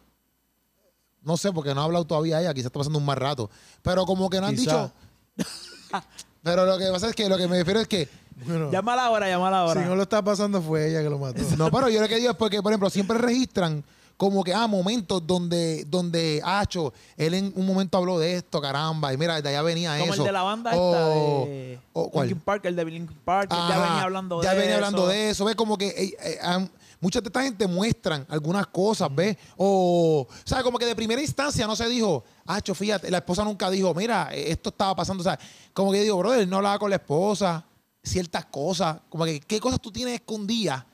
no 1.23 1.37
sé, 1.37 1.53
porque 1.53 1.75
no 1.75 1.81
ha 1.81 1.85
hablado 1.85 2.05
todavía 2.07 2.41
ella, 2.41 2.55
quizás 2.55 2.67
está 2.67 2.79
pasando 2.79 2.99
un 2.99 3.05
mal 3.05 3.17
rato, 3.17 3.51
pero 3.83 4.05
como 4.07 4.31
que 4.31 4.41
no 4.41 4.47
han 4.47 4.57
Quizá. 4.57 4.93
dicho. 5.37 5.53
pero 6.43 6.65
lo 6.67 6.79
que 6.79 6.87
pasa 6.91 7.09
es 7.09 7.15
que 7.15 7.29
lo 7.29 7.37
que 7.37 7.47
me 7.49 7.59
refiero 7.59 7.81
es 7.81 7.89
que, 7.89 8.09
Bueno, 8.47 8.71
Llámala 8.71 9.07
ahora, 9.07 9.29
llámala 9.29 9.61
ahora. 9.61 9.83
si 9.83 9.89
no 9.89 9.97
lo 9.97 10.03
está 10.03 10.23
pasando 10.23 10.63
fue 10.63 10.89
ella 10.91 11.03
que 11.03 11.11
lo 11.11 11.19
mató. 11.19 11.43
no, 11.59 11.71
pero 11.71 11.89
yo 11.89 12.01
lo 12.01 12.09
que 12.09 12.17
digo 12.17 12.31
es 12.31 12.37
porque, 12.37 12.63
por 12.63 12.73
ejemplo, 12.73 12.89
siempre 12.91 13.19
registran 13.19 13.85
como 14.21 14.45
que, 14.45 14.53
ah, 14.53 14.67
momentos 14.67 15.27
donde, 15.27 15.83
donde, 15.87 16.43
Acho, 16.45 16.93
él 17.17 17.33
en 17.33 17.51
un 17.57 17.65
momento 17.65 17.97
habló 17.97 18.19
de 18.19 18.35
esto, 18.35 18.61
caramba, 18.61 19.15
y 19.15 19.17
mira, 19.17 19.41
de 19.41 19.49
allá 19.49 19.63
venía 19.63 19.99
Como 19.99 20.13
eso. 20.13 20.21
el 20.25 20.27
de 20.27 20.33
la 20.33 20.43
banda 20.43 20.77
O- 20.77 20.93
esta 20.93 21.09
de 21.09 21.79
o- 21.95 22.11
¿cuál? 22.11 22.27
Linkin 22.29 22.45
Park, 22.45 22.65
el 22.67 22.77
de 22.77 22.85
Linkin 22.85 23.17
Park, 23.25 23.49
ya 23.51 23.79
venía 23.79 24.03
hablando 24.03 24.43
ya 24.43 24.51
de 24.51 24.57
venía 24.57 24.73
eso. 24.77 24.85
hablando 24.85 25.07
de 25.07 25.31
eso. 25.31 25.47
¿Ves? 25.47 25.57
Como 25.57 25.79
que 25.79 25.89
eh, 25.89 26.17
eh, 26.23 26.69
de 27.01 27.19
esta 27.29 27.43
gente 27.43 27.67
muestran 27.67 28.27
algunas 28.29 28.67
cosas, 28.67 29.09
¿ves? 29.15 29.39
O, 29.57 30.29
¿sabes? 30.45 30.65
Como 30.65 30.77
que 30.79 30.85
de 30.85 30.95
primera 30.95 31.23
instancia 31.23 31.67
no 31.67 31.75
se 31.75 31.89
dijo, 31.89 32.23
Acho, 32.45 32.75
fíjate, 32.75 33.11
la 33.11 33.19
esposa 33.19 33.43
nunca 33.43 33.71
dijo, 33.71 33.95
mira, 33.95 34.29
eh, 34.35 34.51
esto 34.53 34.69
estaba 34.69 34.95
pasando. 34.97 35.23
O 35.23 35.25
sea, 35.25 35.39
como 35.73 35.93
que 35.93 36.03
digo, 36.03 36.19
brother, 36.19 36.47
no 36.47 36.57
hablaba 36.59 36.79
con 36.79 36.91
la 36.91 36.97
esposa, 36.97 37.65
ciertas 38.03 38.45
cosas. 38.45 38.99
Como 39.09 39.25
que, 39.25 39.41
¿qué 39.41 39.59
cosas 39.61 39.81
tú 39.81 39.91
tienes 39.91 40.13
escondidas? 40.17 40.85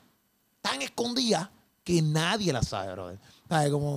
Tan 0.61 0.81
escondidas 0.81 1.49
que 1.87 2.01
nadie 2.01 2.51
las 2.51 2.67
sabe, 2.67 2.91
brother. 2.91 3.17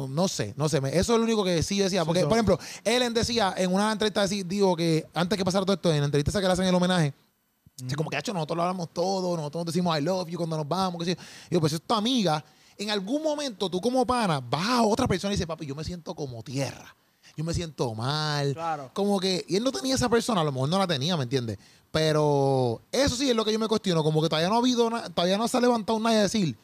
No 0.08 0.28
sé, 0.28 0.54
no 0.56 0.68
sé. 0.68 0.80
me- 0.80 0.90
eso 0.96 1.12
es 1.14 1.18
lo 1.18 1.24
único 1.24 1.42
que 1.42 1.60
sí 1.64 1.80
decía. 1.80 2.04
Porque, 2.04 2.22
por 2.24 2.34
ejemplo, 2.34 2.56
Ellen 2.84 3.12
decía 3.12 3.52
en 3.56 3.74
una 3.74 3.90
entrevista, 3.90 4.22
así, 4.22 4.44
digo 4.44 4.76
que 4.76 5.04
antes 5.12 5.36
que 5.36 5.44
pasara 5.44 5.64
todo 5.64 5.74
esto, 5.74 5.92
en 5.92 5.98
la 5.98 6.04
entrevista 6.04 6.30
esa 6.30 6.40
que 6.40 6.46
le 6.46 6.52
hacen 6.52 6.66
el 6.66 6.74
homenaje, 6.74 7.12
Sí, 7.88 7.94
como 7.96 8.10
que, 8.10 8.18
hecho, 8.18 8.32
nosotros 8.34 8.56
lo 8.58 8.62
hablamos 8.62 8.90
todo, 8.92 9.36
nosotros 9.36 9.64
nos 9.64 9.74
decimos 9.74 9.98
I 9.98 10.02
love 10.02 10.28
you 10.28 10.36
cuando 10.36 10.56
nos 10.56 10.68
vamos. 10.68 11.02
Que 11.02 11.14
sí. 11.14 11.20
Y 11.50 11.54
yo, 11.54 11.60
pues 11.60 11.72
es 11.72 11.80
tu 11.82 11.94
amiga. 11.94 12.44
En 12.76 12.90
algún 12.90 13.22
momento, 13.22 13.68
tú 13.70 13.80
como 13.80 14.06
pana, 14.06 14.38
vas 14.40 14.68
a 14.68 14.82
otra 14.82 15.08
persona 15.08 15.32
y 15.32 15.36
dices, 15.36 15.46
papi, 15.46 15.64
yo 15.66 15.74
me 15.74 15.82
siento 15.82 16.14
como 16.14 16.42
tierra. 16.42 16.94
yo 17.36 17.42
me 17.42 17.54
siento 17.54 17.94
mal. 17.94 18.52
Claro. 18.52 18.90
Como 18.92 19.18
que, 19.18 19.44
y 19.48 19.56
él 19.56 19.64
no 19.64 19.72
tenía 19.72 19.94
esa 19.94 20.08
persona, 20.10 20.42
a 20.42 20.44
lo 20.44 20.52
mejor 20.52 20.68
no 20.68 20.78
la 20.78 20.86
tenía, 20.86 21.16
¿me 21.16 21.22
entiendes? 21.24 21.58
Pero 21.90 22.82
eso 22.92 23.16
sí 23.16 23.30
es 23.30 23.34
lo 23.36 23.44
que 23.44 23.52
yo 23.52 23.58
me 23.58 23.66
cuestiono, 23.68 24.02
como 24.04 24.20
que 24.22 24.28
todavía 24.28 24.48
no 24.48 24.56
ha 24.56 24.58
habido, 24.58 24.90
na- 24.90 25.08
todavía 25.08 25.38
no 25.38 25.48
se 25.48 25.56
ha 25.56 25.60
levantado 25.60 25.98
nadie 26.00 26.18
a 26.18 26.22
decir, 26.22 26.56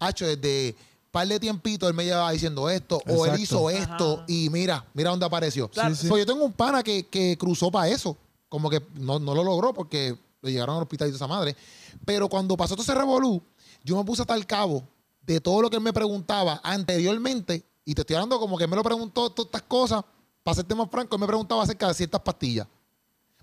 hacho, 0.00 0.26
desde 0.26 0.74
par 1.10 1.26
de 1.26 1.38
tiempito 1.38 1.88
él 1.88 1.94
me 1.94 2.04
llevaba 2.04 2.30
diciendo 2.32 2.68
esto, 2.68 3.00
o 3.08 3.26
él 3.26 3.40
hizo 3.40 3.70
esto, 3.70 4.14
Ajá. 4.14 4.24
y 4.26 4.48
mira, 4.50 4.84
mira 4.94 5.10
dónde 5.10 5.26
apareció. 5.26 5.68
Claro. 5.68 5.94
Sí, 5.94 6.02
sí. 6.02 6.08
So, 6.08 6.18
yo 6.18 6.26
tengo 6.26 6.44
un 6.44 6.52
pana 6.52 6.82
que, 6.82 7.06
que 7.06 7.36
cruzó 7.38 7.70
para 7.70 7.88
eso, 7.88 8.16
como 8.48 8.68
que 8.70 8.80
no, 8.94 9.18
no 9.18 9.34
lo 9.34 9.44
logró 9.44 9.72
porque 9.72 10.16
le 10.42 10.52
llegaron 10.52 10.76
al 10.76 10.82
hospital 10.82 11.10
y 11.10 11.14
esa 11.14 11.26
madre. 11.26 11.56
Pero 12.04 12.28
cuando 12.28 12.56
pasó 12.56 12.74
todo 12.74 12.82
ese 12.82 12.94
revolú, 12.94 13.42
yo 13.84 13.96
me 13.96 14.04
puse 14.04 14.22
hasta 14.22 14.34
el 14.34 14.46
cabo 14.46 14.82
de 15.26 15.40
todo 15.40 15.62
lo 15.62 15.70
que 15.70 15.76
él 15.76 15.82
me 15.82 15.92
preguntaba 15.92 16.60
anteriormente, 16.62 17.64
y 17.84 17.94
te 17.94 18.02
estoy 18.02 18.16
hablando 18.16 18.38
como 18.38 18.56
que 18.56 18.64
él 18.64 18.70
me 18.70 18.76
lo 18.76 18.82
preguntó 18.82 19.30
todas 19.30 19.48
estas 19.48 19.62
cosas, 19.62 20.04
para 20.42 20.54
serte 20.54 20.74
más 20.74 20.88
franco, 20.90 21.16
él 21.16 21.20
me 21.20 21.26
preguntaba 21.26 21.62
acerca 21.62 21.88
de 21.88 21.94
ciertas 21.94 22.20
pastillas, 22.20 22.66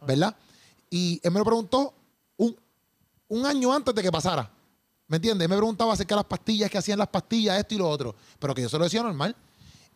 ¿verdad? 0.05 0.36
Y 0.89 1.20
él 1.22 1.32
me 1.32 1.39
lo 1.39 1.45
preguntó 1.45 1.93
un, 2.38 2.55
un 3.28 3.45
año 3.45 3.74
antes 3.74 3.93
de 3.93 4.01
que 4.01 4.12
pasara. 4.12 4.49
¿Me 5.08 5.18
entiendes? 5.18 5.45
Él 5.45 5.49
me 5.49 5.55
preguntaba 5.58 5.93
acerca 5.93 6.16
de 6.16 6.20
las 6.20 6.26
pastillas, 6.26 6.70
que 6.70 6.78
hacían 6.78 6.99
las 6.99 7.08
pastillas, 7.08 7.58
esto 7.60 7.76
y 7.76 7.78
lo 7.78 7.89
otro. 7.89 8.16
Pero 8.39 8.53
que 8.53 8.62
yo 8.62 8.70
se 8.70 8.78
lo 8.78 8.84
decía 8.84 9.01
normal. 9.03 9.36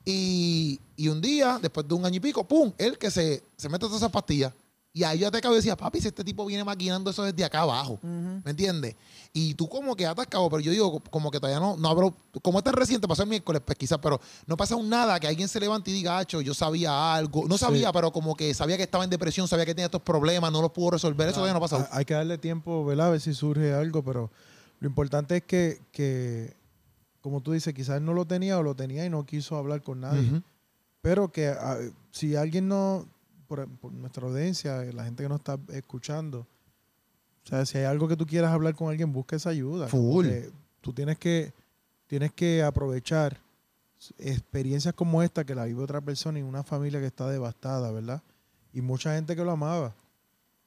Y, 0.06 0.80
y 0.96 1.08
un 1.10 1.22
día, 1.22 1.60
después 1.62 1.88
de 1.88 1.94
un 1.94 2.06
año 2.06 2.18
y 2.18 2.20
pico, 2.20 2.44
¡pum! 2.48 2.72
Él 2.78 2.98
que 2.98 3.12
se, 3.12 3.44
se 3.58 3.70
mete 3.70 3.86
todas 3.86 3.98
esas 3.98 4.12
pastillas. 4.12 4.54
Y 4.94 5.04
ahí 5.04 5.20
yo 5.20 5.32
te 5.32 5.38
acabo 5.38 5.54
y 5.54 5.58
decía, 5.58 5.78
papi, 5.78 6.02
si 6.02 6.10
este 6.10 6.22
tipo 6.22 6.46
viene 6.46 6.66
maquinando 6.66 7.12
eso 7.12 7.24
desde 7.24 7.46
acá 7.46 7.62
abajo. 7.62 7.98
¿Me 8.04 8.52
entiendes? 8.52 8.96
Y 9.32 9.54
tú 9.54 9.70
como 9.70 9.96
que 9.96 10.06
atascado, 10.06 10.50
pero 10.50 10.60
yo 10.60 10.70
digo, 10.72 11.00
como 11.10 11.32
que 11.32 11.40
todavía 11.40 11.62
no, 11.62 11.78
no 11.78 11.88
abro, 11.88 12.14
como 12.42 12.58
es 12.58 12.64
tan 12.66 12.74
reciente, 12.74 13.08
pasó 13.08 13.24
el 13.24 13.30
miércoles, 13.30 13.62
pues 13.66 13.78
quizás, 13.78 14.00
pero 14.02 14.20
no 14.48 14.58
pasa 14.58 14.76
un 14.76 14.90
nada 14.90 15.18
que 15.18 15.28
alguien 15.28 15.48
se 15.48 15.62
levante 15.62 15.92
y 15.92 15.94
diga, 15.94 16.18
Acho, 16.18 16.42
yo 16.42 16.54
sabía 16.54 17.14
algo. 17.16 17.48
No 17.48 17.58
sabía, 17.58 17.88
Sí. 17.88 17.94
pero 17.94 18.12
como 18.12 18.36
que 18.36 18.54
sabía 18.54 18.76
que 18.76 18.84
estaba 18.84 19.06
en 19.06 19.10
depresión, 19.10 19.48
sabía 19.48 19.66
que 19.66 19.74
tenía 19.74 19.86
estos 19.86 20.02
problemas, 20.02 20.52
no 20.52 20.62
los 20.62 20.72
pudo 20.72 20.92
resolver. 20.92 21.28
Eso 21.28 21.36
todavía 21.36 21.54
no 21.54 21.62
pasa. 21.62 21.88
Ha- 21.90 21.98
Hay 22.00 22.04
que 22.04 22.14
darle 22.14 22.38
tiempo, 22.38 22.84
¿verdad? 22.84 23.08
A 23.08 23.12
ver 23.12 23.22
si 23.22 23.34
surge 23.34 23.72
algo, 23.74 24.04
pero 24.04 24.30
lo 24.82 24.88
importante 24.88 25.38
es 25.38 25.44
que, 25.44 25.80
que, 25.92 26.56
como 27.22 27.42
tú 27.42 27.52
dices, 27.52 27.72
quizás 27.72 28.02
no 28.02 28.14
lo 28.14 28.26
tenía 28.26 28.58
o 28.58 28.64
lo 28.64 28.76
tenía 28.76 29.06
y 29.06 29.12
no 29.12 29.28
quiso 29.28 29.56
hablar 29.56 29.84
con 29.84 30.02
nadie. 30.02 30.42
Pero 31.04 31.32
que 31.32 31.50
ah, 31.50 31.78
si 32.10 32.36
alguien 32.36 32.68
no, 32.68 33.08
por, 33.48 33.70
por 33.78 33.94
nuestra 33.94 34.28
audiencia, 34.28 34.82
la 34.92 35.06
gente 35.06 35.22
que 35.22 35.30
nos 35.30 35.40
está 35.40 35.60
escuchando, 35.70 36.48
o 37.46 37.48
sea, 37.48 37.64
si 37.68 37.78
hay 37.78 37.84
algo 37.86 38.08
que 38.08 38.18
tú 38.18 38.26
quieras 38.26 38.52
hablar 38.52 38.74
con 38.74 38.90
alguien, 38.90 39.14
busca 39.14 39.36
esa 39.36 39.52
ayuda. 39.52 39.88
Full. 39.88 40.28
Tú 40.82 40.94
tienes 40.94 41.20
que, 41.20 41.54
tienes 42.08 42.34
que 42.34 42.64
aprovechar 42.64 43.40
experiencias 44.18 44.96
como 44.96 45.22
esta 45.22 45.46
que 45.46 45.54
la 45.54 45.66
vive 45.66 45.84
otra 45.84 46.02
persona 46.02 46.40
y 46.40 46.42
una 46.42 46.64
familia 46.64 47.00
que 47.00 47.06
está 47.06 47.30
devastada, 47.30 47.92
¿verdad? 47.92 48.24
Y 48.74 48.82
mucha 48.82 49.14
gente 49.14 49.36
que 49.36 49.44
lo 49.44 49.52
amaba. 49.52 49.94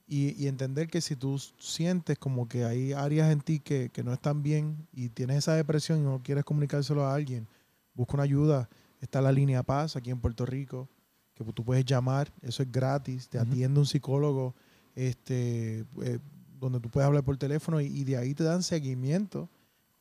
Y, 0.07 0.33
y 0.43 0.49
entender 0.49 0.89
que 0.89 1.01
si 1.01 1.17
tú 1.17 1.39
sientes 1.59 2.19
como 2.19 2.47
que 2.47 2.65
hay 2.65 2.93
áreas 2.93 3.33
en 3.33 3.41
ti 3.41 3.59
que, 3.61 3.89
que 3.91 4.03
no 4.05 4.13
están 4.13 4.43
bien 4.43 4.87
y 4.93 5.09
tienes 5.09 5.39
esa 5.39 5.55
depresión 5.55 5.99
y 6.01 6.03
no 6.03 6.21
quieres 6.23 6.45
comunicárselo 6.45 7.07
a 7.07 7.15
alguien, 7.15 7.47
busca 7.95 8.15
una 8.15 8.23
ayuda. 8.25 8.69
Está 9.01 9.23
la 9.23 9.33
línea 9.33 9.63
Paz 9.63 9.97
aquí 9.97 10.11
en 10.11 10.21
Puerto 10.21 10.45
Rico, 10.45 10.89
que 11.35 11.43
tú 11.53 11.65
puedes 11.65 11.85
llamar, 11.87 12.31
eso 12.43 12.63
es 12.63 12.71
gratis, 12.71 13.29
te 13.29 13.39
Ujú. 13.39 13.47
atiende 13.51 13.81
un 13.81 13.87
psicólogo, 13.87 14.55
este, 14.95 15.87
eh, 16.03 16.19
donde 16.61 16.81
tú 16.81 16.91
puedes 16.91 17.07
hablar 17.07 17.25
por 17.25 17.37
teléfono 17.39 17.81
y, 17.81 17.87
y 17.87 18.05
de 18.05 18.17
ahí 18.19 18.35
te 18.35 18.45
dan 18.45 18.63
seguimiento 18.63 19.49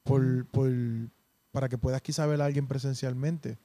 por, 0.04 0.46
por- 0.48 0.70
para 1.52 1.70
que 1.70 1.78
puedas 1.78 2.02
quizá 2.02 2.26
ver 2.26 2.42
a 2.42 2.46
alguien 2.46 2.68
presencialmente. 2.68 3.58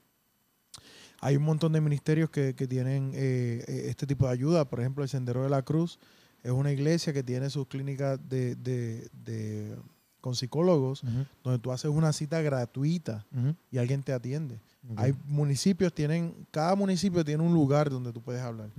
Hay 1.21 1.37
un 1.37 1.43
montón 1.43 1.73
de 1.73 1.81
ministerios 1.81 2.31
que, 2.31 2.55
que 2.55 2.69
tienen 2.69 3.11
eh, 3.15 3.65
eh, 3.67 3.87
este 3.89 4.07
tipo 4.07 4.27
de 4.27 4.33
ayuda. 4.33 4.65
Por 4.69 4.79
ejemplo, 4.81 5.03
el 5.03 5.09
Sendero 5.11 5.43
de 5.43 5.51
la 5.51 5.63
Cruz 5.63 5.99
es 6.43 6.53
una 6.53 6.73
iglesia 6.73 7.13
que 7.13 7.23
tiene 7.23 7.51
sus 7.51 7.67
clínicas 7.67 8.19
de, 8.29 8.55
de- 8.57 9.09
de- 9.25 9.77
con 10.21 10.35
psicólogos, 10.35 11.03
donde 11.45 11.59
tú 11.61 11.71
haces 11.73 11.91
una 11.91 12.13
cita 12.13 12.41
gratuita 12.43 13.25
y 13.71 13.79
alguien 13.79 14.03
te 14.03 14.13
atiende. 14.13 14.61
Hay 14.97 15.15
municipios, 15.27 15.93
tienen, 15.95 16.47
cada 16.51 16.75
municipio 16.75 17.25
tiene 17.25 17.43
un 17.43 17.53
lugar 17.55 17.89
donde 17.91 18.13
tú 18.13 18.21
puedes 18.23 18.43
hablar. 18.43 18.71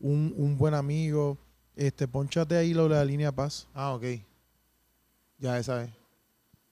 Un, 0.00 0.32
un 0.36 0.56
buen 0.56 0.74
amigo, 0.74 1.36
este, 1.74 2.06
ponchate 2.08 2.56
ahí 2.56 2.72
lo 2.74 2.84
de 2.88 2.94
la 2.96 3.04
línea 3.04 3.32
paz. 3.32 3.66
Ah, 3.74 3.92
ok. 3.94 4.04
Ya, 5.38 5.58
esa 5.58 5.84
es. 5.84 5.90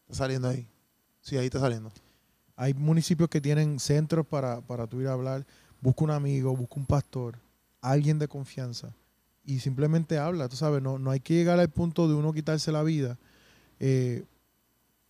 Está 0.02 0.14
saliendo 0.14 0.48
ahí. 0.48 0.66
Sí, 1.20 1.36
ahí 1.36 1.46
está 1.46 1.60
saliendo. 1.60 1.90
Hay 2.56 2.72
municipios 2.74 3.28
que 3.28 3.40
tienen 3.40 3.78
centros 3.80 4.26
para, 4.26 4.60
para 4.60 4.86
tú 4.86 5.00
ir 5.00 5.08
a 5.08 5.12
hablar. 5.12 5.44
Busca 5.80 6.04
un 6.04 6.10
amigo, 6.10 6.56
busca 6.56 6.76
un 6.76 6.86
pastor, 6.86 7.38
alguien 7.80 8.18
de 8.18 8.28
confianza 8.28 8.94
y 9.44 9.60
simplemente 9.60 10.18
habla. 10.18 10.48
Tú 10.48 10.56
sabes, 10.56 10.82
no, 10.82 10.98
no 10.98 11.10
hay 11.10 11.20
que 11.20 11.34
llegar 11.34 11.58
al 11.60 11.68
punto 11.70 12.08
de 12.08 12.14
uno 12.14 12.32
quitarse 12.32 12.72
la 12.72 12.82
vida 12.82 13.18
eh, 13.80 14.24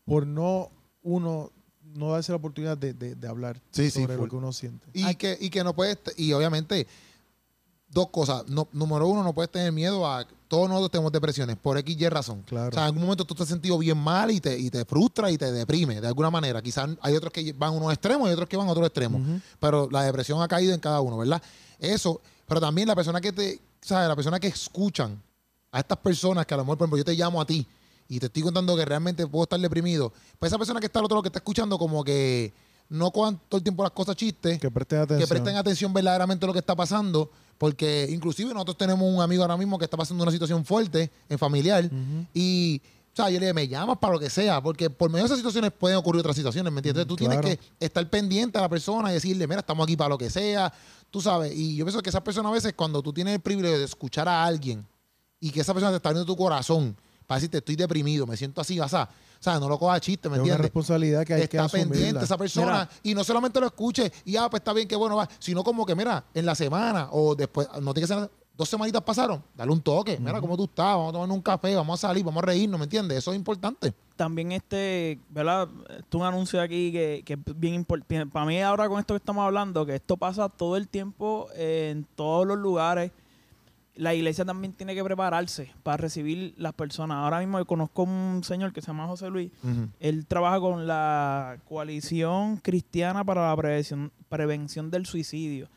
por 0.05 0.27
no 0.27 0.71
uno 1.03 1.51
no 1.95 2.11
darse 2.13 2.33
la 2.33 2.37
oportunidad 2.37 2.77
de, 2.77 2.93
de- 2.95 3.15
de 3.15 3.29
hablar 3.29 3.61
Sí, 3.71 3.91
sí, 3.91 4.01
sobre 4.03 4.17
lo 4.17 4.29
que 4.29 4.35
uno 4.37 4.53
siente. 4.53 4.85
Y, 4.93 5.15
que, 5.15 5.37
y 5.41 5.49
que 5.51 5.63
no 5.63 5.75
puedes, 5.75 5.99
y 6.17 6.33
obviamente, 6.33 6.89
dos 7.89 8.09
cosas. 8.09 8.49
No, 8.49 8.67
número 8.73 9.07
uno, 9.07 9.23
no 9.23 9.33
puedes 9.33 9.51
tener 9.53 9.71
miedo 9.71 10.05
a. 10.07 10.27
Todos 10.49 10.69
nosotros 10.69 10.91
tenemos 10.91 11.13
depresiones, 11.13 11.57
por 11.57 11.79
X 11.79 11.97
y 12.01 12.09
razón. 12.09 12.43
Claro. 12.43 12.69
O 12.69 12.73
sea, 12.73 12.83
en 12.83 12.87
algún 12.87 13.03
momento 13.03 13.25
tú 13.25 13.35
te 13.35 13.43
has 13.45 13.49
sentido 13.49 13.79
bien 13.79 13.99
mal 13.99 14.31
y 14.31 14.41
te, 14.41 14.59
y 14.59 14.71
te 14.71 14.85
frustra 14.85 15.31
y 15.31 15.39
te 15.39 15.51
deprime 15.53 16.01
de 16.01 16.07
alguna 16.09 16.31
manera. 16.31 16.61
Quizás 16.63 16.91
hay 17.01 17.15
otros 17.17 17.33
que 17.33 17.53
van 17.53 17.71
a 17.71 17.73
unos 17.77 17.93
extremos 17.93 18.29
y 18.29 18.33
otros 18.33 18.49
que 18.49 18.57
van 18.57 18.67
a 18.69 18.73
otros 18.73 18.87
extremos. 18.87 19.21
Ujú. 19.21 19.41
Pero 19.61 19.89
la 19.91 20.03
depresión 20.03 20.41
ha 20.43 20.49
caído 20.49 20.75
en 20.75 20.81
cada 20.81 21.01
uno, 21.01 21.17
¿verdad? 21.19 21.41
Eso, 21.79 22.21
pero 22.47 22.61
también 22.61 22.89
la 22.89 22.95
persona 22.97 23.21
que 23.21 23.33
te, 23.33 23.61
¿sabes? 23.85 24.09
La 24.09 24.17
persona 24.17 24.41
que 24.41 24.47
escuchan 24.49 25.21
a 25.71 25.81
estas 25.81 25.99
personas 25.99 26.47
que 26.47 26.55
a 26.55 26.57
lo 26.57 26.65
mejor, 26.65 26.79
por 26.79 26.85
ejemplo, 26.87 26.99
yo 26.99 27.05
te 27.05 27.15
llamo 27.15 27.41
a 27.41 27.45
ti 27.45 27.67
y 28.09 28.19
te 28.19 28.27
estoy 28.27 28.43
contando 28.43 28.77
que 28.77 28.85
realmente 28.85 29.27
puedo 29.27 29.45
estar 29.45 29.59
deprimido. 29.61 30.13
Pues 30.39 30.51
esa 30.51 30.59
persona 30.59 30.81
que 30.81 30.87
está 30.87 30.99
al 31.01 31.05
otro 31.07 31.17
lado 31.17 31.23
que 31.23 31.29
está 31.29 31.39
escuchando 31.41 31.79
como 31.79 32.05
que 32.05 32.53
no 32.89 33.11
cojan 33.11 33.41
todo 33.49 33.59
el 33.59 33.63
tiempo 33.63 33.83
las 33.83 33.93
cosas 33.93 34.15
chistes, 34.17 34.59
Que 34.61 34.71
presten 34.71 35.01
atención. 35.01 35.21
que 35.21 35.27
presten 35.27 35.57
atención 35.57 35.93
verdaderamente 35.93 36.45
a 36.45 36.49
lo 36.49 36.53
que 36.53 36.59
está 36.61 36.77
pasando, 36.77 37.31
porque 37.59 38.07
inclusive 38.11 38.53
nosotros 38.53 38.77
tenemos 38.79 39.03
un 39.13 39.21
amigo 39.21 39.43
ahora 39.43 39.57
mismo 39.57 39.79
que 39.79 39.85
está 39.85 39.97
pasando 39.97 40.23
una 40.23 40.33
situación 40.33 40.65
fuerte 40.65 41.11
en 41.29 41.39
familiar 41.39 41.91
y, 42.35 42.81
o 43.13 43.17
sea, 43.17 43.31
yo 43.31 43.41
le 43.41 43.47
digo, 43.47 43.55
me 43.55 43.67
llamas 43.69 43.97
para 43.99 44.13
lo 44.13 44.21
que 44.21 44.29
sea, 44.29 44.63
porque 44.63 44.91
por 44.91 45.09
medio 45.11 45.23
de 45.25 45.27
esas 45.27 45.39
situaciones 45.39 45.73
pueden 45.73 45.97
ocurrir 45.97 46.21
otras 46.21 46.37
situaciones, 46.37 46.73
¿me 46.73 46.81
entiendes? 46.81 47.07
Mm, 47.07 47.09
Tú 47.09 47.17
claro. 47.17 47.41
tienes 47.41 47.59
que 47.59 47.85
estar 47.87 48.09
pendiente 48.11 48.59
a 48.59 48.63
la 48.63 48.69
persona 48.69 49.11
y 49.11 49.15
decirle, 49.15 49.47
mira, 49.47 49.61
estamos 49.61 49.85
aquí 49.85 49.97
para 49.97 50.11
lo 50.11 50.19
que 50.19 50.29
sea, 50.31 50.73
tú 51.15 51.21
sabes. 51.21 51.53
Y 51.55 51.77
yo 51.77 51.85
pienso 51.85 52.03
que 52.03 52.11
esas 52.11 52.23
personas 52.23 52.51
a 52.51 52.55
veces, 52.55 52.73
cuando 52.75 53.01
tú 53.01 53.13
tienes 53.13 53.35
el 53.35 53.41
privilegio 53.41 53.79
de 53.79 53.85
escuchar 53.85 54.29
a 54.29 54.45
alguien 54.45 54.85
y 55.39 55.51
que 55.51 55.61
esa 55.61 55.73
persona 55.73 55.93
te 55.93 55.99
está 55.99 56.09
abriendo 56.09 56.27
tu 56.27 56.37
corazón 56.37 56.97
para 57.25 57.37
decirte, 57.37 57.59
estoy 57.59 57.77
deprimido, 57.77 58.27
me 58.27 58.37
siento 58.37 58.61
así, 58.61 58.81
vas 58.81 58.95
a, 58.95 59.05
o 59.05 59.09
sea, 59.39 59.61
no 59.61 59.69
lo 59.69 59.79
cojas 59.79 59.99
a 59.99 60.01
chiste, 60.01 60.29
¿me 60.29 60.35
es 60.35 60.41
una 60.41 60.47
entiendes? 60.49 60.63
responsabilidad 60.63 61.25
que 61.25 61.35
hay 61.35 61.47
que 61.47 61.57
está 61.57 61.69
pendiente 61.69 62.25
esa 62.25 62.37
persona 62.37 62.89
Mira. 62.91 62.91
y 63.05 63.15
no 63.15 63.23
solamente 63.23 63.61
lo 63.61 63.67
escuche 63.67 64.13
y 64.25 64.35
ah, 64.35 64.51
pues 64.51 64.61
está 64.61 64.73
bien, 64.73 64.89
que 64.89 64.97
bueno 64.97 65.15
va, 65.15 65.29
sino 65.39 65.63
como 65.63 65.87
que, 65.87 65.95
mira, 65.95 66.25
en 66.35 66.45
la 66.47 66.57
semana 66.57 67.11
o 67.13 67.37
después, 67.37 67.69
no 67.81 67.95
tiene 67.95 68.09
que 68.09 68.15
ser 68.15 68.29
dos 68.57 68.69
semanitas 68.69 69.03
pasaron, 69.03 69.43
dale 69.57 69.73
un 69.73 69.81
toque, 69.81 70.19
mira 70.19 70.41
cómo 70.41 70.57
tú 70.57 70.65
estás, 70.65 70.95
vamos 70.95 71.11
a 71.11 71.13
tomar 71.13 71.31
un 71.31 71.43
café, 71.43 71.75
vamos 71.75 72.03
a 72.03 72.09
salir, 72.09 72.25
vamos 72.25 72.43
a 72.43 72.47
reírnos, 72.47 72.79
¿me 72.79 72.85
entiendes? 72.85 73.19
Eso 73.19 73.33
es 73.33 73.37
importante. 73.37 73.93
también 74.17 74.53
este, 74.53 75.19
¿verdad? 75.31 75.69
Es 75.91 76.15
un 76.15 76.23
anuncio 76.23 76.61
aquí 76.61 76.93
que, 76.93 77.23
que 77.25 77.35
es 77.35 77.39
bien 77.59 77.75
importante. 77.75 78.27
Para 78.31 78.47
mí 78.47 78.61
ahora 78.61 78.89
con 78.89 79.01
esto 79.01 79.15
que 79.15 79.19
estamos 79.19 79.45
hablando, 79.45 79.85
que 79.85 79.97
esto 79.97 80.17
pasa 80.17 80.49
todo 80.49 80.77
el 80.77 80.89
tiempo 80.89 81.49
eh, 81.55 81.91
en 81.93 82.07
todos 82.15 82.47
los 82.47 82.59
lugares. 82.59 83.11
La 83.97 84.13
iglesia 84.13 84.45
también 84.45 84.73
tiene 84.73 84.95
que 84.95 85.05
prepararse 85.05 85.71
para 85.85 85.97
recibir 85.97 86.55
las 86.57 86.73
personas. 86.73 87.17
Ahora 87.19 87.39
mismo 87.39 87.59
yo 87.59 87.65
conozco 87.65 88.03
un 88.03 88.43
señor 88.43 88.73
que 88.73 88.81
se 88.81 88.89
llama 88.89 89.07
José 89.07 89.31
Luis. 89.31 89.53
Él 90.01 90.27
trabaja 90.27 90.59
con 90.59 90.87
la 90.87 91.59
coalición 91.69 92.57
cristiana 92.57 93.23
para 93.23 93.49
la 93.49 93.57
prevención, 93.57 94.11
prevención 94.29 94.91
del 94.91 95.07
suicidio. 95.07 95.69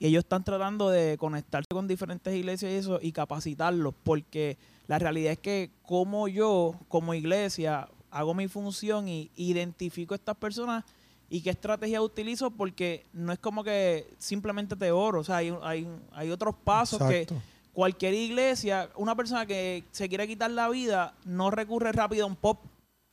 Y 0.00 0.06
ellos 0.06 0.24
están 0.24 0.42
tratando 0.42 0.90
de 0.90 1.16
conectarse 1.16 1.68
con 1.70 1.86
diferentes 1.86 2.34
iglesias 2.34 2.72
y 2.72 2.74
eso 2.74 2.98
y 3.00 3.12
capacitarlos, 3.12 3.94
porque 4.02 4.58
la 4.88 4.98
realidad 4.98 5.32
es 5.32 5.38
que 5.38 5.70
como 5.82 6.26
yo, 6.26 6.74
como 6.88 7.14
iglesia, 7.14 7.88
hago 8.10 8.34
mi 8.34 8.48
función 8.48 9.06
y 9.08 9.30
identifico 9.36 10.14
a 10.14 10.16
estas 10.16 10.36
personas 10.36 10.84
y 11.28 11.42
qué 11.42 11.50
estrategia 11.50 12.02
utilizo, 12.02 12.50
porque 12.50 13.06
no 13.12 13.32
es 13.32 13.38
como 13.38 13.62
que 13.62 14.08
simplemente 14.18 14.74
te 14.74 14.90
oro, 14.90 15.20
o 15.20 15.24
sea, 15.24 15.36
hay, 15.36 15.54
hay, 15.62 15.86
hay 16.12 16.30
otros 16.32 16.56
pasos 16.64 17.00
que. 17.08 17.28
Cualquier 17.80 18.12
iglesia, 18.12 18.90
una 18.96 19.16
persona 19.16 19.46
que 19.46 19.84
se 19.90 20.06
quiere 20.06 20.28
quitar 20.28 20.50
la 20.50 20.68
vida, 20.68 21.14
no 21.24 21.50
recurre 21.50 21.92
rápido 21.92 22.24
a 22.24 22.28
un 22.28 22.36
pop. 22.36 22.60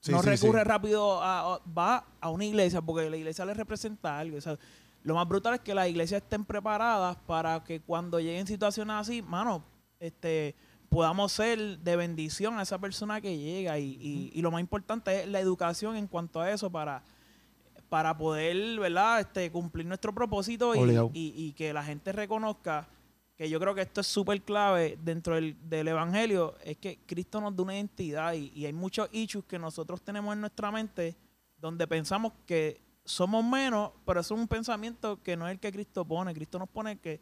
Sí, 0.01 0.11
no 0.11 0.21
sí, 0.21 0.27
recurre 0.27 0.59
sí. 0.59 0.67
rápido 0.67 1.21
a, 1.23 1.53
a- 1.55 1.61
va 1.77 2.03
a 2.19 2.29
una 2.29 2.43
iglesia 2.43 2.81
porque 2.81 3.09
la 3.09 3.15
iglesia 3.15 3.45
le 3.45 3.53
representa 3.53 4.19
algo. 4.19 4.37
o 4.37 4.41
sea, 4.41 4.57
lo 5.03 5.15
más 5.15 5.25
brutal 5.25 5.53
es 5.53 5.61
que 5.61 5.73
las 5.73 5.87
iglesias 5.87 6.21
estén 6.21 6.43
preparadas 6.43 7.15
para 7.25 7.63
que 7.63 7.79
cuando 7.79 8.19
lleguen 8.19 8.45
situaciones 8.45 8.93
así, 8.97 9.21
mano, 9.21 9.63
este 10.01 10.53
podamos 10.89 11.31
ser 11.31 11.79
de 11.79 11.95
bendición 11.95 12.59
a 12.59 12.63
esa 12.63 12.77
persona 12.77 13.21
que 13.21 13.37
llega 13.37 13.79
y, 13.79 13.97
y- 14.01 14.31
y 14.33 14.41
lo 14.41 14.51
más 14.51 14.59
importante 14.59 15.21
es 15.21 15.27
la 15.29 15.39
educación 15.39 15.95
en 15.95 16.07
cuanto 16.07 16.41
a 16.41 16.51
eso 16.51 16.69
para 16.69 17.03
para 17.87 18.17
poder, 18.17 18.77
¿verdad? 18.81 19.21
Este, 19.21 19.49
cumplir 19.49 19.85
nuestro 19.85 20.13
propósito 20.13 20.75
y- 21.13 21.33
y 21.37 21.53
que 21.53 21.71
la 21.71 21.85
gente 21.85 22.11
reconozca 22.11 22.85
que 23.37 23.49
yo 23.49 23.59
creo 23.59 23.75
que 23.75 23.81
esto 23.81 24.01
es 24.01 24.07
súper 24.07 24.41
clave 24.41 24.97
dentro 25.03 25.35
del, 25.35 25.55
del 25.69 25.87
evangelio, 25.87 26.55
es 26.63 26.77
que 26.77 26.97
Cristo 27.05 27.39
nos 27.39 27.55
da 27.55 27.63
una 27.63 27.75
identidad 27.75 28.33
y, 28.33 28.51
y 28.55 28.65
hay 28.65 28.73
muchos 28.73 29.07
issues 29.11 29.45
que 29.45 29.59
nosotros 29.59 30.01
tenemos 30.01 30.33
en 30.33 30.41
nuestra 30.41 30.71
mente 30.71 31.15
donde 31.57 31.85
pensamos 31.87 32.33
que 32.45 32.81
somos 33.05 33.45
menos, 33.45 33.91
pero 34.05 34.19
eso 34.19 34.33
es 34.35 34.41
un 34.41 34.47
pensamiento 34.47 35.21
que 35.23 35.37
no 35.37 35.47
es 35.47 35.53
el 35.53 35.59
que 35.59 35.71
Cristo 35.71 36.03
pone. 36.03 36.33
Cristo 36.33 36.57
nos 36.59 36.67
pone 36.67 36.97
que 36.99 37.21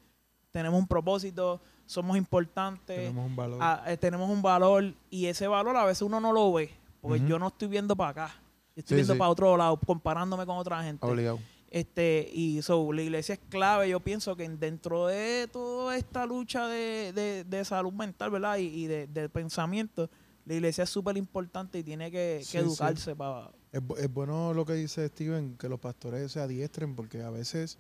tenemos 0.51 0.79
un 0.79 0.87
propósito, 0.87 1.59
somos 1.85 2.17
importantes, 2.17 2.95
Tenemos 2.97 3.25
un 3.27 3.35
valor. 3.35 3.59
ah, 3.61 3.83
eh, 3.85 3.97
tenemos 3.97 4.29
un 4.29 4.41
valor 4.41 4.93
y 5.09 5.25
ese 5.25 5.47
valor 5.47 5.75
a 5.75 5.83
veces 5.85 6.01
uno 6.01 6.19
no 6.21 6.31
lo 6.31 6.51
ve, 6.53 6.71
porque 7.01 7.19
yo 7.27 7.37
no 7.37 7.47
estoy 7.49 7.67
viendo 7.67 7.95
para 7.95 8.09
acá, 8.11 8.27
yo 8.73 8.79
estoy 8.79 8.95
Sí, 8.95 8.95
viendo 8.95 9.13
sí. 9.13 9.19
para 9.19 9.29
otro 9.29 9.55
lado, 9.57 9.77
comparándome 9.85 10.45
con 10.45 10.57
otra 10.57 10.81
gente. 10.81 11.05
Obligado. 11.05 11.39
Este, 11.75 12.29
y 12.31 12.61
so, 12.61 12.93
la 12.93 13.01
iglesia 13.01 13.33
es 13.33 13.41
clave, 13.49 13.89
yo 13.89 13.99
pienso 13.99 14.33
que 14.37 14.47
dentro 14.47 15.07
de 15.07 15.49
toda 15.51 15.97
esta 15.97 16.25
lucha 16.25 16.67
de, 16.69 17.11
de- 17.13 17.43
de 17.43 17.65
salud 17.65 17.91
mental, 17.91 18.31
¿verdad? 18.31 18.59
Y, 18.59 18.67
y 18.67 18.87
de, 18.87 19.07
de 19.07 19.27
pensamiento, 19.27 20.09
la 20.45 20.53
iglesia 20.53 20.85
es 20.85 20.89
súper 20.89 21.17
importante 21.17 21.77
y 21.79 21.83
tiene 21.83 22.09
que, 22.09 22.37
que 22.39 22.43
Sí, 22.45 22.51
sí. 22.51 22.57
educarse 22.59 23.13
para... 23.13 23.51
Es, 23.73 23.81
es 23.97 24.13
bueno 24.13 24.53
lo 24.53 24.65
que 24.65 24.71
dice 24.75 25.05
Steven, 25.09 25.57
que 25.57 25.67
los 25.67 25.81
pastores 25.81 26.31
se 26.31 26.39
adiestren, 26.39 26.95
porque 26.95 27.21
a 27.23 27.29
veces, 27.29 27.77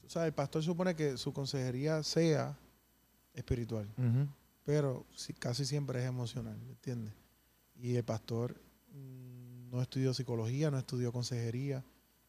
tú 0.00 0.08
sabes, 0.08 0.28
el 0.28 0.34
pastor 0.34 0.62
supone 0.62 0.94
que 0.94 1.16
su 1.16 1.32
consejería 1.32 2.04
sea 2.04 2.56
espiritual, 3.34 3.88
Ujú. 3.98 4.28
pero 4.64 5.04
sí- 5.16 5.32
casi 5.32 5.64
siempre 5.64 6.00
es 6.00 6.06
emocional, 6.08 6.56
¿me 6.64 6.70
entiendes? 6.74 7.12
Y 7.74 7.96
el 7.96 8.04
pastor 8.04 8.54
mm, 8.92 9.68
no 9.68 9.82
estudió 9.82 10.14
psicología, 10.14 10.70
no 10.70 10.78
estudió 10.78 11.10
consejería, 11.10 11.82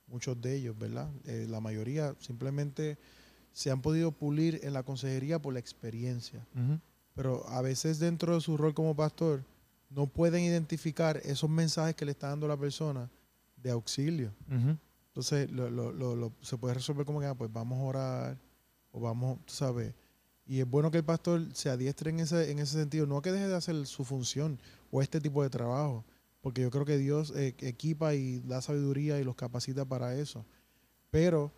muchos 0.08 0.40
de 0.42 0.56
ellos, 0.56 0.78
¿verdad? 0.78 1.10
Eh, 1.26 1.48
la 1.50 1.60
mayoría 1.60 2.16
simplemente 2.20 2.98
se 3.52 3.72
han 3.72 3.82
podido 3.82 4.12
pulir 4.12 4.60
en 4.64 4.74
la 4.74 4.84
consejería 4.84 5.40
por 5.42 5.54
la 5.54 5.60
experiencia. 5.60 6.46
Pero 7.16 7.48
a 7.50 7.62
veces 7.62 8.00
dentro 8.00 8.34
de 8.36 8.42
su 8.42 8.58
rol 8.58 8.74
como 8.74 8.96
pastor 8.96 9.44
no 9.90 10.08
pueden 10.08 10.44
identificar 10.44 11.18
esos 11.24 11.50
mensajes 11.50 11.96
que 11.96 12.06
le 12.06 12.12
está 12.12 12.30
dando 12.30 12.48
la 12.48 12.58
persona 12.58 13.10
de 13.58 13.70
auxilio. 13.72 14.32
Entonces 15.10 15.52
lo, 15.52 15.70
lo- 15.70 15.92
lo- 15.92 16.16
lo- 16.16 16.34
se 16.42 16.58
puede 16.58 16.74
resolver 16.74 17.06
como 17.06 17.20
que, 17.20 17.28
ah, 17.28 17.36
pues 17.36 17.54
vamos 17.54 17.80
a 17.80 17.84
orar 17.84 18.38
o 18.92 19.00
vamos, 19.00 19.38
tú 19.46 19.54
sabes. 19.54 19.94
Y 20.48 20.60
es 20.60 20.68
bueno 20.70 20.90
que 20.90 20.98
el 20.98 21.04
pastor 21.06 21.46
se 21.54 21.70
adiestre 21.70 22.10
en 22.10 22.20
ese, 22.20 22.52
en 22.52 22.58
ese 22.60 22.74
sentido, 22.80 23.06
no 23.06 23.22
que 23.22 23.32
deje 23.32 23.48
de 23.48 23.56
hacer 23.56 23.86
su 23.86 24.04
función 24.04 24.60
o 24.92 25.02
este 25.02 25.22
tipo 25.22 25.44
de 25.44 25.50
trabajo, 25.52 26.04
porque 26.44 26.62
yo 26.62 26.70
creo 26.70 26.84
que 26.84 26.98
Dios 26.98 27.32
eh, 27.38 27.56
equipa 27.60 28.14
y 28.16 28.42
da 28.42 28.62
sabiduría 28.62 29.18
y 29.18 29.24
los 29.24 29.36
capacita 29.36 29.86
para 29.86 30.14
eso. 30.16 30.46
Pero 31.10 31.54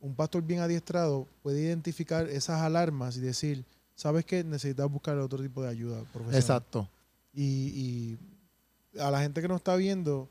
un 0.00 0.14
pastor 0.14 0.42
bien 0.42 0.60
adiestrado 0.60 1.26
puede 1.42 1.62
identificar 1.62 2.28
esas 2.28 2.60
alarmas 2.60 3.16
y 3.16 3.20
decir, 3.20 3.64
¿sabes 3.94 4.26
qué? 4.26 4.44
Necesitas 4.44 4.88
buscar 4.90 5.16
otro 5.16 5.42
tipo 5.42 5.62
de 5.62 5.70
ayuda 5.70 6.00
profesional. 6.12 6.40
Exacto. 6.40 6.90
Y, 7.32 8.18
y 8.92 9.00
a 9.00 9.10
la 9.10 9.22
gente 9.22 9.40
que 9.40 9.48
nos 9.48 9.56
está 9.56 9.76
viendo, 9.76 10.28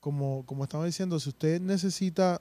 como, 0.00 0.46
como 0.46 0.64
estamos 0.64 0.86
diciendo, 0.86 1.20
si 1.20 1.28
usted 1.28 1.60
necesita 1.60 2.40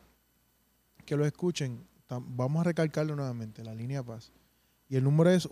que 1.06 1.18
lo 1.18 1.26
escuchen, 1.26 1.86
vamos 2.08 2.62
a 2.62 2.64
recalcarlo 2.64 3.18
nuevamente, 3.18 3.66
la 3.66 3.76
línea 3.76 4.02
Paz. 4.02 4.32
Y 4.88 4.96
el 4.96 5.04
número 5.04 5.30
es 5.30 5.46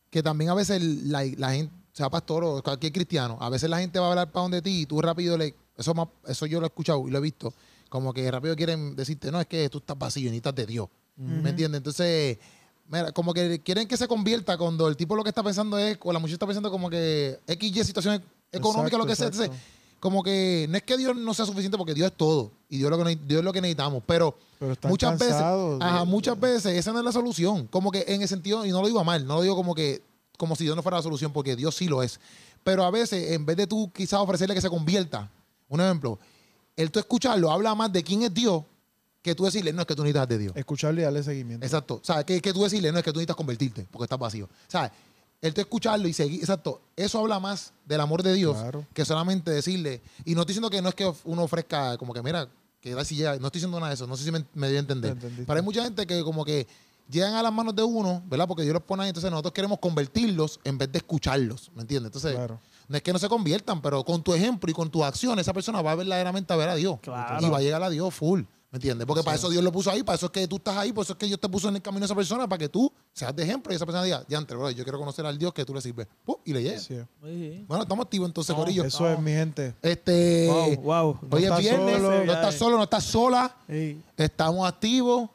que 0.09 0.23
también 0.23 0.49
a 0.49 0.53
veces 0.53 0.81
la, 1.05 1.23
la 1.37 1.51
gente, 1.53 1.73
sea 1.93 2.09
pastor 2.09 2.43
o 2.43 2.63
cualquier 2.63 2.93
cristiano, 2.93 3.37
a 3.41 3.49
veces 3.49 3.69
la 3.69 3.79
gente 3.79 3.99
va 3.99 4.07
a 4.07 4.09
hablar 4.11 4.31
para 4.31 4.43
donde 4.43 4.61
ti 4.61 4.81
y 4.81 4.85
tú 4.85 5.01
rápido 5.01 5.37
le, 5.37 5.55
eso, 5.77 5.93
más- 5.93 6.07
eso 6.27 6.45
yo 6.45 6.59
lo 6.59 6.65
he 6.65 6.69
escuchado 6.69 7.07
y 7.07 7.11
lo 7.11 7.17
he 7.17 7.21
visto, 7.21 7.53
como 7.89 8.13
que 8.13 8.29
rápido 8.31 8.55
quieren 8.55 8.95
decirte, 8.95 9.31
no, 9.31 9.41
es 9.41 9.47
que 9.47 9.67
tú 9.69 9.79
estás 9.79 9.97
vacío, 9.97 10.25
necesitas 10.25 10.55
de 10.55 10.65
Dios. 10.65 10.87
¿Me 11.17 11.49
entiendes? 11.49 11.79
Entonces, 11.79 12.37
mira, 12.89 13.11
como 13.11 13.33
que 13.33 13.61
quieren 13.61 13.87
que 13.87 13.95
se 13.97 14.07
convierta 14.07 14.57
cuando 14.57 14.87
el 14.87 14.97
tipo 14.97 15.15
lo 15.15 15.23
que 15.23 15.29
está 15.29 15.43
pensando 15.43 15.77
es, 15.77 15.97
o 16.01 16.11
la 16.11 16.19
muchacha 16.19 16.33
está 16.35 16.45
pensando 16.47 16.69
como 16.71 16.89
que 16.89 17.39
X, 17.47 17.75
Y 17.77 17.83
situación 17.83 18.21
económica, 18.51 18.97
lo 18.97 19.05
que 19.05 19.15
sea. 19.15 19.27
Entonces, 19.27 19.49
como 19.99 20.23
que 20.23 20.65
no 20.69 20.77
es 20.77 20.83
que 20.83 20.97
Dios 20.97 21.15
no 21.15 21.33
sea 21.33 21.45
suficiente 21.45 21.77
porque 21.77 21.93
Dios 21.93 22.09
es 22.11 22.17
todo 22.17 22.51
y 22.69 22.77
Dios 22.77 22.89
es 22.91 22.97
lo 22.97 23.03
que, 23.03 23.15
ne- 23.15 23.21
Dios 23.27 23.39
es 23.39 23.45
lo 23.45 23.51
que 23.53 23.61
necesitamos, 23.61 24.01
pero 24.05 24.37
muchas 24.89 25.11
veces, 25.19 25.33
cansados 25.35 25.79
de- 25.79 25.85
ajá, 25.85 26.05
muchas 26.05 26.39
veces 26.39 26.77
esa 26.77 26.91
no 26.93 26.99
es 26.99 27.05
la 27.05 27.11
solución, 27.11 27.67
como 27.67 27.91
que 27.91 28.05
en 28.07 28.21
el 28.21 28.27
sentido 28.27 28.65
y 28.65 28.71
no 28.71 28.79
lo 28.81 28.87
digo 28.87 28.99
a 28.99 29.03
mal, 29.03 29.25
no 29.27 29.35
lo 29.35 29.41
digo 29.41 29.55
como 29.55 29.75
que 29.75 30.01
como 30.37 30.55
si 30.55 30.63
Dios 30.63 30.75
no 30.77 30.81
fuera 30.83 30.97
la 30.97 31.03
solución 31.03 31.33
porque 31.33 31.55
Dios 31.57 31.75
sí 31.75 31.87
lo 31.89 32.01
es, 32.01 32.17
pero 32.63 32.85
a 32.85 32.91
veces 32.91 33.31
en 33.33 33.45
vez 33.45 33.57
de 33.57 33.67
tú 33.67 33.91
quizás 33.93 34.21
ofrecerle 34.21 34.55
que 34.55 34.61
se 34.61 34.69
convierta, 34.69 35.29
un 35.67 35.81
ejemplo, 35.81 36.17
el 36.77 36.89
tú 36.91 36.99
escucharlo 36.99 37.51
habla 37.51 37.75
más 37.75 37.91
de 37.91 38.01
quién 38.01 38.23
es 38.23 38.33
Dios 38.33 38.63
que 39.21 39.35
tú 39.35 39.45
decirle, 39.45 39.73
no 39.73 39.81
es 39.81 39.87
que 39.87 39.95
tú 39.95 40.03
necesitas 40.03 40.27
de 40.29 40.37
Dios. 40.37 40.53
Escucharle 40.55 41.01
y 41.01 41.03
darle 41.03 41.23
seguimiento. 41.23 41.65
Exacto. 41.65 41.95
O 41.95 42.03
sea, 42.03 42.23
que, 42.23 42.41
que 42.41 42.53
tú 42.53 42.63
decirle, 42.63 42.91
no 42.91 42.97
es 42.99 43.03
que 43.03 43.11
tú 43.11 43.17
necesitas 43.19 43.35
convertirte 43.35 43.85
porque 43.91 44.05
estás 44.05 44.19
vacío. 44.19 44.47
¿Sabes? 44.67 44.91
El 45.41 45.53
tú 45.53 45.61
escucharlo 45.61 46.07
y 46.07 46.13
seguir, 46.13 46.39
exacto. 46.41 46.81
Eso 46.95 47.19
habla 47.19 47.39
más 47.39 47.71
del 47.85 48.01
amor 48.01 48.23
de 48.23 48.33
Dios 48.33 48.57
Claro. 48.57 48.85
que 48.93 49.05
solamente 49.05 49.51
decirle. 49.51 50.01
Y 50.25 50.35
no 50.35 50.41
estoy 50.41 50.53
diciendo 50.53 50.69
que 50.69 50.81
no 50.81 50.89
es 50.89 50.95
que 50.95 51.11
uno 51.25 51.43
ofrezca, 51.43 51.97
como 51.97 52.13
que 52.13 52.21
mira, 52.21 52.47
que 52.81 52.93
da 52.93 53.03
si 53.05 53.15
llega. 53.15 53.31
No 53.37 53.47
estoy 53.47 53.59
diciendo 53.59 53.77
nada 53.79 53.89
de 53.89 53.95
eso. 53.95 54.07
No 54.07 54.15
sé 54.17 54.23
si 54.25 54.31
me, 54.31 54.43
me 54.53 54.67
dio 54.69 54.77
a 54.77 54.81
entender. 54.81 55.15
Pero 55.17 55.53
hay 55.53 55.61
mucha 55.63 55.83
gente 55.83 56.05
que, 56.07 56.23
como 56.23 56.43
que 56.45 56.67
llegan 57.09 57.33
a 57.35 57.41
las 57.43 57.51
manos 57.53 57.75
de 57.75 57.83
uno, 57.83 58.21
¿verdad? 58.27 58.47
Porque 58.47 58.63
Dios 58.63 58.73
los 58.73 58.83
pone 58.83 59.03
ahí. 59.03 59.09
Entonces 59.09 59.29
nosotros 59.31 59.53
queremos 59.53 59.79
convertirlos 59.79 60.59
en 60.63 60.77
vez 60.77 60.91
de 60.91 60.97
escucharlos. 60.99 61.71
¿Me 61.75 61.81
entiendes? 61.81 62.07
Entonces, 62.09 62.33
Claro. 62.35 62.59
no 62.89 62.97
es 62.97 63.03
que 63.03 63.11
no 63.13 63.19
se 63.19 63.27
conviertan, 63.29 63.81
pero 63.81 64.03
con 64.03 64.21
tu 64.23 64.33
ejemplo 64.33 64.69
y 64.69 64.73
con 64.73 64.89
tus 64.89 65.03
acciones, 65.03 65.43
esa 65.45 65.53
persona 65.53 65.81
va 65.81 65.91
a 65.91 65.95
verdaderamente 65.95 66.51
a 66.53 66.55
ver 66.57 66.69
a 66.69 66.75
Dios. 66.75 66.99
Claro. 67.01 67.45
Y 67.45 67.49
va 67.49 67.57
a 67.57 67.61
llegar 67.61 67.81
a 67.83 67.89
Dios 67.89 68.13
full. 68.13 68.41
¿Me 68.71 68.77
entiendes? 68.77 69.07
Porque 69.07 69.23
para 69.23 69.35
eso 69.35 69.49
Dios 69.49 69.63
lo 69.63 69.71
puso 69.71 69.89
ahí, 69.89 70.03
para 70.03 70.15
eso 70.15 70.27
es 70.27 70.31
que 70.31 70.47
tú 70.47 70.57
estás 70.57 70.77
ahí, 70.77 70.93
por 70.93 71.03
eso 71.03 71.13
es 71.13 71.17
que 71.19 71.25
Dios 71.25 71.39
te 71.39 71.49
puso 71.49 71.69
en 71.69 71.77
el 71.77 71.81
camino 71.81 72.03
a 72.03 72.05
esa 72.05 72.13
persona, 72.13 72.47
para 72.47 72.59
que 72.59 72.69
tú 72.69 72.91
seas 73.13 73.35
de 73.35 73.41
ejemplo 73.41 73.73
y 73.73 73.75
esa 73.75 73.83
persona 73.85 74.03
diga, 74.03 74.23
ya 74.29 74.37
entre, 74.37 74.55
bro, 74.55 74.69
yo 74.69 74.83
quiero 74.83 74.99
conocer 74.99 75.25
al 75.25 75.39
Dios 75.39 75.53
que 75.53 75.65
tú 75.65 75.73
le 75.73 75.81
sirves. 75.81 76.05
¡Pum! 76.23 76.35
Y 76.45 76.53
le 76.53 76.61
llega. 76.61 76.79
Sí. 76.79 76.95
Bueno, 77.67 77.81
estamos 77.81 78.05
activos 78.05 78.27
entonces, 78.29 78.55
No, 78.55 78.61
Corillo. 78.61 78.83
Eso 78.83 79.09
es 79.09 79.19
mi 79.19 79.31
gente. 79.31 79.73
Este. 79.81 80.47
Wow, 80.47 80.75
wow. 80.83 81.19
Hoy 81.31 81.45
es 81.45 81.57
viernes, 81.57 81.95
solo. 81.97 82.25
no 82.25 82.31
estás 82.33 82.55
solo, 82.55 82.77
no 82.77 82.83
estás 82.83 83.03
sola. 83.05 83.55
Sí. 83.67 83.99
Estamos 84.15 84.67
activos. 84.67 85.29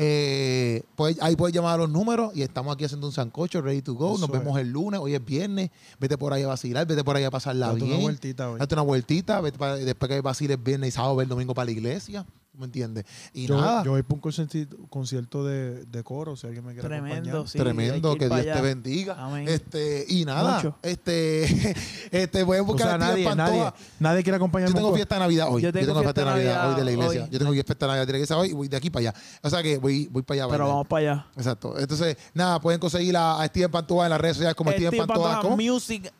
Eh, 0.00 0.84
pues, 0.94 1.18
ahí 1.20 1.34
puedes 1.34 1.52
llamar 1.52 1.74
a 1.74 1.76
los 1.78 1.90
números 1.90 2.30
y 2.34 2.42
estamos 2.42 2.72
aquí 2.72 2.84
haciendo 2.84 3.08
un 3.08 3.12
sancocho, 3.12 3.60
ready 3.60 3.82
to 3.82 3.94
go. 3.94 4.12
Eso 4.12 4.20
Nos 4.20 4.30
vemos 4.30 4.56
es. 4.56 4.62
el 4.62 4.70
lunes, 4.70 5.00
hoy 5.00 5.14
es 5.14 5.24
viernes. 5.24 5.70
Vete 5.98 6.16
por 6.16 6.32
ahí 6.32 6.44
a 6.44 6.46
vacilar, 6.46 6.86
vete 6.86 7.02
por 7.02 7.16
ahí 7.16 7.24
a 7.24 7.30
pasarla 7.32 7.66
Date 7.66 7.80
bien. 7.80 7.90
una 7.94 8.02
vueltita 8.02 8.48
hoy. 8.48 8.60
Date 8.60 8.74
una 8.76 8.82
vueltita, 8.82 9.40
vete 9.40 9.58
para- 9.58 9.74
después 9.76 10.08
que 10.08 10.20
vaciles 10.20 10.62
viernes 10.62 10.90
y 10.90 10.92
sábado, 10.92 11.16
ve 11.16 11.24
el 11.24 11.28
domingo 11.28 11.52
para 11.52 11.66
la 11.66 11.72
iglesia. 11.72 12.24
¿Me 12.58 12.64
entiendes? 12.64 13.04
Y 13.32 13.46
Yo, 13.46 13.60
nada, 13.60 13.84
yo 13.84 13.92
voy 13.92 14.02
por 14.02 14.18
un 14.18 14.86
concierto 14.90 15.44
de, 15.44 15.84
de 15.84 16.02
coro, 16.02 16.36
si 16.36 16.46
alguien 16.48 16.64
me 16.64 16.72
quiere 16.72 16.88
Tremendo, 16.88 17.18
acompañar. 17.18 17.48
sí. 17.48 17.58
tremendo, 17.58 18.16
que, 18.16 18.28
Dios 18.28 18.42
te 18.44 18.60
bendiga. 18.60 19.14
Amén. 19.16 19.46
Este, 19.48 20.04
y 20.08 20.24
nada, 20.24 20.56
Mucho. 20.56 20.76
este, 20.82 21.74
este, 22.10 22.42
voy 22.42 22.58
a 22.58 22.62
O 22.62 22.64
buscar 22.64 22.98
sea, 23.00 23.08
a 23.08 23.12
Steven 23.12 23.36
nadie, 23.36 23.54
nadie, 23.58 23.72
nadie 24.00 24.22
quiere 24.24 24.36
acompañarme. 24.36 24.72
Yo 24.74 24.80
tengo 24.80 24.94
fiesta 24.94 25.14
de 25.14 25.20
Navidad 25.20 25.46
hoy. 25.50 25.62
Yo 25.62 25.72
tengo 25.72 26.00
fiesta 26.02 26.20
de 26.20 26.26
Navidad, 26.26 26.68
hoy 26.70 26.76
de 26.76 26.84
la 26.84 26.90
iglesia. 26.90 27.22
hoy. 27.24 27.28
Yo 27.30 27.38
tengo 27.38 27.52
fiesta 27.52 27.74
de 27.74 27.86
Navidad 27.86 28.06
de 28.06 28.12
la 28.12 28.18
iglesia 28.18 28.36
hoy 28.38 28.48
y 28.48 28.52
voy 28.52 28.68
de 28.68 28.76
aquí 28.76 28.90
para 28.90 29.10
allá. 29.10 29.20
O 29.42 29.50
sea 29.50 29.62
que 29.62 29.78
voy, 29.78 30.08
voy 30.10 30.22
para 30.22 30.42
allá. 30.42 30.50
Pero 30.52 30.68
vamos 30.68 30.86
para 30.88 31.12
allá. 31.12 31.26
Exacto. 31.36 31.78
Entonces, 31.78 32.16
nada, 32.34 32.60
pueden 32.60 32.80
conseguir 32.80 33.16
a, 33.16 33.40
a 33.40 33.46
Steven 33.46 33.70
Pantoja 33.70 34.04
en 34.06 34.10
las 34.10 34.20
redes 34.20 34.36
sociales 34.36 34.56
como 34.56 34.72
Steven 34.72 34.92
Steven. 34.92 35.56
Music. 35.56 36.12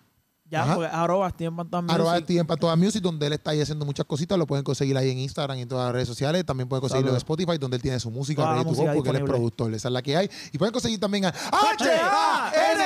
Ya, 0.50 0.62
Ajá. 0.62 0.74
porque 0.76 0.90
arroba 0.90 1.28
Steven 1.28 1.54
Pantoja 1.56 1.82
Music. 1.82 1.94
Arroba 1.94 2.18
Steven 2.20 2.46
Pantoja 2.46 2.76
Music, 2.76 3.02
donde 3.02 3.26
él 3.26 3.32
está 3.34 3.50
ahí 3.50 3.60
haciendo 3.60 3.84
muchas 3.84 4.06
cositas. 4.06 4.38
Lo 4.38 4.46
pueden 4.46 4.64
conseguir 4.64 4.96
ahí 4.96 5.10
en 5.10 5.18
Instagram 5.18 5.58
y 5.58 5.62
en 5.62 5.68
todas 5.68 5.84
las 5.86 5.92
redes 5.92 6.08
sociales. 6.08 6.42
También 6.46 6.68
pueden 6.68 6.80
conseguirlo 6.80 7.10
en. 7.10 7.16
Spotify, 7.18 7.58
donde 7.58 7.76
él 7.76 7.82
tiene 7.82 8.00
su 8.00 8.10
música 8.10 8.42
Toda 8.42 8.56
la 8.56 8.62
música 8.62 8.92
porque 8.94 9.10
él 9.10 9.16
es 9.16 9.22
productor. 9.22 9.74
Esa 9.74 9.88
es 9.88 9.92
la 9.92 10.00
que 10.02 10.16
hay. 10.16 10.30
Y 10.52 10.56
pueden 10.58 10.72
conseguir 10.72 10.98
también 10.98 11.26
a 11.26 11.28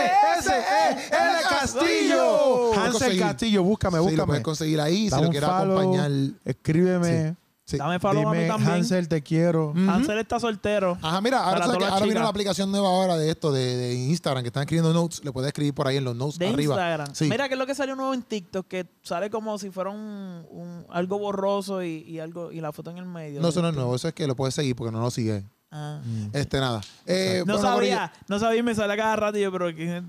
H-A-N-S-E-L 0.03 1.39
Castillo. 1.49 2.73
Hansel 2.75 3.19
Castillo, 3.19 3.63
búscame, 3.63 3.99
Sí, 3.99 4.05
lo 4.05 4.11
búscame. 4.11 4.27
pueden 4.27 4.43
conseguir 4.43 4.81
ahí. 4.81 5.09
Si 5.11 5.21
lo 5.23 5.31
quieres 5.31 5.49
acompañar. 5.49 6.11
Escríbeme. 6.45 7.37
Sí. 7.73 7.79
Dame 7.79 7.99
follow 7.99 8.29
a 8.29 8.33
mí 8.35 8.47
también. 8.47 8.70
Hansel, 8.70 9.09
te 9.09 9.23
quiero. 9.23 9.70
Ujú. 9.70 9.91
Hansel 9.91 10.18
está 10.18 10.39
soltero. 10.39 10.97
Ajá, 11.03 11.20
mira, 11.20 11.43
ahora, 11.43 11.66
sabes 11.66 11.79
que 11.79 11.85
ahora 11.85 12.05
chicas. 12.07 12.20
una 12.20 12.29
aplicación 12.29 12.70
nueva 12.70 12.89
ahora 12.89 13.16
de 13.16 13.31
esto, 13.31 13.51
de, 13.53 13.77
de 13.77 13.95
Instagram, 13.95 14.43
que 14.43 14.49
están 14.49 14.62
escribiendo 14.62 14.93
notes. 14.93 15.25
Le 15.25 15.33
puedes 15.33 15.49
escribir 15.49 15.75
por 15.75 15.89
ahí 15.89 15.97
en 15.97 16.05
los 16.05 16.14
notes 16.14 16.39
De 16.39 16.47
arriba. 16.49 16.75
Instagram. 16.75 17.14
Sí. 17.14 17.29
Mira 17.29 17.49
que 17.49 17.55
es 17.55 17.59
lo 17.59 17.66
que 17.66 17.75
salió 17.75 17.97
nuevo 17.97 18.14
en 18.14 18.23
TikTok, 18.23 18.66
que 18.68 18.87
sale 19.03 19.31
como 19.31 19.59
si 19.59 19.70
fuera 19.70 19.91
un, 19.91 20.47
un- 20.51 20.87
algo 20.91 21.18
borroso 21.18 21.83
y, 21.83 22.05
y 22.07 22.18
algo 22.20 22.53
y 22.53 22.61
la 22.61 22.73
foto 22.73 22.91
en 22.91 22.99
el 22.99 23.07
medio. 23.07 23.41
No, 23.41 23.49
eso 23.49 23.61
no 23.62 23.68
es 23.70 23.75
nuevo. 23.75 23.95
Eso 23.97 24.09
es 24.09 24.14
que 24.14 24.27
lo 24.27 24.37
puedes 24.37 24.55
seguir 24.55 24.77
porque 24.77 24.93
no 24.93 25.01
lo 25.01 25.11
sigues. 25.11 25.45
Ah. 25.75 25.99
Este, 26.35 26.61
nada. 26.61 26.83
Eh, 27.07 27.43
No 27.47 27.55
bueno, 27.55 27.68
sabía, 27.68 28.12
no 28.29 28.39
sabía 28.39 28.61
y 28.61 28.62
me 28.62 28.75
sale 28.75 28.95
cada 28.95 29.16
rato 29.16 29.39
y 29.39 29.41
yo, 29.41 29.51
pero 29.51 29.70
Eh, 29.70 30.03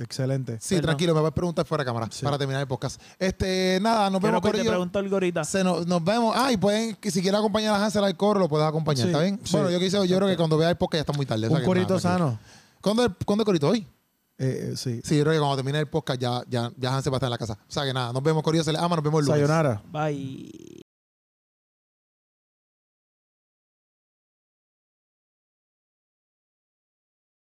Excelente. 0.00 0.58
Sí, 0.60 0.74
Perdón. 0.74 0.82
tranquilo, 0.88 1.14
me 1.14 1.22
vas 1.22 1.30
a 1.30 1.34
preguntar 1.34 1.64
fuera 1.64 1.82
de 1.82 1.86
cámara 1.86 2.08
Sí. 2.10 2.24
para 2.24 2.36
terminar 2.36 2.60
el 2.60 2.68
podcast. 2.68 3.00
Este, 3.18 3.78
nada, 3.80 4.10
nos 4.10 4.20
vemos, 4.20 4.42
que 4.42 4.50
te 4.52 4.64
pregunto 4.64 4.98
algo 4.98 5.16
ahorita. 5.16 5.44
Se 5.44 5.64
nos, 5.64 5.86
nos 5.86 6.04
vemos. 6.04 6.34
Ah, 6.36 6.52
y 6.52 6.58
pueden, 6.58 6.94
que 6.96 7.10
si 7.10 7.22
quieren 7.22 7.38
acompañar 7.38 7.74
a 7.74 7.84
Hansel 7.86 8.04
al 8.04 8.16
coro, 8.18 8.38
lo 8.38 8.48
puedes 8.50 8.66
acompañar, 8.68 9.04
Sí, 9.06 9.08
¿está 9.10 9.22
bien? 9.22 9.40
sí. 9.42 9.52
Bueno, 9.52 9.70
yo 9.70 9.78
quise, 9.80 10.06
yo 10.06 10.16
creo 10.16 10.28
que 10.28 10.36
cuando 10.36 10.58
vea 10.58 10.68
el 10.70 10.76
podcast 10.76 10.98
ya 10.98 11.00
está 11.00 11.12
muy 11.14 11.24
tarde. 11.24 11.48
Un 11.48 11.64
corito 11.64 11.88
nada, 11.96 12.00
sano. 12.00 12.38
¿Cuándo, 12.82 13.04
el- 13.04 13.14
¿Cuándo 13.24 13.42
el 13.42 13.46
corito? 13.46 13.68
¿Hoy? 13.68 13.86
Eh, 14.40 14.70
eh, 14.72 14.76
sí. 14.76 15.00
Sí, 15.02 15.16
yo 15.16 15.22
creo 15.24 15.32
que 15.32 15.38
cuando 15.40 15.56
termine 15.56 15.80
el 15.80 15.88
podcast 15.88 16.20
ya, 16.20 16.42
ya, 16.48 16.70
ya 16.76 16.94
Hansel 16.94 17.12
va 17.12 17.16
a 17.16 17.18
estar 17.18 17.26
en 17.28 17.30
la 17.32 17.38
casa. 17.38 17.54
O 17.54 17.72
sea 17.72 17.84
que 17.84 17.94
nada, 17.94 18.12
nos 18.12 18.22
vemos, 18.22 18.42
Corillo, 18.42 18.62
se 18.62 18.72
les 18.72 18.80
ama, 18.82 18.94
nos 18.94 19.02
vemos 19.04 19.20
el 19.20 19.26
lunes. 19.26 19.40
Sayonara. 19.40 19.82
Bye. 19.90 20.82